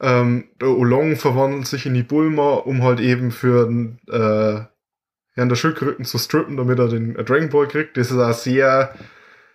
ähm, 0.00 0.48
der 0.60 0.68
Olong 0.68 1.16
verwandelt 1.16 1.66
sich 1.66 1.84
in 1.84 1.94
die 1.94 2.02
Bulma, 2.02 2.54
um 2.54 2.82
halt 2.82 3.00
eben 3.00 3.30
für 3.30 3.68
äh, 4.08 4.62
Herrn 5.40 5.48
der 5.48 5.56
Schildkröten 5.56 6.04
zu 6.04 6.18
strippen, 6.18 6.56
damit 6.56 6.78
er 6.78 6.88
den 6.88 7.16
äh, 7.16 7.24
Dragon 7.24 7.48
Ball 7.48 7.66
kriegt. 7.66 7.96
Das 7.96 8.10
ist 8.10 8.18
auch 8.18 8.32
sehr, 8.32 8.94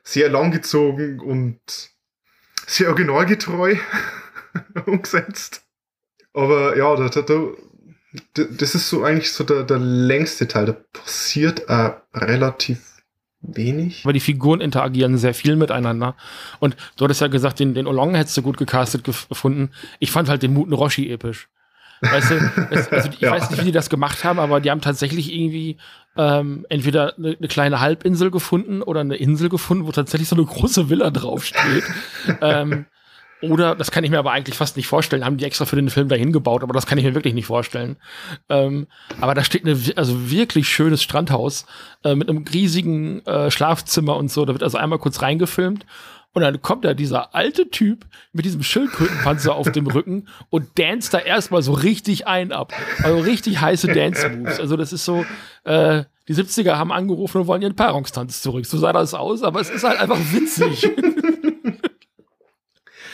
sehr 0.03 0.29
langgezogen 0.29 1.19
und 1.19 1.59
sehr 2.67 2.89
originalgetreu 2.89 3.75
umgesetzt. 4.85 5.63
Aber 6.33 6.77
ja, 6.77 6.95
da, 6.95 7.09
da, 7.09 7.21
da, 7.21 8.43
das 8.49 8.75
ist 8.75 8.89
so 8.89 9.03
eigentlich 9.03 9.31
so 9.31 9.43
der, 9.43 9.63
der 9.63 9.77
längste 9.79 10.47
Teil. 10.47 10.65
Da 10.65 10.73
passiert 10.73 11.69
äh, 11.69 11.91
relativ 12.13 12.79
wenig. 13.41 14.01
Aber 14.03 14.13
die 14.13 14.19
Figuren 14.19 14.61
interagieren 14.61 15.17
sehr 15.17 15.33
viel 15.33 15.55
miteinander. 15.55 16.15
Und 16.59 16.75
du 16.97 17.03
hattest 17.05 17.21
ja 17.21 17.27
gesagt, 17.27 17.59
den, 17.59 17.73
den 17.73 17.87
Olong 17.87 18.15
hättest 18.15 18.35
du 18.37 18.41
gut 18.41 18.57
gecastet 18.57 19.07
gef- 19.07 19.29
gefunden. 19.29 19.71
Ich 19.99 20.11
fand 20.11 20.29
halt 20.29 20.43
den 20.43 20.53
Muten 20.53 20.73
Roshi 20.73 21.11
episch. 21.11 21.47
Weißt 22.01 22.31
du, 22.31 22.51
es, 22.71 22.87
also 22.91 23.09
ich 23.09 23.19
Ja. 23.21 23.31
weiß 23.31 23.49
nicht, 23.49 23.61
wie 23.61 23.65
die 23.65 23.71
das 23.71 23.89
gemacht 23.89 24.23
haben, 24.23 24.39
aber 24.39 24.59
die 24.59 24.71
haben 24.71 24.81
tatsächlich 24.81 25.33
irgendwie 25.33 25.77
ähm, 26.17 26.65
entweder 26.69 27.17
eine, 27.17 27.35
eine 27.37 27.47
kleine 27.47 27.79
Halbinsel 27.79 28.31
gefunden 28.31 28.81
oder 28.81 29.01
eine 29.01 29.15
Insel 29.15 29.49
gefunden, 29.49 29.85
wo 29.85 29.91
tatsächlich 29.91 30.29
so 30.29 30.35
eine 30.35 30.45
große 30.45 30.89
Villa 30.89 31.09
draufsteht. 31.11 31.83
ähm, 32.41 32.85
oder, 33.41 33.75
das 33.75 33.91
kann 33.91 34.03
ich 34.03 34.09
mir 34.09 34.17
aber 34.17 34.31
eigentlich 34.31 34.57
fast 34.57 34.77
nicht 34.77 34.87
vorstellen, 34.87 35.25
haben 35.25 35.37
die 35.37 35.43
extra 35.45 35.65
für 35.65 35.75
den 35.75 35.89
Film 35.89 36.07
dahin 36.07 36.31
gebaut, 36.31 36.63
aber 36.63 36.73
das 36.73 36.87
kann 36.87 36.97
ich 36.97 37.03
mir 37.03 37.13
wirklich 37.15 37.33
nicht 37.33 37.45
vorstellen. 37.45 37.97
Ähm, 38.49 38.87
aber 39.19 39.33
da 39.33 39.43
steht 39.43 39.65
eine, 39.65 39.77
also 39.97 40.31
wirklich 40.31 40.69
schönes 40.69 41.03
Strandhaus 41.03 41.65
äh, 42.03 42.15
mit 42.15 42.29
einem 42.29 42.45
riesigen 42.51 43.23
äh, 43.25 43.51
Schlafzimmer 43.51 44.15
und 44.15 44.31
so. 44.31 44.45
Da 44.45 44.53
wird 44.53 44.63
also 44.63 44.77
einmal 44.77 44.99
kurz 44.99 45.21
reingefilmt. 45.21 45.85
Und 46.35 46.41
dann 46.41 46.61
kommt 46.61 46.83
da 46.83 46.93
dieser 46.93 47.33
alte 47.33 47.69
Typ 47.69 48.05
mit 48.33 48.43
diesem 48.43 48.61
Schildkrötenpanzer 48.61 49.55
auf 49.55 49.71
dem 49.71 49.87
Rücken 49.87 50.27
und 50.49 50.67
danst 50.75 51.13
da 51.13 51.19
erstmal 51.19 51.61
so 51.61 51.71
richtig 51.71 52.27
ein 52.27 52.51
ab. 52.51 52.73
Also 53.03 53.19
richtig 53.19 53.61
heiße 53.61 53.87
Dance-Moves. 53.87 54.59
Also 54.59 54.75
das 54.75 54.91
ist 54.91 55.05
so, 55.05 55.25
äh, 55.63 56.03
die 56.27 56.35
70er 56.35 56.73
haben 56.75 56.91
angerufen 56.91 57.39
und 57.39 57.47
wollen 57.47 57.61
ihren 57.61 57.77
Paarungstanz 57.77 58.41
zurück. 58.41 58.65
So 58.65 58.77
sah 58.77 58.91
das 58.91 59.13
aus, 59.13 59.43
aber 59.43 59.61
es 59.61 59.69
ist 59.69 59.85
halt 59.85 59.97
einfach 59.97 60.19
witzig. 60.33 60.91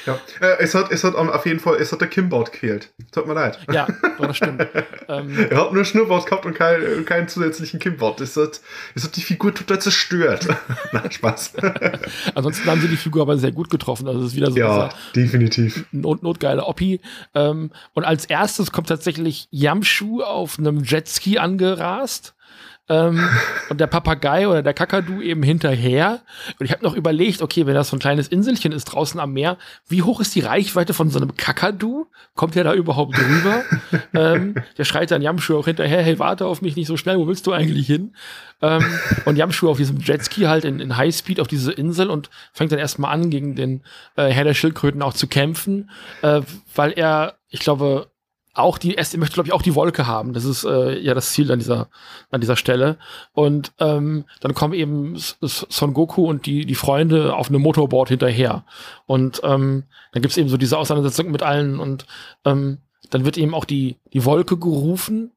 Ja. 0.05 0.19
Äh, 0.39 0.57
es 0.59 0.73
hat, 0.75 0.91
es 0.91 1.03
hat 1.03 1.15
auf 1.15 1.45
jeden 1.45 1.59
Fall, 1.59 1.75
es 1.75 1.91
hat 1.91 2.01
der 2.01 2.07
Kimbart 2.07 2.51
gekillt. 2.51 2.89
Tut 3.11 3.27
mir 3.27 3.33
leid. 3.33 3.59
ja, 3.71 3.87
das 4.19 4.37
stimmt. 4.37 4.67
Ähm, 5.07 5.47
Er 5.49 5.57
hat 5.57 5.73
nur 5.73 5.83
Schnurrbart 5.83 6.25
gehabt 6.25 6.45
und 6.45 6.53
keinen, 6.53 7.03
keinen 7.05 7.27
zusätzlichen 7.27 7.79
Kimbart. 7.79 8.21
Es 8.21 8.37
hat, 8.37 8.61
es 8.95 9.03
hat 9.03 9.15
die 9.17 9.21
Figur 9.21 9.53
total 9.53 9.81
zerstört. 9.81 10.47
Nein, 10.93 11.11
Spaß. 11.11 11.53
ansonsten 12.35 12.69
haben 12.69 12.79
sie 12.79 12.87
die 12.87 12.95
Figur 12.97 13.23
aber 13.23 13.37
sehr 13.37 13.51
gut 13.51 13.69
getroffen. 13.69 14.07
Also 14.07 14.21
es 14.21 14.27
ist 14.27 14.35
wieder 14.35 14.51
so 14.51 14.57
ja, 14.57 14.89
definitiv. 15.15 15.85
not 15.91 16.23
notgeile 16.23 16.63
Oppi. 16.65 17.01
Ähm, 17.35 17.71
und 17.93 18.05
als 18.05 18.25
erstes 18.25 18.71
kommt 18.71 18.87
tatsächlich 18.87 19.47
Yamshu 19.51 20.21
auf 20.21 20.57
einem 20.57 20.83
Jetski 20.83 21.37
angerast. 21.39 22.33
Ähm, 22.91 23.29
und 23.69 23.79
der 23.79 23.87
Papagei 23.87 24.49
oder 24.49 24.61
der 24.61 24.73
Kakadu 24.73 25.21
eben 25.21 25.43
hinterher. 25.43 26.19
Und 26.59 26.65
ich 26.65 26.73
habe 26.73 26.83
noch 26.83 26.93
überlegt, 26.93 27.41
okay, 27.41 27.65
wenn 27.65 27.73
das 27.73 27.89
so 27.89 27.95
ein 27.95 27.99
kleines 27.99 28.27
Inselchen 28.27 28.73
ist 28.73 28.85
draußen 28.85 29.17
am 29.19 29.31
Meer, 29.31 29.57
wie 29.87 30.01
hoch 30.01 30.19
ist 30.19 30.35
die 30.35 30.41
Reichweite 30.41 30.93
von 30.93 31.09
so 31.09 31.19
einem 31.19 31.37
Kakadu? 31.37 32.07
Kommt 32.35 32.55
der 32.55 32.65
da 32.65 32.73
überhaupt 32.73 33.17
rüber? 33.17 33.63
ähm, 34.13 34.55
der 34.77 34.83
schreit 34.83 35.09
dann 35.11 35.21
Yamshu 35.21 35.57
auch 35.57 35.65
hinterher, 35.65 36.03
hey, 36.03 36.19
warte 36.19 36.45
auf 36.45 36.61
mich 36.61 36.75
nicht 36.75 36.87
so 36.87 36.97
schnell, 36.97 37.17
wo 37.17 37.27
willst 37.27 37.47
du 37.47 37.53
eigentlich 37.53 37.87
hin? 37.87 38.13
Ähm, 38.61 38.83
und 39.23 39.37
Yamshu 39.37 39.69
auf 39.69 39.77
diesem 39.77 39.99
Jetski 39.99 40.41
halt 40.41 40.65
in, 40.65 40.81
in 40.81 40.97
Highspeed 40.97 41.39
auf 41.39 41.47
diese 41.47 41.71
Insel 41.71 42.09
und 42.09 42.29
fängt 42.51 42.73
dann 42.73 42.79
erstmal 42.79 43.13
an, 43.13 43.29
gegen 43.29 43.55
den 43.55 43.83
äh, 44.17 44.27
Herr 44.27 44.43
der 44.43 44.53
Schildkröten 44.53 45.01
auch 45.01 45.13
zu 45.13 45.27
kämpfen, 45.27 45.89
äh, 46.23 46.41
weil 46.75 46.91
er, 46.91 47.37
ich 47.49 47.61
glaube, 47.61 48.10
auch 48.53 48.77
die, 48.77 48.97
er 48.97 49.05
möchte, 49.17 49.35
glaube 49.35 49.47
ich, 49.47 49.53
auch 49.53 49.61
die 49.61 49.75
Wolke 49.75 50.07
haben. 50.07 50.33
Das 50.33 50.43
ist 50.43 50.65
äh, 50.65 50.99
ja 50.99 51.13
das 51.13 51.31
Ziel 51.31 51.51
an 51.51 51.59
dieser, 51.59 51.89
an 52.31 52.41
dieser 52.41 52.55
Stelle. 52.57 52.97
Und 53.31 53.71
ähm, 53.79 54.25
dann 54.41 54.53
kommen 54.53 54.73
eben 54.73 55.15
Son 55.17 55.93
Goku 55.93 56.25
und 56.25 56.45
die, 56.45 56.65
die 56.65 56.75
Freunde 56.75 57.35
auf 57.35 57.49
einem 57.49 57.61
Motorboard 57.61 58.09
hinterher. 58.09 58.65
Und 59.05 59.41
ähm, 59.43 59.85
dann 60.11 60.21
gibt's 60.21 60.37
eben 60.37 60.49
so 60.49 60.57
diese 60.57 60.77
Auseinandersetzung 60.77 61.31
mit 61.31 61.43
allen 61.43 61.79
und 61.79 62.05
ähm, 62.43 62.79
dann 63.09 63.25
wird 63.25 63.37
eben 63.37 63.53
auch 63.53 63.65
die, 63.65 63.97
die 64.13 64.25
Wolke 64.25 64.57
gerufen. 64.57 65.31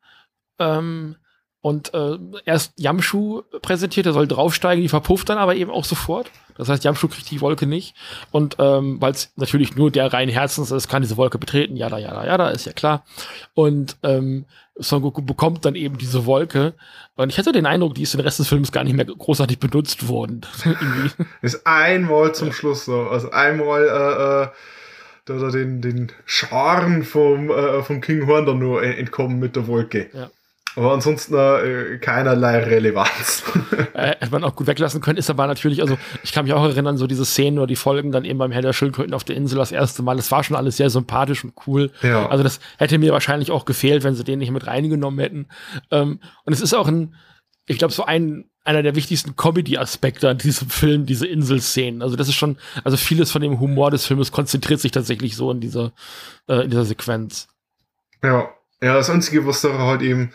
Ähm, 0.59 1.17
und 1.65 1.95
äh, 1.95 2.19
erst 2.45 2.79
Yamshu 2.79 3.41
präsentiert, 3.63 4.05
er 4.05 4.13
soll 4.13 4.29
draufsteigen, 4.29 4.83
die 4.83 4.89
verpufft 4.91 5.31
dann 5.31 5.39
aber 5.39 5.55
eben 5.57 5.71
auch 5.71 5.87
sofort. 5.87 6.31
Das 6.59 6.69
heißt, 6.69 6.85
Yamshu 6.85 7.09
kriegt 7.09 7.31
die 7.31 7.41
Wolke 7.41 7.67
nicht. 7.67 7.95
Und 8.31 8.57
ähm, 8.59 8.99
weil 9.01 9.13
es 9.13 9.33
natürlich 9.37 9.75
nur 9.75 9.91
der 9.91 10.13
rein 10.13 10.29
Herzens 10.29 10.71
ist, 10.71 10.89
kann 10.89 11.01
diese 11.01 11.17
Wolke 11.17 11.39
betreten. 11.39 11.75
Jada, 11.75 11.97
jada, 11.97 12.27
jada, 12.27 12.51
ist 12.51 12.67
ja 12.67 12.75
klar. 12.75 13.07
Und 13.55 13.97
ähm, 14.03 14.45
Son 14.77 15.01
Goku 15.01 15.23
bekommt 15.23 15.65
dann 15.65 15.75
eben 15.75 15.97
diese 15.97 16.27
Wolke. 16.27 16.75
Und 17.17 17.31
ich 17.31 17.39
hatte 17.39 17.53
den 17.53 17.65
Eindruck, 17.65 17.95
die 17.95 18.03
ist 18.03 18.13
den 18.13 18.21
Rest 18.21 18.41
des 18.41 18.49
Films 18.49 18.71
gar 18.71 18.85
nicht 18.85 18.95
mehr 18.95 19.07
großartig 19.07 19.59
benutzt 19.59 20.07
worden. 20.07 20.43
Ist 21.41 21.67
einmal 21.67 22.35
zum 22.35 22.53
Schluss 22.53 22.85
so. 22.85 23.05
Also 23.09 23.31
einmal 23.31 23.85
äh, 23.85 24.43
äh, 24.43 24.49
da, 25.25 25.39
da 25.39 25.51
den, 25.51 25.81
den 25.81 26.13
Scharen 26.27 27.05
vom, 27.05 27.51
äh, 27.51 27.83
vom 27.83 28.03
King 28.03 28.27
Horn 28.27 28.45
dann 28.45 28.59
nur 28.59 28.83
en- 28.83 28.99
entkommen 28.99 29.39
mit 29.39 29.57
der 29.57 29.67
Wolke. 29.67 30.11
Ja. 30.13 30.29
Aber 30.77 30.93
ansonsten 30.93 31.35
äh, 31.35 31.99
keinerlei 31.99 32.59
Relevanz. 32.59 33.45
äh, 33.95 34.09
hätte 34.09 34.31
man 34.31 34.43
auch 34.43 34.57
gut 34.57 34.67
weglassen 34.67 35.01
können, 35.01 35.19
ist 35.19 35.31
aber 35.31 35.47
natürlich, 35.47 35.81
also 35.81 35.97
ich 36.23 36.33
kann 36.33 36.45
mich 36.45 36.55
auch 36.55 36.65
erinnern, 36.65 36.97
so 36.97 37.07
diese 37.07 37.25
Szenen 37.25 37.59
oder 37.59 37.69
die 37.69 37.77
Folgen 37.77 38.11
dann 38.11 38.25
eben 38.25 38.39
beim 38.39 38.51
Herr 38.51 38.63
der 38.63 38.73
Schildkröten 38.73 39.15
auf 39.15 39.25
der 39.25 39.37
Insel 39.37 39.59
das 39.59 39.71
erste 39.71 40.03
Mal, 40.03 40.17
das 40.17 40.31
war 40.33 40.43
schon 40.43 40.57
alles 40.57 40.77
sehr 40.77 40.91
sympathisch 40.91 41.45
und 41.45 41.55
cool. 41.67 41.93
Ja. 42.03 42.29
Also 42.29 42.43
das 42.43 42.59
hätte 42.79 42.99
mir 42.99 43.13
wahrscheinlich 43.13 43.53
auch 43.53 43.65
gefehlt, 43.65 44.03
wenn 44.03 44.15
sie 44.15 44.25
den 44.25 44.41
nicht 44.41 44.51
mit 44.51 44.67
reingenommen 44.67 45.21
hätten. 45.21 45.47
Ähm, 45.91 46.19
und 46.45 46.53
es 46.53 46.61
ist 46.61 46.75
auch 46.75 46.89
ein, 46.89 47.15
ich 47.67 47.79
glaube, 47.79 47.95
so 47.95 48.05
ein, 48.05 48.47
einer 48.65 48.83
der 48.83 48.97
wichtigsten 48.97 49.37
Comedy-Aspekte 49.37 50.29
an 50.29 50.39
diesem 50.39 50.71
Film, 50.71 51.07
diese 51.07 51.27
Inselszenen. 51.27 52.03
Also 52.03 52.17
das 52.17 52.29
ist 52.29 52.35
schon, 52.35 52.57
also 52.83 52.97
vieles 52.97 53.31
von 53.31 53.43
dem 53.43 53.61
Humor 53.61 53.91
des 53.91 54.07
Filmes 54.07 54.33
konzentriert 54.33 54.81
sich 54.81 54.91
tatsächlich 54.91 55.37
so 55.37 55.51
in 55.51 55.61
dieser, 55.61 55.93
äh, 56.49 56.65
in 56.65 56.71
dieser 56.71 56.85
Sequenz. 56.85 57.47
Ja, 58.23 58.49
ja, 58.83 58.95
das 58.95 59.09
Einzige, 59.09 59.47
was 59.47 59.61
da 59.61 59.79
halt 59.79 60.03
eben 60.03 60.33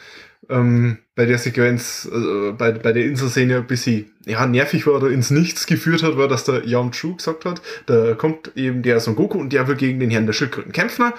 ähm, 0.50 0.98
bei 1.16 1.26
der 1.26 1.38
Sequenz, 1.38 2.10
äh, 2.12 2.52
bei, 2.52 2.72
bei 2.72 2.92
der 2.92 3.06
Inselszene 3.06 3.58
ein 3.58 3.68
bisschen 3.68 4.12
ja, 4.26 4.46
nervig 4.48 4.88
war 4.88 4.96
oder 4.96 5.10
ins 5.10 5.30
Nichts 5.30 5.68
geführt 5.68 6.04
hat, 6.04 6.18
war, 6.18 6.28
dass 6.28 6.44
der 6.44 6.66
Yam 6.66 6.92
Chu 6.92 7.16
gesagt 7.16 7.46
hat, 7.46 7.62
da 7.86 8.16
kommt 8.16 8.56
eben 8.56 8.82
der 8.82 9.00
Son 9.00 9.16
Goku 9.16 9.38
und 9.38 9.54
der 9.54 9.68
will 9.68 9.76
gegen 9.76 10.00
den 10.00 10.10
Herrn 10.10 10.26
der 10.26 10.34
Schildkröten 10.34 10.72
kämpfen. 10.72 11.14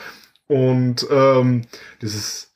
Und 0.47 1.07
ähm, 1.11 1.63
das 2.01 2.15
ist, 2.15 2.55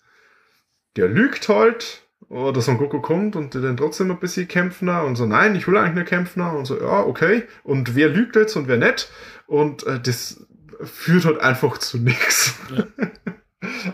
der 0.96 1.08
lügt 1.08 1.48
halt, 1.48 2.02
oder 2.28 2.60
Son 2.60 2.78
Goku 2.78 3.00
kommt 3.00 3.36
und 3.36 3.54
der 3.54 3.62
dann 3.62 3.76
trotzdem 3.76 4.10
ein 4.10 4.18
bisschen 4.18 4.48
kämpfen 4.48 4.88
und 4.88 5.14
so, 5.14 5.26
nein, 5.26 5.54
ich 5.54 5.68
will 5.68 5.76
eigentlich 5.76 5.94
nicht 5.94 6.08
kämpfen 6.08 6.42
und 6.42 6.64
so, 6.64 6.80
ja, 6.80 7.04
okay. 7.04 7.44
Und 7.62 7.94
wer 7.94 8.08
lügt 8.08 8.34
jetzt 8.34 8.56
und 8.56 8.66
wer 8.66 8.78
nicht? 8.78 9.10
Und 9.46 9.86
äh, 9.86 10.00
das 10.00 10.44
führt 10.82 11.24
halt 11.24 11.40
einfach 11.40 11.78
zu 11.78 11.98
nichts. 11.98 12.54
Ja. 12.76 12.84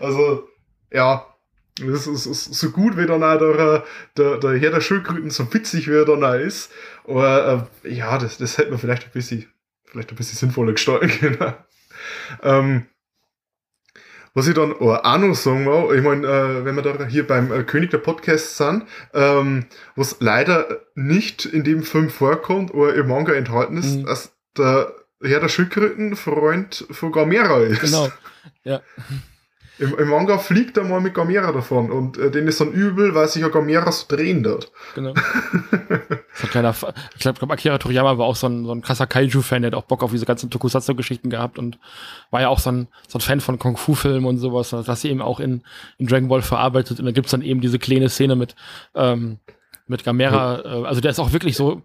Also, 0.01 0.49
ja, 0.93 1.30
das 1.87 2.07
ist, 2.07 2.27
ist 2.27 2.45
so 2.55 2.71
gut, 2.71 2.97
wie 2.97 3.07
dann 3.07 3.23
auch 3.23 3.39
der, 3.39 3.85
der, 4.17 4.39
der 4.39 4.59
Herr 4.59 4.71
der 4.71 4.81
Schildkröten 4.81 5.31
so 5.31 5.53
witzig, 5.53 5.89
wie 5.89 5.95
er 5.95 6.05
dann 6.05 6.41
ist. 6.41 6.71
Aber 7.07 7.69
äh, 7.85 7.93
ja, 7.95 8.19
das, 8.19 8.39
das 8.39 8.59
hätte 8.59 8.71
man 8.71 8.79
vielleicht 8.79 9.05
ein 9.05 9.11
bisschen, 9.13 9.47
vielleicht 9.87 10.11
ein 10.11 10.17
bisschen 10.17 10.39
sinnvoller 10.39 10.73
gestalten 10.73 11.09
können. 11.39 11.55
ähm, 12.43 12.87
was 14.33 14.47
ich 14.47 14.55
dann 14.55 14.73
auch 14.75 15.19
noch 15.19 15.35
sagen 15.35 15.67
will, 15.67 15.97
ich 15.99 16.05
meine, 16.05 16.25
äh, 16.27 16.65
wenn 16.65 16.77
wir 16.77 16.83
da 16.83 17.05
hier 17.05 17.27
beim 17.27 17.51
äh, 17.53 17.65
König 17.65 17.91
der 17.91 17.99
Podcasts 17.99 18.57
sind, 18.57 18.85
ähm, 19.13 19.67
was 19.97 20.17
leider 20.21 20.83
nicht 20.95 21.47
in 21.47 21.65
dem 21.65 21.83
Film 21.83 22.11
vorkommt 22.11 22.73
oder 22.73 22.95
im 22.95 23.09
Manga 23.09 23.33
enthalten 23.33 23.77
ist, 23.77 23.97
Mhm. 23.97 24.07
dass 24.07 24.33
der 24.57 24.95
Herr 25.21 25.41
der 25.41 25.49
Schildkröten 25.49 26.15
Freund 26.15 26.87
von 26.91 27.11
Gamera 27.13 27.61
ist. 27.63 27.81
Genau. 27.81 28.09
Ja. 28.63 28.81
Im, 29.81 29.99
Im 29.99 30.09
Manga 30.09 30.39
fliegt 30.39 30.77
er 30.77 30.85
mal 30.85 31.01
mit 31.01 31.15
Gamera 31.15 31.53
davon 31.53 31.91
und 31.91 32.19
äh, 32.19 32.31
den 32.31 32.47
ist 32.47 32.61
dann 32.61 32.73
übel, 32.73 33.15
weil 33.15 33.27
sich 33.29 33.43
ja 33.43 33.49
Gamera 33.49 33.91
so 33.91 34.07
drehen 34.09 34.43
dort. 34.43 34.71
Genau. 34.95 35.15
so 36.35 36.45
ein 36.45 36.51
kleiner, 36.51 36.75
ich 37.15 37.21
glaube, 37.21 37.39
glaub, 37.39 37.51
Akira 37.51 37.79
Toriyama 37.79 38.19
war 38.19 38.27
auch 38.27 38.37
so 38.37 38.47
ein, 38.47 38.65
so 38.65 38.73
ein 38.73 38.83
krasser 38.83 39.07
Kaiju-Fan, 39.07 39.63
der 39.63 39.71
hat 39.71 39.79
auch 39.79 39.85
Bock 39.87 40.03
auf 40.03 40.11
diese 40.11 40.27
ganzen 40.27 40.51
Tokusatsu-Geschichten 40.51 41.31
gehabt 41.31 41.59
und 41.59 41.79
war 42.31 42.41
ja 42.41 42.49
auch 42.49 42.59
so 42.59 42.71
ein, 42.71 42.89
so 43.09 43.19
ein 43.19 43.23
Fan 43.23 43.41
von 43.41 43.59
Kung-Fu-Filmen 43.59 44.27
und 44.27 44.39
sowas, 44.39 44.73
und 44.73 44.87
das 44.87 45.01
sie 45.01 45.09
eben 45.09 45.23
auch 45.23 45.41
in, 45.41 45.63
in 45.99 46.07
Dragon 46.07 46.29
Ball 46.29 46.43
verarbeitet. 46.43 47.01
Und 47.01 47.07
da 47.07 47.13
gibt's 47.13 47.31
dann 47.31 47.43
eben 47.43 47.61
diese 47.61 47.79
kleine 47.79 48.09
Szene 48.09 48.37
mit, 48.37 48.55
ähm, 48.95 49.39
mit 49.87 50.05
Gamera, 50.05 50.61
äh, 50.61 50.87
also 50.87 51.01
der 51.01 51.11
ist 51.11 51.19
auch 51.19 51.33
wirklich 51.33 51.57
so 51.57 51.83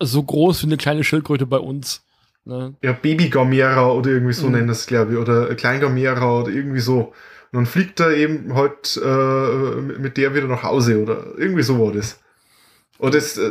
so 0.00 0.22
groß 0.22 0.62
wie 0.62 0.66
eine 0.66 0.76
kleine 0.76 1.04
Schildkröte 1.04 1.46
bei 1.46 1.58
uns. 1.58 2.02
Ne? 2.44 2.74
Ja, 2.82 2.92
Baby 2.92 3.28
Gamera 3.28 3.90
oder 3.90 4.10
irgendwie 4.10 4.32
so 4.32 4.46
mhm. 4.46 4.52
nennen 4.52 4.68
das, 4.68 4.86
glaube 4.86 5.12
ich, 5.12 5.18
oder 5.18 5.54
Klein 5.54 5.80
Gamera 5.80 6.40
oder 6.40 6.50
irgendwie 6.50 6.80
so. 6.80 7.12
Und 7.52 7.56
dann 7.56 7.66
fliegt 7.66 8.00
er 8.00 8.12
eben 8.12 8.54
halt 8.54 9.00
äh, 9.02 9.80
mit 9.98 10.16
der 10.16 10.34
wieder 10.34 10.46
nach 10.46 10.62
Hause 10.62 11.02
oder 11.02 11.24
irgendwie 11.36 11.62
so 11.62 11.78
war 11.78 11.92
das. 11.92 12.20
Und 12.98 13.14
das, 13.14 13.36
äh, 13.38 13.50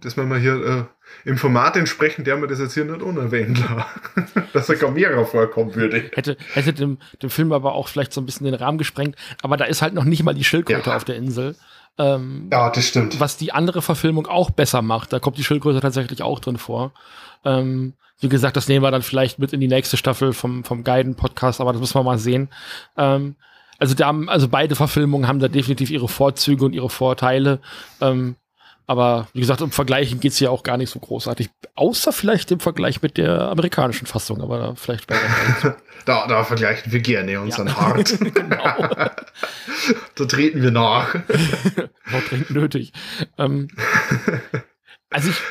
das 0.00 0.16
wenn 0.16 0.28
wir 0.28 0.38
hier 0.38 0.88
äh, 1.24 1.28
im 1.28 1.38
Format 1.38 1.76
entsprechen, 1.76 2.24
der 2.24 2.36
mir 2.36 2.48
das 2.48 2.58
jetzt 2.58 2.74
hier 2.74 2.84
nicht 2.84 3.02
unerwähnt, 3.02 3.62
dass 4.52 4.68
er 4.68 4.76
Gamera 4.76 5.24
vorkommen 5.24 5.74
würde. 5.74 6.10
Hätte, 6.14 6.36
hätte 6.52 6.72
dem, 6.72 6.98
dem 7.22 7.30
Film 7.30 7.52
aber 7.52 7.74
auch 7.74 7.88
vielleicht 7.88 8.12
so 8.12 8.20
ein 8.20 8.26
bisschen 8.26 8.44
den 8.44 8.54
Rahmen 8.54 8.78
gesprengt, 8.78 9.16
aber 9.42 9.56
da 9.56 9.64
ist 9.64 9.82
halt 9.82 9.94
noch 9.94 10.04
nicht 10.04 10.22
mal 10.22 10.34
die 10.34 10.44
Schildkröte 10.44 10.90
ja. 10.90 10.96
auf 10.96 11.04
der 11.04 11.16
Insel. 11.16 11.54
Ähm, 11.98 12.48
ja, 12.52 12.70
das 12.70 12.86
stimmt. 12.86 13.18
Was 13.20 13.36
die 13.36 13.52
andere 13.52 13.80
Verfilmung 13.80 14.26
auch 14.26 14.50
besser 14.50 14.82
macht. 14.82 15.12
Da 15.12 15.18
kommt 15.18 15.38
die 15.38 15.44
Schildkröte 15.44 15.80
tatsächlich 15.80 16.22
auch 16.22 16.40
drin 16.40 16.58
vor. 16.58 16.92
Ähm, 17.44 17.94
wie 18.20 18.28
gesagt, 18.28 18.56
das 18.56 18.68
nehmen 18.68 18.82
wir 18.82 18.90
dann 18.90 19.02
vielleicht 19.02 19.38
mit 19.38 19.52
in 19.52 19.60
die 19.60 19.68
nächste 19.68 19.96
Staffel 19.96 20.32
vom, 20.32 20.64
vom 20.64 20.84
Guiden-Podcast, 20.84 21.60
aber 21.60 21.72
das 21.72 21.80
müssen 21.80 21.94
wir 21.94 22.02
mal 22.02 22.18
sehen. 22.18 22.48
Ähm, 22.96 23.36
also, 23.78 23.94
da 23.94 24.06
haben, 24.06 24.28
also 24.28 24.48
beide 24.48 24.74
Verfilmungen 24.74 25.28
haben 25.28 25.38
da 25.38 25.48
definitiv 25.48 25.90
ihre 25.90 26.08
Vorzüge 26.08 26.64
und 26.64 26.72
ihre 26.72 26.88
Vorteile. 26.88 27.60
Ähm, 28.00 28.36
aber 28.86 29.26
wie 29.32 29.40
gesagt, 29.40 29.60
im 29.60 29.72
Vergleichen 29.72 30.20
geht's 30.20 30.36
hier 30.36 30.52
auch 30.52 30.62
gar 30.62 30.76
nicht 30.76 30.90
so 30.90 31.00
großartig. 31.00 31.50
Außer 31.74 32.12
vielleicht 32.12 32.52
im 32.52 32.60
Vergleich 32.60 33.02
mit 33.02 33.16
der 33.16 33.42
amerikanischen 33.42 34.06
Fassung, 34.06 34.40
aber 34.40 34.58
da 34.58 34.74
vielleicht 34.76 35.08
bei 35.08 35.16
da, 36.04 36.26
da 36.28 36.44
vergleichen 36.44 36.92
wir 36.92 37.00
gerne 37.00 37.40
unseren 37.40 37.66
ja. 37.66 37.76
Hart. 37.76 38.18
genau. 38.34 38.62
da 40.14 40.24
treten 40.24 40.62
wir 40.62 40.70
nach. 40.70 41.14
Wort 42.10 42.30
dringend 42.30 42.50
nötig. 42.50 42.92
Ähm, 43.38 43.68
also 45.10 45.30
ich, 45.30 45.42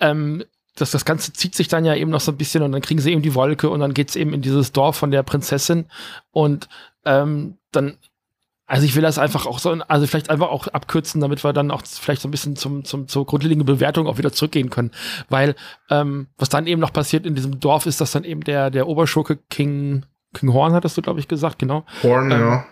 ähm, 0.00 0.44
das, 0.74 0.90
das 0.90 1.04
Ganze 1.04 1.32
zieht 1.32 1.54
sich 1.54 1.68
dann 1.68 1.84
ja 1.84 1.94
eben 1.94 2.10
noch 2.10 2.20
so 2.20 2.32
ein 2.32 2.36
bisschen 2.36 2.62
und 2.62 2.72
dann 2.72 2.82
kriegen 2.82 3.00
sie 3.00 3.12
eben 3.12 3.22
die 3.22 3.34
Wolke 3.34 3.70
und 3.70 3.80
dann 3.80 3.94
geht's 3.94 4.16
eben 4.16 4.32
in 4.32 4.42
dieses 4.42 4.72
Dorf 4.72 4.96
von 4.96 5.10
der 5.10 5.22
Prinzessin 5.22 5.86
und 6.32 6.68
ähm, 7.04 7.58
dann 7.70 7.98
also 8.66 8.86
ich 8.86 8.94
will 8.94 9.02
das 9.02 9.18
einfach 9.18 9.46
auch 9.46 9.58
so, 9.58 9.72
also 9.88 10.06
vielleicht 10.06 10.30
einfach 10.30 10.48
auch 10.48 10.66
abkürzen, 10.68 11.20
damit 11.20 11.44
wir 11.44 11.52
dann 11.52 11.70
auch 11.70 11.82
vielleicht 11.84 12.22
so 12.22 12.28
ein 12.28 12.30
bisschen 12.30 12.56
zum, 12.56 12.84
zum, 12.84 13.08
zur 13.08 13.26
grundlegenden 13.26 13.66
Bewertung 13.66 14.06
auch 14.06 14.16
wieder 14.16 14.32
zurückgehen 14.32 14.70
können. 14.70 14.90
Weil 15.28 15.54
ähm, 15.90 16.28
was 16.38 16.48
dann 16.48 16.66
eben 16.66 16.80
noch 16.80 16.92
passiert 16.92 17.26
in 17.26 17.34
diesem 17.34 17.60
Dorf 17.60 17.84
ist, 17.84 18.00
dass 18.00 18.12
dann 18.12 18.24
eben 18.24 18.40
der, 18.42 18.70
der 18.70 18.88
Oberschurke 18.88 19.36
King, 19.50 20.06
King 20.32 20.52
Horn, 20.54 20.72
hattest 20.72 20.96
du, 20.96 21.02
glaube 21.02 21.20
ich, 21.20 21.28
gesagt, 21.28 21.58
genau. 21.58 21.84
Horn, 22.02 22.30
ähm, 22.30 22.40
ja. 22.40 22.66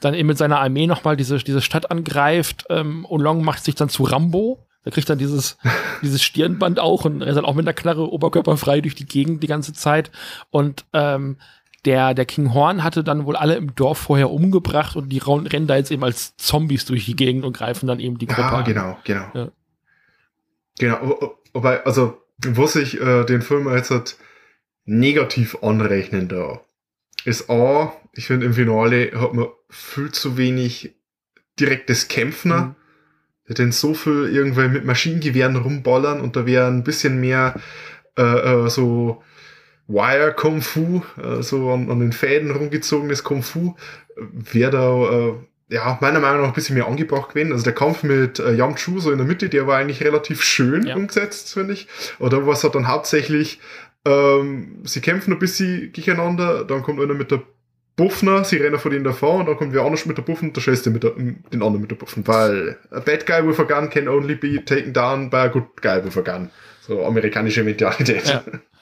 Dann 0.00 0.14
eben 0.14 0.26
mit 0.26 0.36
seiner 0.36 0.60
Armee 0.60 0.88
nochmal 0.88 1.16
diese, 1.16 1.38
diese 1.38 1.62
Stadt 1.62 1.90
angreift. 1.92 2.64
Ähm, 2.68 3.06
Olong 3.08 3.44
macht 3.44 3.64
sich 3.64 3.76
dann 3.76 3.88
zu 3.88 4.02
Rambo. 4.02 4.66
Er 4.86 4.92
kriegt 4.92 5.10
dann 5.10 5.18
dieses, 5.18 5.58
dieses 6.02 6.22
Stirnband 6.22 6.78
auch 6.78 7.04
und 7.04 7.20
er 7.20 7.26
ist 7.26 7.34
dann 7.34 7.44
auch 7.44 7.54
mit 7.54 7.66
einer 7.66 7.74
Knarre 7.74 8.10
oberkörperfrei 8.10 8.80
durch 8.80 8.94
die 8.94 9.04
Gegend 9.04 9.42
die 9.42 9.48
ganze 9.48 9.72
Zeit. 9.72 10.12
Und 10.50 10.86
ähm, 10.92 11.36
der, 11.84 12.14
der 12.14 12.24
King 12.24 12.54
Horn 12.54 12.84
hatte 12.84 13.02
dann 13.02 13.26
wohl 13.26 13.36
alle 13.36 13.56
im 13.56 13.74
Dorf 13.74 13.98
vorher 13.98 14.30
umgebracht 14.30 14.96
und 14.96 15.08
die 15.08 15.18
rennen 15.18 15.66
da 15.66 15.76
jetzt 15.76 15.90
eben 15.90 16.04
als 16.04 16.36
Zombies 16.36 16.84
durch 16.84 17.04
die 17.04 17.16
Gegend 17.16 17.44
und 17.44 17.56
greifen 17.56 17.88
dann 17.88 17.98
eben 17.98 18.18
die 18.18 18.26
Gruppe 18.26 18.42
ja, 18.42 18.62
genau, 18.62 18.90
an. 18.90 18.96
Genau, 19.04 19.28
ja. 19.34 19.52
genau. 20.78 21.36
Wobei, 21.52 21.84
also, 21.84 22.22
was 22.38 22.76
ich 22.76 23.00
äh, 23.00 23.24
den 23.24 23.42
Film 23.42 23.68
jetzt 23.74 23.90
halt 23.90 24.16
negativ 24.84 25.58
anrechnen 25.62 26.28
da, 26.28 26.60
ist 27.24 27.50
A, 27.50 27.92
ich 28.12 28.26
finde 28.26 28.46
im 28.46 28.54
Finale 28.54 29.10
hat 29.20 29.34
man 29.34 29.48
viel 29.68 30.12
zu 30.12 30.36
wenig 30.36 30.94
direktes 31.58 32.06
Kämpfen. 32.08 32.50
Mhm. 32.50 32.74
Denn 33.48 33.72
so 33.72 33.94
viel 33.94 34.28
irgendwann 34.32 34.72
mit 34.72 34.84
Maschinengewehren 34.84 35.56
rumballern 35.56 36.20
und 36.20 36.36
da 36.36 36.46
wäre 36.46 36.66
ein 36.66 36.82
bisschen 36.84 37.20
mehr 37.20 37.54
äh, 38.18 38.22
äh, 38.22 38.68
so 38.68 39.22
Wire 39.88 40.34
Kung 40.34 40.62
Fu, 40.62 41.02
äh, 41.22 41.42
so 41.42 41.70
an, 41.70 41.90
an, 41.90 42.00
den 42.00 42.12
Fäden 42.12 42.50
rumgezogenes 42.50 43.22
Kung 43.22 43.42
Fu, 43.42 43.76
wäre 44.16 44.70
da, 44.70 45.10
äh, 45.10 45.34
ja, 45.68 45.98
meiner 46.00 46.20
Meinung 46.20 46.42
nach 46.42 46.48
ein 46.48 46.54
bisschen 46.54 46.76
mehr 46.76 46.88
angebracht 46.88 47.30
gewesen. 47.30 47.52
Also 47.52 47.64
der 47.64 47.74
Kampf 47.74 48.02
mit 48.02 48.38
äh, 48.38 48.54
Yam 48.54 48.76
Chu 48.76 48.98
so 48.98 49.12
in 49.12 49.18
der 49.18 49.26
Mitte, 49.26 49.48
der 49.48 49.66
war 49.66 49.78
eigentlich 49.78 50.02
relativ 50.02 50.42
schön 50.42 50.86
ja. 50.86 50.96
umgesetzt, 50.96 51.52
finde 51.52 51.74
ich. 51.74 51.88
Oder 52.18 52.46
was 52.46 52.64
hat 52.64 52.74
dann 52.74 52.88
hauptsächlich, 52.88 53.60
ähm, 54.04 54.82
sie 54.84 55.00
kämpfen 55.00 55.32
ein 55.32 55.38
bisschen 55.38 55.92
gegeneinander, 55.92 56.64
dann 56.64 56.82
kommt 56.82 57.00
einer 57.00 57.14
mit 57.14 57.30
der 57.30 57.42
Buffner, 57.96 58.44
sie 58.44 58.58
rennen 58.58 58.78
vor 58.78 58.90
denen 58.90 59.04
davor 59.04 59.36
und 59.36 59.46
dann 59.46 59.56
kommt 59.56 59.72
wer 59.72 59.82
anders 59.82 60.04
mit 60.04 60.18
der 60.18 60.22
Buffen 60.22 60.48
und 60.48 60.56
der 60.56 60.60
scheißt 60.60 60.86
mit 60.88 61.02
der, 61.02 61.12
den 61.12 61.40
anderen 61.52 61.80
mit 61.80 61.90
der 61.90 61.96
Buffen. 61.96 62.26
Weil 62.26 62.76
a 62.90 63.00
bad 63.00 63.26
guy 63.26 63.46
with 63.46 63.58
a 63.58 63.62
gun 63.62 63.88
can 63.88 64.06
only 64.06 64.34
be 64.34 64.62
taken 64.64 64.92
down 64.92 65.30
by 65.30 65.38
a 65.38 65.48
good 65.48 65.64
guy 65.80 66.04
with 66.04 66.16
a 66.16 66.20
gun. 66.20 66.50
So 66.82 67.04
amerikanische 67.04 67.64
Mentalität. 67.64 68.28
Ja. 68.28 68.44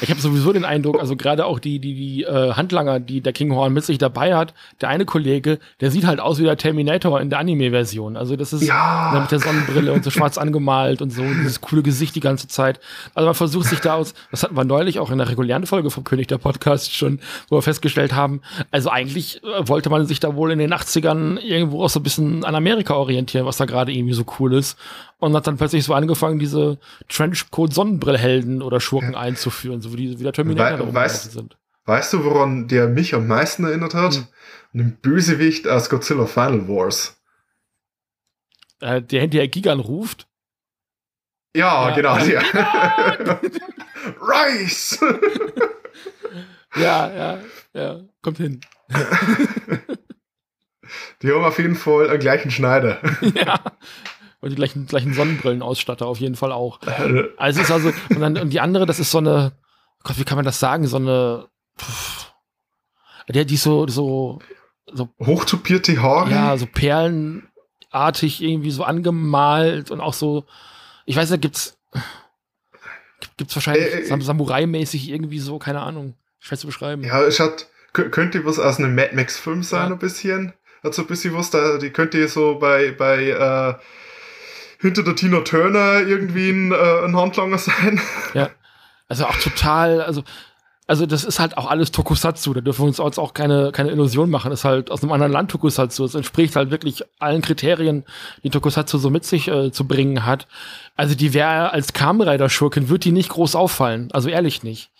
Ich 0.00 0.10
habe 0.10 0.20
sowieso 0.20 0.52
den 0.52 0.64
Eindruck, 0.64 1.00
also 1.00 1.16
gerade 1.16 1.46
auch 1.46 1.58
die, 1.58 1.78
die, 1.78 1.94
die 1.94 2.24
äh, 2.24 2.52
Handlanger, 2.52 3.00
die 3.00 3.20
der 3.20 3.32
Kinghorn 3.32 3.72
mit 3.72 3.84
sich 3.84 3.98
dabei 3.98 4.34
hat, 4.34 4.54
der 4.80 4.88
eine 4.88 5.04
Kollege, 5.04 5.58
der 5.80 5.90
sieht 5.90 6.06
halt 6.06 6.20
aus 6.20 6.38
wie 6.38 6.44
der 6.44 6.56
Terminator 6.56 7.20
in 7.20 7.30
der 7.30 7.38
Anime-Version. 7.38 8.16
Also 8.16 8.36
das 8.36 8.52
ist 8.52 8.62
ja. 8.62 9.18
mit 9.20 9.30
der 9.30 9.40
Sonnenbrille 9.40 9.92
und 9.92 10.04
so 10.04 10.10
schwarz 10.10 10.38
angemalt 10.38 11.02
und 11.02 11.10
so, 11.10 11.22
dieses 11.22 11.60
coole 11.60 11.82
Gesicht 11.82 12.14
die 12.14 12.20
ganze 12.20 12.48
Zeit. 12.48 12.80
Also 13.14 13.26
man 13.26 13.34
versucht 13.34 13.66
sich 13.66 13.80
da 13.80 13.94
aus, 13.94 14.14
das 14.30 14.42
hatten 14.42 14.56
wir 14.56 14.64
neulich 14.64 14.98
auch 14.98 15.10
in 15.10 15.18
der 15.18 15.28
regulären 15.28 15.66
Folge 15.66 15.90
vom 15.90 16.04
König 16.04 16.28
der 16.28 16.38
Podcast 16.38 16.94
schon, 16.94 17.20
wo 17.48 17.56
wir 17.56 17.62
festgestellt 17.62 18.14
haben, 18.14 18.40
also 18.70 18.90
eigentlich 18.90 19.42
äh, 19.42 19.68
wollte 19.68 19.90
man 19.90 20.06
sich 20.06 20.20
da 20.20 20.34
wohl 20.34 20.52
in 20.52 20.58
den 20.58 20.72
80ern 20.72 21.38
irgendwo 21.38 21.84
auch 21.84 21.90
so 21.90 22.00
ein 22.00 22.02
bisschen 22.02 22.44
an 22.44 22.54
Amerika 22.54 22.94
orientieren, 22.94 23.46
was 23.46 23.56
da 23.56 23.64
gerade 23.64 23.92
irgendwie 23.92 24.14
so 24.14 24.24
cool 24.38 24.54
ist 24.54 24.78
und 25.18 25.34
hat 25.34 25.46
dann 25.46 25.56
plötzlich 25.56 25.84
so 25.84 25.94
angefangen, 25.94 26.38
diese 26.38 26.78
Trenchcoat-Sonnenbrillhelden 27.08 28.62
oder 28.62 28.80
Schurken 28.80 29.12
ja. 29.12 29.18
einzuführen, 29.18 29.80
so 29.80 29.92
wie, 29.92 29.96
die, 29.96 30.18
wie 30.18 30.22
der 30.22 30.32
Terminator 30.32 30.88
We 30.88 30.94
weißt, 30.94 31.32
sind. 31.32 31.56
Weißt 31.84 32.12
du, 32.12 32.24
woran 32.24 32.68
der 32.68 32.88
mich 32.88 33.14
am 33.14 33.26
meisten 33.26 33.64
erinnert 33.64 33.94
hat? 33.94 34.14
Hm. 34.14 34.26
Einen 34.74 34.96
Bösewicht 35.00 35.66
aus 35.66 35.88
Godzilla 35.90 36.26
Final 36.26 36.68
Wars. 36.68 37.18
Äh, 38.80 39.02
der 39.02 39.22
hinterher 39.22 39.48
Gigan 39.48 39.80
ruft. 39.80 40.28
Ja, 41.56 41.88
ja 41.88 41.94
genau. 41.94 42.18
Ja. 42.18 42.42
Rice! 44.20 45.00
ja, 46.76 47.10
ja, 47.10 47.40
ja, 47.72 48.00
kommt 48.22 48.38
hin. 48.38 48.60
Die 51.22 51.32
haben 51.32 51.44
auf 51.44 51.58
jeden 51.58 51.74
Fall 51.74 52.08
einen 52.08 52.20
gleichen 52.20 52.50
Schneider. 52.50 53.00
ja, 53.34 53.60
und 54.40 54.50
die 54.50 54.56
gleichen, 54.56 54.86
gleichen 54.86 55.14
Sonnenbrillenausstatter 55.14 56.06
auf 56.06 56.20
jeden 56.20 56.36
Fall 56.36 56.52
auch. 56.52 56.80
Also 57.36 57.60
ist 57.60 57.70
also, 57.70 57.92
und 58.10 58.20
dann, 58.20 58.36
und 58.36 58.50
die 58.50 58.60
andere, 58.60 58.86
das 58.86 58.98
ist 58.98 59.10
so 59.10 59.18
eine, 59.18 59.52
Gott, 60.02 60.18
wie 60.18 60.24
kann 60.24 60.36
man 60.36 60.44
das 60.44 60.60
sagen, 60.60 60.86
so 60.86 60.96
eine, 60.96 61.48
pff, 61.78 62.32
der, 63.28 63.44
die 63.44 63.56
so, 63.56 63.86
so, 63.88 64.38
so. 64.92 65.08
Hochtupierte 65.20 66.00
Haare? 66.00 66.30
Ja, 66.30 66.56
so 66.56 66.66
perlenartig 66.66 68.42
irgendwie 68.42 68.70
so 68.70 68.84
angemalt 68.84 69.90
und 69.90 70.00
auch 70.00 70.14
so, 70.14 70.44
ich 71.04 71.16
weiß 71.16 71.30
nicht, 71.30 71.42
gibt's, 71.42 71.78
gibt's 73.36 73.54
wahrscheinlich 73.54 74.10
äh, 74.10 74.14
äh, 74.14 74.20
Samurai-mäßig 74.20 75.10
irgendwie 75.10 75.40
so, 75.40 75.58
keine 75.58 75.80
Ahnung, 75.80 76.14
schwer 76.38 76.58
zu 76.58 76.66
beschreiben. 76.66 77.04
Ja, 77.04 77.22
es 77.22 77.40
hat, 77.40 77.68
könnte 77.92 78.44
was 78.44 78.58
aus 78.58 78.78
einem 78.78 78.94
Mad 78.94 79.14
Max-Film 79.14 79.62
sein, 79.62 79.88
ja. 79.88 79.94
ein 79.94 79.98
bisschen. 79.98 80.54
Hat 80.82 80.94
so 80.94 81.02
ein 81.02 81.08
bisschen 81.08 81.34
was 81.34 81.50
da, 81.50 81.78
die 81.78 81.90
könnte 81.90 82.26
so 82.28 82.58
bei, 82.58 82.92
bei, 82.92 83.30
äh, 83.30 83.74
hinter 84.78 85.02
der 85.02 85.16
Tina 85.16 85.40
Turner 85.40 86.00
irgendwie 86.00 86.50
ein, 86.50 86.72
äh, 86.72 87.04
ein 87.04 87.16
Handlanger 87.16 87.58
sein. 87.58 88.00
Ja. 88.34 88.50
Also 89.08 89.24
auch 89.26 89.36
total, 89.36 90.02
also, 90.02 90.22
also 90.86 91.06
das 91.06 91.24
ist 91.24 91.38
halt 91.40 91.56
auch 91.56 91.68
alles 91.68 91.92
Tokusatsu, 91.92 92.54
da 92.54 92.60
dürfen 92.60 92.82
wir 92.82 92.86
uns 92.86 93.18
auch 93.18 93.34
keine, 93.34 93.72
keine 93.72 93.90
Illusion 93.90 94.30
machen. 94.30 94.50
Das 94.50 94.60
ist 94.60 94.64
halt 94.64 94.90
aus 94.90 95.02
einem 95.02 95.12
anderen 95.12 95.32
Land 95.32 95.50
Tokusatsu. 95.50 96.04
Es 96.04 96.14
entspricht 96.14 96.56
halt 96.56 96.70
wirklich 96.70 97.02
allen 97.18 97.42
Kriterien, 97.42 98.04
die 98.42 98.50
Tokusatsu 98.50 98.98
so 98.98 99.10
mit 99.10 99.24
sich 99.24 99.48
äh, 99.48 99.72
zu 99.72 99.86
bringen 99.86 100.26
hat. 100.26 100.46
Also 100.94 101.14
die 101.14 101.34
wäre 101.34 101.72
als 101.72 101.92
Kamen-Rider-Schurkin, 101.92 102.88
wird 102.88 103.04
die 103.04 103.12
nicht 103.12 103.30
groß 103.30 103.54
auffallen. 103.54 104.10
Also 104.12 104.28
ehrlich 104.28 104.62
nicht. 104.62 104.90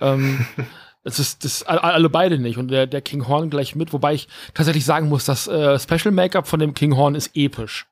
ähm, 0.00 0.46
es 1.04 1.18
ist 1.18 1.44
das 1.44 1.62
alle 1.62 2.10
beide 2.10 2.38
nicht 2.38 2.58
und 2.58 2.68
der, 2.68 2.86
der 2.86 3.00
King 3.00 3.26
Horn 3.26 3.48
gleich 3.48 3.74
mit, 3.74 3.92
wobei 3.92 4.12
ich 4.14 4.28
tatsächlich 4.52 4.84
sagen 4.84 5.08
muss, 5.08 5.24
das 5.24 5.48
äh, 5.48 5.78
Special 5.78 6.12
Make-up 6.12 6.46
von 6.46 6.60
dem 6.60 6.74
King 6.74 6.96
Horn 6.96 7.14
ist 7.14 7.30
episch. 7.34 7.86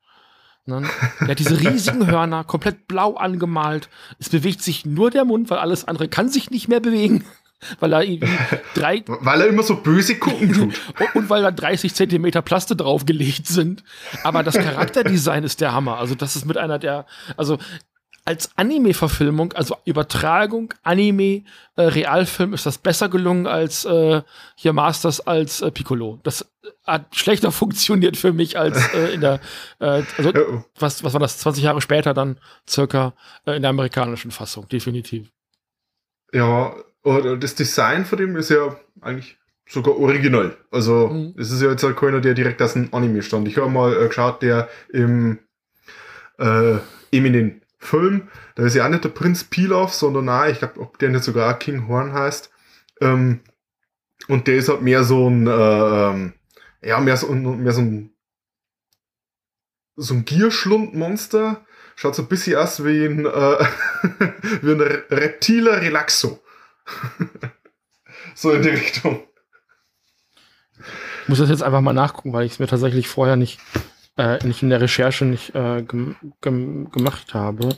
Ne? 0.68 0.82
Der 1.22 1.28
hat 1.28 1.38
diese 1.38 1.58
riesigen 1.58 2.06
Hörner, 2.06 2.44
komplett 2.44 2.86
blau 2.88 3.14
angemalt. 3.14 3.88
Es 4.18 4.28
bewegt 4.28 4.62
sich 4.62 4.84
nur 4.84 5.10
der 5.10 5.24
Mund, 5.24 5.48
weil 5.48 5.58
alles 5.58 5.86
andere 5.88 6.08
kann 6.08 6.28
sich 6.28 6.50
nicht 6.50 6.68
mehr 6.68 6.80
bewegen. 6.80 7.24
Weil 7.80 7.92
er 7.92 8.04
irgendwie 8.04 8.38
drei. 8.74 9.02
Weil 9.08 9.40
er 9.40 9.48
immer 9.48 9.64
so 9.64 9.74
böse 9.74 10.14
gucken 10.14 10.52
tut. 10.52 10.80
und, 11.00 11.14
und 11.16 11.28
weil 11.28 11.42
da 11.42 11.50
30 11.50 11.92
Zentimeter 11.92 12.40
Plaste 12.40 12.76
draufgelegt 12.76 13.48
sind. 13.48 13.82
Aber 14.22 14.44
das 14.44 14.54
Charakterdesign 14.54 15.42
ist 15.42 15.60
der 15.60 15.72
Hammer. 15.72 15.98
Also, 15.98 16.14
das 16.14 16.36
ist 16.36 16.44
mit 16.44 16.56
einer 16.56 16.78
der. 16.78 17.04
Also, 17.36 17.58
als 18.28 18.50
Anime-Verfilmung, 18.56 19.54
also 19.54 19.78
Übertragung, 19.86 20.74
Anime, 20.82 21.44
äh, 21.76 21.82
Realfilm, 21.82 22.52
ist 22.52 22.66
das 22.66 22.76
besser 22.76 23.08
gelungen 23.08 23.46
als 23.46 23.86
äh, 23.86 24.20
hier 24.54 24.74
Masters 24.74 25.26
als 25.26 25.62
äh, 25.62 25.70
Piccolo. 25.70 26.20
Das 26.24 26.46
hat 26.84 27.16
schlechter 27.16 27.52
funktioniert 27.62 28.18
für 28.18 28.34
mich 28.34 28.58
als 28.58 28.92
äh, 28.92 29.14
in 29.14 29.22
der, 29.22 29.40
äh, 29.80 30.02
also 30.18 30.32
was, 30.78 31.02
was 31.02 31.12
war 31.14 31.20
das, 31.20 31.38
20 31.38 31.64
Jahre 31.64 31.80
später 31.80 32.12
dann 32.12 32.38
circa 32.68 33.14
äh, 33.46 33.56
in 33.56 33.62
der 33.62 33.70
amerikanischen 33.70 34.30
Fassung, 34.30 34.68
definitiv. 34.68 35.30
Ja, 36.30 36.74
oder 37.04 37.38
das 37.38 37.54
Design 37.54 38.04
von 38.04 38.18
dem 38.18 38.36
ist 38.36 38.50
ja 38.50 38.76
eigentlich 39.00 39.38
sogar 39.66 39.96
original. 39.96 40.54
Also 40.70 41.08
mhm. 41.08 41.34
es 41.38 41.50
ist 41.50 41.62
ja 41.62 41.70
jetzt 41.70 41.96
keiner, 41.96 42.20
der 42.20 42.34
direkt 42.34 42.60
aus 42.60 42.74
dem 42.74 42.92
Anime 42.92 43.22
stand. 43.22 43.48
Ich 43.48 43.56
habe 43.56 43.70
mal 43.70 43.96
äh, 43.96 44.06
geschaut, 44.06 44.42
der 44.42 44.68
im 44.92 45.38
äh, 46.36 46.76
den 47.10 47.62
Film, 47.78 48.28
da 48.56 48.64
ist 48.64 48.74
ja 48.74 48.88
nicht 48.88 49.04
der 49.04 49.10
Prinz 49.10 49.44
Pilaf, 49.44 49.92
sondern 49.92 50.26
nein, 50.26 50.52
ich 50.52 50.58
glaube, 50.58 50.80
ob 50.80 50.98
der 50.98 51.10
nicht 51.10 51.24
sogar 51.24 51.58
King 51.58 51.86
Horn 51.86 52.12
heißt. 52.12 52.50
Ähm, 53.00 53.40
und 54.26 54.48
der 54.48 54.56
ist 54.56 54.68
halt 54.68 54.82
mehr 54.82 55.04
so 55.04 55.28
ein, 55.30 55.46
äh, 55.46 55.50
ähm, 56.10 56.32
ja, 56.82 56.98
mehr 56.98 57.16
so, 57.16 57.28
mehr 57.28 57.72
so 57.72 57.80
ein, 57.80 58.10
so 59.96 60.14
ein 60.14 60.24
Gierschlundmonster. 60.24 61.64
Schaut 61.94 62.14
so 62.14 62.22
ein 62.22 62.28
bisschen 62.28 62.56
aus 62.56 62.84
wie 62.84 63.06
ein, 63.06 63.24
äh, 63.26 63.28
wie 64.62 64.72
ein 64.72 64.80
reptiler 64.80 65.80
Relaxo. 65.80 66.42
so 68.34 68.52
in 68.52 68.62
die 68.62 68.68
Richtung. 68.70 69.22
Ich 71.22 71.28
muss 71.28 71.38
das 71.38 71.50
jetzt 71.50 71.62
einfach 71.62 71.80
mal 71.80 71.92
nachgucken, 71.92 72.32
weil 72.32 72.46
ich 72.46 72.52
es 72.52 72.58
mir 72.58 72.66
tatsächlich 72.66 73.08
vorher 73.08 73.36
nicht 73.36 73.60
äh, 74.18 74.44
nicht 74.44 74.62
in 74.62 74.70
der 74.70 74.80
Recherche 74.80 75.24
nicht 75.24 75.54
äh, 75.54 75.82
gem 75.82 76.16
gem 76.40 76.90
gemacht 76.90 77.32
habe. 77.34 77.76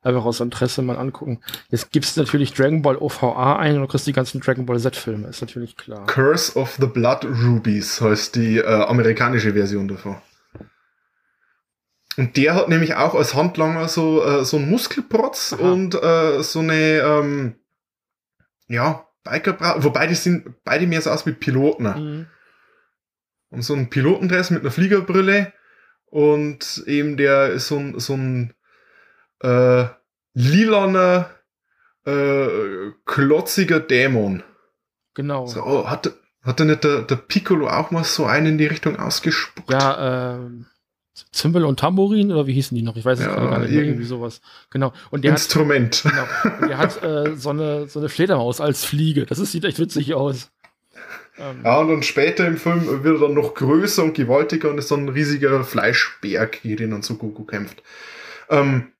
Einfach 0.00 0.24
aus 0.24 0.38
Interesse 0.38 0.80
mal 0.82 0.96
angucken. 0.96 1.40
Jetzt 1.70 1.90
gibt's 1.90 2.16
natürlich 2.16 2.54
Dragon 2.54 2.82
Ball 2.82 2.96
OVA 2.96 3.56
ein 3.56 3.74
und 3.74 3.82
du 3.82 3.88
kriegst 3.88 4.06
die 4.06 4.12
ganzen 4.12 4.40
Dragon 4.40 4.64
Ball 4.64 4.78
Z-Filme, 4.78 5.26
ist 5.26 5.40
natürlich 5.40 5.76
klar. 5.76 6.06
Curse 6.06 6.56
of 6.56 6.76
the 6.80 6.86
Blood 6.86 7.24
Rubies 7.24 8.00
heißt 8.00 8.36
die 8.36 8.58
äh, 8.58 8.84
amerikanische 8.84 9.54
Version 9.54 9.88
davon. 9.88 10.16
Und 12.16 12.36
der 12.36 12.54
hat 12.54 12.68
nämlich 12.68 12.94
auch 12.94 13.14
als 13.14 13.34
Handlanger 13.34 13.88
so, 13.88 14.24
äh, 14.24 14.44
so 14.44 14.56
einen 14.56 14.70
Muskelprotz 14.70 15.52
Aha. 15.52 15.72
und 15.72 15.94
äh, 15.94 16.42
so 16.42 16.60
eine, 16.60 16.98
ähm, 17.00 17.54
ja, 18.68 19.06
Biker, 19.24 19.82
wobei 19.82 20.06
die 20.06 20.14
sind 20.14 20.62
beide 20.64 20.86
mehr 20.86 21.00
so 21.00 21.10
aus 21.10 21.26
wie 21.26 21.32
Piloten. 21.32 21.84
Mhm. 21.84 22.26
Und 23.50 23.62
so 23.62 23.74
ein 23.74 23.88
Pilotendress 23.88 24.50
mit 24.50 24.62
einer 24.62 24.70
Fliegerbrille 24.70 25.52
und 26.10 26.84
eben 26.86 27.16
der 27.16 27.50
ist 27.50 27.68
so 27.68 27.76
ein, 27.76 27.98
so 27.98 28.14
ein 28.14 28.54
äh, 29.40 29.86
lilaner, 30.34 31.30
äh, 32.06 32.92
klotziger 33.04 33.80
Dämon. 33.80 34.42
Genau. 35.14 35.46
So, 35.46 35.62
oh, 35.64 35.86
hat, 35.88 36.12
hat 36.42 36.60
nicht 36.60 36.84
der, 36.84 37.02
der 37.02 37.16
Piccolo 37.16 37.68
auch 37.68 37.90
mal 37.90 38.04
so 38.04 38.24
einen 38.24 38.46
in 38.46 38.58
die 38.58 38.66
Richtung 38.66 38.98
ausgespuckt? 38.98 39.70
Ja, 39.70 40.36
äh, 40.36 40.50
Zimbel 41.32 41.64
und 41.64 41.80
Tambourin 41.80 42.30
oder 42.32 42.46
wie 42.46 42.52
hießen 42.52 42.76
die 42.76 42.82
noch? 42.82 42.96
Ich 42.96 43.04
weiß 43.04 43.18
es 43.18 43.26
ja, 43.26 43.34
gar 43.34 43.58
nicht. 43.58 43.72
Irgendwie 43.72 44.04
sowas. 44.04 44.40
Genau. 44.70 44.92
Und 45.10 45.24
der 45.24 45.32
Instrument. 45.32 46.04
Hat, 46.04 46.12
genau. 46.12 46.58
Und 46.60 46.68
der 46.68 46.78
hat 46.78 47.02
äh, 47.02 47.36
so, 47.36 47.50
eine, 47.50 47.88
so 47.88 47.98
eine 47.98 48.08
Fledermaus 48.08 48.60
als 48.60 48.84
Fliege. 48.84 49.26
Das 49.26 49.38
ist, 49.38 49.52
sieht 49.52 49.64
echt 49.64 49.78
witzig 49.78 50.14
aus. 50.14 50.50
Ähm, 51.38 51.60
ja, 51.64 51.78
und 51.78 51.88
dann 51.88 52.02
später 52.02 52.46
im 52.46 52.56
Film 52.56 53.04
wird 53.04 53.20
er 53.20 53.26
dann 53.28 53.34
noch 53.34 53.54
größer 53.54 54.02
und 54.04 54.14
gewaltiger 54.14 54.70
und 54.70 54.78
ist 54.78 54.90
dann 54.90 55.04
ein 55.04 55.08
riesiger 55.10 55.62
Fleischberg, 55.64 56.62
gegen 56.62 56.76
den 56.76 56.90
dann 56.90 57.02
so 57.02 57.14
Goku 57.16 57.44
kämpft. 57.44 57.82
Ähm, 58.50 58.92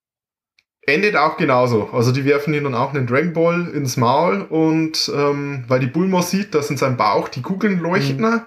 endet 0.88 1.16
auch 1.16 1.36
genauso. 1.36 1.90
Also 1.92 2.12
die 2.12 2.24
werfen 2.24 2.54
ihn 2.54 2.64
dann 2.64 2.74
auch 2.74 2.94
einen 2.94 3.06
Dragon 3.06 3.32
Ball 3.32 3.68
ins 3.68 3.96
Maul 3.96 4.42
und 4.42 5.10
ähm, 5.14 5.64
weil 5.68 5.80
die 5.80 5.86
Bulma 5.86 6.22
sieht, 6.22 6.54
dass 6.54 6.70
in 6.70 6.76
seinem 6.76 6.96
Bauch 6.96 7.28
die 7.28 7.42
Kugeln 7.42 7.80
leuchten 7.80 8.20
mhm. 8.20 8.42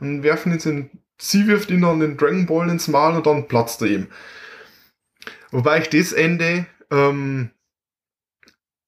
und 0.00 0.22
werfen 0.22 0.52
ihn 0.52 0.60
in, 0.70 0.90
sie 1.18 1.46
wirft 1.46 1.70
ihn 1.70 1.82
dann 1.82 2.00
den 2.00 2.16
Dragon 2.16 2.46
Ball 2.46 2.70
ins 2.70 2.88
Maul 2.88 3.16
und 3.16 3.26
dann 3.26 3.46
platzt 3.46 3.82
er 3.82 3.88
ihm. 3.88 4.06
Wobei 5.50 5.80
ich 5.80 5.90
das 5.90 6.12
Ende 6.12 6.66
ähm, 6.90 7.50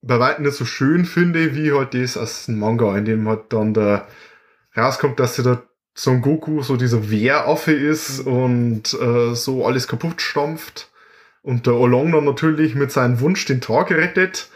bei 0.00 0.18
weitem 0.18 0.44
nicht 0.44 0.56
so 0.56 0.64
schön 0.64 1.04
finde, 1.04 1.54
wie 1.54 1.72
halt 1.72 1.94
das 1.94 2.16
aus 2.16 2.46
dem 2.46 2.58
Manga, 2.58 2.96
in 2.96 3.04
dem 3.04 3.28
halt 3.28 3.52
dann 3.52 3.74
der 3.74 4.06
rauskommt, 4.76 5.20
dass 5.20 5.36
der 5.36 5.62
Son 5.94 6.22
Goku 6.22 6.62
so 6.62 6.76
dieser 6.76 7.10
Wehraffe 7.10 7.72
ist 7.72 8.26
mhm. 8.26 8.32
und 8.32 8.94
äh, 8.94 9.34
so 9.34 9.64
alles 9.66 9.88
kaputt 9.88 10.20
stampft. 10.20 10.90
Und 11.42 11.66
der 11.66 11.74
Olong 11.74 12.10
dann 12.12 12.24
natürlich 12.24 12.74
mit 12.74 12.90
seinem 12.90 13.20
Wunsch 13.20 13.44
den 13.44 13.60
Tag 13.60 13.90
rettet. 13.90 14.48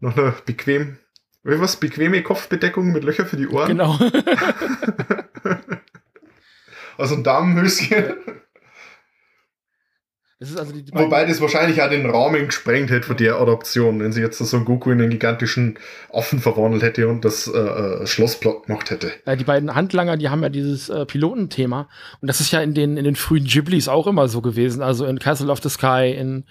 Nach 0.00 0.16
einer 0.16 0.32
bequem, 0.46 0.98
wie 1.42 1.60
was, 1.60 1.76
bequeme 1.76 2.22
Kopfbedeckung 2.22 2.92
mit 2.92 3.02
Löcher 3.02 3.26
für 3.26 3.36
die 3.36 3.48
Ohren. 3.48 3.68
Genau. 3.68 3.98
also 6.98 7.16
ein 7.16 7.24
Damenhöschen. 7.24 8.14
Das 10.40 10.56
also 10.56 10.72
die, 10.72 10.84
die 10.84 10.94
Wobei 10.94 11.24
das 11.24 11.40
wahrscheinlich 11.40 11.82
auch 11.82 11.88
den 11.88 12.08
Rahmen 12.08 12.46
gesprengt 12.46 12.90
hätte 12.90 13.08
für 13.08 13.16
die 13.16 13.28
Adaption, 13.28 13.98
wenn 13.98 14.12
sie 14.12 14.20
jetzt 14.20 14.38
so 14.38 14.56
einen 14.56 14.64
Goku 14.64 14.92
in 14.92 15.00
einen 15.00 15.10
gigantischen 15.10 15.78
Affen 16.12 16.38
verwandelt 16.38 16.84
hätte 16.84 17.08
und 17.08 17.24
das 17.24 17.48
äh, 17.48 17.58
äh 17.58 18.06
Schloss 18.06 18.38
platt 18.38 18.66
gemacht 18.66 18.90
hätte. 18.90 19.10
Ja, 19.26 19.34
die 19.34 19.42
beiden 19.42 19.74
Handlanger, 19.74 20.16
die 20.16 20.28
haben 20.28 20.42
ja 20.44 20.48
dieses 20.48 20.90
äh, 20.90 21.06
Pilotenthema. 21.06 21.88
Und 22.20 22.28
das 22.28 22.40
ist 22.40 22.52
ja 22.52 22.60
in 22.60 22.72
den, 22.72 22.96
in 22.96 23.04
den 23.04 23.16
frühen 23.16 23.46
Ghiblis 23.46 23.88
auch 23.88 24.06
immer 24.06 24.28
so 24.28 24.40
gewesen. 24.40 24.80
Also 24.80 25.06
in 25.06 25.18
Castle 25.18 25.50
of 25.50 25.60
the 25.60 25.70
Sky, 25.70 26.14
in 26.16 26.44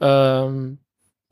ähm, 0.00 0.78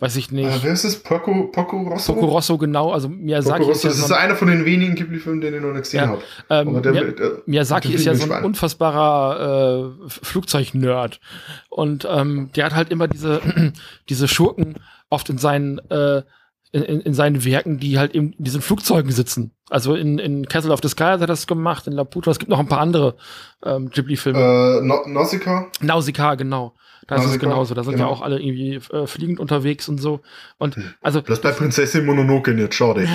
weiß 0.03 0.16
ich 0.16 0.32
nicht. 0.32 0.50
Äh, 0.50 0.62
wer 0.64 0.72
ist 0.72 0.84
das? 0.84 0.96
Poco, 0.96 1.44
Poco 1.44 1.80
Rosso? 1.82 2.12
Poco 2.12 2.26
Rosso, 2.26 2.59
genau. 2.59 2.90
Also 2.90 3.09
Miyazaki 3.09 3.70
ist 3.70 3.84
ja 3.84 3.90
das 3.90 4.00
ist 4.00 4.09
so 4.09 4.14
einer 4.14 4.34
von 4.34 4.48
den 4.48 4.64
wenigen 4.64 4.96
Ghibli-Filmen, 4.96 5.40
den 5.40 5.55
ich 5.55 5.61
noch 5.61 5.70
nicht 5.70 5.84
gesehen 5.84 6.00
ja, 6.00 6.09
habe. 6.09 6.22
Ähm, 6.50 6.82
der, 6.82 6.94
äh, 6.94 7.12
Miyazaki 7.46 7.92
ist 7.92 8.05
ja 8.05 8.16
so 8.16 8.30
ein 8.30 8.44
unfassbarer 8.44 9.94
äh, 10.05 10.09
Flugzeug-Nerd. 10.09 11.20
Und 11.68 12.09
ähm, 12.11 12.50
der 12.57 12.64
hat 12.66 12.74
halt 12.74 12.90
immer 12.90 13.07
diese, 13.07 13.40
diese 14.09 14.26
Schurken 14.26 14.74
oft 15.09 15.30
in 15.30 15.38
seinen 15.38 15.78
äh, 15.88 16.22
in, 16.72 16.82
in 16.82 17.14
seinen 17.14 17.44
Werken, 17.44 17.78
die 17.78 17.98
halt 17.98 18.12
in 18.12 18.34
diesen 18.38 18.62
Flugzeugen 18.62 19.12
sitzen. 19.12 19.53
Also 19.70 19.94
in, 19.94 20.18
in 20.18 20.46
Castle 20.46 20.72
of 20.72 20.80
the 20.82 20.88
Sky 20.88 21.05
hat 21.05 21.20
er 21.20 21.26
das 21.26 21.46
gemacht, 21.46 21.86
in 21.86 21.92
Laputa. 21.92 22.30
Es 22.30 22.38
gibt 22.38 22.50
noch 22.50 22.59
ein 22.59 22.66
paar 22.66 22.80
andere 22.80 23.14
ähm, 23.62 23.90
Ghibli-Filme. 23.90 24.80
Äh, 24.80 25.11
Nausicaa? 25.11 25.66
Nausicaa, 25.80 26.34
genau. 26.34 26.74
Da 27.07 27.16
ist 27.16 27.24
es 27.24 27.38
genauso. 27.38 27.74
Da 27.74 27.82
sind 27.82 27.94
genau. 27.94 28.07
ja 28.07 28.11
auch 28.11 28.22
alle 28.22 28.40
irgendwie 28.40 28.76
äh, 28.94 29.07
fliegend 29.07 29.40
unterwegs 29.40 29.88
und 29.88 29.98
so. 29.98 30.20
Und 30.59 30.76
hm. 30.76 30.94
also. 31.00 31.20
Das 31.20 31.40
bei 31.40 31.53
Prinzessin 31.53 32.07
Mononoke 32.07 32.55
nicht, 32.55 32.74
schade. 32.74 33.09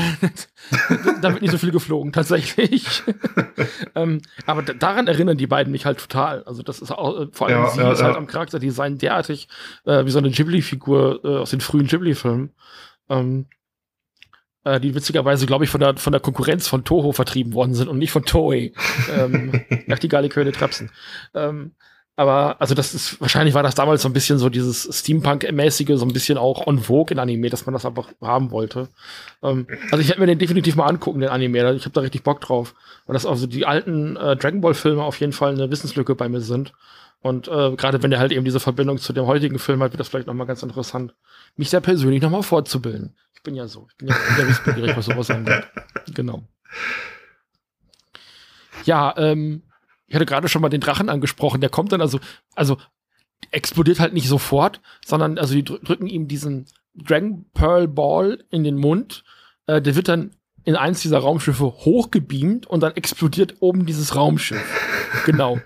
da 1.21 1.31
wird 1.31 1.41
nicht 1.41 1.51
so 1.51 1.57
viel 1.57 1.71
geflogen, 1.71 2.11
tatsächlich. 2.11 3.03
ähm, 3.95 4.21
aber 4.45 4.61
daran 4.61 5.07
erinnern 5.07 5.37
die 5.37 5.47
beiden 5.47 5.71
mich 5.71 5.85
halt 5.85 5.99
total. 5.99 6.43
Also, 6.43 6.63
das 6.63 6.79
ist 6.79 6.91
auch, 6.91 7.21
äh, 7.21 7.27
vor 7.31 7.47
allem 7.47 7.63
ja, 7.63 7.69
sie 7.69 7.79
ja, 7.79 7.91
ist 7.91 8.03
halt 8.03 8.17
am 8.17 8.27
Charakterdesign 8.27 8.97
derartig 8.97 9.47
äh, 9.85 10.05
wie 10.05 10.11
so 10.11 10.19
eine 10.19 10.31
Ghibli-Figur 10.31 11.21
äh, 11.23 11.37
aus 11.37 11.51
den 11.51 11.61
frühen 11.61 11.87
Ghibli-Filmen. 11.87 12.51
Ähm, 13.09 13.45
äh, 14.67 14.81
die 14.81 14.93
witzigerweise, 14.93 15.45
glaube 15.45 15.63
ich, 15.63 15.69
von 15.69 15.79
der, 15.79 15.95
von 15.95 16.11
der 16.11 16.19
Konkurrenz 16.19 16.67
von 16.67 16.83
Toho 16.83 17.13
vertrieben 17.13 17.53
worden 17.53 17.73
sind 17.73 17.87
und 17.87 17.97
nicht 17.99 18.11
von 18.11 18.25
Toei. 18.25 18.73
ähm, 19.15 19.61
Nachtigall, 19.87 20.27
Kölne, 20.27 20.51
Trapsen. 20.51 20.91
Ähm, 21.33 21.71
aber 22.17 22.59
also 22.59 22.73
das 22.73 22.95
ist, 22.95 23.21
wahrscheinlich 23.21 23.53
war 23.53 23.61
das 23.61 23.75
damals 23.75 24.01
so 24.01 24.09
ein 24.09 24.13
bisschen 24.13 24.39
so 24.39 24.49
dieses 24.49 24.89
Steampunk-mäßige, 24.91 25.99
so 25.99 26.05
ein 26.05 26.13
bisschen 26.13 26.39
auch 26.39 26.65
on 26.65 26.79
vogue 26.79 27.13
in 27.13 27.19
Anime, 27.19 27.51
dass 27.51 27.67
man 27.67 27.73
das 27.73 27.85
einfach 27.85 28.09
haben 28.21 28.49
wollte. 28.49 28.89
Ähm, 29.43 29.67
also 29.91 29.99
ich 29.99 30.07
werde 30.07 30.21
mir 30.21 30.25
den 30.25 30.39
definitiv 30.39 30.75
mal 30.75 30.87
angucken, 30.87 31.19
den 31.19 31.29
Anime. 31.29 31.75
Ich 31.75 31.85
habe 31.85 31.93
da 31.93 32.01
richtig 32.01 32.23
Bock 32.23 32.41
drauf. 32.41 32.73
Und 33.05 33.13
dass 33.13 33.27
also 33.27 33.45
die 33.45 33.67
alten 33.67 34.15
äh, 34.17 34.35
Dragon 34.35 34.61
Ball-Filme 34.61 35.03
auf 35.03 35.19
jeden 35.19 35.31
Fall 35.31 35.53
eine 35.53 35.69
Wissenslücke 35.69 36.15
bei 36.15 36.27
mir 36.27 36.41
sind. 36.41 36.73
Und 37.21 37.47
äh, 37.49 37.75
gerade 37.75 38.01
wenn 38.01 38.09
der 38.09 38.19
halt 38.19 38.31
eben 38.31 38.45
diese 38.45 38.59
Verbindung 38.59 38.97
zu 38.97 39.13
dem 39.13 39.27
heutigen 39.27 39.59
Film 39.59 39.83
hat, 39.83 39.91
wird 39.91 39.99
das 39.99 40.07
vielleicht 40.07 40.25
nochmal 40.25 40.47
ganz 40.47 40.63
interessant, 40.63 41.13
mich 41.55 41.69
da 41.69 41.81
persönlich 41.81 42.23
nochmal 42.23 42.41
fortzubilden. 42.41 43.15
Ich 43.35 43.43
bin 43.43 43.53
ja 43.53 43.67
so. 43.67 43.87
Ich 43.91 43.97
bin 43.97 44.07
ja 44.07 44.15
sehr 44.35 44.47
wissbegierig, 44.47 44.97
was 44.97 45.05
sowas 45.05 45.29
angeht. 45.29 45.67
Genau. 46.15 46.41
Ja, 48.85 49.13
ähm, 49.17 49.61
ich 50.07 50.15
hatte 50.15 50.25
gerade 50.25 50.47
schon 50.47 50.61
mal 50.61 50.69
den 50.69 50.81
Drachen 50.81 51.09
angesprochen, 51.09 51.61
der 51.61 51.69
kommt 51.69 51.91
dann 51.91 52.01
also, 52.01 52.19
also 52.55 52.77
explodiert 53.51 53.99
halt 53.99 54.13
nicht 54.13 54.27
sofort, 54.27 54.81
sondern 55.05 55.37
also 55.37 55.53
die 55.53 55.63
drücken 55.63 56.07
ihm 56.07 56.27
diesen 56.27 56.65
Dragon 56.95 57.45
Pearl 57.53 57.87
Ball 57.87 58.43
in 58.49 58.63
den 58.63 58.77
Mund. 58.77 59.23
Äh, 59.67 59.81
der 59.81 59.95
wird 59.95 60.07
dann 60.07 60.31
in 60.63 60.75
eins 60.75 61.01
dieser 61.01 61.19
Raumschiffe 61.19 61.65
hochgebeamt 61.65 62.67
und 62.67 62.81
dann 62.81 62.95
explodiert 62.95 63.55
oben 63.59 63.85
dieses 63.85 64.15
Raumschiff. 64.15 64.61
genau. 65.25 65.59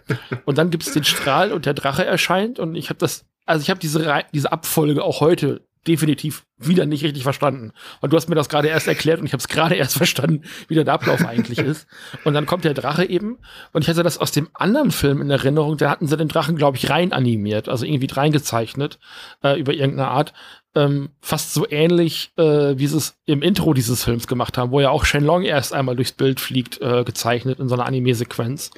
Und 0.45 0.57
dann 0.57 0.69
gibt 0.69 0.83
es 0.83 0.93
den 0.93 1.03
Strahl 1.03 1.51
und 1.51 1.65
der 1.65 1.73
Drache 1.73 2.05
erscheint 2.05 2.59
und 2.59 2.75
ich 2.75 2.89
habe 2.89 2.99
das, 2.99 3.25
also 3.45 3.63
ich 3.63 3.69
habe 3.69 3.79
diese, 3.79 4.23
diese 4.33 4.51
Abfolge 4.51 5.03
auch 5.03 5.21
heute 5.21 5.65
definitiv 5.87 6.45
wieder 6.57 6.85
nicht 6.85 7.03
richtig 7.03 7.23
verstanden. 7.23 7.71
Und 8.01 8.13
du 8.13 8.17
hast 8.17 8.29
mir 8.29 8.35
das 8.35 8.49
gerade 8.49 8.67
erst 8.67 8.87
erklärt 8.87 9.19
und 9.19 9.25
ich 9.25 9.33
habe 9.33 9.41
es 9.41 9.47
gerade 9.47 9.75
erst 9.75 9.97
verstanden, 9.97 10.43
wie 10.67 10.75
der 10.75 10.87
Ablauf 10.87 11.25
eigentlich 11.25 11.57
ist. 11.59 11.87
Und 12.23 12.33
dann 12.33 12.45
kommt 12.45 12.65
der 12.65 12.73
Drache 12.73 13.05
eben. 13.05 13.39
Und 13.73 13.83
ich 13.83 13.89
hatte 13.89 14.03
das 14.03 14.19
aus 14.19 14.31
dem 14.31 14.49
anderen 14.53 14.91
Film 14.91 15.21
in 15.21 15.29
Erinnerung, 15.29 15.77
da 15.77 15.89
hatten 15.89 16.07
sie 16.07 16.17
den 16.17 16.27
Drachen, 16.27 16.55
glaube 16.55 16.77
ich, 16.77 16.89
rein 16.89 17.13
animiert, 17.13 17.67
also 17.67 17.85
irgendwie 17.85 18.07
reingezeichnet, 18.11 18.99
äh, 19.43 19.59
über 19.59 19.73
irgendeine 19.73 20.09
Art 20.09 20.33
ähm, 20.75 21.09
fast 21.19 21.53
so 21.53 21.67
ähnlich, 21.69 22.31
äh, 22.37 22.77
wie 22.77 22.87
sie 22.87 22.97
es 22.97 23.15
im 23.25 23.41
Intro 23.41 23.73
dieses 23.73 24.03
Films 24.03 24.27
gemacht 24.27 24.57
haben, 24.57 24.71
wo 24.71 24.79
ja 24.79 24.89
auch 24.89 25.05
Shenlong 25.05 25.43
erst 25.43 25.73
einmal 25.73 25.95
durchs 25.95 26.13
Bild 26.13 26.39
fliegt, 26.39 26.81
äh, 26.81 27.03
gezeichnet 27.03 27.59
in 27.59 27.67
so 27.67 27.75
einer 27.75 27.85
Anime-Sequenz 27.85 28.71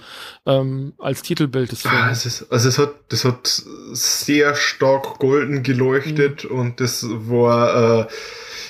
ähm, 0.45 0.93
als 0.97 1.21
Titelbild 1.21 1.71
des 1.71 1.83
Films. 1.83 1.97
Ah, 1.97 2.09
es 2.11 2.25
ist, 2.25 2.51
also 2.51 2.69
es 2.69 2.77
hat, 2.79 2.93
das 3.09 3.25
hat 3.25 3.63
sehr 3.91 4.55
stark 4.55 5.19
golden 5.19 5.61
geleuchtet 5.61 6.49
mhm. 6.49 6.59
und 6.59 6.79
das 6.79 7.05
war 7.07 8.01
äh, 8.01 8.07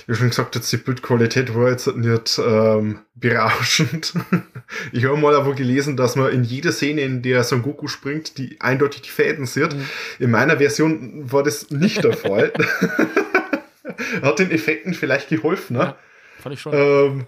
wie 0.07 0.15
schon 0.15 0.29
gesagt, 0.29 0.55
jetzt 0.55 0.71
die 0.71 0.77
Bildqualität 0.77 1.55
war 1.55 1.69
jetzt 1.69 1.87
nicht 1.95 2.39
ähm, 2.45 2.99
berauschend. 3.15 4.13
ich 4.91 5.05
habe 5.05 5.17
mal 5.17 5.35
aber 5.35 5.53
gelesen, 5.53 5.97
dass 5.97 6.15
man 6.15 6.31
in 6.31 6.43
jeder 6.43 6.71
Szene, 6.71 7.01
in 7.01 7.21
der 7.21 7.43
Son 7.43 7.61
Goku 7.61 7.87
springt, 7.87 8.37
die 8.37 8.59
eindeutig 8.59 9.03
die 9.03 9.09
Fäden 9.09 9.45
sieht. 9.45 9.73
Mhm. 9.73 9.89
In 10.19 10.31
meiner 10.31 10.57
Version 10.57 11.31
war 11.31 11.43
das 11.43 11.71
nicht 11.71 12.03
der 12.03 12.13
Fall. 12.13 12.53
Hat 14.21 14.39
den 14.39 14.51
Effekten 14.51 14.93
vielleicht 14.93 15.29
geholfen, 15.29 15.77
ne? 15.77 15.83
Ja, 15.83 15.97
fand 16.39 16.55
ich 16.55 16.61
schon. 16.61 16.73
Ähm, 16.73 17.25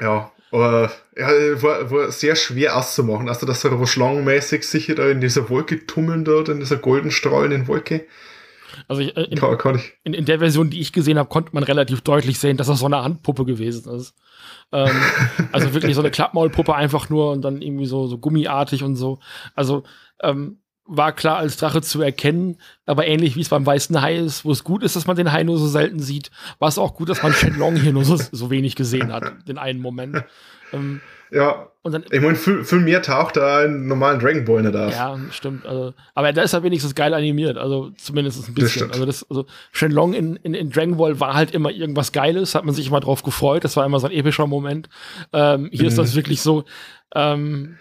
ja, 0.00 0.32
aber 0.52 0.90
ja, 1.16 1.28
war, 1.62 1.90
war 1.90 2.12
sehr 2.12 2.36
schwer 2.36 2.76
auszumachen. 2.76 3.28
Also, 3.28 3.46
dass 3.46 3.64
er 3.64 3.72
aber 3.72 3.86
schlangenmäßig 3.86 4.66
sicher 4.66 4.94
da 4.94 5.08
in 5.08 5.20
dieser 5.20 5.48
Wolke 5.48 5.86
tummeln 5.86 6.24
dort, 6.24 6.48
in 6.48 6.60
dieser 6.60 6.76
golden 6.76 7.10
strahlenden 7.10 7.68
Wolke. 7.68 8.06
Also 8.88 9.02
ich, 9.02 9.16
äh, 9.16 9.22
in, 9.22 9.38
kann, 9.38 9.56
kann 9.58 9.76
ich. 9.76 9.92
In, 10.04 10.14
in, 10.14 10.24
der 10.24 10.38
Version, 10.38 10.70
die 10.70 10.80
ich 10.80 10.92
gesehen 10.92 11.18
habe, 11.18 11.28
konnte 11.28 11.50
man 11.52 11.62
relativ 11.62 12.00
deutlich 12.00 12.38
sehen, 12.38 12.56
dass 12.56 12.66
das 12.66 12.80
so 12.80 12.86
eine 12.86 13.02
Handpuppe 13.02 13.44
gewesen 13.44 13.92
ist. 13.94 14.14
Ähm, 14.72 14.90
also 15.52 15.74
wirklich 15.74 15.94
so 15.94 16.00
eine 16.00 16.10
Klappmaulpuppe 16.10 16.74
einfach 16.74 17.08
nur 17.08 17.32
und 17.32 17.42
dann 17.42 17.62
irgendwie 17.62 17.86
so, 17.86 18.06
so 18.06 18.18
gummiartig 18.18 18.82
und 18.82 18.96
so. 18.96 19.18
Also 19.54 19.84
ähm, 20.22 20.58
war 20.92 21.12
klar 21.12 21.36
als 21.36 21.56
Drache 21.56 21.82
zu 21.82 22.02
erkennen, 22.02 22.56
aber 22.84 23.06
ähnlich 23.06 23.36
wie 23.36 23.40
es 23.40 23.48
beim 23.48 23.64
weißen 23.64 24.02
Hai 24.02 24.16
ist, 24.16 24.44
wo 24.44 24.50
es 24.50 24.64
gut 24.64 24.82
ist, 24.82 24.96
dass 24.96 25.06
man 25.06 25.16
den 25.16 25.30
Hai 25.30 25.44
nur 25.44 25.56
so 25.56 25.68
selten 25.68 26.00
sieht, 26.00 26.32
war 26.58 26.68
es 26.68 26.78
auch 26.78 26.94
gut, 26.94 27.08
dass 27.08 27.22
man 27.22 27.32
Shenlong 27.32 27.76
hier 27.76 27.92
nur 27.92 28.04
so, 28.04 28.16
so 28.16 28.50
wenig 28.50 28.74
gesehen 28.74 29.12
hat, 29.12 29.46
den 29.46 29.56
einen 29.56 29.80
Moment. 29.80 30.24
Ähm, 30.72 31.00
ja. 31.30 31.66
Dann, 31.82 32.04
ich 32.10 32.20
meine, 32.20 32.36
viel, 32.36 32.62
viel 32.62 32.80
mehr 32.80 33.00
taucht 33.00 33.38
da 33.38 33.64
in 33.64 33.86
normalen 33.86 34.20
Dragon 34.20 34.44
Ball 34.44 34.62
nicht 34.62 34.76
auf. 34.76 34.92
Ja, 34.92 35.18
stimmt. 35.30 35.64
Also, 35.64 35.94
aber 36.14 36.30
da 36.34 36.42
ist 36.42 36.52
er 36.52 36.62
wenigstens 36.62 36.94
geil 36.94 37.14
animiert. 37.14 37.56
Also 37.56 37.90
zumindest 37.96 38.46
ein 38.46 38.54
bisschen. 38.54 38.88
Das 38.88 38.96
also 38.96 39.06
das, 39.06 39.30
also 39.30 39.46
Shenlong 39.72 40.12
in, 40.12 40.36
in, 40.36 40.52
in 40.52 40.68
Dragon 40.68 40.98
Ball 40.98 41.18
war 41.20 41.32
halt 41.32 41.52
immer 41.52 41.70
irgendwas 41.70 42.12
Geiles, 42.12 42.54
hat 42.54 42.66
man 42.66 42.74
sich 42.74 42.88
immer 42.88 43.00
drauf 43.00 43.22
gefreut. 43.22 43.64
Das 43.64 43.78
war 43.78 43.86
immer 43.86 43.98
so 43.98 44.08
ein 44.08 44.12
epischer 44.12 44.46
Moment. 44.46 44.90
Ähm, 45.32 45.70
hier 45.72 45.82
mhm. 45.82 45.88
ist 45.88 45.96
das 45.96 46.14
wirklich 46.14 46.42
so, 46.42 46.64
ähm, 47.14 47.78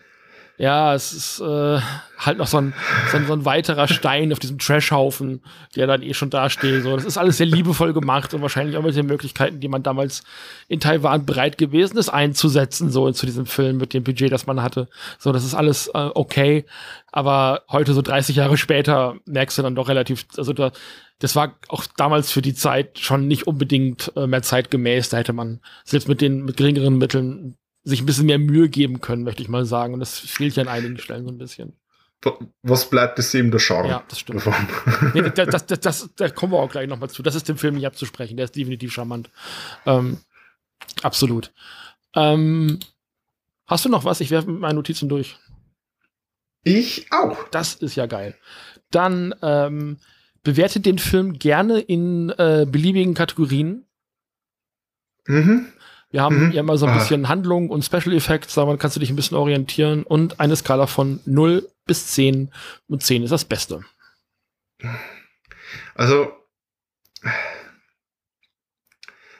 ja, 0.60 0.93
es 0.93 1.14
ist 1.14 1.39
äh, 1.39 1.80
halt 2.18 2.38
noch 2.38 2.47
so 2.47 2.57
ein, 2.57 2.74
so 3.12 3.18
ein, 3.18 3.28
so 3.28 3.32
ein 3.32 3.45
weiterer 3.45 3.88
Stein 3.88 4.34
auf 4.34 4.39
diesem 4.39 4.57
Trashhaufen, 4.57 5.41
der 5.78 5.88
dann 5.88 6.01
eh 6.01 6.14
schon 6.14 6.30
dasteht. 6.30 6.84
So, 6.84 6.93
das 6.97 7.05
ist 7.05 7.18
alles 7.18 7.38
sehr 7.38 7.45
liebevoll 7.45 7.93
gemacht 7.93 8.34
und 8.34 8.41
wahrscheinlich 8.41 8.76
auch 8.76 8.84
mit 8.84 8.93
den 8.93 9.05
Möglichkeiten, 9.05 9.62
die 9.62 9.70
man 9.70 9.84
damals 9.84 10.22
in 10.68 10.82
Taiwan 10.82 11.26
bereit 11.26 11.57
gewesen 11.57 11.97
ist, 11.97 12.10
einzusetzen, 12.10 12.91
so 12.91 13.10
zu 13.14 13.26
diesem 13.26 13.45
Film 13.45 13.78
mit 13.78 13.93
dem 13.93 14.03
Budget, 14.03 14.34
das 14.34 14.47
man 14.47 14.62
hatte. 14.62 14.89
So, 15.18 15.32
das 15.32 15.45
ist 15.45 15.55
alles 15.55 15.88
äh, 15.88 16.10
okay. 16.14 16.66
Aber 17.10 17.64
heute, 17.70 17.93
so 17.93 18.01
30 18.01 18.36
Jahre 18.36 18.57
später, 18.57 19.16
merkst 19.26 19.57
du 19.57 19.62
dann 19.62 19.76
doch 19.76 19.88
relativ, 19.88 20.26
also 20.36 20.51
da, 20.51 20.74
das 21.20 21.38
war 21.38 21.55
auch 21.70 21.86
damals 21.95 22.34
für 22.34 22.41
die 22.41 22.53
Zeit 22.53 22.99
schon 22.99 23.30
nicht 23.30 23.47
unbedingt 23.47 24.12
äh, 24.18 24.28
mehr 24.28 24.41
zeitgemäß. 24.41 25.07
Da 25.07 25.18
hätte 25.18 25.32
man 25.32 25.62
selbst 25.86 26.10
mit 26.10 26.20
den 26.20 26.43
mit 26.43 26.57
geringeren 26.57 26.97
Mitteln 26.97 27.55
sich 27.84 28.02
ein 28.02 28.06
bisschen 28.06 28.26
mehr 28.26 28.40
Mühe 28.40 28.70
geben 28.70 29.02
können, 29.02 29.24
möchte 29.24 29.42
ich 29.42 29.50
mal 29.50 29.66
sagen. 29.66 29.94
Und 29.94 30.00
das 30.00 30.20
fehlt 30.20 30.56
ja 30.56 30.64
an 30.64 30.70
einigen 30.70 30.98
Stellen 30.98 31.26
so 31.26 31.32
ein 31.32 31.38
bisschen. 31.38 31.74
Was 32.64 32.90
bleibt, 32.90 33.18
ist 33.18 33.34
eben 33.34 33.50
der 33.50 33.60
Charme. 33.60 33.90
Ja, 33.90 34.04
das 34.10 34.20
stimmt. 34.20 34.44
nee, 35.14 35.22
das, 35.22 35.66
das, 35.66 35.80
das, 35.80 36.10
da 36.16 36.30
kommen 36.30 36.52
wir 36.52 36.60
auch 36.60 36.72
gleich 36.72 36.88
nochmal 36.88 37.10
zu. 37.10 37.24
Das 37.24 37.36
ist 37.36 37.48
dem 37.48 37.58
Film 37.58 37.76
nicht 37.76 37.88
abzusprechen. 37.88 38.36
Der 38.36 38.46
ist 38.46 38.56
definitiv 38.56 38.92
charmant. 38.92 39.30
Ähm, 39.86 40.18
absolut. 41.02 41.54
Ähm, 42.16 42.80
hast 43.68 43.86
du 43.86 43.90
noch 43.90 44.04
was? 44.04 44.20
Ich 44.20 44.32
werfe 44.32 44.50
meine 44.50 44.76
Notizen 44.76 45.08
durch. 45.08 45.38
Ich 46.64 47.08
auch. 47.12 47.48
Das 47.50 47.76
ist 47.76 47.96
ja 47.96 48.06
geil. 48.06 48.36
Dann 48.92 49.34
ähm, 49.42 49.98
bewertet 50.44 50.86
den 50.86 51.00
Film 51.00 51.40
gerne 51.40 51.80
in 51.80 52.32
äh, 52.32 52.66
beliebigen 52.70 53.14
Kategorien. 53.14 53.86
Mhm. 55.26 55.68
Wir 56.12 56.24
haben 56.24 56.47
mhm. 56.47 56.51
ja 56.51 56.62
immer 56.62 56.78
so 56.78 56.86
ein 56.86 56.93
ah. 56.93 56.97
bisschen 56.97 57.26
ah. 57.26 57.30
Handlung 57.30 57.70
und 57.70 57.86
Special 57.86 58.14
Effects, 58.14 58.55
daran 58.55 58.80
kannst 58.80 58.95
du 58.95 58.99
dich 58.99 59.10
ein 59.10 59.16
bisschen 59.16 59.38
orientieren 59.38 60.03
und 60.03 60.39
eine 60.39 60.55
Skala 60.55 60.88
von 60.88 61.20
0 61.26 61.68
bis 61.86 62.07
10 62.07 62.51
und 62.88 63.03
10 63.03 63.24
ist 63.24 63.32
das 63.32 63.45
Beste. 63.45 63.84
Also, 65.95 66.32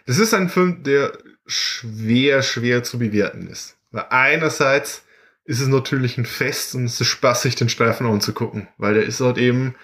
das 0.06 0.18
ist 0.18 0.34
ein 0.34 0.50
Film, 0.50 0.84
der 0.84 1.18
schwer, 1.46 2.42
schwer 2.44 2.84
zu 2.84 3.00
bewerten 3.00 3.48
ist. 3.48 3.78
Weil 3.92 4.06
einerseits 4.10 5.04
ist 5.46 5.62
es 5.62 5.68
natürlich 5.68 6.18
ein 6.18 6.26
Fest 6.26 6.76
und 6.76 6.86
es 6.86 7.02
ist 7.02 7.08
spaßig, 7.08 7.56
den 7.56 7.70
Streifen 7.70 8.06
anzugucken, 8.06 8.68
weil 8.78 8.94
der 8.94 9.04
ist 9.04 9.20
halt 9.20 9.40
eben 9.40 9.76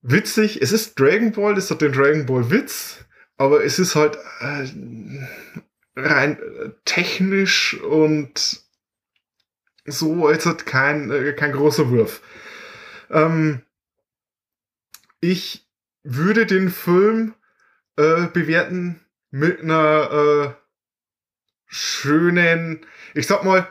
witzig. 0.00 0.62
Es 0.62 0.72
ist 0.72 0.98
Dragon 0.98 1.32
Ball, 1.32 1.54
das 1.54 1.70
hat 1.70 1.82
den 1.82 1.92
Dragon 1.92 2.24
Ball 2.24 2.50
Witz, 2.50 3.04
aber 3.42 3.64
es 3.64 3.80
ist 3.80 3.96
halt 3.96 4.16
äh, 4.38 4.68
rein 5.96 6.38
äh, 6.38 6.70
technisch 6.84 7.74
und 7.80 8.62
so 9.84 10.28
als 10.28 10.46
hat 10.46 10.64
kein, 10.64 11.10
äh, 11.10 11.32
kein 11.32 11.50
großer 11.50 11.90
Wurf. 11.90 12.22
Ähm, 13.10 13.62
ich 15.20 15.68
würde 16.04 16.46
den 16.46 16.70
Film 16.70 17.34
äh, 17.96 18.28
bewerten 18.28 19.00
mit 19.32 19.60
einer 19.60 20.12
äh, 20.12 20.54
schönen, 21.66 22.86
ich 23.14 23.26
sag 23.26 23.42
mal, 23.42 23.66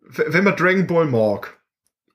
wenn 0.00 0.42
man 0.42 0.56
Dragon 0.56 0.88
Ball 0.88 1.06
mag 1.06 1.60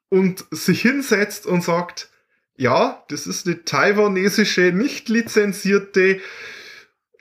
und 0.09 0.45
sich 0.51 0.81
hinsetzt 0.81 1.45
und 1.45 1.63
sagt, 1.63 2.11
ja, 2.59 3.05
das 3.07 3.25
ist 3.25 3.47
eine 3.47 3.63
taiwanesische, 3.63 4.73
nicht 4.73 5.07
lizenzierte 5.07 6.19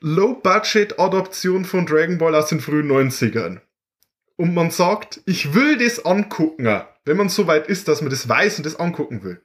Low-Budget-Adaption 0.01 1.65
von 1.65 1.87
Dragon 1.87 2.19
Ball 2.19 2.35
aus 2.35 2.49
den 2.49 2.61
frühen 2.61 2.91
90ern. 2.91 3.61
Und 4.35 4.53
man 4.55 4.73
sagt, 4.73 5.21
ich 5.27 5.55
will 5.55 5.79
das 5.79 6.05
angucken, 6.05 6.83
wenn 7.05 7.17
man 7.17 7.29
so 7.29 7.47
weit 7.47 7.69
ist, 7.69 7.87
dass 7.87 8.01
man 8.01 8.11
das 8.11 8.29
weiß 8.29 8.59
und 8.59 8.67
das 8.67 8.81
angucken 8.81 9.23
will. 9.23 9.41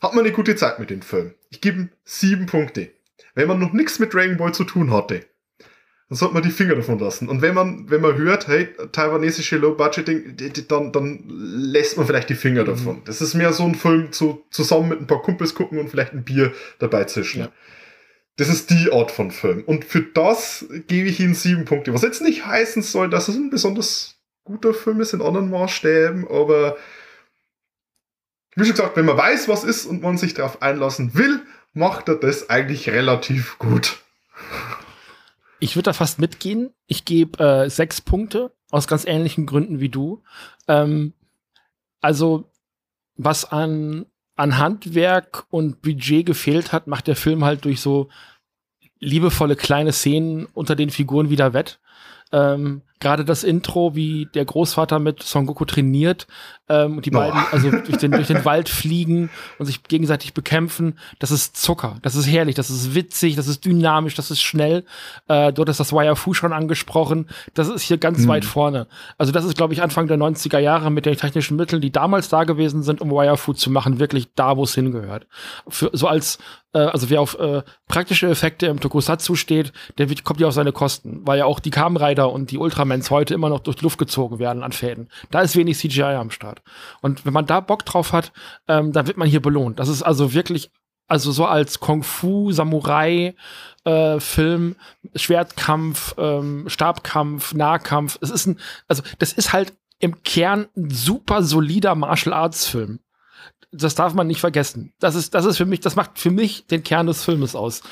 Hat 0.00 0.14
man 0.14 0.24
eine 0.24 0.34
gute 0.34 0.56
Zeit 0.56 0.80
mit 0.80 0.90
dem 0.90 1.02
Film. 1.02 1.34
Ich 1.50 1.60
gebe 1.60 1.78
ihm 1.78 1.88
sieben 2.04 2.46
Punkte. 2.46 2.90
Wenn 3.34 3.46
man 3.46 3.60
noch 3.60 3.72
nichts 3.72 4.00
mit 4.00 4.12
Dragon 4.12 4.36
Ball 4.36 4.52
zu 4.52 4.64
tun 4.64 4.92
hatte, 4.92 5.24
dann 6.12 6.18
sollte 6.18 6.34
man 6.34 6.42
die 6.42 6.50
Finger 6.50 6.74
davon 6.74 6.98
lassen. 6.98 7.26
Und 7.26 7.40
wenn 7.40 7.54
man, 7.54 7.88
wenn 7.88 8.02
man 8.02 8.14
hört, 8.18 8.46
hey, 8.46 8.68
taiwanesische 8.92 9.56
Low-Budgeting, 9.56 10.36
dann, 10.68 10.92
dann 10.92 11.24
lässt 11.26 11.96
man 11.96 12.06
vielleicht 12.06 12.28
die 12.28 12.34
Finger 12.34 12.64
mhm. 12.64 12.66
davon. 12.66 13.02
Das 13.06 13.22
ist 13.22 13.32
mehr 13.32 13.54
so 13.54 13.64
ein 13.64 13.74
Film 13.74 14.12
zu, 14.12 14.44
zusammen 14.50 14.90
mit 14.90 15.00
ein 15.00 15.06
paar 15.06 15.22
Kumpels 15.22 15.54
gucken 15.54 15.78
und 15.78 15.88
vielleicht 15.88 16.12
ein 16.12 16.22
Bier 16.22 16.52
dabei 16.78 17.04
zischen. 17.04 17.40
Ja. 17.40 17.52
Das 18.36 18.50
ist 18.50 18.68
die 18.68 18.92
Art 18.92 19.10
von 19.10 19.30
Film. 19.30 19.62
Und 19.64 19.86
für 19.86 20.02
das 20.02 20.66
gebe 20.86 21.08
ich 21.08 21.18
Ihnen 21.18 21.34
sieben 21.34 21.64
Punkte. 21.64 21.94
Was 21.94 22.02
jetzt 22.02 22.20
nicht 22.20 22.44
heißen 22.44 22.82
soll, 22.82 23.08
dass 23.08 23.28
es 23.28 23.36
ein 23.36 23.48
besonders 23.48 24.16
guter 24.44 24.74
Film 24.74 25.00
ist 25.00 25.14
in 25.14 25.22
anderen 25.22 25.48
Maßstäben, 25.48 26.28
aber 26.28 26.76
wie 28.54 28.64
schon 28.64 28.72
gesagt, 28.72 28.98
wenn 28.98 29.06
man 29.06 29.16
weiß, 29.16 29.48
was 29.48 29.64
ist 29.64 29.86
und 29.86 30.02
man 30.02 30.18
sich 30.18 30.34
darauf 30.34 30.60
einlassen 30.60 31.14
will, 31.14 31.40
macht 31.72 32.10
er 32.10 32.16
das 32.16 32.50
eigentlich 32.50 32.90
relativ 32.90 33.58
gut. 33.58 34.01
Ich 35.62 35.76
würde 35.76 35.84
da 35.84 35.92
fast 35.92 36.18
mitgehen. 36.18 36.70
Ich 36.88 37.04
gebe 37.04 37.38
äh, 37.38 37.70
sechs 37.70 38.00
Punkte 38.00 38.50
aus 38.72 38.88
ganz 38.88 39.04
ähnlichen 39.04 39.46
Gründen 39.46 39.78
wie 39.78 39.90
du. 39.90 40.24
Ähm, 40.66 41.12
also, 42.00 42.50
was 43.14 43.44
an, 43.44 44.06
an 44.34 44.58
Handwerk 44.58 45.46
und 45.50 45.80
Budget 45.80 46.26
gefehlt 46.26 46.72
hat, 46.72 46.88
macht 46.88 47.06
der 47.06 47.14
Film 47.14 47.44
halt 47.44 47.64
durch 47.64 47.80
so 47.80 48.08
liebevolle 48.98 49.54
kleine 49.54 49.92
Szenen 49.92 50.46
unter 50.46 50.74
den 50.74 50.90
Figuren 50.90 51.30
wieder 51.30 51.52
wett. 51.52 51.78
Ähm, 52.32 52.82
gerade 52.98 53.24
das 53.24 53.44
Intro, 53.44 53.94
wie 53.94 54.26
der 54.34 54.44
Großvater 54.44 54.98
mit 54.98 55.22
Son 55.22 55.46
Goku 55.46 55.64
trainiert 55.64 56.26
ähm, 56.72 56.96
und 56.96 57.06
die 57.06 57.10
oh. 57.10 57.18
beiden 57.18 57.40
also 57.52 57.70
durch 57.86 57.98
den, 57.98 58.12
durch 58.12 58.26
den 58.26 58.44
Wald 58.44 58.68
fliegen 58.68 59.30
und 59.58 59.66
sich 59.66 59.82
gegenseitig 59.82 60.32
bekämpfen, 60.32 60.98
das 61.18 61.30
ist 61.30 61.56
Zucker, 61.56 61.98
das 62.02 62.14
ist 62.14 62.26
herrlich, 62.26 62.54
das 62.54 62.70
ist 62.70 62.94
witzig, 62.94 63.36
das 63.36 63.46
ist 63.46 63.64
dynamisch, 63.64 64.14
das 64.14 64.30
ist 64.30 64.42
schnell. 64.42 64.84
Äh, 65.28 65.52
dort 65.52 65.68
ist 65.68 65.80
das 65.80 65.92
Wire 65.92 66.16
Fu 66.16 66.34
schon 66.34 66.52
angesprochen, 66.52 67.28
das 67.54 67.68
ist 67.68 67.82
hier 67.82 67.98
ganz 67.98 68.20
mhm. 68.20 68.28
weit 68.28 68.44
vorne. 68.44 68.86
Also 69.18 69.32
das 69.32 69.44
ist, 69.44 69.56
glaube 69.56 69.74
ich, 69.74 69.82
Anfang 69.82 70.06
der 70.06 70.16
90er 70.16 70.58
Jahre 70.58 70.90
mit 70.90 71.06
den 71.06 71.16
technischen 71.16 71.56
Mitteln, 71.56 71.82
die 71.82 71.92
damals 71.92 72.28
da 72.28 72.44
gewesen 72.44 72.82
sind, 72.82 73.00
um 73.00 73.10
Wire 73.10 73.36
Fu 73.36 73.52
zu 73.52 73.70
machen, 73.70 73.98
wirklich 73.98 74.34
da, 74.34 74.56
wo 74.56 74.64
es 74.64 74.74
hingehört. 74.74 75.26
Für, 75.68 75.90
so 75.92 76.08
als 76.08 76.38
äh, 76.72 76.78
also 76.78 77.10
wer 77.10 77.20
auf 77.20 77.38
äh, 77.38 77.62
praktische 77.88 78.28
Effekte 78.28 78.66
im 78.66 78.80
Tokusatsu 78.80 79.34
steht, 79.34 79.72
der 79.98 80.08
wird, 80.08 80.24
kommt 80.24 80.40
ja 80.40 80.48
auf 80.48 80.54
seine 80.54 80.72
Kosten, 80.72 81.20
weil 81.24 81.38
ja 81.38 81.44
auch 81.44 81.60
die 81.60 81.70
Kamen 81.70 81.96
Rider 81.96 82.32
und 82.32 82.50
die 82.50 82.58
Ultramans 82.58 83.10
heute 83.10 83.34
immer 83.34 83.48
noch 83.48 83.60
durch 83.60 83.76
die 83.76 83.84
Luft 83.84 83.98
gezogen 83.98 84.38
werden 84.38 84.62
an 84.62 84.72
Fäden. 84.72 85.08
Da 85.30 85.40
ist 85.40 85.56
wenig 85.56 85.78
CGI 85.78 86.02
am 86.02 86.30
Start. 86.30 86.61
Und 87.00 87.24
wenn 87.24 87.32
man 87.32 87.46
da 87.46 87.60
Bock 87.60 87.84
drauf 87.84 88.12
hat, 88.12 88.32
ähm, 88.68 88.92
dann 88.92 89.06
wird 89.06 89.16
man 89.16 89.28
hier 89.28 89.42
belohnt. 89.42 89.78
Das 89.78 89.88
ist 89.88 90.02
also 90.02 90.32
wirklich, 90.32 90.70
also 91.08 91.32
so 91.32 91.46
als 91.46 91.80
Kung 91.80 92.02
Fu, 92.02 92.52
Samurai, 92.52 93.34
äh, 93.84 94.20
Film, 94.20 94.76
Schwertkampf, 95.14 96.14
ähm, 96.18 96.68
Stabkampf, 96.68 97.54
Nahkampf. 97.54 98.18
Es 98.20 98.30
ist 98.30 98.46
ein, 98.46 98.58
also 98.88 99.02
das 99.18 99.32
ist 99.32 99.52
halt 99.52 99.74
im 99.98 100.22
Kern 100.22 100.68
ein 100.76 100.90
super 100.90 101.42
solider 101.42 101.94
Martial 101.94 102.32
Arts 102.34 102.66
Film 102.66 103.00
das 103.72 103.94
darf 103.94 104.12
man 104.12 104.26
nicht 104.26 104.40
vergessen. 104.40 104.92
Das 105.00 105.14
ist, 105.14 105.34
das 105.34 105.46
ist 105.46 105.56
für 105.56 105.64
mich, 105.64 105.80
das 105.80 105.96
macht 105.96 106.18
für 106.18 106.30
mich 106.30 106.66
den 106.66 106.82
Kern 106.82 107.06
des 107.06 107.24
Filmes 107.24 107.56
aus. 107.56 107.82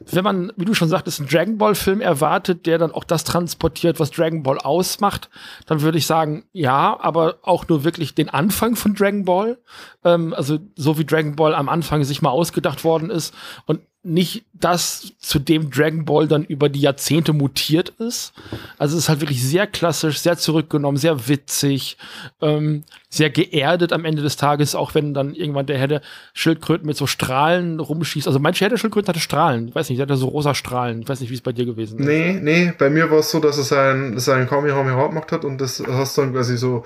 Wenn 0.00 0.24
man, 0.24 0.52
wie 0.56 0.64
du 0.64 0.72
schon 0.72 0.88
sagtest, 0.88 1.20
einen 1.20 1.28
Dragon 1.28 1.58
Ball 1.58 1.74
Film 1.74 2.00
erwartet, 2.00 2.64
der 2.64 2.78
dann 2.78 2.92
auch 2.92 3.04
das 3.04 3.24
transportiert, 3.24 4.00
was 4.00 4.10
Dragon 4.10 4.42
Ball 4.42 4.58
ausmacht, 4.58 5.28
dann 5.66 5.82
würde 5.82 5.98
ich 5.98 6.06
sagen, 6.06 6.44
ja, 6.52 6.98
aber 6.98 7.40
auch 7.42 7.68
nur 7.68 7.84
wirklich 7.84 8.14
den 8.14 8.30
Anfang 8.30 8.74
von 8.74 8.94
Dragon 8.94 9.24
Ball. 9.24 9.58
Ähm, 10.02 10.32
also 10.32 10.58
so 10.76 10.98
wie 10.98 11.04
Dragon 11.04 11.36
Ball 11.36 11.54
am 11.54 11.68
Anfang 11.68 12.04
sich 12.04 12.22
mal 12.22 12.30
ausgedacht 12.30 12.82
worden 12.84 13.10
ist 13.10 13.34
und 13.66 13.80
nicht 14.04 14.44
das, 14.54 15.12
zu 15.18 15.38
dem 15.38 15.70
Dragon 15.70 16.04
Ball 16.04 16.28
dann 16.28 16.44
über 16.44 16.68
die 16.68 16.80
Jahrzehnte 16.80 17.32
mutiert 17.32 17.90
ist. 17.98 18.32
Also 18.78 18.96
es 18.96 19.04
ist 19.04 19.08
halt 19.08 19.20
wirklich 19.20 19.44
sehr 19.44 19.66
klassisch, 19.66 20.20
sehr 20.20 20.36
zurückgenommen, 20.38 20.96
sehr 20.96 21.28
witzig, 21.28 21.96
ähm, 22.40 22.84
sehr 23.10 23.30
geerdet 23.30 23.92
am 23.92 24.04
Ende 24.04 24.22
des 24.22 24.36
Tages, 24.36 24.74
auch 24.74 24.94
wenn 24.94 25.14
dann 25.14 25.34
irgendwann 25.34 25.66
der 25.66 25.78
Herr 25.78 25.88
der 25.88 26.02
Schildkröten 26.32 26.86
mit 26.86 26.96
so 26.96 27.06
Strahlen 27.06 27.80
rumschießt. 27.80 28.26
Also 28.26 28.38
manche 28.38 28.64
Herr 28.64 28.70
der 28.70 28.78
Schildkröten 28.78 29.08
hatte 29.08 29.20
Strahlen. 29.20 29.68
Ich 29.68 29.74
weiß 29.74 29.88
nicht, 29.88 29.98
der 29.98 30.06
hatte 30.06 30.16
so 30.16 30.28
rosa 30.28 30.54
Strahlen. 30.54 31.02
Ich 31.02 31.08
weiß 31.08 31.20
nicht, 31.20 31.30
wie 31.30 31.34
es 31.34 31.40
bei 31.42 31.52
dir 31.52 31.66
gewesen 31.66 31.98
ist. 31.98 32.06
Nee, 32.06 32.38
nee, 32.40 32.72
bei 32.78 32.90
mir 32.90 33.10
war 33.10 33.18
es 33.18 33.30
so, 33.30 33.40
dass 33.40 33.58
er 33.58 33.64
sein, 33.64 34.18
sein 34.18 34.48
Kamehameha 34.48 35.08
gemacht 35.08 35.32
hat 35.32 35.44
und 35.44 35.60
das 35.60 35.82
hast 35.86 36.16
dann 36.18 36.32
quasi 36.32 36.56
so 36.56 36.84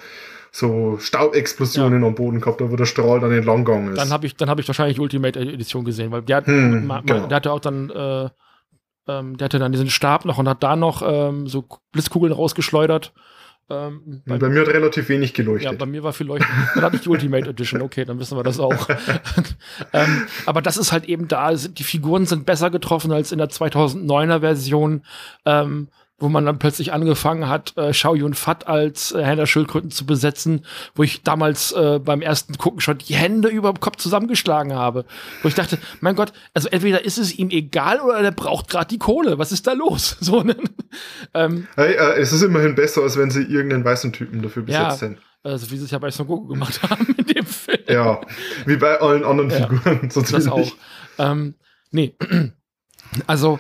so 0.55 0.99
Staubexplosionen 0.99 2.03
ja. 2.03 2.07
am 2.07 2.15
Boden 2.15 2.41
gehabt, 2.41 2.61
wo 2.61 2.77
der 2.77 2.85
Strahl 2.85 3.21
dann 3.21 3.33
entlang 3.33 3.65
gegangen 3.65 3.93
ist. 3.93 3.99
Dann 3.99 4.11
habe 4.11 4.27
ich, 4.27 4.37
dann 4.37 4.51
habe 4.51 4.61
ich 4.61 4.69
wahrscheinlich 4.69 5.01
Ultimate 5.01 5.41
Edition 5.41 5.85
gesehen, 5.85 6.13
weil 6.13 6.23
der, 6.23 6.47
hm, 6.47 6.87
ma, 6.87 7.01
genau. 7.01 7.27
der 7.27 7.37
hatte 7.37 7.53
auch 7.53 7.61
dann, 7.61 7.89
äh, 7.89 8.29
ähm, 9.09 9.39
der 9.39 9.47
hatte 9.47 9.59
dann 9.59 9.73
diesen 9.73 9.89
Stab 9.89 10.27
noch 10.27 10.37
und 10.37 10.47
hat 10.49 10.63
da 10.63 10.77
noch 10.77 11.03
ähm, 11.05 11.47
so 11.47 11.65
Blitzkugeln 11.93 12.35
rausgeschleudert. 12.35 13.15
Ähm, 13.71 14.23
bei, 14.27 14.37
bei, 14.37 14.51
mir 14.51 14.61
hat 14.61 14.69
relativ 14.69 15.09
wenig 15.09 15.33
geleuchtet. 15.33 15.73
Ja, 15.73 15.79
bei 15.79 15.87
mir 15.87 16.03
war 16.03 16.13
viel 16.13 16.27
leuchten. 16.27 16.51
Dann 16.75 16.85
hatte 16.85 16.97
ich 16.97 17.03
die 17.03 17.09
Ultimate 17.09 17.49
Edition, 17.49 17.81
okay, 17.81 18.05
dann 18.05 18.19
wissen 18.19 18.37
wir 18.37 18.43
das 18.43 18.61
auch. 18.61 18.89
ähm, 19.95 20.27
aber 20.45 20.61
das 20.61 20.77
ist 20.77 20.93
halt 20.93 21.07
eben 21.07 21.29
da, 21.29 21.55
die 21.55 21.85
Figuren 21.85 22.27
sind 22.27 22.45
besser 22.45 22.69
getroffen 22.69 23.11
als 23.11 23.33
in 23.33 23.39
der 23.39 23.49
2009er 23.49 24.41
Version. 24.41 25.03
Ähm, 25.47 25.89
wo 26.23 26.29
man 26.29 26.47
dann 26.47 26.59
plötzlich 26.59 26.93
angefangen 26.93 27.49
hat, 27.49 27.77
äh, 27.77 27.93
Shao 27.93 28.15
Yun 28.15 28.35
Fat 28.35 28.69
als 28.69 29.13
äh, 29.13 29.37
der 29.37 29.47
Schildkröten 29.47 29.91
zu 29.91 30.07
besetzen, 30.07 30.65
wo 30.95 31.03
ich 31.03 31.23
damals 31.23 31.73
äh, 31.73 31.99
beim 31.99 32.23
ersten 32.23 32.57
Gucken 32.57 32.81
schon 32.81 32.99
die 32.99 33.15
Hände 33.15 33.49
über 33.49 33.73
dem 33.73 33.81
Kopf 33.81 33.97
zusammengeschlagen 33.97 34.75
habe. 34.75 35.05
Wo 35.43 35.49
ich 35.49 35.55
dachte, 35.55 35.79
mein 36.01 36.15
Gott, 36.15 36.33
also 36.55 36.69
entweder 36.69 37.05
ist 37.05 37.19
es 37.19 37.37
ihm 37.37 37.51
egal 37.51 38.01
oder 38.01 38.23
der 38.23 38.31
braucht 38.31 38.69
gerade 38.69 38.87
die 38.87 38.99
Kohle. 38.99 39.39
Was 39.39 39.53
ist 39.53 39.67
da 39.67 39.73
los? 39.73 40.17
So, 40.23 40.43
ne? 40.43 40.57
ähm, 41.35 41.67
hey, 41.75 41.95
äh, 41.95 42.21
es 42.21 42.33
ist 42.33 42.43
immerhin 42.43 42.77
besser, 42.77 43.03
als 43.03 43.17
wenn 43.17 43.31
sie 43.31 43.43
irgendeinen 43.43 43.85
weißen 43.85 44.13
Typen 44.13 44.41
dafür 44.41 44.63
besetzt 44.63 45.03
ja, 45.03 45.09
hätten. 45.09 45.19
Also 45.43 45.71
wie 45.73 45.77
sie 45.77 45.85
es 45.85 45.91
ja 45.91 45.99
bei 45.99 46.11
Son 46.13 46.29
Goku 46.29 46.47
gemacht 46.47 46.81
haben 46.89 47.07
in 47.19 47.27
dem 47.27 47.45
Film. 47.45 47.83
Ja, 47.89 48.21
wie 48.67 48.77
bei 48.77 49.01
allen 49.01 49.25
anderen 49.25 49.51
ja, 49.51 49.67
Figuren. 49.67 50.11
So 50.11 50.23
das 50.31 50.47
auch. 50.47 50.73
Ähm, 51.19 51.57
nee, 51.91 52.15
also 53.27 53.59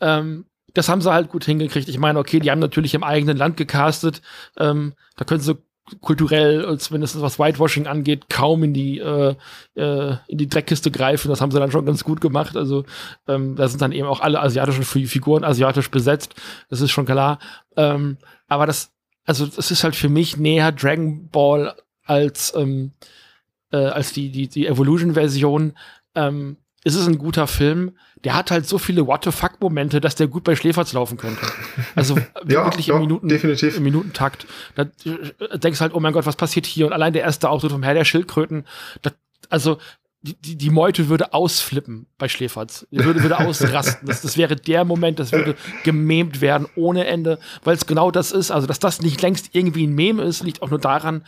ähm, 0.00 0.44
das 0.74 0.88
haben 0.88 1.00
sie 1.00 1.12
halt 1.12 1.28
gut 1.28 1.44
hingekriegt. 1.44 1.88
Ich 1.88 1.98
meine, 1.98 2.18
okay, 2.18 2.40
die 2.40 2.50
haben 2.50 2.58
natürlich 2.58 2.94
im 2.94 3.04
eigenen 3.04 3.36
Land 3.36 3.56
gecastet. 3.56 4.22
Ähm, 4.58 4.94
da 5.16 5.24
können 5.24 5.40
sie 5.40 5.58
kulturell, 6.00 6.78
zumindest 6.78 7.20
was 7.20 7.38
Whitewashing 7.38 7.86
angeht, 7.86 8.28
kaum 8.28 8.62
in 8.62 8.72
die 8.72 8.98
äh, 8.98 9.34
äh, 9.74 10.16
in 10.28 10.38
die 10.38 10.48
Dreckkiste 10.48 10.90
greifen. 10.90 11.28
Das 11.28 11.40
haben 11.40 11.50
sie 11.50 11.58
dann 11.58 11.70
schon 11.70 11.86
ganz 11.86 12.04
gut 12.04 12.20
gemacht. 12.20 12.56
Also 12.56 12.84
ähm, 13.26 13.56
da 13.56 13.68
sind 13.68 13.82
dann 13.82 13.92
eben 13.92 14.06
auch 14.06 14.20
alle 14.20 14.40
asiatischen 14.40 14.84
Figuren 14.84 15.44
asiatisch 15.44 15.90
besetzt. 15.90 16.34
Das 16.68 16.80
ist 16.80 16.90
schon 16.90 17.06
klar. 17.06 17.38
Ähm, 17.76 18.18
aber 18.46 18.66
das, 18.66 18.92
also 19.24 19.46
das 19.46 19.70
ist 19.70 19.84
halt 19.84 19.96
für 19.96 20.08
mich 20.08 20.36
näher 20.36 20.72
Dragon 20.72 21.28
Ball 21.28 21.74
als 22.04 22.54
ähm, 22.56 22.92
äh, 23.72 23.76
als 23.76 24.12
die 24.12 24.30
die 24.30 24.48
die 24.48 24.66
Evolution-Version. 24.66 25.72
Ähm, 26.14 26.56
ist 26.82 26.94
es 26.94 27.06
ein 27.06 27.18
guter 27.18 27.46
Film. 27.46 27.96
Der 28.24 28.34
hat 28.34 28.50
halt 28.50 28.66
so 28.66 28.78
viele 28.78 29.06
What 29.06 29.24
the 29.24 29.32
fuck 29.32 29.60
Momente, 29.60 30.00
dass 30.00 30.14
der 30.14 30.26
gut 30.26 30.44
bei 30.44 30.54
Schläferz 30.54 30.92
laufen 30.92 31.16
könnte. 31.16 31.40
Also 31.94 32.16
ja, 32.46 32.64
wirklich 32.64 32.88
im, 32.88 32.98
Minuten, 32.98 33.28
definitiv. 33.28 33.76
im 33.76 33.82
Minutentakt. 33.82 34.46
Da 34.74 34.82
äh, 34.82 35.58
denkst 35.58 35.78
du 35.78 35.82
halt, 35.82 35.94
oh 35.94 36.00
mein 36.00 36.12
Gott, 36.12 36.26
was 36.26 36.36
passiert 36.36 36.66
hier? 36.66 36.86
Und 36.86 36.92
allein 36.92 37.12
der 37.12 37.22
erste 37.22 37.48
Auftritt 37.48 37.72
vom 37.72 37.82
Herr 37.82 37.94
der 37.94 38.04
Schildkröten, 38.04 38.66
das, 39.02 39.14
also 39.48 39.78
die, 40.22 40.56
die, 40.56 40.68
Meute 40.70 41.08
würde 41.08 41.32
ausflippen 41.32 42.06
bei 42.18 42.28
Schläferz. 42.28 42.86
Die 42.90 43.02
würde, 43.02 43.22
würde 43.22 43.38
ausrasten. 43.38 44.06
Das, 44.06 44.20
das 44.20 44.36
wäre 44.36 44.54
der 44.54 44.84
Moment, 44.84 45.18
das 45.18 45.32
würde 45.32 45.56
gememt 45.82 46.42
werden 46.42 46.66
ohne 46.76 47.06
Ende, 47.06 47.38
weil 47.64 47.74
es 47.74 47.86
genau 47.86 48.10
das 48.10 48.30
ist. 48.30 48.50
Also, 48.50 48.66
dass 48.66 48.78
das 48.78 49.00
nicht 49.00 49.22
längst 49.22 49.54
irgendwie 49.54 49.86
ein 49.86 49.94
Meme 49.94 50.22
ist, 50.22 50.42
liegt 50.42 50.60
auch 50.60 50.68
nur 50.68 50.78
daran, 50.78 51.24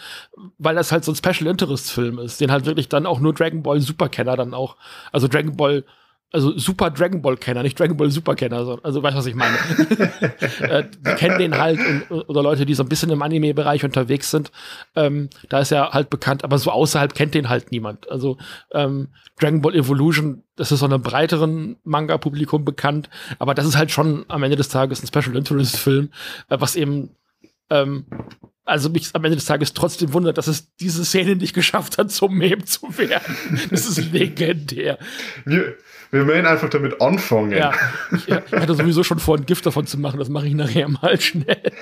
weil 0.58 0.74
das 0.74 0.92
halt 0.92 1.04
so 1.04 1.12
ein 1.12 1.16
Special 1.16 1.50
Interest 1.50 1.90
Film 1.90 2.18
ist, 2.18 2.42
den 2.42 2.52
halt 2.52 2.66
wirklich 2.66 2.90
dann 2.90 3.06
auch 3.06 3.18
nur 3.18 3.32
Dragon 3.32 3.62
Ball 3.62 3.80
Superkenner 3.80 4.36
dann 4.36 4.52
auch, 4.52 4.76
also 5.10 5.26
Dragon 5.26 5.56
Ball 5.56 5.84
also 6.32 6.56
Super 6.58 6.90
Dragon 6.90 7.20
Ball 7.20 7.36
Kenner, 7.36 7.62
nicht 7.62 7.78
Dragon 7.78 7.96
Ball 7.96 8.10
Super 8.10 8.34
Kenner, 8.34 8.56
also, 8.56 8.80
also 8.82 9.02
weißt 9.02 9.14
du, 9.14 9.18
was 9.18 9.26
ich 9.26 9.34
meine? 9.34 9.56
äh, 10.60 10.84
die 10.90 11.14
kennen 11.14 11.38
den 11.38 11.58
halt 11.58 11.78
und, 11.78 12.28
oder 12.28 12.42
Leute, 12.42 12.64
die 12.64 12.74
so 12.74 12.82
ein 12.82 12.88
bisschen 12.88 13.10
im 13.10 13.22
Anime-Bereich 13.22 13.84
unterwegs 13.84 14.30
sind, 14.30 14.50
ähm, 14.96 15.28
da 15.50 15.60
ist 15.60 15.72
er 15.72 15.90
halt 15.90 16.10
bekannt, 16.10 16.42
aber 16.42 16.58
so 16.58 16.70
außerhalb 16.70 17.14
kennt 17.14 17.34
den 17.34 17.48
halt 17.48 17.70
niemand. 17.70 18.10
Also 18.10 18.38
ähm, 18.72 19.08
Dragon 19.38 19.60
Ball 19.60 19.74
Evolution, 19.74 20.42
das 20.56 20.72
ist 20.72 20.80
so 20.80 20.86
einem 20.86 21.02
breiteren 21.02 21.76
Manga-Publikum 21.84 22.64
bekannt, 22.64 23.10
aber 23.38 23.54
das 23.54 23.66
ist 23.66 23.76
halt 23.76 23.90
schon 23.90 24.24
am 24.28 24.42
Ende 24.42 24.56
des 24.56 24.68
Tages 24.68 25.02
ein 25.02 25.06
Special 25.06 25.36
Interest 25.36 25.76
Film, 25.76 26.10
äh, 26.48 26.56
was 26.58 26.76
eben 26.76 27.10
ähm, 27.68 28.06
also 28.64 28.90
mich 28.90 29.10
am 29.12 29.24
Ende 29.24 29.36
des 29.36 29.46
Tages 29.46 29.74
trotzdem 29.74 30.12
wundert, 30.12 30.38
dass 30.38 30.46
es 30.46 30.74
diese 30.76 31.04
Szene 31.04 31.36
nicht 31.36 31.54
geschafft 31.54 31.98
hat, 31.98 32.12
zum 32.12 32.36
Meme 32.36 32.64
zu 32.64 32.96
werden. 32.96 33.36
Das 33.70 33.86
ist 33.86 34.12
legendär. 34.12 34.98
Wir, 35.44 35.76
wir 36.12 36.26
werden 36.26 36.46
einfach 36.46 36.68
damit 36.70 37.00
anfangen. 37.00 37.52
Ja, 37.52 37.72
ich, 38.12 38.28
ich, 38.28 38.52
hatte 38.52 38.74
sowieso 38.74 39.02
schon 39.02 39.18
vor, 39.18 39.36
ein 39.36 39.46
Gift 39.46 39.66
davon 39.66 39.86
zu 39.86 39.98
machen. 39.98 40.18
Das 40.18 40.28
mache 40.28 40.46
ich 40.46 40.54
nachher 40.54 40.88
mal 40.88 41.20
schnell. 41.20 41.72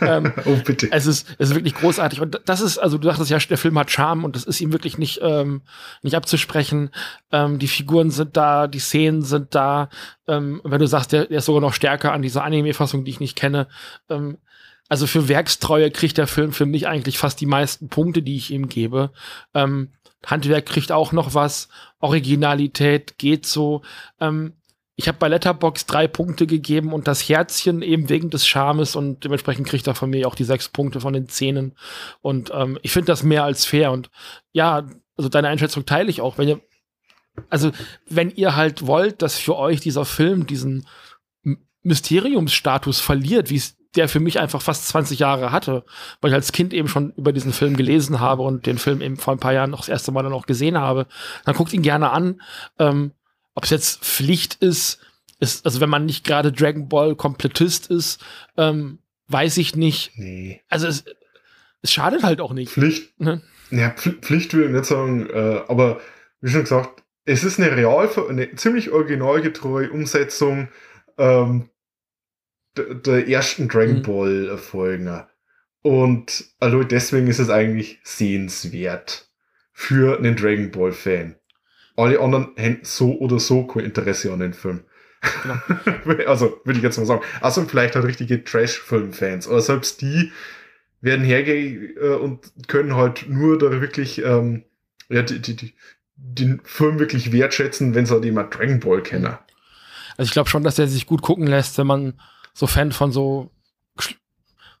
ähm, 0.00 0.32
oh, 0.44 0.56
bitte. 0.64 0.88
Es 0.92 1.06
ist, 1.06 1.34
es 1.38 1.50
ist 1.50 1.54
wirklich 1.56 1.74
großartig. 1.74 2.20
Und 2.20 2.40
das 2.44 2.60
ist, 2.60 2.78
also 2.78 2.98
du 2.98 3.08
sagtest 3.08 3.30
ja, 3.30 3.38
der 3.38 3.58
Film 3.58 3.78
hat 3.78 3.90
Charme 3.90 4.24
und 4.24 4.36
das 4.36 4.44
ist 4.44 4.60
ihm 4.60 4.72
wirklich 4.72 4.98
nicht, 4.98 5.20
ähm, 5.22 5.62
nicht 6.02 6.14
abzusprechen. 6.14 6.90
Ähm, 7.32 7.58
die 7.58 7.68
Figuren 7.68 8.10
sind 8.10 8.36
da, 8.36 8.68
die 8.68 8.78
Szenen 8.78 9.22
sind 9.22 9.54
da. 9.54 9.88
Ähm, 10.28 10.60
wenn 10.64 10.80
du 10.80 10.86
sagst, 10.86 11.12
der, 11.12 11.26
der 11.26 11.38
ist 11.38 11.46
sogar 11.46 11.62
noch 11.62 11.74
stärker 11.74 12.12
an 12.12 12.22
dieser 12.22 12.44
Anime-Fassung, 12.44 13.04
die 13.04 13.10
ich 13.10 13.20
nicht 13.20 13.36
kenne. 13.36 13.66
Ähm, 14.08 14.38
also 14.88 15.06
für 15.06 15.28
Werkstreue 15.28 15.90
kriegt 15.90 16.18
der 16.18 16.26
Film 16.26 16.52
für 16.52 16.66
mich 16.66 16.88
eigentlich 16.88 17.18
fast 17.18 17.40
die 17.40 17.46
meisten 17.46 17.88
Punkte, 17.88 18.22
die 18.22 18.36
ich 18.36 18.50
ihm 18.50 18.68
gebe. 18.68 19.12
Ähm, 19.54 19.92
Handwerk 20.24 20.66
kriegt 20.66 20.90
auch 20.92 21.12
noch 21.12 21.34
was, 21.34 21.68
Originalität 22.00 23.18
geht 23.18 23.46
so. 23.46 23.82
Ähm, 24.20 24.54
ich 24.96 25.06
habe 25.06 25.18
bei 25.18 25.28
Letterbox 25.28 25.86
drei 25.86 26.08
Punkte 26.08 26.48
gegeben 26.48 26.92
und 26.92 27.06
das 27.06 27.28
Herzchen 27.28 27.82
eben 27.82 28.08
wegen 28.08 28.30
des 28.30 28.48
Charmes 28.48 28.96
und 28.96 29.22
dementsprechend 29.22 29.68
kriegt 29.68 29.86
er 29.86 29.94
von 29.94 30.10
mir 30.10 30.26
auch 30.26 30.34
die 30.34 30.42
sechs 30.42 30.68
Punkte 30.68 31.00
von 31.00 31.12
den 31.12 31.28
Zähnen. 31.28 31.76
Und 32.20 32.50
ähm, 32.52 32.80
ich 32.82 32.90
finde 32.90 33.06
das 33.06 33.22
mehr 33.22 33.44
als 33.44 33.64
fair. 33.64 33.92
Und 33.92 34.10
ja, 34.50 34.88
also 35.16 35.28
deine 35.28 35.48
Einschätzung 35.48 35.86
teile 35.86 36.10
ich 36.10 36.20
auch. 36.20 36.36
Wenn 36.36 36.48
ihr, 36.48 36.60
also 37.48 37.70
wenn 38.08 38.30
ihr 38.30 38.56
halt 38.56 38.88
wollt, 38.88 39.22
dass 39.22 39.38
für 39.38 39.56
euch 39.56 39.78
dieser 39.78 40.04
Film 40.04 40.48
diesen 40.48 40.84
Mysteriumsstatus 41.82 42.98
verliert, 42.98 43.50
wie 43.50 43.56
es 43.56 43.77
der 43.96 44.08
für 44.08 44.20
mich 44.20 44.38
einfach 44.38 44.60
fast 44.62 44.86
20 44.88 45.18
Jahre 45.18 45.50
hatte, 45.52 45.84
weil 46.20 46.30
ich 46.30 46.34
als 46.34 46.52
Kind 46.52 46.72
eben 46.74 46.88
schon 46.88 47.12
über 47.16 47.32
diesen 47.32 47.52
Film 47.52 47.76
gelesen 47.76 48.20
habe 48.20 48.42
und 48.42 48.66
den 48.66 48.78
Film 48.78 49.00
eben 49.00 49.16
vor 49.16 49.34
ein 49.34 49.40
paar 49.40 49.52
Jahren 49.54 49.70
noch 49.70 49.80
das 49.80 49.88
erste 49.88 50.12
Mal 50.12 50.22
dann 50.22 50.32
auch 50.32 50.46
gesehen 50.46 50.76
habe, 50.78 51.06
dann 51.44 51.54
guckt 51.54 51.72
ihn 51.72 51.82
gerne 51.82 52.10
an. 52.10 52.40
Ähm, 52.78 53.12
Ob 53.54 53.64
es 53.64 53.70
jetzt 53.70 54.04
Pflicht 54.04 54.56
ist, 54.56 55.00
ist, 55.40 55.64
also 55.64 55.80
wenn 55.80 55.88
man 55.90 56.04
nicht 56.06 56.24
gerade 56.24 56.52
Dragon 56.52 56.88
Ball 56.88 57.14
Komplettist 57.16 57.88
ist, 57.90 58.20
ähm, 58.56 58.98
weiß 59.28 59.56
ich 59.58 59.74
nicht. 59.76 60.12
Nee. 60.16 60.60
Also 60.68 60.86
es, 60.86 61.04
es 61.82 61.92
schadet 61.92 62.22
halt 62.24 62.40
auch 62.40 62.52
nicht. 62.52 62.70
Pflicht, 62.72 63.18
Ne? 63.20 63.40
ja, 63.70 63.88
Pf- 63.88 64.20
Pflicht 64.20 64.52
will 64.54 64.64
ich 64.66 64.70
nicht 64.72 64.84
sagen, 64.84 65.28
äh, 65.30 65.60
aber 65.68 66.00
wie 66.40 66.50
schon 66.50 66.62
gesagt, 66.62 67.02
es 67.24 67.44
ist 67.44 67.58
eine 67.60 67.74
real, 67.76 68.08
eine 68.28 68.54
ziemlich 68.56 68.90
originalgetreue 68.90 69.90
Umsetzung 69.90 70.68
ähm, 71.18 71.68
der, 72.78 73.28
ersten 73.28 73.68
Dragon 73.68 73.98
Mhm. 73.98 74.02
Ball 74.02 74.58
Folgen. 74.58 75.22
Und 75.82 76.44
also 76.60 76.82
deswegen 76.82 77.28
ist 77.28 77.38
es 77.38 77.50
eigentlich 77.50 78.00
sehenswert 78.02 79.28
für 79.72 80.18
einen 80.18 80.36
Dragon 80.36 80.70
Ball 80.70 80.92
Fan. 80.92 81.36
Alle 81.96 82.20
anderen 82.20 82.50
hätten 82.56 82.84
so 82.84 83.18
oder 83.18 83.38
so 83.40 83.66
kein 83.66 83.84
Interesse 83.84 84.32
an 84.32 84.40
den 84.40 84.52
Film. 84.52 84.84
also, 86.26 86.60
würde 86.64 86.78
ich 86.78 86.82
jetzt 86.84 86.98
mal 86.98 87.06
sagen. 87.06 87.22
Also 87.40 87.64
vielleicht 87.64 87.96
halt 87.96 88.04
richtige 88.04 88.44
Trash-Film-Fans. 88.44 89.48
Aber 89.48 89.60
selbst 89.60 90.00
die 90.00 90.32
werden 91.00 91.24
hergehen 91.24 91.96
äh, 92.00 92.10
und 92.10 92.52
können 92.68 92.94
halt 92.94 93.28
nur 93.28 93.58
da 93.58 93.80
wirklich 93.80 94.22
ähm, 94.24 94.64
ja, 95.08 95.22
die, 95.22 95.40
die, 95.40 95.56
die, 95.56 95.74
den 96.16 96.60
Film 96.64 96.98
wirklich 96.98 97.32
wertschätzen, 97.32 97.94
wenn 97.94 98.06
sie 98.06 98.12
halt 98.12 98.24
jemand 98.24 98.56
Dragon 98.56 98.80
Ball 98.80 99.02
kennen. 99.02 99.36
Also 100.16 100.28
ich 100.28 100.32
glaube 100.32 100.50
schon, 100.50 100.64
dass 100.64 100.76
der 100.76 100.88
sich 100.88 101.06
gut 101.06 101.22
gucken 101.22 101.46
lässt, 101.46 101.78
wenn 101.78 101.86
man 101.86 102.20
so 102.58 102.66
Fan 102.66 102.90
von 102.92 103.12
so 103.12 103.50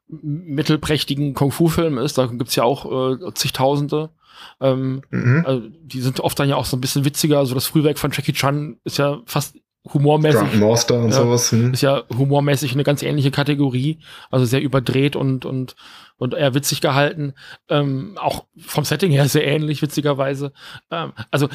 mittelprächtigen 0.08 1.34
Kung-Fu-Filmen 1.34 2.02
ist. 2.02 2.18
Da 2.18 2.26
gibt's 2.26 2.56
ja 2.56 2.64
auch 2.64 2.86
äh, 3.20 3.34
zigtausende. 3.34 4.10
Ähm, 4.60 5.02
Mhm. 5.10 5.44
also 5.46 5.62
die 5.82 6.00
sind 6.00 6.20
oft 6.20 6.38
dann 6.38 6.48
ja 6.48 6.56
auch 6.56 6.64
so 6.64 6.76
ein 6.76 6.80
bisschen 6.80 7.04
witziger. 7.04 7.38
Also 7.38 7.54
das 7.54 7.66
Frühwerk 7.66 7.98
von 7.98 8.10
Jackie 8.12 8.32
Chan 8.32 8.78
ist 8.84 8.98
ja 8.98 9.20
fast 9.26 9.56
humormäßig. 9.92 10.40
Drunken 10.40 10.60
Master 10.60 10.98
und 10.98 11.10
Ja. 11.10 11.12
sowas. 11.12 11.52
Hm. 11.52 11.72
ist 11.74 11.82
ja 11.82 12.02
humormäßig 12.16 12.72
eine 12.72 12.84
ganz 12.84 13.02
ähnliche 13.02 13.30
Kategorie, 13.30 13.98
also 14.30 14.44
sehr 14.44 14.62
überdreht 14.62 15.14
und 15.16 15.44
und 15.44 15.76
und 16.16 16.34
eher 16.34 16.52
witzig 16.54 16.80
gehalten, 16.80 17.34
ähm, 17.68 18.16
auch 18.20 18.46
vom 18.58 18.84
Setting 18.84 19.12
her 19.12 19.28
sehr 19.28 19.46
ähnlich 19.46 19.82
witzigerweise. 19.82 20.52
Ähm, 20.90 21.12
also 21.30 21.48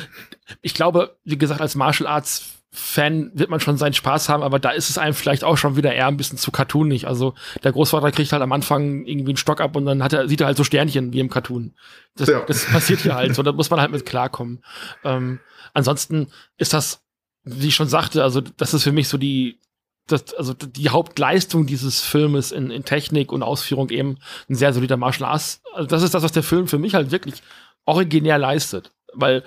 ich 0.62 0.74
glaube, 0.74 1.18
wie 1.26 1.38
gesagt, 1.38 1.60
als 1.62 1.76
Martial 1.76 2.08
Arts 2.08 2.63
Fan 2.76 3.30
wird 3.36 3.52
man 3.52 3.60
schon 3.60 3.78
seinen 3.78 3.94
Spaß 3.94 4.30
haben, 4.30 4.42
aber 4.42 4.58
da 4.58 4.72
ist 4.72 4.90
es 4.90 4.98
einem 4.98 5.14
vielleicht 5.14 5.44
auch 5.44 5.58
schon 5.58 5.76
wieder 5.76 5.94
eher 5.94 6.08
ein 6.08 6.18
bisschen 6.18 6.40
zu 6.40 6.50
cartoonig. 6.52 7.08
Also 7.08 7.36
der 7.64 7.72
Großvater 7.72 8.12
kriegt 8.12 8.32
halt 8.32 8.42
am 8.42 8.52
Anfang 8.52 9.06
irgendwie 9.06 9.30
einen 9.32 9.38
Stock 9.38 9.62
ab 9.62 9.76
und 9.76 9.86
dann 9.86 10.02
hat 10.02 10.12
er, 10.14 10.28
sieht 10.28 10.42
er 10.42 10.48
halt 10.48 10.58
so 10.58 10.64
Sternchen 10.64 11.14
wie 11.14 11.20
im 11.20 11.30
Cartoon. 11.30 11.76
Das, 12.16 12.30
Ja. 12.30 12.42
das 12.48 12.66
passiert 12.66 13.02
hier 13.02 13.14
halt 13.14 13.36
so, 13.36 13.44
da 13.44 13.52
muss 13.52 13.70
man 13.70 13.80
halt 13.80 13.92
mit 13.92 14.08
klarkommen. 14.08 14.64
Ähm, 15.04 15.40
ansonsten 15.76 16.30
ist 16.58 16.74
das, 16.74 17.04
wie 17.44 17.68
ich 17.68 17.76
schon 17.76 17.88
sagte, 17.88 18.24
also 18.24 18.42
das 18.42 18.74
ist 18.74 18.84
für 18.84 18.92
mich 18.92 19.08
so 19.08 19.20
die, 19.20 19.60
das, 20.08 20.34
also 20.34 20.54
die 20.54 20.90
Hauptleistung 20.90 21.68
dieses 21.68 22.02
Filmes 22.02 22.52
in, 22.52 22.72
in 22.72 22.86
Technik 22.86 23.32
und 23.32 23.44
Ausführung 23.44 23.92
eben 23.92 24.18
ein 24.50 24.56
sehr 24.56 24.74
solider 24.74 24.98
Martial 24.98 25.30
Arts. 25.30 25.62
Also 25.76 25.88
das 25.88 26.02
ist 26.02 26.16
das, 26.16 26.24
was 26.24 26.32
der 26.32 26.44
Film 26.44 26.68
für 26.68 26.80
mich 26.80 26.96
halt 26.96 27.12
wirklich 27.12 27.44
originär 27.86 28.40
leistet. 28.40 28.92
Weil 29.14 29.44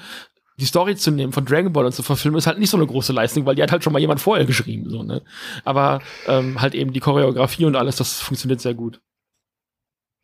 die 0.58 0.64
Story 0.64 0.96
zu 0.96 1.10
nehmen 1.10 1.32
von 1.32 1.44
Dragon 1.44 1.72
Ball 1.72 1.84
und 1.84 1.92
zu 1.92 2.02
verfilmen 2.02 2.38
ist 2.38 2.46
halt 2.46 2.58
nicht 2.58 2.70
so 2.70 2.76
eine 2.76 2.86
große 2.86 3.12
Leistung, 3.12 3.44
weil 3.44 3.54
die 3.54 3.62
hat 3.62 3.72
halt 3.72 3.84
schon 3.84 3.92
mal 3.92 3.98
jemand 3.98 4.20
vorher 4.20 4.46
geschrieben. 4.46 4.88
So, 4.88 5.02
ne? 5.02 5.22
Aber 5.64 6.00
ähm, 6.26 6.60
halt 6.60 6.74
eben 6.74 6.92
die 6.92 7.00
Choreografie 7.00 7.66
und 7.66 7.76
alles, 7.76 7.96
das 7.96 8.20
funktioniert 8.20 8.60
sehr 8.60 8.74
gut. 8.74 9.00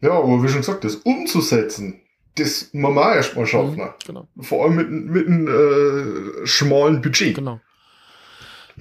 Ja, 0.01 0.12
aber 0.12 0.43
wie 0.43 0.49
schon 0.49 0.59
gesagt, 0.59 0.85
das 0.85 0.97
umzusetzen, 0.97 2.01
das 2.37 2.70
man 2.72 2.97
auch 2.97 3.14
erstmal 3.14 3.47
schaffen. 3.47 3.76
Mhm, 3.76 3.91
genau. 4.07 4.28
Vor 4.41 4.64
allem 4.64 4.76
mit, 4.76 4.91
mit 4.91 5.26
einem 5.26 5.49
äh, 5.49 6.47
schmalen 6.47 7.03
Budget. 7.03 7.37
Genau. 7.37 7.61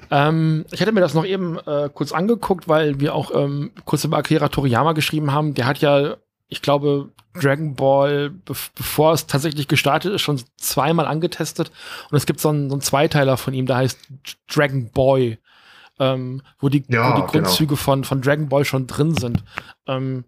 Ähm, 0.09 0.65
ich 0.71 0.81
hatte 0.81 0.93
mir 0.93 1.01
das 1.01 1.13
noch 1.13 1.25
eben 1.25 1.59
äh, 1.59 1.89
kurz 1.93 2.11
angeguckt, 2.11 2.67
weil 2.67 2.99
wir 2.99 3.13
auch 3.13 3.31
ähm, 3.35 3.71
kurz 3.85 4.03
über 4.03 4.17
Akira 4.17 4.47
Toriyama 4.47 4.93
geschrieben 4.93 5.31
haben. 5.31 5.53
Der 5.53 5.65
hat 5.65 5.79
ja, 5.79 6.15
ich 6.51 6.61
glaube, 6.61 7.09
Dragon 7.33 7.75
Ball, 7.75 8.29
bev 8.29 8.71
bevor 8.75 9.13
es 9.13 9.25
tatsächlich 9.25 9.69
gestartet 9.69 10.13
ist, 10.13 10.21
schon 10.21 10.41
zweimal 10.57 11.07
angetestet. 11.07 11.71
Und 12.11 12.17
es 12.17 12.25
gibt 12.25 12.41
so 12.41 12.49
einen, 12.49 12.69
so 12.69 12.75
einen 12.75 12.81
Zweiteiler 12.81 13.37
von 13.37 13.53
ihm, 13.53 13.65
der 13.65 13.77
heißt 13.77 13.97
Dragon 14.53 14.91
Boy, 14.91 15.39
ähm, 15.97 16.41
wo 16.59 16.67
die, 16.67 16.83
Ja, 16.89 17.11
wo 17.11 17.15
die 17.15 17.31
genau. 17.31 17.31
Grundzüge 17.31 17.77
von, 17.77 18.03
von 18.03 18.21
Dragon 18.21 18.49
Ball 18.49 18.65
schon 18.65 18.85
drin 18.85 19.15
sind. 19.15 19.45
Ähm, 19.87 20.25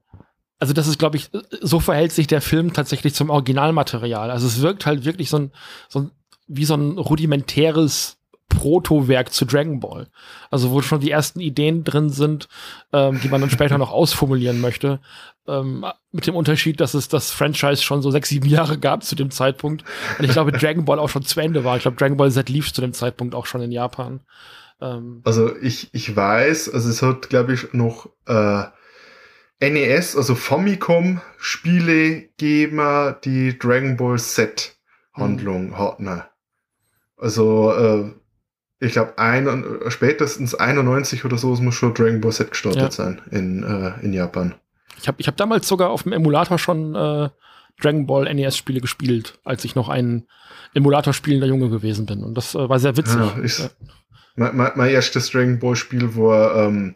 also 0.60 0.74
das 0.74 0.88
ist, 0.88 0.98
glaube 0.98 1.18
ich, 1.18 1.30
so 1.60 1.82
verhält 1.82 2.14
sich 2.14 2.28
der 2.28 2.40
Film 2.42 2.72
tatsächlich 2.72 3.14
zum 3.14 3.30
Originalmaterial. 3.30 4.32
Also 4.32 4.48
es 4.48 4.62
wirkt 4.62 4.86
halt 4.86 5.04
wirklich 5.04 5.30
so 5.30 5.38
ein, 5.38 5.52
so 5.90 6.00
ein 6.00 6.12
wie 6.48 6.66
so 6.66 6.76
ein 6.76 6.98
rudimentäres 6.98 8.18
Protowerk 8.56 9.34
zu 9.34 9.46
Dragon 9.46 9.80
Ball. 9.80 10.08
Also 10.52 10.72
wo 10.72 10.82
schon 10.82 11.00
die 11.00 11.12
ersten 11.12 11.40
Ideen 11.40 11.84
drin 11.84 12.10
sind, 12.10 12.48
ähm, 12.92 13.20
die 13.22 13.30
man 13.30 13.42
dann 13.42 13.50
später 13.50 13.78
noch 13.78 13.92
ausformulieren 13.92 14.62
möchte. 14.62 15.00
Ähm, 15.48 15.86
mit 16.12 16.26
dem 16.28 16.36
Unterschied, 16.36 16.80
dass 16.80 16.94
es 16.94 17.08
das 17.10 17.32
Franchise 17.32 17.84
schon 17.84 18.02
so 18.02 18.12
sechs, 18.12 18.30
sieben 18.30 18.48
Jahre 18.48 18.78
gab 18.78 19.04
zu 19.04 19.16
dem 19.16 19.32
Zeitpunkt. 19.32 19.84
Und 20.18 20.26
ich 20.26 20.32
glaube, 20.32 20.52
Dragon 20.52 20.86
Ball 20.86 21.00
auch 21.00 21.10
schon 21.10 21.24
zu 21.24 21.40
Ende 21.40 21.64
war. 21.64 21.76
Ich 21.76 21.82
glaube, 21.82 21.98
Dragon 21.98 22.18
Ball 22.18 22.32
Z 22.32 22.48
lief 22.50 22.72
zu 22.74 22.82
dem 22.82 22.94
Zeitpunkt 22.94 23.36
auch 23.36 23.46
schon 23.46 23.62
in 23.62 23.72
Japan. 23.72 24.22
Ähm, 24.80 25.22
Also 25.24 25.56
ich, 25.58 25.90
ich 25.94 26.16
weiß, 26.16 26.70
also 26.74 26.90
es 26.90 27.02
hat, 27.02 27.30
glaube 27.30 27.54
ich, 27.54 27.74
noch 27.74 28.10
äh, 28.26 28.64
NES, 29.60 30.16
also 30.16 30.36
Famicom-Spiele 30.36 32.22
gegeben, 32.38 33.16
die 33.24 33.58
Dragon 33.58 33.98
Ball 33.98 34.20
Z-Handlung 34.20 35.78
hatten. 35.78 36.22
Also 37.18 37.72
äh, 37.72 38.14
ich 38.84 38.94
glaube, 38.94 39.18
ein, 39.18 39.48
spätestens 39.90 40.54
91 40.56 41.26
oder 41.26 41.38
so 41.38 41.50
muss 41.56 41.76
schon 41.76 41.94
Dragon 41.94 42.22
Ball 42.22 42.32
Z 42.32 42.52
gestartet 42.52 42.82
Ja. 42.82 42.92
sein 42.92 43.22
in, 43.32 43.64
äh, 43.64 43.94
in 44.04 44.14
Japan. 44.14 44.54
ich 45.00 45.08
habe 45.08 45.18
ich 45.20 45.28
hab 45.28 45.38
damals 45.38 45.68
sogar 45.68 45.90
auf 45.90 46.04
dem 46.04 46.12
Emulator 46.14 46.58
schon 46.60 46.94
äh, 46.96 47.30
Dragon 47.82 48.06
Ball 48.06 48.32
NES-Spiele 48.34 48.82
gespielt, 48.82 49.40
als 49.44 49.66
ich 49.66 49.76
noch 49.76 49.90
ein 49.90 50.28
Emulator 50.76 51.14
spielender 51.14 51.48
Junge 51.48 51.70
gewesen 51.70 52.06
bin. 52.06 52.24
Und 52.24 52.36
das 52.36 52.54
äh, 52.56 52.70
war 52.70 52.80
sehr 52.80 52.96
witzig. 52.98 53.16
Ja, 53.20 53.34
ich- 53.44 53.60
Ja. 53.60 53.70
Mein, 54.36 54.58
mein, 54.58 54.72
mein 54.76 54.90
erstes 54.90 55.30
Dragon 55.30 55.60
Ball 55.60 55.76
Spiel 55.76 56.16
war 56.16 56.56
ähm, 56.68 56.96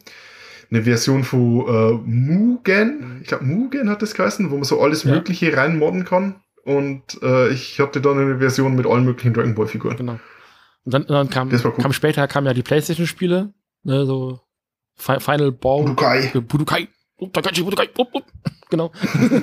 eine 0.71 0.83
Version 0.83 1.23
von 1.23 1.65
äh, 1.67 1.91
Mugen. 2.03 3.19
Ich 3.21 3.27
glaube, 3.27 3.45
Mugen 3.45 3.89
hat 3.89 4.01
das 4.01 4.13
geheißen, 4.15 4.49
wo 4.49 4.55
man 4.55 4.63
so 4.63 4.81
alles 4.81 5.03
Ja. 5.03 5.11
Mögliche 5.13 5.55
reinmodden 5.55 6.03
kann. 6.05 6.35
Und 6.63 7.03
äh, 7.21 7.49
ich 7.49 7.79
hatte 7.79 8.01
dann 8.01 8.17
eine 8.19 8.39
Version 8.39 8.75
mit 8.75 8.85
allen 8.87 9.05
möglichen 9.05 9.33
Dragon 9.33 9.55
Ball 9.55 9.67
Figuren. 9.67 9.97
Genau. 9.97 10.19
Und 10.87 10.93
dann, 10.93 11.05
dann 11.07 11.29
kam, 11.29 11.51
cool. 11.51 11.73
kam 11.73 11.91
später 11.91 12.25
kam 12.29 12.45
ja 12.45 12.53
die 12.53 12.63
PlayStation-Spiele, 12.63 13.53
ne, 13.83 14.05
so 14.05 14.39
Fi 14.95 15.19
Final 15.19 15.51
Ball, 15.51 15.81
Budokai. 15.83 16.31
Budokai, 16.33 16.87
Budokai, 17.17 17.61
Budokai, 17.61 17.89
up, 17.99 18.15
up. 18.15 18.23
genau. 18.69 18.93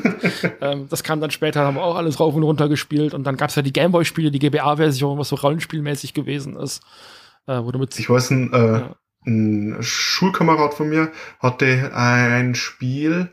ähm, 0.62 0.86
das 0.88 1.02
kam 1.04 1.20
dann 1.20 1.30
später, 1.30 1.60
haben 1.60 1.74
wir 1.76 1.82
auch 1.82 1.96
alles 1.96 2.18
rauf 2.18 2.34
und 2.34 2.44
runter 2.44 2.70
gespielt 2.70 3.12
und 3.12 3.24
dann 3.24 3.36
gab 3.36 3.50
es 3.50 3.56
ja 3.56 3.62
die 3.62 3.74
Gameboy-Spiele, 3.74 4.30
die 4.30 4.38
GBA-Version, 4.38 5.18
was 5.18 5.28
so 5.28 5.36
rollenspielmäßig 5.36 6.14
gewesen 6.14 6.56
ist, 6.56 6.82
äh, 7.46 7.58
wo 7.62 7.72
du 7.72 7.78
mit 7.78 7.98
Ich 7.98 8.08
weiß, 8.08 8.30
ein, 8.30 8.50
äh, 8.54 8.78
Ja. 8.78 8.96
ein 9.26 9.76
Schulkamerad 9.80 10.72
von 10.72 10.88
mir 10.88 11.12
hatte 11.40 11.90
ein 11.94 12.54
Spiel, 12.54 13.28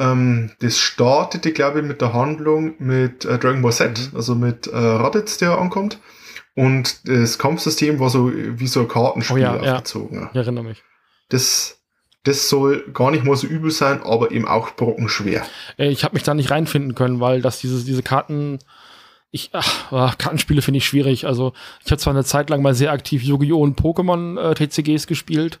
ähm, 0.00 0.52
das 0.60 0.78
startete, 0.78 1.52
glaube 1.52 1.80
ich, 1.80 1.84
mit 1.86 2.00
der 2.00 2.14
Handlung 2.14 2.76
mit 2.78 3.26
äh, 3.26 3.38
Dragon 3.38 3.60
Ball 3.60 3.72
Z, 3.74 4.10
Mhm. 4.10 4.16
also 4.16 4.34
mit 4.34 4.68
äh, 4.68 4.74
Raditz, 4.76 5.36
der 5.36 5.58
ankommt. 5.58 5.98
Und 6.54 7.08
das 7.08 7.38
Kampfsystem 7.38 7.98
war 7.98 8.10
so 8.10 8.30
wie 8.34 8.66
so 8.66 8.80
ein 8.80 8.88
Kartenspiel 8.88 9.36
Oh 9.36 9.40
ja, 9.40 9.62
ja. 9.62 9.72
aufgezogen. 9.76 10.28
ich 10.32 10.36
erinnere 10.36 10.64
mich. 10.64 10.82
Das, 11.30 11.80
das 12.24 12.48
soll 12.50 12.84
gar 12.92 13.10
nicht 13.10 13.24
mal 13.24 13.36
so 13.36 13.46
übel 13.46 13.70
sein, 13.70 14.02
aber 14.02 14.30
eben 14.32 14.46
auch 14.46 14.72
brockenschwer. 14.76 15.44
Äh, 15.78 15.88
Ich 15.90 16.04
habe 16.04 16.14
mich 16.14 16.22
da 16.24 16.34
nicht 16.34 16.50
reinfinden 16.50 16.94
können, 16.94 17.20
weil 17.20 17.40
das 17.40 17.60
diese, 17.60 17.82
diese 17.84 18.02
Karten, 18.02 18.58
ich, 19.30 19.48
ach, 19.54 19.90
ah, 19.92 20.14
Kartenspiele 20.18 20.60
finde 20.60 20.76
ich 20.78 20.86
schwierig. 20.86 21.26
Also 21.26 21.54
ich 21.84 21.90
habe 21.90 22.00
zwar 22.00 22.12
eine 22.12 22.24
Zeit 22.24 22.50
lang 22.50 22.60
mal 22.60 22.74
sehr 22.74 22.92
aktiv 22.92 23.22
Yu-Gi-Oh! 23.22 23.60
und 23.62 23.80
Pokémon 23.80 24.38
äh, 24.38 24.54
TCGs 24.54 25.06
gespielt, 25.06 25.60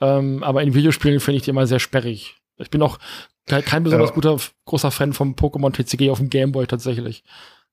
ähm, 0.00 0.42
aber 0.42 0.62
in 0.62 0.72
Videospielen 0.74 1.20
finde 1.20 1.36
ich 1.36 1.42
die 1.42 1.50
immer 1.50 1.66
sehr 1.66 1.78
sperrig. 1.78 2.36
Ich 2.56 2.70
bin 2.70 2.80
auch 2.80 2.98
kein, 3.46 3.62
kein 3.64 3.82
besonders 3.84 4.10
Ja. 4.10 4.14
guter, 4.14 4.38
großer 4.64 4.90
Fan 4.90 5.12
vom 5.12 5.34
Pokémon 5.34 5.72
TCG 5.72 6.08
auf 6.10 6.18
dem 6.18 6.30
Gameboy 6.30 6.66
tatsächlich. 6.66 7.22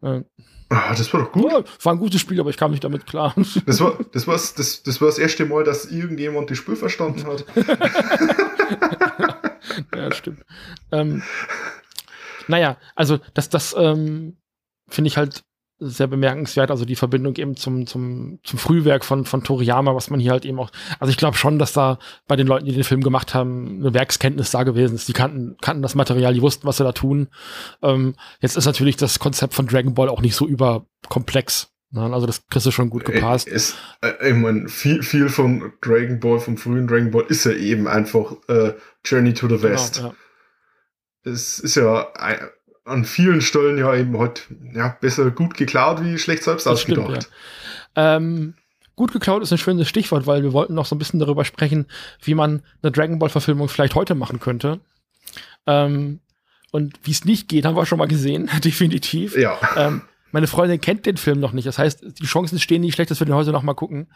Äh, 0.01 0.21
Ah, 0.69 0.93
das 0.95 1.11
war 1.13 1.21
doch 1.21 1.31
gut. 1.31 1.51
ja, 1.51 1.63
war 1.83 1.93
ein 1.93 1.99
gutes 1.99 2.21
Spiel, 2.21 2.39
aber 2.39 2.51
ich 2.51 2.57
kam 2.57 2.71
nicht 2.71 2.83
damit 2.83 3.07
klar. 3.07 3.33
Das 3.65 3.79
war 3.81 3.97
das, 4.11 4.27
war's, 4.27 4.53
das, 4.53 4.83
das 4.83 5.01
war 5.01 5.07
das 5.07 5.17
erste 5.17 5.45
Mal, 5.45 5.63
dass 5.63 5.85
irgendjemand 5.85 6.49
das 6.51 6.59
Spiel 6.59 6.75
verstanden 6.75 7.25
hat. 7.25 7.45
ja, 9.95 10.11
stimmt. 10.13 10.45
Ähm, 10.91 11.23
naja, 12.47 12.77
also 12.95 13.19
das, 13.33 13.49
das 13.49 13.75
ähm, 13.77 14.37
finde 14.87 15.07
ich 15.07 15.17
halt 15.17 15.43
sehr 15.79 16.07
bemerkenswert, 16.07 16.71
also 16.71 16.83
die 16.83 16.95
Verbindung 16.95 17.35
eben 17.37 17.55
zum, 17.55 17.87
zum, 17.87 18.39
zum 18.43 18.59
Frühwerk 18.59 19.05
von, 19.05 19.25
von 19.25 19.43
Toriyama, 19.43 19.95
was 19.95 20.09
man 20.09 20.19
hier 20.19 20.31
halt 20.31 20.45
eben 20.45 20.59
auch, 20.59 20.71
also 20.99 21.09
ich 21.09 21.17
glaube 21.17 21.37
schon, 21.37 21.57
dass 21.57 21.73
da 21.73 21.99
bei 22.27 22.35
den 22.35 22.47
Leuten, 22.47 22.65
die 22.65 22.73
den 22.73 22.83
Film 22.83 23.01
gemacht 23.01 23.33
haben, 23.33 23.79
eine 23.79 23.93
Werkskenntnis 23.93 24.51
da 24.51 24.63
gewesen 24.63 24.95
ist. 24.95 25.07
Die 25.07 25.13
kannten, 25.13 25.55
kannten 25.61 25.81
das 25.81 25.95
Material, 25.95 26.33
die 26.33 26.41
wussten, 26.41 26.67
was 26.67 26.77
sie 26.77 26.83
da 26.83 26.91
tun. 26.91 27.29
Ähm, 27.81 28.15
jetzt 28.41 28.57
ist 28.57 28.65
natürlich 28.65 28.97
das 28.97 29.19
Konzept 29.19 29.53
von 29.53 29.67
Dragon 29.67 29.93
Ball 29.93 30.09
auch 30.09 30.21
nicht 30.21 30.35
so 30.35 30.45
überkomplex. 30.45 31.71
Also 31.95 32.27
das 32.27 32.45
kriegst 32.47 32.67
du 32.67 32.71
schon 32.71 32.89
gut 32.89 33.05
gepasst. 33.05 33.47
Ist, 33.47 33.75
äh, 34.01 34.29
ich 34.29 34.35
meine, 34.35 34.67
viel, 34.67 35.01
viel 35.01 35.29
von 35.29 35.73
Dragon 35.81 36.19
Ball, 36.19 36.39
vom 36.39 36.57
frühen 36.57 36.87
Dragon 36.87 37.09
Ball, 37.09 37.25
ist 37.29 37.45
ja 37.45 37.51
eben 37.51 37.87
einfach 37.87 38.33
äh, 38.47 38.73
Journey 39.03 39.33
to 39.33 39.47
the 39.47 39.55
genau, 39.55 39.69
West. 39.69 39.95
Genau, 39.95 40.09
ja. 40.09 40.15
Es 41.31 41.59
ist 41.59 41.75
ja 41.75 42.07
an 42.89 43.05
vielen 43.05 43.41
Stellen 43.41 43.77
ja 43.77 43.95
eben 43.95 44.17
halt 44.17 44.47
ja, 44.73 44.97
besser 44.99 45.31
gut 45.31 45.55
geklaut 45.55 46.03
wie 46.03 46.17
schlecht 46.17 46.43
selbst 46.43 46.65
das 46.65 46.73
ausgedacht. 46.73 47.23
Stimmt, 47.23 47.29
ja. 47.95 48.15
ähm, 48.17 48.53
gut 48.95 49.13
geklaut 49.13 49.41
ist 49.43 49.51
ein 49.51 49.57
schönes 49.57 49.87
Stichwort, 49.87 50.27
weil 50.27 50.43
wir 50.43 50.53
wollten 50.53 50.73
noch 50.73 50.85
so 50.85 50.95
ein 50.95 50.99
bisschen 50.99 51.19
darüber 51.19 51.45
sprechen, 51.45 51.85
wie 52.21 52.35
man 52.35 52.63
eine 52.81 52.91
Dragon 52.91 53.19
Ball-Verfilmung 53.19 53.69
vielleicht 53.69 53.95
heute 53.95 54.15
machen 54.15 54.39
könnte. 54.39 54.79
Ähm, 55.65 56.19
und 56.71 56.99
wie 57.03 57.11
es 57.11 57.25
nicht 57.25 57.47
geht, 57.47 57.65
haben 57.65 57.75
wir 57.75 57.85
schon 57.85 57.97
mal 57.97 58.07
gesehen, 58.07 58.49
definitiv. 58.63 59.37
Ja. 59.37 59.57
Ähm, 59.75 60.01
meine 60.31 60.47
Freundin 60.47 60.79
kennt 60.81 61.05
den 61.05 61.17
Film 61.17 61.39
noch 61.39 61.53
nicht. 61.53 61.67
Das 61.67 61.77
heißt, 61.77 62.19
die 62.19 62.25
Chancen 62.25 62.59
stehen 62.59 62.81
nicht 62.81 62.95
schlecht, 62.95 63.11
dass 63.11 63.19
wir 63.19 63.25
den 63.25 63.35
heute 63.35 63.51
noch 63.51 63.63
mal 63.63 63.73
gucken. 63.73 64.11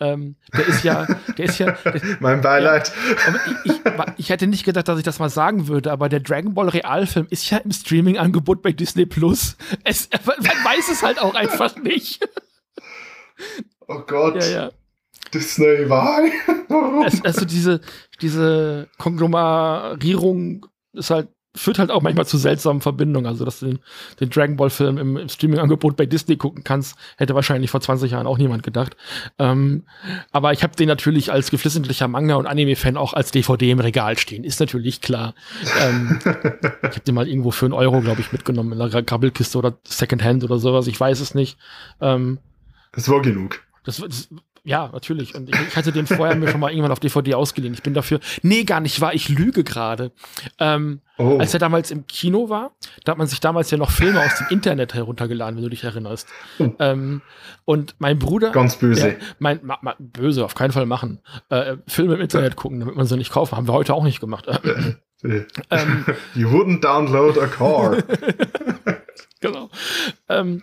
Ähm, 0.00 0.36
der 0.56 0.66
ist 0.66 0.84
ja, 0.84 1.06
der 1.36 1.44
ist 1.44 1.58
ja. 1.58 1.72
Der, 1.84 2.00
mein 2.20 2.40
Beileid. 2.40 2.92
Ich, 3.64 3.72
ich, 3.72 3.80
ich, 4.16 4.30
hätte 4.30 4.46
nicht 4.46 4.64
gedacht, 4.64 4.88
dass 4.88 4.98
ich 4.98 5.04
das 5.04 5.18
mal 5.18 5.30
sagen 5.30 5.68
würde, 5.68 5.92
aber 5.92 6.08
der 6.08 6.20
Dragon 6.20 6.54
Ball 6.54 6.68
Realfilm 6.68 7.26
ist 7.30 7.50
ja 7.50 7.58
im 7.58 7.72
Streaming-Angebot 7.72 8.62
bei 8.62 8.72
Disney 8.72 9.06
Plus. 9.06 9.56
Es, 9.84 10.08
man 10.26 10.36
weiß 10.36 10.88
es 10.90 11.02
halt 11.02 11.20
auch 11.20 11.34
einfach 11.34 11.76
nicht. 11.76 12.26
Oh 13.86 14.00
Gott. 14.06 14.42
Ja, 14.42 14.50
ja. 14.50 14.70
Disney, 15.32 15.88
why? 15.88 16.32
Warum? 16.68 17.02
also 17.02 17.44
diese, 17.44 17.80
diese 18.20 18.88
Konglomerierung 18.98 20.66
ist 20.92 21.10
halt 21.10 21.28
führt 21.58 21.78
halt 21.78 21.90
auch 21.90 22.02
manchmal 22.02 22.26
zu 22.26 22.38
seltsamen 22.38 22.80
Verbindungen. 22.80 23.26
Also, 23.26 23.44
dass 23.44 23.60
du 23.60 23.66
den, 23.66 23.78
den 24.20 24.30
Dragon 24.30 24.56
Ball-Film 24.56 24.98
im, 24.98 25.16
im 25.16 25.28
Streaming-Angebot 25.28 25.96
bei 25.96 26.06
Disney 26.06 26.36
gucken 26.36 26.64
kannst, 26.64 26.96
hätte 27.16 27.34
wahrscheinlich 27.34 27.70
vor 27.70 27.80
20 27.80 28.12
Jahren 28.12 28.26
auch 28.26 28.38
niemand 28.38 28.62
gedacht. 28.62 28.96
Ähm, 29.38 29.84
aber 30.32 30.52
ich 30.52 30.62
habe 30.62 30.76
den 30.76 30.88
natürlich 30.88 31.32
als 31.32 31.50
geflissentlicher 31.50 32.08
Manga- 32.08 32.36
und 32.36 32.46
Anime-Fan 32.46 32.96
auch 32.96 33.12
als 33.12 33.30
DVD 33.30 33.70
im 33.70 33.80
Regal 33.80 34.18
stehen. 34.18 34.44
Ist 34.44 34.60
natürlich 34.60 35.00
klar. 35.00 35.34
ähm, 35.80 36.18
ich 36.20 36.26
habe 36.26 37.00
den 37.06 37.14
mal 37.14 37.28
irgendwo 37.28 37.50
für 37.50 37.66
einen 37.66 37.74
Euro, 37.74 38.00
glaube 38.00 38.20
ich, 38.20 38.32
mitgenommen 38.32 38.72
in 38.72 38.80
einer 38.80 39.02
Krabbelkiste 39.02 39.58
oder 39.58 39.78
Secondhand 39.84 40.44
oder 40.44 40.58
sowas. 40.58 40.86
Ich 40.86 40.98
weiß 40.98 41.20
es 41.20 41.34
nicht. 41.34 41.58
Ähm, 42.00 42.38
das 42.92 43.08
war 43.08 43.22
genug. 43.22 43.60
Das, 43.84 43.96
das, 43.96 44.28
ja, 44.64 44.88
natürlich. 44.92 45.34
Und 45.34 45.48
ich, 45.48 45.60
ich, 45.68 45.76
hatte 45.76 45.92
den 45.92 46.06
vorher 46.06 46.36
mir 46.36 46.48
schon 46.48 46.60
mal 46.60 46.70
irgendwann 46.70 46.92
auf 46.92 47.00
DVD 47.00 47.34
ausgeliehen. 47.34 47.74
Ich 47.74 47.82
bin 47.82 47.94
dafür. 47.94 48.20
Nee, 48.42 48.64
gar 48.64 48.80
nicht 48.80 49.00
wahr. 49.00 49.14
Ich 49.14 49.28
lüge 49.28 49.64
gerade. 49.64 50.12
Ähm, 50.58 51.00
oh. 51.18 51.38
Als 51.38 51.54
er 51.54 51.60
damals 51.60 51.90
im 51.90 52.06
Kino 52.06 52.48
war, 52.48 52.72
da 53.04 53.12
hat 53.12 53.18
man 53.18 53.26
sich 53.26 53.40
damals 53.40 53.70
ja 53.70 53.78
noch 53.78 53.90
Filme 53.90 54.20
aus 54.20 54.36
dem 54.38 54.46
Internet 54.50 54.94
heruntergeladen, 54.94 55.56
wenn 55.56 55.64
du 55.64 55.70
dich 55.70 55.84
erinnerst. 55.84 56.28
Oh. 56.58 56.70
Ähm, 56.78 57.22
und 57.64 57.94
mein 57.98 58.18
Bruder. 58.18 58.50
Ganz 58.50 58.76
böse. 58.76 59.02
Der, 59.02 59.16
mein, 59.38 59.60
ma, 59.62 59.78
ma, 59.82 59.94
böse, 59.98 60.44
auf 60.44 60.54
keinen 60.54 60.72
Fall 60.72 60.86
machen. 60.86 61.20
Äh, 61.50 61.76
Filme 61.86 62.14
im 62.14 62.20
Internet 62.20 62.56
gucken, 62.56 62.80
damit 62.80 62.96
man 62.96 63.06
sie 63.06 63.16
nicht 63.16 63.32
kaufen. 63.32 63.56
Haben 63.56 63.68
wir 63.68 63.72
heute 63.74 63.94
auch 63.94 64.04
nicht 64.04 64.20
gemacht. 64.20 64.46
ähm, 65.24 66.04
you 66.34 66.48
wouldn't 66.48 66.80
download 66.80 67.40
a 67.40 67.46
car. 67.46 67.96
genau. 69.40 69.70
Ähm, 70.28 70.62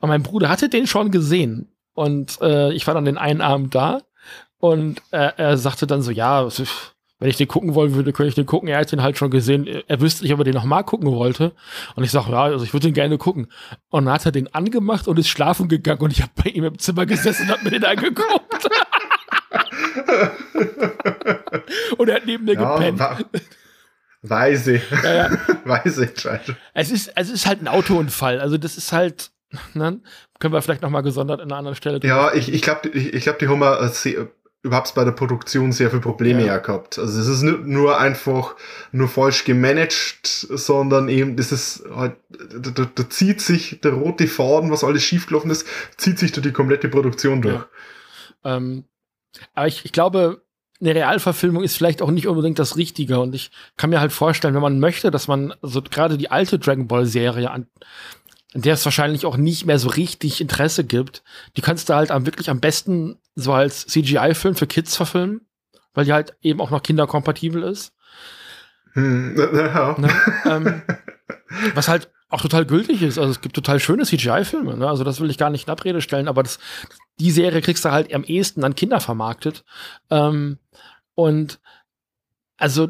und 0.00 0.08
mein 0.08 0.22
Bruder 0.22 0.48
hatte 0.48 0.68
den 0.68 0.86
schon 0.86 1.10
gesehen 1.10 1.75
und 1.96 2.40
äh, 2.40 2.72
ich 2.72 2.86
war 2.86 2.94
dann 2.94 3.04
den 3.04 3.18
einen 3.18 3.40
Abend 3.40 3.74
da 3.74 4.02
und 4.58 5.02
äh, 5.10 5.32
er 5.36 5.56
sagte 5.56 5.86
dann 5.86 6.02
so, 6.02 6.10
ja, 6.10 6.48
wenn 7.18 7.30
ich 7.30 7.36
den 7.36 7.48
gucken 7.48 7.74
wollen 7.74 7.94
würde, 7.94 8.12
könnte 8.12 8.28
ich 8.28 8.34
den 8.34 8.44
gucken. 8.44 8.68
Er 8.68 8.78
hat 8.78 8.92
den 8.92 9.02
halt 9.02 9.16
schon 9.16 9.30
gesehen. 9.30 9.66
Er 9.66 10.00
wüsste 10.02 10.22
nicht, 10.22 10.34
ob 10.34 10.40
er 10.40 10.44
den 10.44 10.54
nochmal 10.54 10.84
gucken 10.84 11.10
wollte. 11.10 11.52
Und 11.94 12.04
ich 12.04 12.10
sage, 12.10 12.30
ja, 12.30 12.42
also 12.42 12.64
ich 12.64 12.74
würde 12.74 12.88
den 12.88 12.94
gerne 12.94 13.16
gucken. 13.16 13.50
Und 13.88 14.04
dann 14.04 14.14
hat 14.14 14.26
er 14.26 14.32
den 14.32 14.52
angemacht 14.54 15.08
und 15.08 15.18
ist 15.18 15.28
schlafen 15.28 15.68
gegangen. 15.68 16.02
Und 16.02 16.12
ich 16.12 16.20
habe 16.20 16.32
bei 16.36 16.50
ihm 16.50 16.64
im 16.64 16.78
Zimmer 16.78 17.06
gesessen 17.06 17.44
und 17.44 17.52
habe 17.52 17.64
mir 17.64 17.70
den 17.70 17.84
angeguckt. 17.84 18.68
und 21.96 22.08
er 22.08 22.16
hat 22.16 22.26
neben 22.26 22.44
mir 22.44 22.54
ja, 22.54 22.76
gepennt. 22.76 23.00
Weise. 24.22 24.82
Ja, 25.02 25.14
ja. 25.14 25.30
Weise 25.64 26.08
Entscheidung. 26.08 26.56
Es 26.74 26.90
ist, 26.90 27.12
es 27.14 27.30
ist 27.30 27.46
halt 27.46 27.62
ein 27.62 27.68
Autounfall. 27.68 28.40
Also 28.40 28.58
das 28.58 28.76
ist 28.76 28.92
halt, 28.92 29.30
ne? 29.72 30.00
Können 30.38 30.52
wir 30.52 30.62
vielleicht 30.62 30.82
nochmal 30.82 31.02
gesondert 31.02 31.40
an 31.40 31.48
einer 31.50 31.58
anderen 31.58 31.76
Stelle 31.76 32.00
Ja, 32.02 32.32
ich, 32.34 32.52
ich 32.52 32.62
glaube, 32.62 32.88
ich, 32.88 33.14
ich 33.14 33.22
glaub, 33.24 33.38
die 33.38 33.48
haben 33.48 33.62
äh, 33.62 33.88
sehr, 33.88 34.28
überhaupt 34.66 34.94
bei 34.94 35.04
der 35.04 35.12
Produktion 35.12 35.72
sehr 35.72 35.90
viele 35.90 36.02
Probleme 36.02 36.44
ja. 36.44 36.58
gehabt. 36.58 36.98
Also 36.98 37.20
es 37.20 37.28
ist 37.28 37.42
nicht 37.42 37.64
nur 37.64 37.98
einfach 37.98 38.56
nur 38.92 39.08
falsch 39.08 39.44
gemanagt, 39.44 40.26
sondern 40.26 41.08
eben, 41.08 41.36
das 41.36 41.52
ist 41.52 41.84
halt, 41.94 42.16
da, 42.28 42.86
da, 42.92 43.08
zieht 43.08 43.40
sich 43.40 43.80
der 43.80 43.92
rote 43.92 44.26
Faden, 44.26 44.70
was 44.70 44.84
alles 44.84 45.04
schiefgelaufen 45.04 45.50
ist, 45.50 45.66
zieht 45.96 46.18
sich 46.18 46.32
durch 46.32 46.44
die 46.44 46.52
komplette 46.52 46.88
Produktion 46.88 47.42
durch. 47.42 47.62
Ja. 48.44 48.56
Ähm, 48.56 48.84
aber 49.54 49.68
ich, 49.68 49.84
ich 49.84 49.92
glaube, 49.92 50.42
eine 50.80 50.94
Realverfilmung 50.94 51.62
ist 51.62 51.76
vielleicht 51.76 52.02
auch 52.02 52.10
nicht 52.10 52.26
unbedingt 52.26 52.58
das 52.58 52.76
Richtige. 52.76 53.20
Und 53.20 53.34
ich 53.34 53.50
kann 53.76 53.90
mir 53.90 54.00
halt 54.00 54.12
vorstellen, 54.12 54.54
wenn 54.54 54.62
man 54.62 54.80
möchte, 54.80 55.10
dass 55.10 55.28
man 55.28 55.54
so 55.62 55.80
gerade 55.80 56.18
die 56.18 56.30
alte 56.30 56.58
Dragon 56.58 56.86
Ball 56.86 57.06
Serie 57.06 57.50
an, 57.50 57.66
in 58.56 58.62
der 58.62 58.72
es 58.72 58.84
wahrscheinlich 58.86 59.26
auch 59.26 59.36
nicht 59.36 59.66
mehr 59.66 59.78
so 59.78 59.90
richtig 59.90 60.40
Interesse 60.40 60.82
gibt, 60.82 61.22
die 61.58 61.60
kannst 61.60 61.90
du 61.90 61.94
halt 61.94 62.10
am, 62.10 62.24
wirklich 62.24 62.48
am 62.48 62.58
besten 62.58 63.18
so 63.34 63.52
als 63.52 63.86
CGI-Film 63.86 64.54
für 64.54 64.66
Kids 64.66 64.96
verfilmen, 64.96 65.42
weil 65.92 66.06
die 66.06 66.14
halt 66.14 66.34
eben 66.40 66.62
auch 66.62 66.70
noch 66.70 66.82
kinderkompatibel 66.82 67.62
ist. 67.62 67.92
Hm, 68.94 69.36
ja. 69.54 69.94
Ne? 69.98 70.08
Ähm, 70.46 70.82
was 71.74 71.88
halt 71.88 72.10
auch 72.30 72.40
total 72.40 72.64
gültig 72.64 73.02
ist. 73.02 73.18
Also 73.18 73.30
es 73.30 73.42
gibt 73.42 73.54
total 73.54 73.78
schöne 73.78 74.04
CGI-Filme. 74.04 74.78
Ne? 74.78 74.88
Also 74.88 75.04
das 75.04 75.20
will 75.20 75.28
ich 75.28 75.36
gar 75.36 75.50
nicht 75.50 75.66
in 75.66 75.72
Abrede 75.72 76.00
stellen, 76.00 76.26
aber 76.26 76.42
das, 76.42 76.58
die 77.20 77.32
Serie 77.32 77.60
kriegst 77.60 77.84
du 77.84 77.90
halt 77.90 78.12
am 78.14 78.24
ehesten 78.24 78.64
an 78.64 78.74
Kinder 78.74 79.00
vermarktet. 79.00 79.64
Ähm, 80.08 80.58
und 81.14 81.60
also 82.56 82.88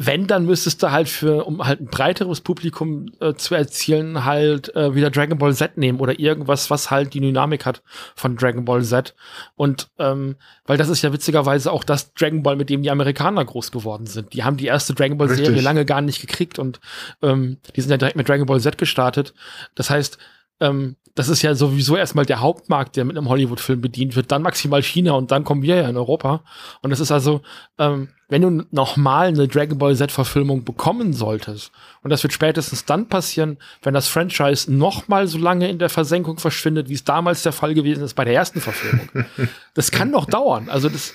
wenn, 0.00 0.28
dann 0.28 0.46
müsstest 0.46 0.80
du 0.80 0.92
halt 0.92 1.08
für, 1.08 1.44
um 1.44 1.66
halt 1.66 1.80
ein 1.80 1.86
breiteres 1.86 2.40
Publikum 2.40 3.06
äh, 3.20 3.34
zu 3.34 3.56
erzielen, 3.56 4.24
halt 4.24 4.74
äh, 4.76 4.94
wieder 4.94 5.10
Dragon 5.10 5.38
Ball 5.38 5.52
Z 5.52 5.76
nehmen 5.76 5.98
oder 5.98 6.20
irgendwas, 6.20 6.70
was 6.70 6.88
halt 6.92 7.14
die 7.14 7.20
Dynamik 7.20 7.66
hat 7.66 7.82
von 8.14 8.36
Dragon 8.36 8.64
Ball 8.64 8.84
Z. 8.84 9.16
Und 9.56 9.88
ähm, 9.98 10.36
weil 10.66 10.78
das 10.78 10.88
ist 10.88 11.02
ja 11.02 11.12
witzigerweise 11.12 11.72
auch 11.72 11.82
das 11.82 12.14
Dragon 12.14 12.44
Ball, 12.44 12.54
mit 12.54 12.70
dem 12.70 12.84
die 12.84 12.92
Amerikaner 12.92 13.44
groß 13.44 13.72
geworden 13.72 14.06
sind. 14.06 14.34
Die 14.34 14.44
haben 14.44 14.56
die 14.56 14.66
erste 14.66 14.94
Dragon 14.94 15.18
Ball 15.18 15.28
Serie 15.28 15.60
lange 15.60 15.84
gar 15.84 16.00
nicht 16.00 16.20
gekriegt 16.20 16.60
und 16.60 16.78
ähm, 17.20 17.58
die 17.74 17.80
sind 17.80 17.90
ja 17.90 17.96
direkt 17.96 18.16
mit 18.16 18.28
Dragon 18.28 18.46
Ball 18.46 18.60
Z 18.60 18.78
gestartet. 18.78 19.34
Das 19.74 19.90
heißt, 19.90 20.16
ähm, 20.60 20.96
das 21.18 21.28
ist 21.28 21.42
ja 21.42 21.56
sowieso 21.56 21.96
erstmal 21.96 22.26
der 22.26 22.40
Hauptmarkt, 22.40 22.94
der 22.94 23.04
mit 23.04 23.16
einem 23.16 23.28
Hollywood-Film 23.28 23.80
bedient 23.80 24.14
wird, 24.14 24.30
dann 24.30 24.40
maximal 24.40 24.84
China 24.84 25.12
und 25.12 25.32
dann 25.32 25.42
kommen 25.42 25.62
wir 25.62 25.74
ja 25.74 25.88
in 25.88 25.96
Europa. 25.96 26.44
Und 26.80 26.90
das 26.90 27.00
ist 27.00 27.10
also, 27.10 27.40
ähm, 27.76 28.10
wenn 28.28 28.42
du 28.42 28.64
nochmal 28.70 29.26
eine 29.26 29.48
Dragon 29.48 29.78
Ball 29.78 29.96
Z-Verfilmung 29.96 30.62
bekommen 30.62 31.12
solltest, 31.12 31.72
und 32.04 32.10
das 32.10 32.22
wird 32.22 32.32
spätestens 32.32 32.84
dann 32.84 33.08
passieren, 33.08 33.58
wenn 33.82 33.94
das 33.94 34.06
Franchise 34.06 34.72
nochmal 34.72 35.26
so 35.26 35.38
lange 35.38 35.68
in 35.68 35.80
der 35.80 35.88
Versenkung 35.88 36.38
verschwindet, 36.38 36.88
wie 36.88 36.94
es 36.94 37.02
damals 37.02 37.42
der 37.42 37.52
Fall 37.52 37.74
gewesen 37.74 38.04
ist 38.04 38.14
bei 38.14 38.24
der 38.24 38.34
ersten 38.34 38.60
Verfilmung. 38.60 39.08
das 39.74 39.90
kann 39.90 40.12
noch 40.12 40.26
dauern. 40.26 40.68
Also 40.68 40.88
das, 40.88 41.14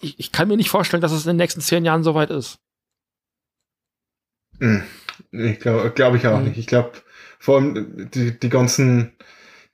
ich, 0.00 0.20
ich 0.20 0.30
kann 0.30 0.46
mir 0.46 0.56
nicht 0.56 0.70
vorstellen, 0.70 1.00
dass 1.00 1.10
es 1.10 1.24
in 1.26 1.30
den 1.30 1.38
nächsten 1.38 1.60
zehn 1.60 1.84
Jahren 1.84 2.04
soweit 2.04 2.30
ist. 2.30 2.60
Hm. 4.60 4.84
Ich 5.32 5.58
glaube 5.58 5.90
glaub 5.90 6.14
ich 6.14 6.26
auch 6.28 6.38
mhm. 6.38 6.44
nicht. 6.44 6.58
Ich 6.58 6.68
glaube, 6.68 6.92
vor 7.38 7.56
allem 7.58 8.10
die, 8.12 8.38
die 8.38 8.48
ganzen, 8.48 9.12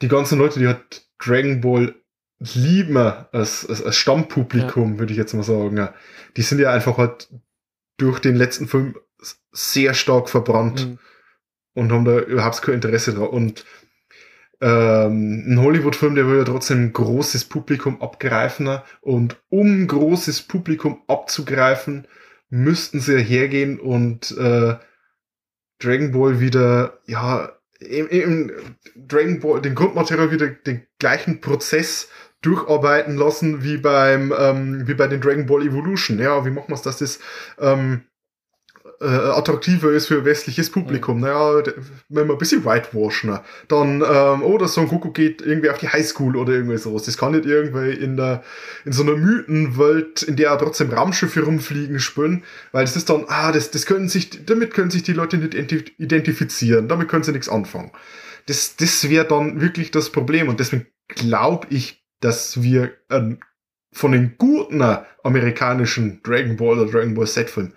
die 0.02 0.08
ganzen 0.08 0.38
Leute, 0.38 0.58
die 0.58 0.66
halt 0.66 1.06
Dragon 1.18 1.60
Ball 1.60 1.94
lieben 2.38 2.96
als, 2.96 3.68
als, 3.68 3.82
als 3.82 3.96
Stammpublikum, 3.96 4.94
ja. 4.94 4.98
würde 4.98 5.12
ich 5.12 5.18
jetzt 5.18 5.34
mal 5.34 5.42
sagen. 5.42 5.88
Die 6.36 6.42
sind 6.42 6.58
ja 6.58 6.72
einfach 6.72 6.96
halt 6.96 7.28
durch 7.98 8.18
den 8.18 8.36
letzten 8.36 8.66
Film 8.66 8.96
sehr 9.52 9.94
stark 9.94 10.30
verbrannt 10.30 10.86
mhm. 10.86 10.98
und 11.74 11.92
haben 11.92 12.04
da 12.04 12.18
überhaupt 12.20 12.62
kein 12.62 12.76
Interesse 12.76 13.14
drauf. 13.14 13.30
Und 13.30 13.66
ähm, 14.62 15.44
ein 15.46 15.60
Hollywood-Film, 15.60 16.14
der 16.14 16.26
will 16.26 16.38
ja 16.38 16.44
trotzdem 16.44 16.84
ein 16.84 16.92
großes 16.92 17.44
Publikum 17.44 18.00
abgreifen. 18.00 18.78
Und 19.00 19.36
um 19.50 19.86
großes 19.86 20.42
Publikum 20.42 21.02
abzugreifen, 21.08 22.06
müssten 22.50 23.00
sie 23.00 23.22
hergehen 23.22 23.78
und 23.78 24.36
äh, 24.36 24.74
Dragon 25.82 26.12
Ball 26.12 26.40
wieder, 26.40 26.98
ja, 27.06 27.52
im, 27.80 28.08
im 28.08 28.52
Dragon 28.94 29.40
Ball, 29.40 29.60
den 29.60 29.74
Grundmaterial 29.74 30.30
wieder 30.30 30.48
den 30.48 30.86
gleichen 30.98 31.40
Prozess 31.40 32.08
durcharbeiten 32.42 33.16
lassen 33.16 33.62
wie 33.62 33.76
beim 33.76 34.32
ähm, 34.36 34.86
wie 34.86 34.94
bei 34.94 35.06
den 35.06 35.20
Dragon 35.20 35.46
Ball 35.46 35.62
Evolution. 35.62 36.18
Ja, 36.18 36.44
wie 36.44 36.50
machen 36.50 36.68
wir 36.68 36.74
es, 36.74 36.82
dass 36.82 36.98
das 36.98 37.20
ähm, 37.58 38.02
äh, 39.00 39.06
attraktiver 39.06 39.90
ist 39.92 40.06
für 40.06 40.24
westliches 40.24 40.70
Publikum. 40.70 41.16
Mhm. 41.16 41.22
Naja, 41.22 41.62
wenn 42.08 42.28
wir 42.28 42.34
ein 42.34 42.38
bisschen 42.38 42.64
whitewashen, 42.64 43.38
dann, 43.68 44.02
ähm, 44.02 44.42
oh, 44.42 44.58
das 44.58 44.74
Son 44.74 44.88
Goku 44.88 45.10
geht 45.10 45.40
irgendwie 45.40 45.70
auf 45.70 45.78
die 45.78 45.88
Highschool 45.88 46.36
oder 46.36 46.52
irgendwie 46.52 46.76
sowas. 46.76 47.04
Das 47.04 47.16
kann 47.16 47.32
nicht 47.32 47.46
irgendwie 47.46 47.92
in 47.92 48.16
der, 48.16 48.42
in 48.84 48.92
so 48.92 49.02
einer 49.02 49.16
Mythenwelt, 49.16 50.22
in 50.22 50.36
der 50.36 50.56
trotzdem 50.58 50.90
Raumschiffe 50.90 51.42
rumfliegen, 51.42 51.98
spielen, 51.98 52.44
weil 52.72 52.84
das 52.84 52.96
ist 52.96 53.08
dann, 53.08 53.24
ah, 53.28 53.52
das, 53.52 53.70
das 53.70 53.86
können 53.86 54.08
sich, 54.08 54.44
damit 54.44 54.74
können 54.74 54.90
sich 54.90 55.02
die 55.02 55.14
Leute 55.14 55.38
nicht 55.38 55.54
identifizieren, 55.98 56.88
damit 56.88 57.08
können 57.08 57.24
sie 57.24 57.32
nichts 57.32 57.48
anfangen. 57.48 57.92
das, 58.46 58.76
das 58.76 59.08
wäre 59.08 59.26
dann 59.26 59.60
wirklich 59.60 59.90
das 59.90 60.10
Problem. 60.10 60.48
Und 60.48 60.60
deswegen 60.60 60.86
glaube 61.08 61.66
ich, 61.70 62.04
dass 62.20 62.62
wir 62.62 62.92
äh, 63.08 63.36
von 63.92 64.12
den 64.12 64.34
guten 64.36 64.82
amerikanischen 65.24 66.22
Dragon 66.22 66.56
Ball 66.56 66.78
oder 66.78 66.90
Dragon 66.90 67.14
Ball 67.14 67.26
Z-Filmen 67.26 67.72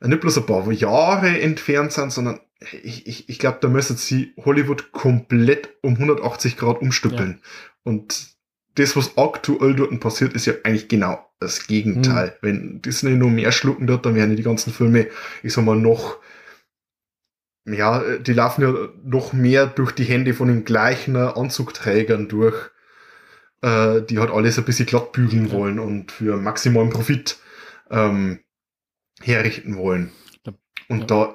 nicht 0.00 0.20
bloß 0.20 0.38
ein 0.38 0.46
paar 0.46 0.70
Jahre 0.70 1.40
entfernt 1.40 1.92
sind, 1.92 2.12
sondern 2.12 2.40
ich, 2.82 3.06
ich, 3.06 3.28
ich 3.28 3.38
glaube, 3.38 3.58
da 3.60 3.68
müssen 3.68 3.96
sie 3.96 4.32
Hollywood 4.44 4.92
komplett 4.92 5.70
um 5.82 5.94
180 5.94 6.56
Grad 6.56 6.80
umstüppeln. 6.80 7.40
Ja. 7.40 7.92
Und 7.92 8.36
das, 8.74 8.96
was 8.96 9.16
aktuell 9.16 9.74
dort 9.74 9.98
passiert, 10.00 10.34
ist 10.34 10.46
ja 10.46 10.54
eigentlich 10.62 10.88
genau 10.88 11.24
das 11.40 11.66
Gegenteil. 11.66 12.28
Mhm. 12.28 12.46
Wenn 12.46 12.82
Disney 12.82 13.16
nur 13.16 13.30
mehr 13.30 13.52
schlucken 13.52 13.88
wird, 13.88 14.06
dann 14.06 14.14
werden 14.14 14.36
die 14.36 14.42
ganzen 14.42 14.72
Filme, 14.72 15.08
ich 15.42 15.52
sag 15.52 15.64
mal, 15.64 15.76
noch, 15.76 16.18
ja, 17.64 18.18
die 18.18 18.32
laufen 18.32 18.62
ja 18.62 18.74
noch 19.04 19.32
mehr 19.32 19.66
durch 19.66 19.92
die 19.92 20.04
Hände 20.04 20.32
von 20.34 20.48
den 20.48 20.64
gleichen 20.64 21.16
Anzugträgern 21.16 22.28
durch, 22.28 22.56
äh, 23.62 24.00
die 24.02 24.18
halt 24.18 24.30
alles 24.30 24.58
ein 24.58 24.64
bisschen 24.64 24.86
glatt 24.86 25.12
bügeln 25.12 25.48
ja. 25.48 25.52
wollen 25.52 25.78
und 25.78 26.12
für 26.12 26.36
maximalen 26.36 26.90
Profit 26.90 27.38
ähm, 27.90 28.40
herrichten 29.22 29.76
wollen. 29.76 30.12
Und 30.88 31.00
ja. 31.00 31.06
da 31.06 31.34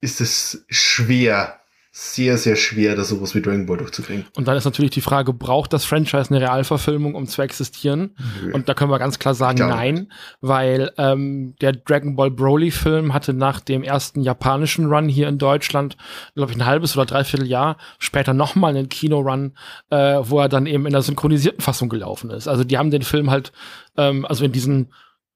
ist 0.00 0.20
es 0.20 0.64
schwer, 0.68 1.60
sehr, 1.96 2.38
sehr 2.38 2.56
schwer, 2.56 2.96
da 2.96 3.04
sowas 3.04 3.36
wie 3.36 3.40
Dragon 3.40 3.66
Ball 3.66 3.76
durchzukriegen. 3.76 4.24
Und 4.36 4.48
dann 4.48 4.56
ist 4.56 4.64
natürlich 4.64 4.90
die 4.90 5.00
Frage, 5.00 5.32
braucht 5.32 5.72
das 5.72 5.84
Franchise 5.84 6.28
eine 6.28 6.40
Realverfilmung, 6.40 7.14
um 7.14 7.28
zu 7.28 7.40
existieren? 7.40 8.16
Nö. 8.42 8.52
Und 8.52 8.68
da 8.68 8.74
können 8.74 8.90
wir 8.90 8.98
ganz 8.98 9.20
klar 9.20 9.34
sagen, 9.34 9.60
nein, 9.60 10.10
weil 10.40 10.90
ähm, 10.98 11.54
der 11.60 11.72
Dragon 11.72 12.16
Ball 12.16 12.32
Broly-Film 12.32 13.14
hatte 13.14 13.32
nach 13.32 13.60
dem 13.60 13.84
ersten 13.84 14.22
japanischen 14.22 14.86
Run 14.86 15.08
hier 15.08 15.28
in 15.28 15.38
Deutschland, 15.38 15.96
glaube 16.34 16.50
ich, 16.50 16.58
ein 16.58 16.66
halbes 16.66 16.96
oder 16.96 17.06
dreiviertel 17.06 17.46
Jahr, 17.46 17.76
später 18.00 18.34
nochmal 18.34 18.76
einen 18.76 18.88
Kino-Run, 18.88 19.56
äh, 19.90 20.18
wo 20.20 20.40
er 20.40 20.48
dann 20.48 20.66
eben 20.66 20.86
in 20.86 20.92
der 20.92 21.02
synchronisierten 21.02 21.60
Fassung 21.60 21.88
gelaufen 21.88 22.30
ist. 22.30 22.48
Also 22.48 22.64
die 22.64 22.76
haben 22.76 22.90
den 22.90 23.02
Film 23.02 23.30
halt, 23.30 23.52
ähm, 23.96 24.26
also 24.26 24.44
in 24.44 24.50
diesen 24.50 24.88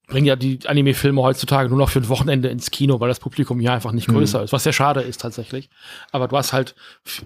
bringen 0.09 0.27
ja 0.27 0.35
die 0.35 0.59
Anime-Filme 0.65 1.21
heutzutage 1.21 1.69
nur 1.69 1.77
noch 1.77 1.89
für 1.89 1.99
ein 1.99 2.09
Wochenende 2.09 2.49
ins 2.49 2.71
Kino, 2.71 2.99
weil 2.99 3.07
das 3.07 3.19
Publikum 3.19 3.59
hier 3.59 3.71
einfach 3.71 3.91
nicht 3.91 4.07
mhm. 4.07 4.15
größer 4.15 4.39
mhm. 4.39 4.45
ist, 4.45 4.53
was 4.53 4.63
sehr 4.63 4.73
schade 4.73 5.01
ist 5.01 5.21
tatsächlich. 5.21 5.69
Aber 6.11 6.27
du 6.27 6.35
hast 6.35 6.51
halt 6.51 6.75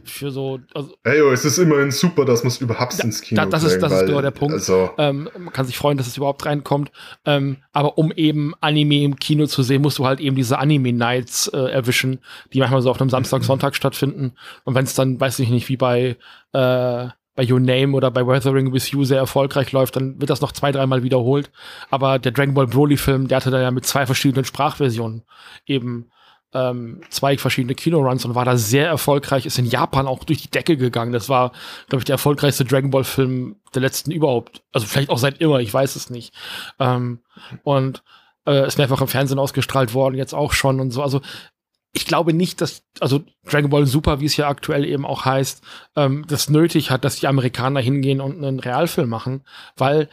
für 0.04 0.32
so. 0.32 0.60
Also, 0.74 0.96
hey, 1.04 1.20
yo, 1.20 1.32
es 1.32 1.46
ist 1.46 1.58
immerhin 1.58 1.92
super, 1.92 2.26
dass 2.26 2.44
man 2.44 2.50
es 2.50 2.62
überhaupt 2.62 3.00
ins 3.00 3.22
Kino 3.22 3.42
da, 3.42 3.48
Das 3.48 3.64
ist, 3.64 3.80
das 3.80 3.92
ist 3.92 4.06
genau 4.06 4.22
der 4.22 4.32
Punkt. 4.32 4.54
Also 4.54 4.92
ähm, 4.98 5.30
man 5.38 5.52
kann 5.54 5.66
sich 5.66 5.78
freuen, 5.78 5.98
dass 5.98 6.08
es 6.08 6.18
überhaupt 6.18 6.46
reinkommt. 6.46 6.92
Ähm, 7.26 7.58
aber 7.72 7.98
um 7.98 8.12
eben 8.12 8.54
Anime 8.62 9.04
im 9.04 9.16
Kino 9.16 9.48
zu 9.48 9.64
sehen, 9.64 9.82
musst 9.82 9.98
du 9.98 10.06
halt 10.06 10.20
eben 10.20 10.36
diese 10.36 10.60
Anime-Nights 10.60 11.48
äh, 11.48 11.72
erwischen, 11.72 12.20
die 12.54 12.60
manchmal 12.60 12.82
so 12.82 12.92
auf 12.92 13.00
einem 13.00 13.10
Samstag, 13.10 13.44
Sonntag 13.44 13.76
stattfinden. 13.76 14.34
Und 14.66 14.76
wenn 14.76 14.84
es 14.84 14.94
dann, 14.94 15.20
weiß 15.20 15.40
ich 15.40 15.50
nicht, 15.50 15.70
wie 15.70 15.78
bei 15.78 16.18
äh, 16.54 17.08
bei 17.36 17.50
Your 17.50 17.60
Name 17.60 17.96
oder 17.96 18.12
bei 18.12 18.26
Weathering 18.26 18.74
with 18.74 18.92
You 18.92 19.04
sehr 19.04 19.18
erfolgreich 19.18 19.72
läuft, 19.72 19.96
dann 19.96 20.20
wird 20.20 20.30
das 20.30 20.42
noch 20.42 20.52
zwei, 20.52 20.72
dreimal 20.72 21.04
wiederholt. 21.04 21.52
Aber 21.90 22.20
der 22.20 22.32
Dragon 22.32 22.54
Ball 22.54 22.68
Broly-Film, 22.68 23.28
der 23.28 23.38
hatte 23.38 23.52
da 23.52 23.62
ja 23.62 23.72
mit 23.72 23.86
zwei 23.86 24.06
verschiedenen 24.06 24.46
Sprachversionen 24.46 25.24
eben 25.66 26.12
ähm, 26.54 27.02
zwei 27.10 27.38
verschiedene 27.38 27.76
Kinoruns 27.76 28.26
und 28.26 28.36
war 28.36 28.46
da 28.46 28.58
sehr 28.58 28.88
erfolgreich, 28.88 29.46
ist 29.46 29.58
in 29.58 29.66
Japan 29.66 30.08
auch 30.08 30.24
durch 30.24 30.44
die 30.44 30.52
Decke 30.52 30.78
gegangen. 30.78 31.12
Das 31.12 31.30
war, 31.30 31.52
glaube 31.90 32.02
ich, 32.02 32.06
der 32.06 32.16
erfolgreichste 32.16 32.66
Dragon 32.66 32.92
Ball-Film 32.92 33.56
der 33.74 33.82
letzten 33.82 34.12
überhaupt. 34.12 34.62
Also 34.72 34.86
vielleicht 34.86 35.10
auch 35.10 35.18
seit 35.18 35.42
immer, 35.42 35.60
ich 35.60 35.74
weiß 35.74 35.96
es 35.96 36.10
nicht. 36.10 36.34
Ähm, 36.80 37.20
und 37.64 38.04
äh, 38.46 38.68
ist 38.68 38.78
mehrfach 38.78 39.02
im 39.02 39.08
Fernsehen 39.08 39.40
ausgestrahlt 39.40 39.94
worden, 39.94 40.16
jetzt 40.16 40.34
auch 40.34 40.54
schon 40.54 40.80
und 40.80 40.92
so. 40.92 41.02
Also 41.02 41.22
ich 41.94 42.06
glaube 42.06 42.34
nicht, 42.34 42.60
dass, 42.60 42.84
also 43.00 43.24
Dragon 43.46 43.70
Ball 43.70 43.86
Super, 43.86 44.20
wie 44.20 44.26
es 44.26 44.36
ja 44.36 44.50
aktuell 44.50 44.84
eben 44.84 45.06
auch 45.06 45.26
heißt, 45.26 45.64
ähm, 45.96 46.26
das 46.28 46.50
nötig 46.50 46.90
hat, 46.90 47.06
dass 47.06 47.18
die 47.18 47.28
Amerikaner 47.28 47.80
hingehen 47.80 48.20
und 48.20 48.44
einen 48.44 48.60
Realfilm 48.60 49.10
machen, 49.10 49.44
weil 49.78 50.10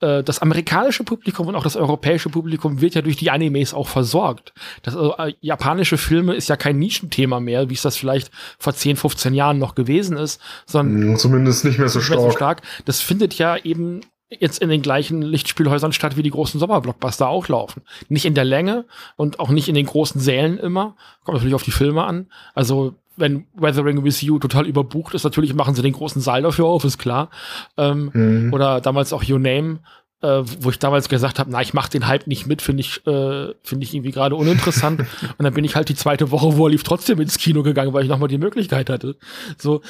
äh, 0.00 0.22
das 0.22 0.40
amerikanische 0.40 1.02
Publikum 1.02 1.48
und 1.48 1.56
auch 1.56 1.64
das 1.64 1.76
europäische 1.76 2.28
Publikum 2.28 2.80
wird 2.80 2.94
ja 2.94 3.02
durch 3.02 3.16
die 3.16 3.32
Animes 3.32 3.74
auch 3.74 3.88
versorgt. 3.88 4.54
Das 4.82 4.94
also, 4.94 5.16
äh, 5.16 5.34
japanische 5.40 5.98
Filme 5.98 6.34
ist 6.34 6.48
ja 6.48 6.56
kein 6.56 6.78
Nischenthema 6.78 7.40
mehr, 7.40 7.68
wie 7.68 7.74
es 7.74 7.82
das 7.82 7.96
vielleicht 7.96 8.30
vor 8.58 8.72
10, 8.72 8.96
15 8.96 9.34
Jahren 9.34 9.58
noch 9.58 9.74
gewesen 9.74 10.16
ist, 10.16 10.40
sondern 10.66 11.16
zumindest 11.16 11.64
nicht 11.64 11.80
mehr 11.80 11.88
so 11.88 12.00
stark. 12.00 12.20
Mehr 12.20 12.30
so 12.30 12.36
stark. 12.36 12.62
Das 12.84 13.00
findet 13.00 13.34
ja 13.38 13.56
eben 13.56 14.02
jetzt 14.40 14.60
in 14.60 14.68
den 14.68 14.82
gleichen 14.82 15.22
Lichtspielhäusern 15.22 15.92
statt, 15.92 16.16
wie 16.16 16.22
die 16.22 16.30
großen 16.30 16.60
Sommerblockbuster 16.60 17.28
auch 17.28 17.48
laufen. 17.48 17.82
Nicht 18.08 18.24
in 18.24 18.34
der 18.34 18.44
Länge 18.44 18.84
und 19.16 19.40
auch 19.40 19.50
nicht 19.50 19.68
in 19.68 19.74
den 19.74 19.86
großen 19.86 20.20
Sälen 20.20 20.58
immer. 20.58 20.96
Kommt 21.24 21.36
natürlich 21.36 21.54
auf 21.54 21.62
die 21.62 21.70
Filme 21.70 22.04
an. 22.04 22.26
Also 22.54 22.94
wenn 23.16 23.46
Weathering 23.54 24.04
with 24.04 24.20
You 24.22 24.38
total 24.38 24.66
überbucht 24.66 25.14
ist, 25.14 25.24
natürlich 25.24 25.54
machen 25.54 25.74
sie 25.74 25.82
den 25.82 25.92
großen 25.92 26.20
Saal 26.20 26.42
dafür 26.42 26.66
auf, 26.66 26.84
ist 26.84 26.98
klar. 26.98 27.30
Ähm, 27.76 28.10
mhm. 28.12 28.52
Oder 28.52 28.80
damals 28.80 29.12
auch 29.12 29.22
Your 29.28 29.38
Name, 29.38 29.80
äh, 30.20 30.42
wo 30.60 30.70
ich 30.70 30.78
damals 30.78 31.08
gesagt 31.08 31.38
habe, 31.38 31.50
na, 31.50 31.60
ich 31.60 31.74
mache 31.74 31.90
den 31.90 32.06
Hype 32.06 32.26
nicht 32.26 32.46
mit, 32.46 32.62
finde 32.62 32.80
ich, 32.80 33.06
äh, 33.06 33.54
finde 33.62 33.84
ich 33.84 33.94
irgendwie 33.94 34.10
gerade 34.10 34.34
uninteressant. 34.34 35.00
und 35.38 35.44
dann 35.44 35.54
bin 35.54 35.64
ich 35.64 35.76
halt 35.76 35.88
die 35.88 35.94
zweite 35.94 36.30
Woche, 36.30 36.56
wo 36.56 36.66
er 36.66 36.70
lief, 36.70 36.82
trotzdem 36.82 37.20
ins 37.20 37.38
Kino 37.38 37.62
gegangen, 37.62 37.92
weil 37.92 38.02
ich 38.02 38.08
nochmal 38.08 38.28
die 38.28 38.38
Möglichkeit 38.38 38.90
hatte. 38.90 39.16
So, 39.58 39.82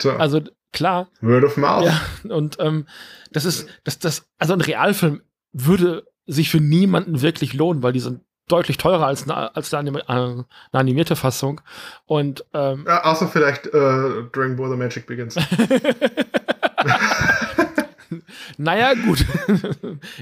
so. 0.00 0.10
also 0.10 0.40
klar. 0.72 1.08
Word 1.20 1.44
of 1.44 1.56
mouth. 1.56 1.84
Ja, 1.84 2.00
und 2.34 2.56
ähm, 2.60 2.86
das 3.32 3.44
ist, 3.44 3.68
das, 3.84 3.98
das, 3.98 4.28
also 4.38 4.52
ein 4.52 4.60
Realfilm 4.60 5.22
würde 5.52 6.06
sich 6.26 6.50
für 6.50 6.60
niemanden 6.60 7.22
wirklich 7.22 7.54
lohnen, 7.54 7.82
weil 7.82 7.92
die 7.92 8.00
sind 8.00 8.20
deutlich 8.48 8.76
teurer 8.76 9.06
als 9.06 9.24
eine, 9.24 9.56
als 9.56 9.72
eine, 9.74 9.98
äh, 9.98 10.02
eine 10.06 10.46
animierte 10.72 11.16
Fassung. 11.16 11.60
Und 12.04 12.44
ähm, 12.54 12.84
ja, 12.86 13.04
außer 13.04 13.28
vielleicht 13.28 13.66
äh, 13.66 13.70
Dragon 14.32 14.56
Ball 14.56 14.70
The 14.70 14.76
Magic 14.76 15.06
Begins. 15.06 15.36
naja, 18.58 18.94
gut. 18.94 19.24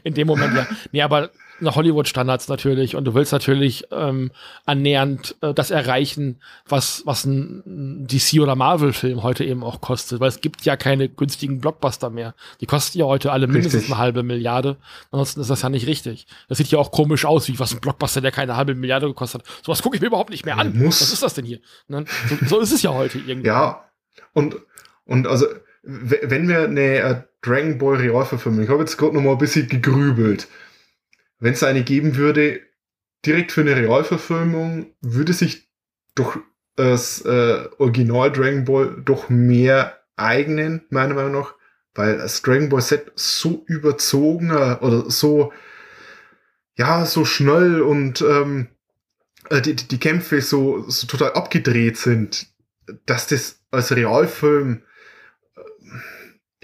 In 0.04 0.14
dem 0.14 0.26
Moment 0.26 0.54
ja. 0.56 0.66
Nee, 0.92 1.02
aber 1.02 1.30
nach 1.60 1.76
Hollywood-Standards 1.76 2.48
natürlich. 2.48 2.96
Und 2.96 3.04
du 3.04 3.14
willst 3.14 3.32
natürlich 3.32 3.86
ähm, 3.90 4.30
annähernd 4.66 5.36
äh, 5.40 5.54
das 5.54 5.70
erreichen, 5.70 6.40
was, 6.68 7.02
was 7.04 7.24
ein 7.24 8.06
DC- 8.08 8.40
oder 8.40 8.56
Marvel-Film 8.56 9.22
heute 9.22 9.44
eben 9.44 9.62
auch 9.62 9.80
kostet. 9.80 10.20
Weil 10.20 10.28
es 10.28 10.40
gibt 10.40 10.64
ja 10.64 10.76
keine 10.76 11.08
günstigen 11.08 11.60
Blockbuster 11.60 12.10
mehr. 12.10 12.34
Die 12.60 12.66
kosten 12.66 12.98
ja 12.98 13.06
heute 13.06 13.32
alle 13.32 13.46
mindestens 13.46 13.82
richtig. 13.82 13.92
eine 13.92 14.00
halbe 14.00 14.22
Milliarde. 14.22 14.76
Ansonsten 15.10 15.40
ist 15.40 15.50
das 15.50 15.62
ja 15.62 15.68
nicht 15.68 15.86
richtig. 15.86 16.26
Das 16.48 16.58
sieht 16.58 16.68
ja 16.68 16.78
auch 16.78 16.90
komisch 16.90 17.24
aus, 17.24 17.48
wie 17.48 17.58
was 17.58 17.72
ein 17.72 17.80
Blockbuster, 17.80 18.20
der 18.20 18.32
keine 18.32 18.56
halbe 18.56 18.74
Milliarde 18.74 19.06
gekostet 19.06 19.42
hat. 19.42 19.64
Sowas 19.64 19.82
gucke 19.82 19.96
ich 19.96 20.02
mir 20.02 20.08
überhaupt 20.08 20.30
nicht 20.30 20.44
mehr 20.44 20.58
an. 20.58 20.76
Muss. 20.76 21.00
Was 21.00 21.12
ist 21.12 21.22
das 21.22 21.34
denn 21.34 21.44
hier? 21.44 21.60
Ne? 21.88 22.04
So, 22.28 22.36
so 22.46 22.60
ist 22.60 22.72
es 22.72 22.82
ja 22.82 22.92
heute 22.92 23.18
irgendwie. 23.18 23.48
Ja, 23.48 23.84
und, 24.32 24.56
und 25.04 25.26
also, 25.26 25.46
wenn 25.82 26.48
wir 26.48 26.64
eine 26.64 26.80
äh, 26.80 27.22
Dragon 27.44 27.78
Ball 27.78 27.96
Realverfilmung, 27.96 28.62
ich 28.62 28.70
habe 28.70 28.80
jetzt 28.80 28.96
gerade 28.96 29.14
noch 29.14 29.22
mal 29.22 29.32
ein 29.32 29.38
bisschen 29.38 29.68
gegrübelt. 29.68 30.48
Wenn 31.38 31.52
es 31.52 31.62
eine 31.62 31.82
geben 31.82 32.16
würde, 32.16 32.60
direkt 33.26 33.52
für 33.52 33.60
eine 33.60 33.76
Realverfilmung, 33.76 34.94
würde 35.00 35.32
sich 35.32 35.68
doch 36.14 36.38
das 36.76 37.22
äh, 37.22 37.68
Original 37.78 38.32
Dragon 38.32 38.64
Ball 38.64 39.02
doch 39.04 39.28
mehr 39.28 40.00
eignen, 40.16 40.82
meiner 40.90 41.14
Meinung 41.14 41.32
nach, 41.32 41.54
weil 41.94 42.18
das 42.18 42.42
Dragon 42.42 42.68
Ball 42.68 42.80
Set 42.80 43.12
so 43.14 43.64
überzogener 43.66 44.82
oder 44.82 45.10
so, 45.10 45.52
ja, 46.76 47.06
so 47.06 47.24
schnell 47.24 47.82
und 47.82 48.22
ähm, 48.22 48.68
äh, 49.50 49.60
die, 49.60 49.74
die 49.76 50.00
Kämpfe 50.00 50.40
so, 50.40 50.88
so 50.88 51.06
total 51.06 51.32
abgedreht 51.34 51.96
sind, 51.96 52.46
dass 53.06 53.28
das 53.28 53.60
als 53.70 53.94
Realfilm 53.94 54.82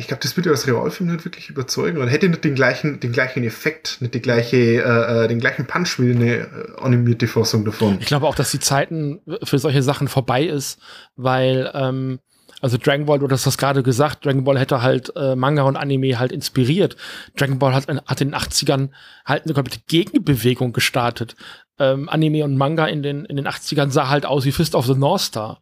ich 0.01 0.09
glaube, 0.09 0.23
das 0.23 0.35
würde 0.35 0.49
als 0.49 0.67
Realfilm 0.67 1.13
nicht 1.13 1.27
wirklich 1.27 1.51
überzeugen. 1.51 1.99
Und 1.99 2.09
hätte 2.09 2.29
nicht 2.29 2.43
den 2.43 2.55
gleichen, 2.55 3.01
den 3.01 3.13
gleichen 3.13 3.45
Effekt, 3.45 3.99
nicht 4.01 4.15
die 4.15 4.23
gleiche, 4.23 4.57
äh, 4.57 5.25
äh, 5.25 5.29
den 5.29 5.41
gleichen 5.41 5.67
Punch 5.67 5.99
wie 5.99 6.13
eine 6.13 6.37
äh, 6.37 6.47
animierte 6.81 7.29
Fassung 7.29 7.67
davon. 7.67 7.99
Ich 8.01 8.07
glaube 8.07 8.27
auch, 8.27 8.35
dass 8.35 8.51
die 8.51 8.61
Zeiten 8.61 9.21
für 9.43 9.59
solche 9.59 9.83
Sachen 9.83 10.09
vorbei 10.09 10.45
ist, 10.45 10.81
weil 11.17 11.71
ähm, 11.75 12.19
also 12.63 12.79
Dragon 12.79 13.05
Ball, 13.05 13.19
du 13.19 13.29
hast 13.29 13.47
das 13.47 13.59
gerade 13.59 13.83
gesagt, 13.83 14.25
Dragon 14.25 14.43
Ball 14.43 14.59
hätte 14.59 14.81
halt 14.81 15.13
äh, 15.17 15.37
Manga 15.37 15.63
und 15.63 15.77
Anime 15.77 16.19
halt 16.19 16.33
inspiriert. 16.33 16.97
Dragon 17.37 17.59
Ball 17.59 17.75
hat, 17.75 17.87
hat 17.89 18.21
in 18.23 18.29
den 18.29 18.35
80ern 18.35 18.89
halt 19.27 19.45
eine 19.45 19.53
komplette 19.53 19.81
Gegenbewegung 19.87 20.73
gestartet. 20.73 21.37
Ähm, 21.79 22.09
Anime 22.09 22.45
und 22.45 22.57
Manga 22.57 22.87
in 22.87 23.03
den, 23.03 23.27
in 23.27 23.37
den 23.37 23.47
80ern 23.47 23.91
sah 23.91 24.09
halt 24.09 24.25
aus 24.25 24.47
wie 24.47 24.53
Fist 24.53 24.75
of 24.75 24.87
the 24.87 24.95
North 24.95 25.21
Star. 25.21 25.61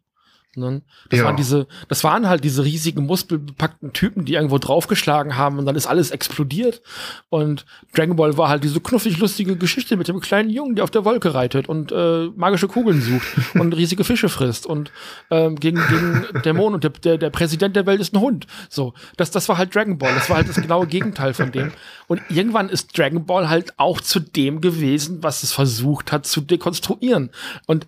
Ne? 0.55 0.81
Das, 1.09 1.19
ja. 1.19 1.25
waren 1.25 1.35
diese, 1.35 1.67
das 1.89 2.03
waren 2.03 2.27
halt 2.27 2.43
diese 2.43 2.63
riesigen, 2.63 3.05
muskelbepackten 3.05 3.93
Typen, 3.93 4.25
die 4.25 4.33
irgendwo 4.33 4.57
draufgeschlagen 4.57 5.37
haben 5.37 5.59
und 5.59 5.65
dann 5.67 5.75
ist 5.75 5.85
alles 5.85 6.09
explodiert. 6.09 6.81
Und 7.29 7.65
Dragon 7.93 8.15
Ball 8.15 8.35
war 8.35 8.49
halt 8.49 8.63
diese 8.63 8.81
knuffig 8.81 9.19
lustige 9.19 9.55
Geschichte 9.57 9.95
mit 9.95 10.07
dem 10.07 10.19
kleinen 10.19 10.49
Jungen, 10.49 10.75
der 10.75 10.83
auf 10.83 10.91
der 10.91 11.05
Wolke 11.05 11.35
reitet 11.35 11.69
und 11.69 11.91
äh, 11.91 12.29
magische 12.35 12.67
Kugeln 12.67 12.99
sucht 13.01 13.27
und 13.53 13.73
riesige 13.73 14.03
Fische 14.03 14.27
frisst 14.27 14.65
und 14.65 14.91
ähm, 15.29 15.55
gegen, 15.55 15.79
gegen 15.87 16.41
Dämonen 16.41 16.75
und 16.75 16.83
der, 16.83 16.91
der, 16.91 17.17
der 17.19 17.29
Präsident 17.29 17.75
der 17.75 17.85
Welt 17.85 18.01
ist 18.01 18.15
ein 18.15 18.19
Hund. 18.19 18.47
So, 18.69 18.95
das, 19.17 19.29
das 19.29 19.47
war 19.49 19.59
halt 19.59 19.75
Dragon 19.75 19.99
Ball. 19.99 20.15
Das 20.15 20.31
war 20.31 20.37
halt 20.37 20.49
das 20.49 20.55
genaue 20.55 20.87
Gegenteil 20.87 21.35
von 21.35 21.51
dem. 21.51 21.71
Und 22.07 22.21
irgendwann 22.29 22.69
ist 22.69 22.97
Dragon 22.97 23.25
Ball 23.25 23.49
halt 23.49 23.77
auch 23.77 24.01
zu 24.01 24.19
dem 24.19 24.61
gewesen, 24.61 25.21
was 25.21 25.43
es 25.43 25.53
versucht 25.53 26.11
hat 26.11 26.25
zu 26.25 26.41
dekonstruieren. 26.41 27.29
Und 27.67 27.85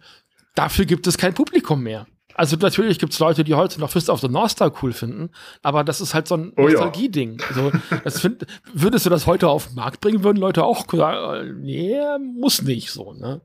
dafür 0.54 0.86
gibt 0.86 1.08
es 1.08 1.18
kein 1.18 1.34
Publikum 1.34 1.82
mehr. 1.82 2.06
Also 2.36 2.56
natürlich 2.58 2.99
gibt 2.99 3.14
es 3.14 3.20
Leute, 3.20 3.44
die 3.44 3.56
heute 3.56 3.80
noch 3.80 3.91
Fist 3.91 4.10
of 4.10 4.22
the 4.22 4.28
North 4.28 4.52
Star 4.52 4.72
cool 4.82 4.94
finden, 4.94 5.30
aber 5.62 5.84
das 5.84 6.02
ist 6.02 6.14
halt 6.14 6.28
so 6.28 6.36
ein 6.36 6.53
Oh. 6.58 6.64
Nostalgie-Ding. 6.64 7.41
Also, 7.49 7.72
das 8.03 8.20
find, 8.22 8.45
würdest 8.74 9.06
du 9.06 9.10
das 9.10 9.28
heute 9.28 9.48
auf 9.48 9.68
den 9.68 9.76
Markt 9.76 10.02
bringen, 10.02 10.24
würden 10.24 10.38
Leute 10.38 10.64
auch 10.64 10.86
sagen, 10.91 11.49
äh, 11.49 11.53
nee, 11.53 11.99
muss 12.20 12.62
nicht 12.62 12.91
so, 12.91 13.14
ne? 13.14 13.41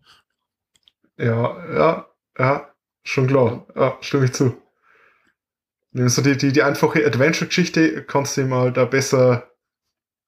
Ja, 1.19 1.57
ja, 1.75 2.07
ja, 2.39 2.69
schon 3.03 3.27
klar. 3.27 3.67
Ja, 3.75 3.97
stimme 4.01 4.27
ich 4.27 4.33
zu. 4.33 4.55
So 5.93 6.21
die, 6.21 6.37
die, 6.37 6.53
die 6.53 6.63
einfache 6.63 7.07
Adventure-Geschichte 7.07 8.03
kannst 8.05 8.37
du 8.37 8.45
mal 8.45 8.71
da 8.71 8.85
besser, 8.85 9.51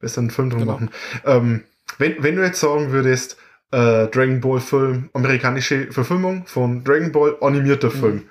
besser 0.01 0.21
einen 0.23 0.31
Film 0.31 0.49
drum 0.49 0.61
Genau. 0.61 0.73
machen. 0.73 0.91
Ähm, 1.27 1.65
wenn, 1.99 2.23
wenn 2.23 2.37
du 2.37 2.43
jetzt 2.45 2.61
sagen 2.61 2.91
würdest, 2.91 3.37
äh, 3.71 4.07
Dragon 4.07 4.41
Ball 4.41 4.61
Film, 4.61 5.11
amerikanische 5.13 5.93
Verfilmung 5.93 6.47
von 6.47 6.85
Dragon 6.85 7.13
Ball, 7.13 7.37
animierter 7.43 7.89
Mhm. 7.89 7.93
Film. 7.93 8.31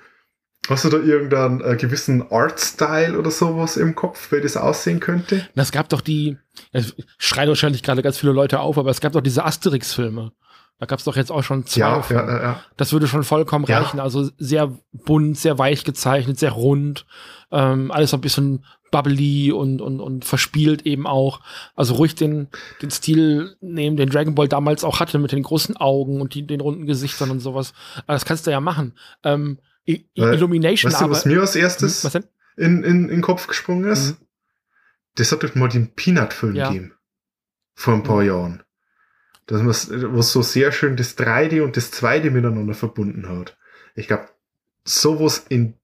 Hast 0.68 0.84
du 0.84 0.88
da 0.90 0.98
irgendeinen 0.98 1.60
äh, 1.62 1.76
gewissen 1.76 2.30
Artstyle 2.30 3.18
oder 3.18 3.30
sowas 3.30 3.76
im 3.76 3.94
Kopf, 3.94 4.30
wie 4.32 4.40
das 4.40 4.56
aussehen 4.56 5.00
könnte? 5.00 5.36
Und 5.54 5.60
es 5.62 5.72
gab 5.72 5.88
doch 5.88 6.00
die, 6.00 6.36
es 6.72 6.94
schreien 7.18 7.48
wahrscheinlich 7.48 7.82
gerade 7.82 8.02
ganz 8.02 8.18
viele 8.18 8.32
Leute 8.32 8.60
auf, 8.60 8.76
aber 8.78 8.90
es 8.90 9.00
gab 9.00 9.12
doch 9.12 9.20
diese 9.22 9.44
Asterix-Filme. 9.44 10.32
Da 10.80 10.86
gab 10.86 11.00
es 11.00 11.04
doch 11.04 11.16
jetzt 11.16 11.32
auch 11.32 11.42
schon 11.42 11.66
zwei. 11.66 11.80
Ja, 11.80 12.04
ja, 12.10 12.42
ja. 12.42 12.60
Das 12.76 12.92
würde 12.92 13.08
schon 13.08 13.24
vollkommen 13.24 13.64
Ja. 13.66 13.80
reichen. 13.80 13.98
Also 13.98 14.30
sehr 14.38 14.72
bunt, 14.92 15.36
sehr 15.36 15.58
weich 15.58 15.82
gezeichnet, 15.82 16.38
sehr 16.38 16.52
rund. 16.52 17.04
Ähm, 17.50 17.90
alles 17.90 18.10
so 18.10 18.16
ein 18.16 18.20
bisschen 18.20 18.64
bubbly 18.92 19.50
und, 19.50 19.80
und, 19.82 20.00
und 20.00 20.24
verspielt 20.24 20.86
eben 20.86 21.06
auch. 21.06 21.40
Also 21.74 21.94
ruhig 21.94 22.14
den, 22.14 22.46
den 22.80 22.90
Stil 22.92 23.56
nehmen, 23.60 23.96
den 23.96 24.08
Dragon 24.08 24.34
Ball 24.36 24.48
damals 24.48 24.84
auch 24.84 25.00
hatte, 25.00 25.18
mit 25.18 25.32
den 25.32 25.42
großen 25.42 25.76
Augen 25.76 26.20
und 26.20 26.34
die, 26.34 26.46
den 26.46 26.60
runden 26.60 26.86
Gesichtern 26.86 27.30
und 27.30 27.40
sowas. 27.40 27.72
Aber 28.06 28.12
das 28.12 28.24
kannst 28.24 28.46
du 28.46 28.50
ja 28.52 28.60
machen. 28.60 28.94
Ähm, 29.24 29.58
I- 29.88 30.06
Weil- 30.16 30.34
Illumination 30.34 30.92
Weißt 30.92 31.00
du, 31.02 31.10
was 31.10 31.24
mir 31.24 31.40
als 31.40 31.54
Hm, 31.54 31.62
erstes 31.62 32.02
denn? 32.02 32.24
in, 32.56 32.84
in, 32.84 33.02
in 33.04 33.08
den 33.08 33.22
Kopf 33.22 33.46
gesprungen 33.46 33.90
ist? 33.90 34.10
Mhm. 34.20 34.26
Das 35.14 35.32
hat 35.32 35.42
doch 35.42 35.54
mal 35.54 35.68
den 35.68 35.94
Peanut-Film 35.94 36.54
Ja. 36.54 36.68
gegeben. 36.68 36.92
Vor 37.74 37.94
ein 37.94 38.02
paar 38.02 38.20
Mhm. 38.22 38.26
Jahren. 38.28 38.62
Das 39.46 39.64
was, 39.64 39.90
was 39.90 40.30
so 40.32 40.42
sehr 40.42 40.72
schön 40.72 40.96
das 40.96 41.16
3D 41.16 41.62
und 41.62 41.76
das 41.76 41.90
2D 41.92 42.30
miteinander 42.30 42.74
verbunden 42.74 43.28
hat. 43.28 43.56
Ich 43.94 44.06
glaube, 44.06 44.28
sowas 44.84 45.46
in 45.48 45.74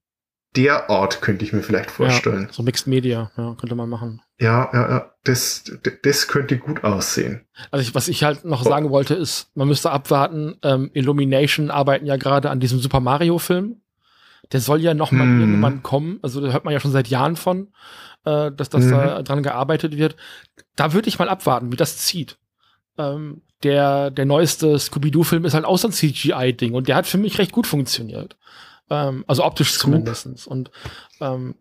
der 0.54 0.88
Art 0.90 1.20
könnte 1.22 1.44
ich 1.44 1.52
mir 1.52 1.62
vielleicht 1.62 1.90
vorstellen. 1.90 2.42
Ja, 2.48 2.52
so 2.52 2.62
Mixed 2.62 2.86
Media, 2.86 3.32
ja, 3.36 3.56
könnte 3.58 3.74
man 3.74 3.88
machen. 3.88 4.20
Ja, 4.38 4.68
ja, 4.72 4.88
ja. 4.90 5.14
Das, 5.24 5.64
das 6.02 6.28
könnte 6.28 6.58
gut 6.58 6.84
aussehen. 6.84 7.40
Also 7.72 7.82
ich, 7.82 7.94
was 7.94 8.06
ich 8.08 8.22
halt 8.22 8.44
noch 8.44 8.64
Oh. 8.64 8.68
sagen 8.68 8.90
wollte, 8.90 9.14
ist, 9.14 9.48
man 9.56 9.66
müsste 9.66 9.90
abwarten, 9.90 10.56
ähm, 10.62 10.90
Illumination 10.92 11.70
arbeiten 11.70 12.06
ja 12.06 12.16
gerade 12.16 12.50
an 12.50 12.60
diesem 12.60 12.78
Super 12.78 13.00
Mario-Film. 13.00 13.80
Der 14.54 14.60
soll 14.60 14.80
ja 14.80 14.94
noch 14.94 15.12
mal 15.12 15.26
Mhm. 15.26 15.40
irgendwann 15.40 15.82
kommen. 15.82 16.18
Also 16.22 16.40
da 16.40 16.50
hört 16.52 16.64
man 16.64 16.72
ja 16.72 16.80
schon 16.80 16.92
seit 16.92 17.08
Jahren 17.08 17.36
von, 17.36 17.68
äh, 18.24 18.50
dass, 18.52 18.70
dass 18.70 18.84
Mhm. 18.84 18.90
da 18.92 19.22
dran 19.22 19.42
gearbeitet 19.42 19.96
wird. 19.98 20.16
Da 20.76 20.92
würde 20.94 21.08
ich 21.08 21.18
mal 21.18 21.28
abwarten, 21.28 21.70
wie 21.72 21.76
das 21.76 21.98
zieht. 21.98 22.38
Ähm, 22.96 23.42
der, 23.64 24.10
der 24.10 24.24
neueste 24.26 24.78
Scooby-Doo-Film 24.78 25.44
ist 25.44 25.54
halt 25.54 25.64
auch 25.64 25.76
so 25.78 25.88
ein 25.88 25.92
CGI-Ding 25.92 26.72
und 26.74 26.86
der 26.88 26.96
hat 26.96 27.06
für 27.06 27.18
mich 27.18 27.38
recht 27.38 27.50
gut 27.52 27.66
funktioniert. 27.66 28.36
Ähm, 28.90 29.24
also 29.26 29.44
optisch 29.44 29.72
Scoop. 29.72 29.90
zumindest. 29.90 30.46
Und 30.46 30.70
ähm, 31.20 31.56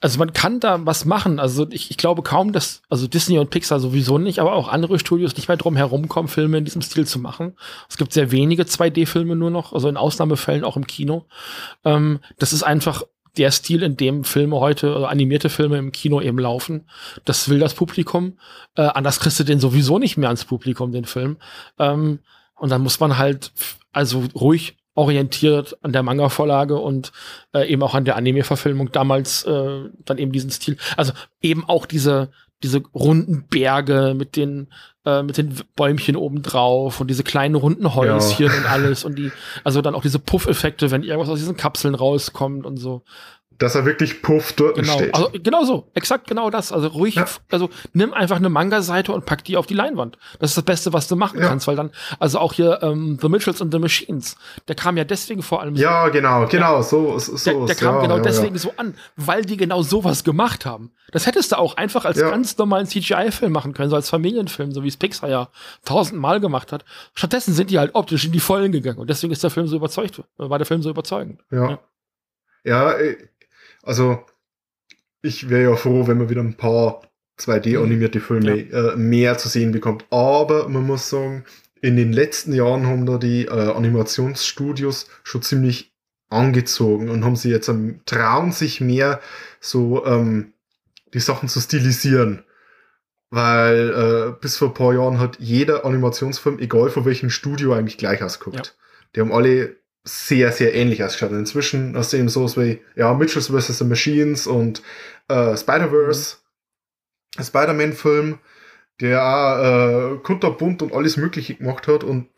also 0.00 0.18
man 0.18 0.32
kann 0.32 0.60
da 0.60 0.84
was 0.86 1.04
machen. 1.04 1.40
Also 1.40 1.66
ich, 1.70 1.90
ich 1.90 1.96
glaube 1.96 2.22
kaum, 2.22 2.52
dass, 2.52 2.82
also 2.88 3.08
Disney 3.08 3.38
und 3.38 3.50
Pixar 3.50 3.80
sowieso 3.80 4.18
nicht, 4.18 4.38
aber 4.38 4.52
auch 4.52 4.68
andere 4.68 4.98
Studios 4.98 5.36
nicht 5.36 5.48
mehr 5.48 5.56
drum 5.56 5.76
herumkommen, 5.76 6.28
Filme 6.28 6.58
in 6.58 6.64
diesem 6.64 6.82
Stil 6.82 7.06
zu 7.06 7.18
machen. 7.18 7.56
Es 7.88 7.96
gibt 7.96 8.12
sehr 8.12 8.30
wenige 8.30 8.62
2D-Filme 8.62 9.34
nur 9.34 9.50
noch, 9.50 9.72
also 9.72 9.88
in 9.88 9.96
Ausnahmefällen 9.96 10.64
auch 10.64 10.76
im 10.76 10.86
Kino. 10.86 11.26
Ähm, 11.84 12.20
das 12.38 12.52
ist 12.52 12.62
einfach 12.62 13.02
der 13.36 13.50
Stil, 13.50 13.82
in 13.82 13.96
dem 13.96 14.24
Filme 14.24 14.56
heute, 14.56 14.94
also 14.94 15.06
animierte 15.06 15.48
Filme 15.48 15.78
im 15.78 15.92
Kino 15.92 16.20
eben 16.20 16.38
laufen. 16.38 16.88
Das 17.24 17.48
will 17.48 17.58
das 17.58 17.74
Publikum. 17.74 18.38
Äh, 18.76 18.82
anders 18.82 19.20
kriegst 19.20 19.38
du 19.40 19.44
den 19.44 19.60
sowieso 19.60 19.98
nicht 19.98 20.16
mehr 20.16 20.28
ans 20.28 20.44
Publikum, 20.44 20.92
den 20.92 21.04
Film. 21.04 21.36
Ähm, 21.78 22.20
und 22.56 22.70
dann 22.70 22.82
muss 22.82 22.98
man 23.00 23.18
halt, 23.18 23.52
also 23.92 24.24
ruhig 24.34 24.77
orientiert 24.98 25.78
an 25.82 25.92
der 25.92 26.02
Manga-Vorlage 26.02 26.76
und 26.76 27.12
äh, 27.54 27.70
eben 27.70 27.84
auch 27.84 27.94
an 27.94 28.04
der 28.04 28.16
Anime-Verfilmung 28.16 28.90
damals 28.90 29.44
äh, 29.44 29.84
dann 30.04 30.18
eben 30.18 30.32
diesen 30.32 30.50
Stil. 30.50 30.76
Also 30.96 31.12
eben 31.40 31.68
auch 31.68 31.86
diese 31.86 32.30
diese 32.64 32.82
runden 32.92 33.46
Berge 33.48 34.14
mit 34.16 34.34
den 34.34 34.66
äh, 35.04 35.22
mit 35.22 35.38
den 35.38 35.54
Bäumchen 35.76 36.16
oben 36.16 36.42
drauf 36.42 37.00
und 37.00 37.08
diese 37.08 37.22
kleinen 37.22 37.54
runden 37.54 37.94
Häuschen 37.94 38.46
und 38.46 38.68
alles 38.68 39.04
und 39.04 39.16
die 39.16 39.30
also 39.62 39.82
dann 39.82 39.94
auch 39.94 40.02
diese 40.02 40.18
Puff-Effekte, 40.18 40.90
wenn 40.90 41.04
irgendwas 41.04 41.28
aus 41.28 41.38
diesen 41.38 41.56
Kapseln 41.56 41.94
rauskommt 41.94 42.66
und 42.66 42.78
so. 42.78 43.04
Dass 43.58 43.74
er 43.74 43.84
wirklich 43.84 44.22
puff 44.22 44.52
dort 44.52 44.76
Genau, 44.76 44.92
steht. 44.94 45.12
also 45.14 45.30
genau 45.32 45.64
so, 45.64 45.88
exakt 45.94 46.28
genau 46.28 46.48
das. 46.48 46.70
Also 46.70 46.86
ruhig, 46.88 47.16
Ja. 47.16 47.26
also 47.50 47.70
nimm 47.92 48.14
einfach 48.14 48.36
eine 48.36 48.48
Manga-Seite 48.48 49.12
und 49.12 49.26
pack 49.26 49.42
die 49.42 49.56
auf 49.56 49.66
die 49.66 49.74
Leinwand. 49.74 50.16
Das 50.38 50.50
ist 50.52 50.56
das 50.58 50.64
Beste, 50.64 50.92
was 50.92 51.08
du 51.08 51.16
machen 51.16 51.40
Ja. 51.40 51.48
kannst, 51.48 51.66
weil 51.66 51.74
dann, 51.74 51.90
also 52.20 52.38
auch 52.38 52.52
hier 52.52 52.78
ähm, 52.82 53.18
The 53.20 53.28
Mitchells 53.28 53.60
and 53.60 53.72
the 53.72 53.80
Machines, 53.80 54.36
der 54.68 54.76
kam 54.76 54.96
ja 54.96 55.02
deswegen 55.02 55.42
vor 55.42 55.60
allem 55.60 55.74
so 55.76 55.82
ja, 55.82 56.08
genau, 56.08 56.46
genau, 56.46 56.82
so, 56.82 57.18
so 57.18 57.36
der, 57.50 57.66
der 57.66 57.74
kam 57.74 57.96
ja, 57.96 58.02
genau 58.02 58.16
ja, 58.18 58.22
deswegen 58.22 58.54
Ja. 58.54 58.60
so 58.60 58.72
an, 58.76 58.94
weil 59.16 59.44
die 59.44 59.56
genau 59.56 59.82
sowas 59.82 60.22
gemacht 60.22 60.64
haben. 60.64 60.92
Das 61.10 61.26
hättest 61.26 61.50
du 61.50 61.58
auch 61.58 61.76
einfach 61.76 62.04
als 62.04 62.18
Ja. 62.18 62.30
ganz 62.30 62.56
normalen 62.58 62.86
CGI-Film 62.86 63.50
machen 63.50 63.72
können, 63.74 63.90
so 63.90 63.96
als 63.96 64.08
Familienfilm, 64.08 64.70
so 64.70 64.84
wie 64.84 64.88
es 64.88 64.96
Pixar 64.96 65.28
ja 65.30 65.48
tausendmal 65.84 66.38
gemacht 66.38 66.70
hat. 66.70 66.84
Stattdessen 67.14 67.54
sind 67.54 67.70
die 67.70 67.78
halt 67.80 67.96
optisch 67.96 68.24
in 68.24 68.30
die 68.32 68.40
Vollen 68.40 68.70
gegangen 68.70 68.98
und 68.98 69.10
deswegen 69.10 69.32
ist 69.32 69.42
der 69.42 69.50
Film 69.50 69.66
so 69.66 69.74
überzeugt, 69.76 70.22
war 70.36 70.58
der 70.58 70.66
Film 70.66 70.80
so 70.82 70.90
überzeugend. 70.90 71.40
Ja. 71.50 71.80
Ja, 72.64 72.92
äh, 72.92 73.16
also 73.88 74.22
ich 75.22 75.48
wäre 75.48 75.70
ja 75.70 75.76
froh, 75.76 76.06
wenn 76.06 76.18
man 76.18 76.28
wieder 76.28 76.42
ein 76.42 76.58
paar 76.58 77.00
2D-animierte 77.40 78.20
Filme 78.20 78.70
äh, 78.70 78.96
mehr 78.96 79.38
zu 79.38 79.48
sehen 79.48 79.72
bekommt. 79.72 80.04
Aber 80.10 80.68
man 80.68 80.86
muss 80.86 81.08
sagen, 81.08 81.44
in 81.80 81.96
den 81.96 82.12
letzten 82.12 82.52
Jahren 82.52 82.86
haben 82.86 83.06
da 83.06 83.16
die 83.16 83.46
äh, 83.46 83.50
Animationsstudios 83.50 85.08
schon 85.22 85.42
ziemlich 85.42 85.94
angezogen 86.28 87.08
und 87.08 87.24
haben 87.24 87.36
sie 87.36 87.50
jetzt 87.50 87.68
ähm, 87.68 88.00
trauen 88.04 88.52
sich 88.52 88.82
mehr 88.82 89.20
so 89.60 90.04
ähm, 90.04 90.52
die 91.14 91.20
Sachen 91.20 91.48
zu 91.48 91.60
stilisieren. 91.60 92.44
Weil 93.30 93.90
äh, 93.90 94.40
bis 94.40 94.58
vor 94.58 94.68
ein 94.68 94.74
paar 94.74 94.92
Jahren 94.92 95.18
hat 95.18 95.38
jeder 95.38 95.86
Animationsfilm, 95.86 96.58
egal 96.58 96.90
von 96.90 97.06
welchem 97.06 97.30
Studio, 97.30 97.72
eigentlich 97.72 97.96
gleich 97.96 98.22
ausgeguckt. 98.22 98.56
Ja. 98.56 98.72
Die 99.14 99.20
haben 99.20 99.32
alle 99.32 99.76
sehr, 100.08 100.52
sehr 100.52 100.74
ähnlich 100.74 101.04
ausgeschaut. 101.04 101.30
Und 101.30 101.38
inzwischen 101.38 101.96
hast 101.96 102.12
du 102.12 102.16
eben 102.16 102.28
sowas 102.28 102.56
wie 102.56 102.80
ja, 102.96 103.12
Mitchells 103.14 103.48
vs. 103.48 103.78
the 103.78 103.84
Machines 103.84 104.46
und 104.46 104.82
äh, 105.28 105.56
Spider-Verse, 105.56 106.36
ein 107.36 107.44
Spider-Man-Film, 107.44 108.38
der 109.00 109.24
auch 109.24 110.14
äh, 110.14 110.16
kunterbunt 110.18 110.82
und 110.82 110.92
alles 110.92 111.16
Mögliche 111.16 111.54
gemacht 111.54 111.86
hat. 111.86 112.04
Und 112.04 112.28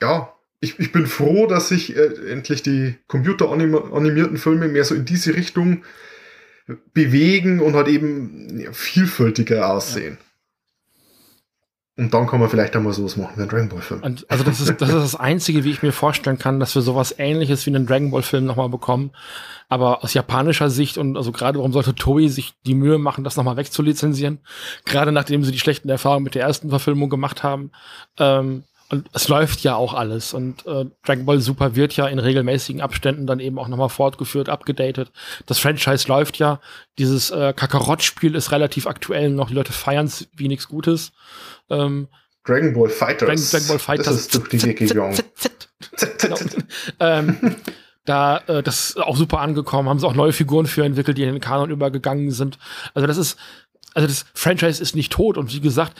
ja, 0.00 0.34
ich, 0.60 0.78
ich 0.78 0.92
bin 0.92 1.06
froh, 1.06 1.46
dass 1.46 1.68
sich 1.68 1.96
äh, 1.96 2.30
endlich 2.30 2.62
die 2.62 2.96
computeranimierten 3.06 4.36
Filme 4.36 4.68
mehr 4.68 4.84
so 4.84 4.94
in 4.94 5.04
diese 5.04 5.34
Richtung 5.34 5.84
bewegen 6.94 7.60
und 7.60 7.74
halt 7.74 7.88
eben 7.88 8.58
ja, 8.58 8.72
vielfältiger 8.72 9.70
aussehen. 9.70 10.18
Und 11.96 12.12
dann 12.12 12.26
kann 12.26 12.40
man 12.40 12.50
vielleicht 12.50 12.74
einmal 12.74 12.92
sowas 12.92 13.16
machen 13.16 13.34
wie 13.36 13.42
ein 13.42 13.48
Dragon 13.48 13.68
Ball 13.68 13.80
Film. 13.80 14.02
Also 14.02 14.42
das 14.42 14.60
ist, 14.60 14.80
das 14.80 14.88
ist 14.88 14.94
das 14.96 15.14
Einzige, 15.14 15.62
wie 15.62 15.70
ich 15.70 15.82
mir 15.82 15.92
vorstellen 15.92 16.38
kann, 16.38 16.58
dass 16.58 16.74
wir 16.74 16.82
sowas 16.82 17.14
ähnliches 17.18 17.64
wie 17.66 17.70
einen 17.70 17.86
Dragon 17.86 18.10
Ball 18.10 18.22
Film 18.22 18.46
nochmal 18.46 18.68
bekommen. 18.68 19.12
Aber 19.68 20.02
aus 20.02 20.12
japanischer 20.12 20.70
Sicht 20.70 20.98
und 20.98 21.16
also 21.16 21.30
gerade 21.30 21.58
warum 21.58 21.72
sollte 21.72 21.94
Toei 21.94 22.26
sich 22.26 22.54
die 22.66 22.74
Mühe 22.74 22.98
machen, 22.98 23.22
das 23.22 23.36
nochmal 23.36 23.56
wegzulizenzieren? 23.56 24.40
Gerade 24.84 25.12
nachdem 25.12 25.44
sie 25.44 25.52
die 25.52 25.60
schlechten 25.60 25.88
Erfahrungen 25.88 26.24
mit 26.24 26.34
der 26.34 26.42
ersten 26.42 26.68
Verfilmung 26.68 27.10
gemacht 27.10 27.44
haben. 27.44 27.70
Ähm, 28.18 28.64
und 28.94 29.10
es 29.12 29.28
läuft 29.28 29.60
ja 29.60 29.74
auch 29.74 29.92
alles. 29.92 30.34
Und 30.34 30.64
äh, 30.66 30.86
Dragon 31.04 31.26
Ball 31.26 31.40
Super 31.40 31.74
wird 31.74 31.96
ja 31.96 32.06
in 32.06 32.18
regelmäßigen 32.18 32.80
Abständen 32.80 33.26
dann 33.26 33.40
eben 33.40 33.58
auch 33.58 33.68
nochmal 33.68 33.88
fortgeführt, 33.88 34.48
abgedatet. 34.48 35.10
Das 35.46 35.58
Franchise 35.58 36.06
läuft 36.08 36.38
ja. 36.38 36.60
Dieses 36.98 37.30
äh, 37.30 37.52
Kakarott-Spiel 37.54 38.34
ist 38.34 38.52
relativ 38.52 38.86
aktuell 38.86 39.30
noch. 39.30 39.48
Die 39.48 39.54
Leute 39.54 39.72
feiern 39.72 40.06
es 40.06 40.28
wie 40.36 40.48
nichts 40.48 40.68
Gutes. 40.68 41.12
Ähm, 41.70 42.08
Dragon 42.44 42.72
Ball 42.72 42.88
Fighters. 42.88 43.50
Dragon, 43.50 43.68
Ball 43.68 43.78
Fighters. 43.78 44.06
Das 44.06 44.16
ist 44.16 44.34
durch 44.34 44.48
die 44.48 44.58
ähm, 47.00 47.56
da, 48.04 48.38
äh, 48.46 48.62
das 48.62 48.90
ist 48.90 49.00
auch 49.00 49.16
super 49.16 49.40
angekommen, 49.40 49.88
haben 49.88 49.98
sie 49.98 50.06
auch 50.06 50.14
neue 50.14 50.32
Figuren 50.32 50.66
für 50.66 50.84
entwickelt, 50.84 51.18
die 51.18 51.22
in 51.22 51.32
den 51.32 51.40
Kanon 51.40 51.70
übergegangen 51.70 52.30
sind. 52.30 52.58
Also 52.94 53.06
das 53.06 53.16
ist, 53.16 53.38
also 53.94 54.06
das 54.06 54.26
Franchise 54.34 54.80
ist 54.82 54.94
nicht 54.94 55.12
tot 55.12 55.38
und 55.38 55.52
wie 55.52 55.60
gesagt, 55.60 55.98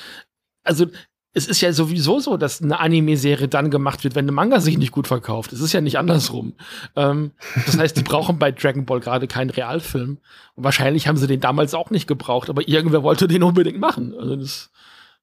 also 0.62 0.87
es 1.35 1.47
ist 1.47 1.61
ja 1.61 1.73
sowieso 1.73 2.20
so, 2.20 2.36
dass 2.36 2.62
eine 2.62 2.78
Anime-Serie 2.78 3.48
dann 3.48 3.70
gemacht 3.70 4.05
wird, 4.05 4.15
wenn 4.15 4.24
eine 4.24 4.32
Manga 4.32 4.61
sich 4.61 4.78
nicht 4.78 4.93
gut 4.93 5.09
verkauft. 5.09 5.52
Es 5.52 5.61
ist 5.61 5.73
ja 5.73 5.81
nicht 5.81 5.98
andersrum. 5.98 6.55
Ähm, 6.94 7.32
das 7.66 7.77
heißt, 7.77 7.97
die 7.97 8.05
brauchen 8.05 8.39
bei 8.39 8.52
Dragon 8.52 8.86
Ball 8.86 9.01
gerade 9.01 9.27
keinen 9.27 9.51
Realfilm. 9.51 10.19
Und 10.55 10.65
wahrscheinlich 10.65 11.09
haben 11.09 11.16
sie 11.16 11.27
den 11.27 11.40
damals 11.40 11.74
auch 11.74 11.90
nicht 11.90 12.06
gebraucht, 12.06 12.48
aber 12.48 12.66
irgendwer 12.69 13.02
wollte 13.02 13.27
den 13.27 13.43
unbedingt 13.43 13.81
machen. 13.81 14.15
Also 14.19 14.36
das, 14.36 14.70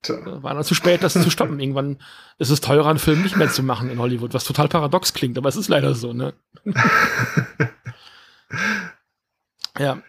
Tja. 0.04 0.16
War 0.42 0.56
dann 0.56 0.64
zu 0.64 0.74
spät, 0.74 1.04
das 1.04 1.14
zu 1.14 1.30
stoppen. 1.30 1.60
Irgendwann 1.60 2.00
ist 2.40 2.50
es 2.50 2.60
teurer, 2.60 2.90
einen 2.90 2.98
Film 2.98 3.22
nicht 3.22 3.38
mehr 3.38 3.50
zu 3.50 3.62
machen 3.62 3.90
in 3.90 4.00
Hollywood, 4.00 4.34
was 4.34 4.44
total 4.44 4.68
paradox 4.68 5.14
klingt, 5.14 5.38
aber 5.38 5.48
es 5.48 5.56
ist 5.56 5.70
leider 5.70 5.94
so, 5.94 6.12
ne? 6.12 6.34
ja. 9.80 10.02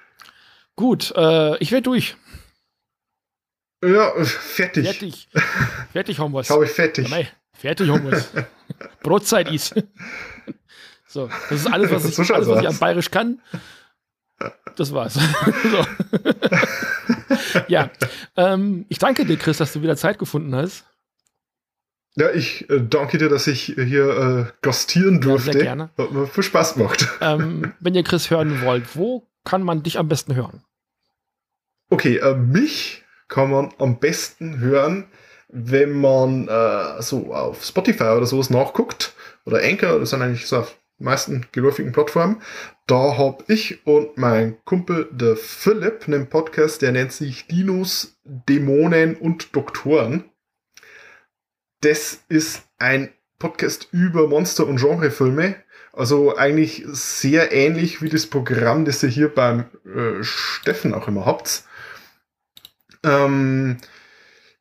Gut, 0.76 1.12
äh, 1.14 1.58
ich 1.58 1.70
werde 1.72 1.82
durch. 1.82 2.16
Ja, 3.84 4.12
fertig. 4.24 4.84
Fertig. 4.84 5.28
Fertig, 5.92 6.18
Homos. 6.18 6.50
Habe 6.50 6.64
ich 6.64 6.70
fertig. 6.70 7.10
Nein, 7.10 7.28
fertig, 7.52 7.90
Homos. 7.90 8.30
Brotzeit 9.02 9.50
ist. 9.50 9.74
so, 11.06 11.28
das 11.48 11.60
ist 11.60 11.66
alles, 11.66 11.90
was 11.90 12.04
ich, 12.04 12.14
so 12.14 12.34
alles, 12.34 12.48
was 12.48 12.62
ich 12.62 12.68
am 12.68 12.78
Bayerisch 12.78 13.10
kann. 13.10 13.40
Das 14.76 14.92
war's. 14.92 15.18
ja, 17.68 17.90
ähm, 18.36 18.86
ich 18.88 18.98
danke 18.98 19.24
dir, 19.24 19.36
Chris, 19.36 19.58
dass 19.58 19.72
du 19.72 19.82
wieder 19.82 19.96
Zeit 19.96 20.18
gefunden 20.18 20.54
hast. 20.54 20.84
Ja, 22.14 22.30
ich 22.30 22.68
äh, 22.68 22.80
danke 22.80 23.18
dir, 23.18 23.28
dass 23.28 23.46
ich 23.46 23.64
hier 23.64 24.48
äh, 24.48 24.52
gastieren 24.60 25.20
durfte. 25.20 25.48
Ja, 25.48 25.52
sehr 25.52 25.62
gerne. 25.62 25.90
Hat 25.96 26.12
mir 26.12 26.26
viel 26.26 26.42
Spaß 26.42 26.74
gemacht. 26.74 27.08
Ähm, 27.20 27.72
wenn 27.80 27.94
ihr 27.94 28.04
Chris 28.04 28.30
hören 28.30 28.62
wollt, 28.62 28.96
wo 28.96 29.28
kann 29.44 29.62
man 29.62 29.82
dich 29.82 29.98
am 29.98 30.08
besten 30.08 30.34
hören? 30.34 30.62
Okay, 31.90 32.18
äh, 32.18 32.34
mich 32.34 33.02
kann 33.32 33.50
man 33.50 33.72
am 33.78 33.98
besten 33.98 34.60
hören, 34.60 35.06
wenn 35.48 35.92
man 35.92 36.48
äh, 36.48 37.00
so 37.00 37.32
auf 37.32 37.64
Spotify 37.64 38.10
oder 38.10 38.26
sowas 38.26 38.50
nachguckt. 38.50 39.14
Oder 39.46 39.62
Anchor, 39.62 39.98
das 39.98 40.10
sind 40.10 40.20
eigentlich 40.20 40.46
so 40.46 40.58
auf 40.58 40.76
meisten 40.98 41.46
geläufigen 41.50 41.92
Plattformen. 41.92 42.42
Da 42.86 43.16
habe 43.16 43.42
ich 43.48 43.86
und 43.86 44.18
mein 44.18 44.62
Kumpel, 44.66 45.08
der 45.10 45.36
Philipp, 45.36 46.06
einen 46.06 46.28
Podcast, 46.28 46.82
der 46.82 46.92
nennt 46.92 47.12
sich 47.12 47.46
Dinos, 47.46 48.18
Dämonen 48.24 49.16
und 49.16 49.56
Doktoren. 49.56 50.24
Das 51.80 52.20
ist 52.28 52.64
ein 52.78 53.14
Podcast 53.38 53.88
über 53.92 54.28
Monster- 54.28 54.66
und 54.66 54.76
Genrefilme. 54.76 55.56
Also 55.94 56.36
eigentlich 56.36 56.84
sehr 56.86 57.50
ähnlich 57.50 58.02
wie 58.02 58.10
das 58.10 58.26
Programm, 58.26 58.84
das 58.84 59.02
ihr 59.02 59.08
hier 59.08 59.28
beim 59.28 59.64
äh, 59.86 60.22
Steffen 60.22 60.92
auch 60.92 61.08
immer 61.08 61.24
habt. 61.24 61.64
Ähm, 63.04 63.78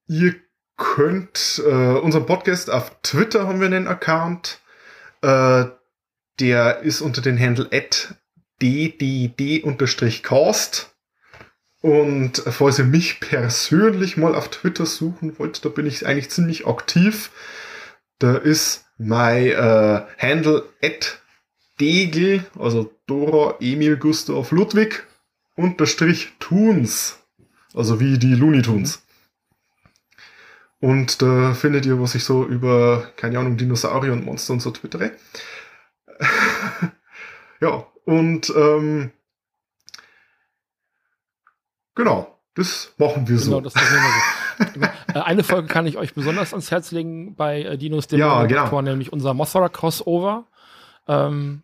ihr 0.08 0.36
könnt 0.78 1.62
äh, 1.66 1.70
unseren 1.70 2.26
Podcast 2.26 2.70
auf 2.70 3.02
Twitter 3.04 3.48
haben 3.48 3.60
wir 3.60 3.68
einen 3.68 3.88
Account. 3.88 4.60
Äh, 5.22 5.66
der 6.40 6.80
ist 6.80 7.02
unter 7.02 7.22
den 7.22 7.40
Handle 7.40 7.70
ddd-cast. 8.62 9.68
Und 11.82 12.38
falls 12.38 12.80
ihr 12.80 12.86
mich 12.86 13.20
persönlich 13.20 14.18
mal 14.18 14.36
auf 14.36 14.50
Twitter 14.50 14.86
suchen 14.86 15.38
wollt, 15.40 15.66
da 15.66 15.70
bin 15.70 15.86
ich 15.88 16.06
eigentlich 16.06 16.30
ziemlich 16.30 16.68
aktiv. 16.68 17.32
Da 18.20 18.36
ist 18.36 18.86
mein 18.98 19.48
äh, 19.48 20.02
Handle 20.20 20.70
at 20.84 21.22
Degel, 21.80 22.46
also 22.58 22.94
Dora 23.08 23.56
Emil 23.60 23.98
Gustav 23.98 24.52
Ludwig, 24.52 25.04
unterstrich 25.56 26.34
Tunes. 26.40 27.21
Also 27.74 28.00
wie 28.00 28.18
die 28.18 28.36
Looney 28.36 28.62
Tunes. 28.62 29.04
Und 30.80 31.22
da 31.22 31.54
findet 31.54 31.86
ihr, 31.86 32.02
was 32.02 32.16
ich 32.16 32.24
so 32.24 32.44
über, 32.44 33.12
keine 33.16 33.38
Ahnung, 33.38 33.56
Dinosaurier 33.56 34.14
und 34.14 34.26
Monster 34.26 34.54
und 34.54 34.62
so 34.62 34.72
twittere. 34.72 35.12
ja, 37.62 37.86
und 38.06 38.52
ähm, 38.56 39.12
genau, 41.94 42.40
das 42.56 42.94
machen 42.98 43.28
wir 43.28 43.38
so. 43.38 43.52
Genau, 43.52 43.62
das 43.62 43.76
machen 43.76 43.88
wir 43.92 44.00
so. 44.00 44.74
Genau. 44.74 44.88
Äh, 45.14 45.20
eine 45.20 45.44
Folge 45.44 45.68
kann 45.68 45.88
ich 45.88 45.98
euch 45.98 46.14
besonders 46.14 46.54
ans 46.54 46.72
Herz 46.72 46.92
legen 46.92 47.36
bei 47.36 47.64
äh, 47.64 47.78
Dinos 47.78 48.08
dem 48.08 48.20
ja, 48.20 48.46
genau. 48.46 48.82
nämlich 48.82 49.12
unser 49.12 49.34
Mothra 49.34 49.68
Crossover. 49.68 50.46
Ähm, 51.06 51.64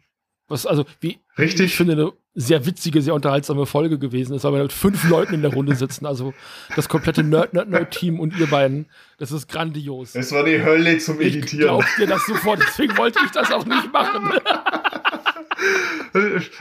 was 0.49 0.65
also, 0.65 0.85
wie 0.99 1.19
Richtig. 1.38 1.67
ich 1.67 1.75
finde, 1.77 1.93
eine 1.93 2.11
sehr 2.39 2.68
witzige, 2.68 3.01
sehr 3.01 3.15
unterhaltsame 3.15 3.65
Folge 3.65 3.97
gewesen 3.97 4.35
ist, 4.35 4.43
weil 4.43 4.53
wir 4.53 4.61
mit 4.61 4.72
fünf 4.72 5.09
Leuten 5.09 5.34
in 5.34 5.41
der 5.41 5.51
Runde 5.51 5.76
sitzen. 5.76 6.05
Also 6.05 6.35
das 6.76 6.88
komplette 6.88 7.23
Nerd-Nerd-Nerd-Team 7.23 8.19
und 8.19 8.38
ihr 8.38 8.45
beiden. 8.45 8.85
Das 9.18 9.31
ist 9.31 9.49
grandios. 9.49 10.14
Es 10.14 10.31
war 10.31 10.43
die 10.43 10.64
Hölle 10.64 10.99
zum 10.99 11.19
Editieren. 11.19 11.49
Ich 11.49 11.57
glaub 11.57 11.84
dir 11.97 12.05
das 12.05 12.23
sofort, 12.27 12.59
deswegen 12.61 12.95
wollte 12.95 13.18
ich 13.26 13.31
das 13.31 13.51
auch 13.51 13.65
nicht 13.65 13.91
machen. 13.91 14.34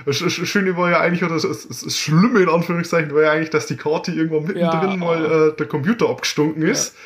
Das 0.06 0.16
Schöne 0.16 0.76
war 0.78 0.90
ja 0.90 1.00
eigentlich, 1.00 1.22
oder 1.22 1.34
das, 1.34 1.68
das 1.68 1.96
Schlimme 1.96 2.40
in 2.40 2.48
Anführungszeichen, 2.48 3.14
war 3.14 3.22
ja 3.24 3.32
eigentlich, 3.32 3.50
dass 3.50 3.66
die 3.66 3.76
Karte 3.76 4.12
irgendwann 4.12 4.44
mittendrin 4.44 4.90
ja, 4.92 4.96
mal 4.96 5.50
äh, 5.50 5.56
der 5.56 5.66
Computer 5.66 6.08
abgestunken 6.08 6.62
ist. 6.62 6.94
Ja. 6.94 7.00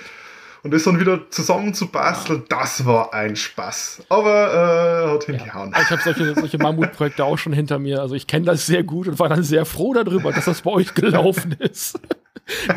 Und 0.62 0.72
das 0.72 0.84
dann 0.84 1.00
wieder 1.00 1.30
zusammenzubasteln, 1.30 2.44
das 2.48 2.84
war 2.84 3.14
ein 3.14 3.34
Spaß. 3.34 4.02
Aber 4.10 5.08
äh, 5.08 5.14
hat 5.14 5.24
hingehauen. 5.24 5.72
Ja, 5.74 5.82
ich 5.82 5.90
habe 5.90 6.02
solche, 6.02 6.34
solche 6.34 6.58
Mammutprojekte 6.58 7.24
auch 7.24 7.38
schon 7.38 7.52
hinter 7.52 7.78
mir. 7.78 8.00
Also 8.00 8.14
ich 8.14 8.26
kenne 8.26 8.44
das 8.44 8.66
sehr 8.66 8.82
gut 8.82 9.08
und 9.08 9.18
war 9.18 9.28
dann 9.28 9.42
sehr 9.42 9.64
froh 9.64 9.94
darüber, 9.94 10.32
dass 10.32 10.44
das 10.44 10.62
bei 10.62 10.70
euch 10.70 10.94
gelaufen 10.94 11.52
ist. 11.58 11.98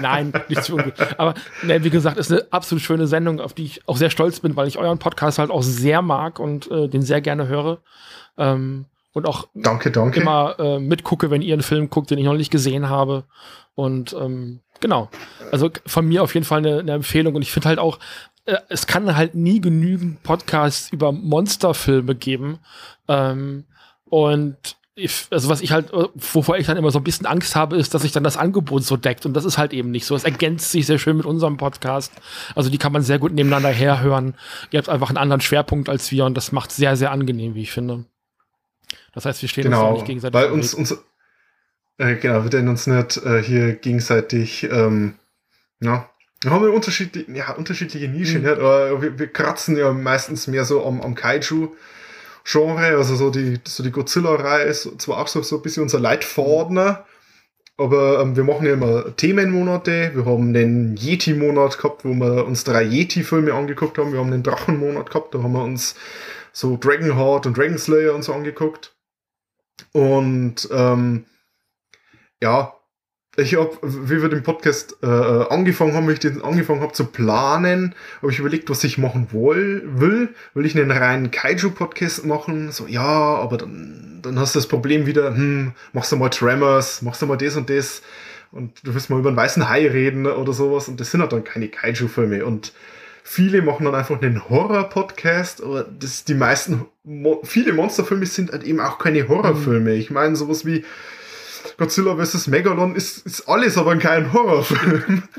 Nein, 0.02 0.32
nicht 0.50 0.64
zu 0.64 0.76
ungut. 0.76 0.94
Aber 1.18 1.34
ne, 1.64 1.84
wie 1.84 1.90
gesagt, 1.90 2.18
ist 2.18 2.32
eine 2.32 2.46
absolut 2.52 2.82
schöne 2.82 3.08
Sendung, 3.08 3.40
auf 3.40 3.54
die 3.54 3.66
ich 3.66 3.88
auch 3.88 3.98
sehr 3.98 4.10
stolz 4.10 4.40
bin, 4.40 4.56
weil 4.56 4.68
ich 4.68 4.78
euren 4.78 5.00
Podcast 5.00 5.40
halt 5.40 5.52
auch 5.52 5.64
sehr 5.64 6.02
mag 6.02 6.40
und 6.40 6.70
äh, 6.72 6.88
den 6.88 7.02
sehr 7.02 7.22
gerne 7.22 7.48
höre. 7.48 7.80
Ähm, 8.38 8.86
und 9.14 9.28
auch 9.28 9.48
danke, 9.54 9.92
danke. 9.92 10.22
immer 10.22 10.56
äh, 10.60 10.80
mitgucke, 10.80 11.30
wenn 11.30 11.42
ihr 11.42 11.54
einen 11.54 11.64
Film 11.64 11.90
guckt, 11.90 12.12
den 12.12 12.18
ich 12.18 12.26
noch 12.26 12.34
nicht 12.34 12.52
gesehen 12.52 12.90
habe. 12.90 13.26
Und 13.76 14.14
ähm, 14.14 14.62
genau. 14.84 15.10
Also 15.52 15.72
von 15.88 16.08
mir 16.08 16.22
auf 16.22 16.36
jeden 16.36 16.46
Fall 16.46 16.60
eine, 16.60 16.80
eine 16.80 16.92
Empfehlung. 16.92 17.34
Und 17.34 17.42
ich 17.42 17.52
finde 17.52 17.70
halt 17.70 17.80
auch, 17.80 17.98
äh, 18.46 18.58
es 18.70 18.86
kann 18.86 19.16
halt 19.16 19.34
nie 19.34 19.60
genügend 19.60 20.22
Podcasts 20.22 20.92
über 20.92 21.12
Monsterfilme 21.12 22.14
geben. 22.14 22.60
Ähm, 23.08 23.66
und 24.06 24.58
ich, 24.96 25.26
also 25.32 25.50
was 25.50 25.62
ich 25.62 25.72
halt, 25.72 25.92
äh, 25.92 26.06
wovor 26.14 26.58
ich 26.58 26.68
dann 26.68 26.78
immer 26.78 26.92
so 26.92 27.00
ein 27.00 27.04
bisschen 27.04 27.26
Angst 27.26 27.56
habe, 27.56 27.78
ist, 27.78 27.94
dass 27.94 28.04
sich 28.04 28.12
dann 28.12 28.24
das 28.24 28.38
Angebot 28.38 28.84
so 28.84 28.98
deckt. 28.98 29.26
Und 29.26 29.34
das 29.34 29.46
ist 29.46 29.58
halt 29.58 29.74
eben 29.74 29.90
nicht 29.90 30.06
so. 30.06 30.16
Es 30.16 30.26
ergänzt 30.26 30.72
sich 30.72 30.86
sehr 30.86 31.00
schön 31.00 31.18
mit 31.18 31.26
unserem 31.26 31.58
Podcast. 31.58 32.12
Also 32.54 32.70
die 32.70 32.78
kann 32.78 32.92
man 32.92 33.02
sehr 33.02 33.18
gut 33.18 33.32
nebeneinander 33.32 33.70
herhören. 33.70 34.36
Ihr 34.70 34.78
habt 34.78 34.90
einfach 34.90 35.10
einen 35.10 35.18
anderen 35.18 35.42
Schwerpunkt 35.42 35.90
als 35.90 36.12
wir 36.12 36.26
und 36.26 36.36
das 36.36 36.52
macht 36.52 36.72
sehr, 36.72 36.96
sehr 36.96 37.12
angenehm, 37.12 37.56
wie 37.56 37.64
ich 37.64 37.72
finde. 37.72 38.06
Das 39.14 39.26
heißt, 39.26 39.42
wir 39.42 39.50
stehen 39.50 39.64
genau, 39.64 39.90
uns 39.90 40.00
nicht 40.00 40.08
gegenseitig. 40.08 40.34
Weil 40.34 40.52
uns, 40.52 40.74
uns, 40.74 40.98
äh, 41.98 42.16
genau, 42.16 42.44
wir 42.44 42.50
denn 42.50 42.68
uns 42.68 42.88
nicht 42.88 43.18
äh, 43.18 43.42
hier 43.42 43.74
gegenseitig, 43.74 44.64
ähm, 44.72 45.16
ja, 45.80 46.10
wir 46.42 46.52
haben 46.52 46.64
ja 46.64 46.72
unterschiedliche, 46.72 47.32
ja, 47.32 47.52
unterschiedliche 47.54 48.08
Nischen, 48.08 48.42
mhm. 48.42 48.48
nicht? 48.48 48.60
aber 48.60 49.02
wir, 49.02 49.20
wir, 49.20 49.28
kratzen 49.28 49.78
ja 49.78 49.94
meistens 49.94 50.48
mehr 50.48 50.66
so 50.66 50.86
am, 50.86 51.02
am 51.02 51.16
Kaiju-Genre, 51.16 52.98
also 52.98 53.16
so 53.16 53.30
die, 53.30 53.60
so 53.66 53.84
die 53.84 53.92
Godzilla-Reihe 53.92 54.66
ist 54.66 55.02
zwar 55.02 55.20
auch 55.20 55.28
so, 55.28 55.42
so 55.42 55.58
ein 55.58 55.62
bisschen 55.62 55.84
unser 55.84 56.00
Leitfadener, 56.00 57.06
aber 57.78 58.20
ähm, 58.22 58.36
wir 58.36 58.44
machen 58.44 58.66
ja 58.66 58.74
immer 58.74 59.16
Themenmonate. 59.16 60.12
Wir 60.14 60.26
haben 60.26 60.54
den 60.54 60.96
Yeti-Monat 60.96 61.78
gehabt, 61.78 62.06
wo 62.06 62.14
wir 62.14 62.46
uns 62.46 62.64
drei 62.64 62.84
Yeti-Filme 62.84 63.54
angeguckt 63.54 63.98
haben. 63.98 64.14
Wir 64.14 64.20
haben 64.20 64.30
den 64.30 64.44
Drachen-Monat 64.44 65.10
gehabt, 65.10 65.34
da 65.34 65.42
haben 65.42 65.54
wir 65.54 65.64
uns 65.64 65.96
so 66.52 66.78
Dragonheart 66.78 67.48
und 67.48 67.58
Dragon 67.58 67.80
Slayer 67.80 68.14
und 68.14 68.24
so 68.24 68.34
angeguckt. 68.34 68.96
Und 69.92 70.70
ähm, 70.72 71.26
ja, 72.44 72.74
ich 73.36 73.56
habe, 73.56 73.72
wie 73.82 74.22
wir 74.22 74.30
den 74.30 74.44
Podcast 74.44 74.98
äh, 75.02 75.08
angefangen 75.08 75.94
haben, 75.94 76.08
wie 76.08 76.14
ich 76.14 76.20
den 76.20 76.44
angefangen 76.44 76.82
habe 76.82 76.94
zu 76.94 77.06
planen, 77.06 77.96
habe 78.22 78.32
ich 78.32 78.38
überlegt, 78.38 78.70
was 78.70 78.84
ich 78.84 79.00
machen 79.00 79.30
woll, 79.32 79.82
will. 79.86 80.36
Will 80.54 80.66
ich 80.66 80.78
einen 80.78 80.92
reinen 80.92 81.32
Kaiju-Podcast 81.32 82.26
machen? 82.26 82.72
So, 82.72 82.86
ja, 82.86 83.02
aber 83.02 83.58
dann, 83.58 84.20
dann 84.22 84.38
hast 84.38 84.54
du 84.54 84.60
das 84.60 84.68
Problem 84.68 85.08
wieder, 85.08 85.34
hm, 85.34 85.72
machst 85.94 86.12
du 86.12 86.18
mal 86.18 86.30
Tremors, 86.30 87.02
machst 87.02 87.22
du 87.24 87.26
mal 87.26 87.38
das 87.38 87.56
und 87.56 87.72
das 87.72 88.04
und 88.52 88.86
du 88.86 88.94
willst 88.94 89.10
mal 89.10 89.20
über 89.20 89.30
einen 89.30 89.38
weißen 89.38 89.68
Hai 89.68 89.88
reden 89.88 90.28
oder 90.28 90.54
sowas 90.54 90.88
und 90.88 91.00
das 91.00 91.10
sind 91.10 91.22
halt 91.22 91.32
dann 91.32 91.44
keine 91.44 91.70
Kaiju-Filme 91.70 92.46
und 92.46 92.74
viele 93.24 93.62
machen 93.64 93.86
dann 93.86 93.96
einfach 93.96 94.22
einen 94.22 94.48
Horror-Podcast, 94.48 95.64
aber 95.64 95.86
das, 95.86 96.26
die 96.26 96.36
meisten, 96.36 96.86
viele 97.44 97.74
Monsterfilme 97.74 98.28
sind 98.28 98.52
halt 98.52 98.64
eben 98.64 98.82
auch 98.82 99.00
keine 99.00 99.28
Horrorfilme. 99.28 99.92
Mhm. 99.92 100.00
Ich 100.00 100.12
meine, 100.12 100.36
sowas 100.36 100.66
wie 100.66 100.84
Godzilla 101.78 102.16
vs. 102.16 102.48
Megalon 102.48 102.96
ist, 102.96 103.26
ist 103.26 103.48
alles 103.48 103.78
aber 103.78 103.96
kein 103.98 104.34
Horrorfilm. 104.34 105.24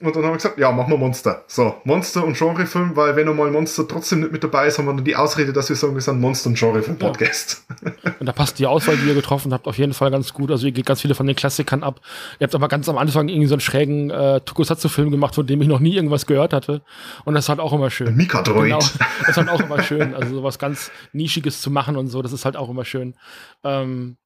Und 0.00 0.14
dann 0.14 0.22
haben 0.22 0.30
wir 0.30 0.36
gesagt, 0.36 0.58
ja, 0.58 0.70
machen 0.70 0.92
wir 0.92 0.96
Monster. 0.96 1.42
So, 1.48 1.74
Monster 1.82 2.24
und 2.24 2.38
Genrefilm, 2.38 2.94
weil 2.94 3.16
wenn 3.16 3.28
einmal 3.28 3.50
Monster 3.50 3.86
trotzdem 3.88 4.20
nicht 4.20 4.30
mit 4.30 4.44
dabei 4.44 4.68
ist, 4.68 4.78
haben 4.78 4.86
wir 4.86 4.94
dann 4.94 5.04
die 5.04 5.16
Ausrede, 5.16 5.52
dass 5.52 5.68
wir 5.70 5.76
sagen, 5.76 5.94
wir 5.94 6.00
sind 6.00 6.20
Monster- 6.20 6.50
und 6.50 6.58
Genrefilm-Podcast. 6.58 7.64
Ja. 7.84 8.12
Und 8.20 8.26
da 8.26 8.32
passt 8.32 8.60
die 8.60 8.66
Auswahl, 8.66 8.96
die 8.96 9.08
ihr 9.08 9.14
getroffen 9.14 9.52
habt, 9.52 9.66
auf 9.66 9.76
jeden 9.76 9.94
Fall 9.94 10.12
ganz 10.12 10.32
gut. 10.32 10.52
Also 10.52 10.66
ihr 10.66 10.72
geht 10.72 10.86
ganz 10.86 11.00
viele 11.00 11.16
von 11.16 11.26
den 11.26 11.34
Klassikern 11.34 11.82
ab. 11.82 12.00
Ihr 12.38 12.44
habt 12.44 12.54
aber 12.54 12.68
ganz 12.68 12.88
am 12.88 12.96
Anfang 12.96 13.28
irgendwie 13.28 13.48
so 13.48 13.54
einen 13.54 13.60
schrägen 13.60 14.10
äh, 14.10 14.40
Tokusatsu-Film 14.40 15.10
gemacht, 15.10 15.34
von 15.34 15.46
dem 15.48 15.60
ich 15.62 15.68
noch 15.68 15.80
nie 15.80 15.96
irgendwas 15.96 16.26
gehört 16.26 16.52
hatte. 16.52 16.82
Und 17.24 17.34
das 17.34 17.46
ist 17.46 17.48
halt 17.48 17.58
auch 17.58 17.72
immer 17.72 17.90
schön. 17.90 18.14
Mikadroid. 18.14 18.66
Genau, 18.66 18.78
das 18.78 19.30
ist 19.30 19.36
halt 19.36 19.48
auch 19.48 19.60
immer 19.60 19.82
schön. 19.82 20.14
Also 20.14 20.32
sowas 20.36 20.60
ganz 20.60 20.92
Nischiges 21.12 21.60
zu 21.60 21.72
machen 21.72 21.96
und 21.96 22.06
so, 22.06 22.22
das 22.22 22.32
ist 22.32 22.44
halt 22.44 22.56
auch 22.56 22.68
immer 22.68 22.84
schön. 22.84 23.16
Ähm, 23.64 24.16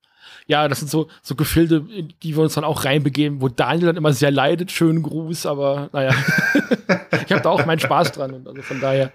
ja, 0.53 0.69
das 0.69 0.81
sind 0.81 0.91
so, 0.91 1.09
so 1.23 1.35
Gefilde, 1.35 1.81
die 1.81 2.37
wir 2.37 2.43
uns 2.43 2.53
dann 2.53 2.65
auch 2.65 2.85
reinbegeben, 2.85 3.41
wo 3.41 3.49
Daniel 3.49 3.87
dann 3.87 3.97
immer 3.97 4.13
sehr 4.13 4.31
leidet. 4.31 4.71
Schönen 4.71 5.03
Gruß, 5.03 5.47
aber 5.47 5.89
naja, 5.95 6.11
ich 7.27 7.33
habe 7.33 7.41
da 7.41 7.49
auch 7.49 7.65
meinen 7.65 7.81
Spaß 7.81 8.13
dran. 8.13 8.35
Und 8.35 8.47
also 8.47 8.61
von 8.61 8.79
daher, 8.79 9.13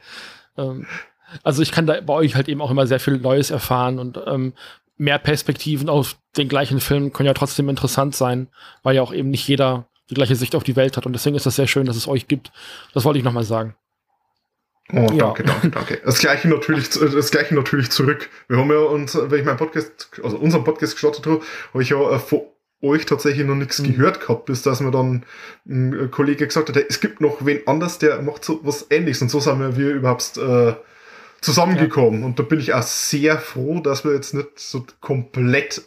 ähm, 0.58 0.88
also 1.44 1.62
ich 1.62 1.72
kann 1.72 1.86
da 1.86 2.02
bei 2.02 2.14
euch 2.14 2.34
halt 2.36 2.50
eben 2.50 2.60
auch 2.60 2.72
immer 2.72 2.88
sehr 2.88 3.00
viel 3.00 3.20
Neues 3.20 3.52
erfahren 3.52 4.00
und 4.00 4.20
ähm, 4.26 4.54
mehr 4.98 5.20
Perspektiven 5.20 5.90
auf 5.90 6.18
den 6.38 6.48
gleichen 6.48 6.80
Film 6.80 7.14
können 7.14 7.28
ja 7.28 7.36
trotzdem 7.36 7.70
interessant 7.70 8.16
sein, 8.16 8.48
weil 8.82 8.96
ja 8.96 9.04
auch 9.04 9.14
eben 9.14 9.30
nicht 9.30 9.48
jeder 9.48 9.86
die 10.10 10.16
gleiche 10.16 10.36
Sicht 10.36 10.56
auf 10.56 10.64
die 10.64 10.76
Welt 10.76 10.98
hat. 10.98 11.06
Und 11.06 11.14
deswegen 11.14 11.36
ist 11.36 11.46
das 11.46 11.56
sehr 11.56 11.68
schön, 11.68 11.86
dass 11.86 11.98
es 11.98 12.08
euch 12.08 12.28
gibt. 12.28 12.52
Das 12.96 13.06
wollte 13.06 13.20
ich 13.20 13.26
nochmal 13.26 13.44
sagen. 13.44 13.76
Oh, 14.94 15.06
danke, 15.08 15.18
ja. 15.18 15.34
danke, 15.34 15.70
danke. 15.70 16.02
Das 16.06 16.20
gleiche 16.20 16.48
natürlich, 16.48 16.90
das 16.90 17.32
gleiche 17.32 17.56
natürlich 17.56 17.92
zurück. 17.92 18.30
Wir 18.48 18.58
haben 18.58 18.72
ja 18.72 18.80
uns, 18.80 19.16
wenn 19.16 19.40
ich 19.40 19.46
meinen 19.46 19.58
Podcast, 19.58 20.10
also 20.24 20.38
unseren 20.38 20.64
Podcast 20.64 20.94
gestartet 20.94 21.26
habe, 21.26 21.42
habe 21.74 21.84
ich 21.84 21.90
ja 21.90 22.16
äh, 22.16 22.20
vor 22.20 22.54
euch 22.82 23.06
tatsächlich 23.06 23.46
noch 23.46 23.56
nichts 23.56 23.80
mhm. 23.80 23.96
gehört 23.96 24.22
gehabt, 24.22 24.46
bis 24.46 24.62
dass 24.62 24.80
mir 24.80 24.92
dann 24.92 25.26
ein 25.68 26.10
Kollege 26.12 26.48
gesagt 26.48 26.70
hat, 26.70 26.78
es 26.78 27.02
gibt 27.02 27.22
noch 27.22 27.46
wen 27.46 27.62
anders, 27.66 28.00
der 28.00 28.22
macht 28.22 28.46
so 28.46 28.60
was 28.64 28.88
ähnliches. 28.90 29.22
Und 29.22 29.30
so 29.30 29.40
sind 29.40 29.60
wir, 29.60 29.76
wir 29.76 29.90
überhaupt 29.94 30.38
äh, 30.38 30.76
zusammengekommen. 31.42 32.22
Ja. 32.22 32.26
Und 32.28 32.40
da 32.40 32.44
bin 32.44 32.60
ich 32.60 32.74
auch 32.74 32.84
sehr 32.84 33.40
froh, 33.40 33.80
dass 33.80 34.06
wir 34.06 34.14
jetzt 34.14 34.34
nicht 34.34 34.60
so 34.60 34.86
komplett 35.02 35.82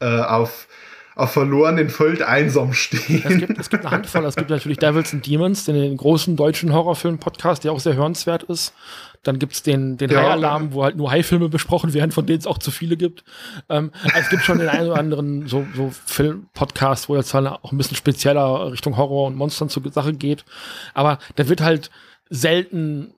äh, 0.00 0.20
auf 0.20 0.68
auf 1.16 1.32
verlorenen 1.32 1.88
Feld 1.88 2.20
einsam 2.20 2.74
stehen. 2.74 3.22
Es 3.24 3.38
gibt, 3.38 3.58
es 3.58 3.70
gibt 3.70 3.86
eine 3.86 3.90
Handvoll. 3.96 4.26
Es 4.26 4.36
gibt 4.36 4.50
natürlich 4.50 4.76
Devils 4.76 5.14
and 5.14 5.26
Demons, 5.26 5.64
den, 5.64 5.74
den 5.74 5.96
großen 5.96 6.36
deutschen 6.36 6.74
Horrorfilm-Podcast, 6.74 7.64
der 7.64 7.72
auch 7.72 7.80
sehr 7.80 7.96
hörenswert 7.96 8.42
ist. 8.44 8.74
Dann 9.22 9.38
gibt's 9.38 9.62
den, 9.62 9.96
den 9.96 10.10
ja. 10.10 10.18
High-Alarm, 10.18 10.74
wo 10.74 10.84
halt 10.84 10.96
nur 10.96 11.10
High-Filme 11.10 11.48
besprochen 11.48 11.94
werden, 11.94 12.12
von 12.12 12.26
denen 12.26 12.38
es 12.38 12.46
auch 12.46 12.58
zu 12.58 12.70
viele 12.70 12.98
gibt. 12.98 13.24
Ähm, 13.70 13.92
also 14.04 14.18
es 14.18 14.28
gibt 14.28 14.44
schon 14.44 14.58
den 14.58 14.68
einen 14.68 14.90
oder 14.90 15.00
anderen 15.00 15.48
so, 15.48 15.66
so 15.74 15.90
Film-Podcast, 16.04 17.08
wo 17.08 17.16
jetzt 17.16 17.32
halt 17.32 17.46
auch 17.46 17.72
ein 17.72 17.78
bisschen 17.78 17.96
spezieller 17.96 18.72
Richtung 18.72 18.98
Horror 18.98 19.26
und 19.26 19.36
Monstern 19.36 19.70
zur 19.70 19.90
Sache 19.90 20.12
geht. 20.12 20.44
Aber 20.92 21.18
da 21.36 21.48
wird 21.48 21.62
halt 21.62 21.90
selten 22.28 23.14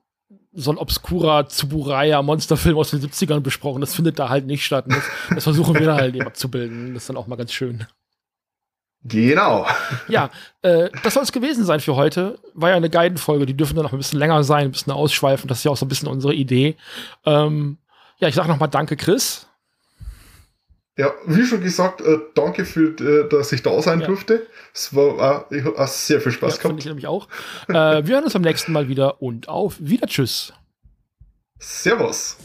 so 0.51 0.71
ein 0.71 0.77
obskurer 0.77 1.47
Zuburaya 1.47 2.21
Monsterfilm 2.21 2.77
aus 2.77 2.91
den 2.91 3.01
70ern 3.01 3.41
besprochen. 3.41 3.81
Das 3.81 3.95
findet 3.95 4.17
da 4.19 4.29
halt 4.29 4.45
nicht 4.45 4.65
statt. 4.65 4.85
Das, 4.87 5.03
das, 5.29 5.43
versuchen 5.43 5.75
wir 5.75 5.85
da 5.85 5.95
halt 5.95 6.15
eben 6.15 6.25
abzubilden. 6.25 6.93
Das 6.93 7.03
ist 7.03 7.09
dann 7.09 7.17
auch 7.17 7.27
mal 7.27 7.35
ganz 7.35 7.53
schön. 7.53 7.85
Genau. 9.03 9.65
Ja, 10.09 10.29
äh, 10.61 10.89
das 11.03 11.13
soll 11.13 11.23
es 11.23 11.31
gewesen 11.31 11.63
sein 11.63 11.79
für 11.79 11.95
heute. 11.95 12.39
War 12.53 12.71
ja 12.71 12.75
eine 12.75 12.89
Guiden-Folge. 12.89 13.45
Die 13.45 13.55
dürfen 13.55 13.75
dann 13.75 13.85
noch 13.85 13.93
ein 13.93 13.97
bisschen 13.97 14.19
länger 14.19 14.43
sein, 14.43 14.65
ein 14.65 14.71
bisschen 14.71 14.91
ausschweifen. 14.91 15.47
Das 15.47 15.59
ist 15.59 15.63
ja 15.63 15.71
auch 15.71 15.77
so 15.77 15.85
ein 15.85 15.89
bisschen 15.89 16.09
unsere 16.09 16.33
Idee. 16.33 16.75
Ähm, 17.25 17.77
ja, 18.17 18.27
ich 18.27 18.35
sage 18.35 18.49
nochmal 18.49 18.69
Danke, 18.69 18.97
Chris. 18.97 19.48
Ja, 20.99 21.13
wie 21.25 21.45
schon 21.45 21.61
gesagt, 21.61 22.01
äh, 22.01 22.17
danke 22.35 22.65
für, 22.65 22.89
äh, 22.99 23.29
dass 23.29 23.53
ich 23.53 23.63
da 23.63 23.81
sein 23.81 24.01
ja. 24.01 24.07
durfte. 24.07 24.45
Es 24.73 24.93
war 24.93 25.49
ich 25.49 25.63
habe 25.63 25.87
sehr 25.87 26.19
viel 26.19 26.33
Spaß 26.33 26.57
ja, 26.57 26.61
gehabt. 26.61 26.79
ich 26.79 26.85
nämlich 26.87 27.07
auch. 27.07 27.29
äh, 27.69 27.73
wir 27.73 28.15
hören 28.15 28.25
uns 28.25 28.33
beim 28.33 28.41
nächsten 28.41 28.73
Mal 28.73 28.89
wieder 28.89 29.21
und 29.21 29.47
auf 29.47 29.77
wieder 29.79 30.07
Tschüss. 30.07 30.51
Servus. 31.57 32.35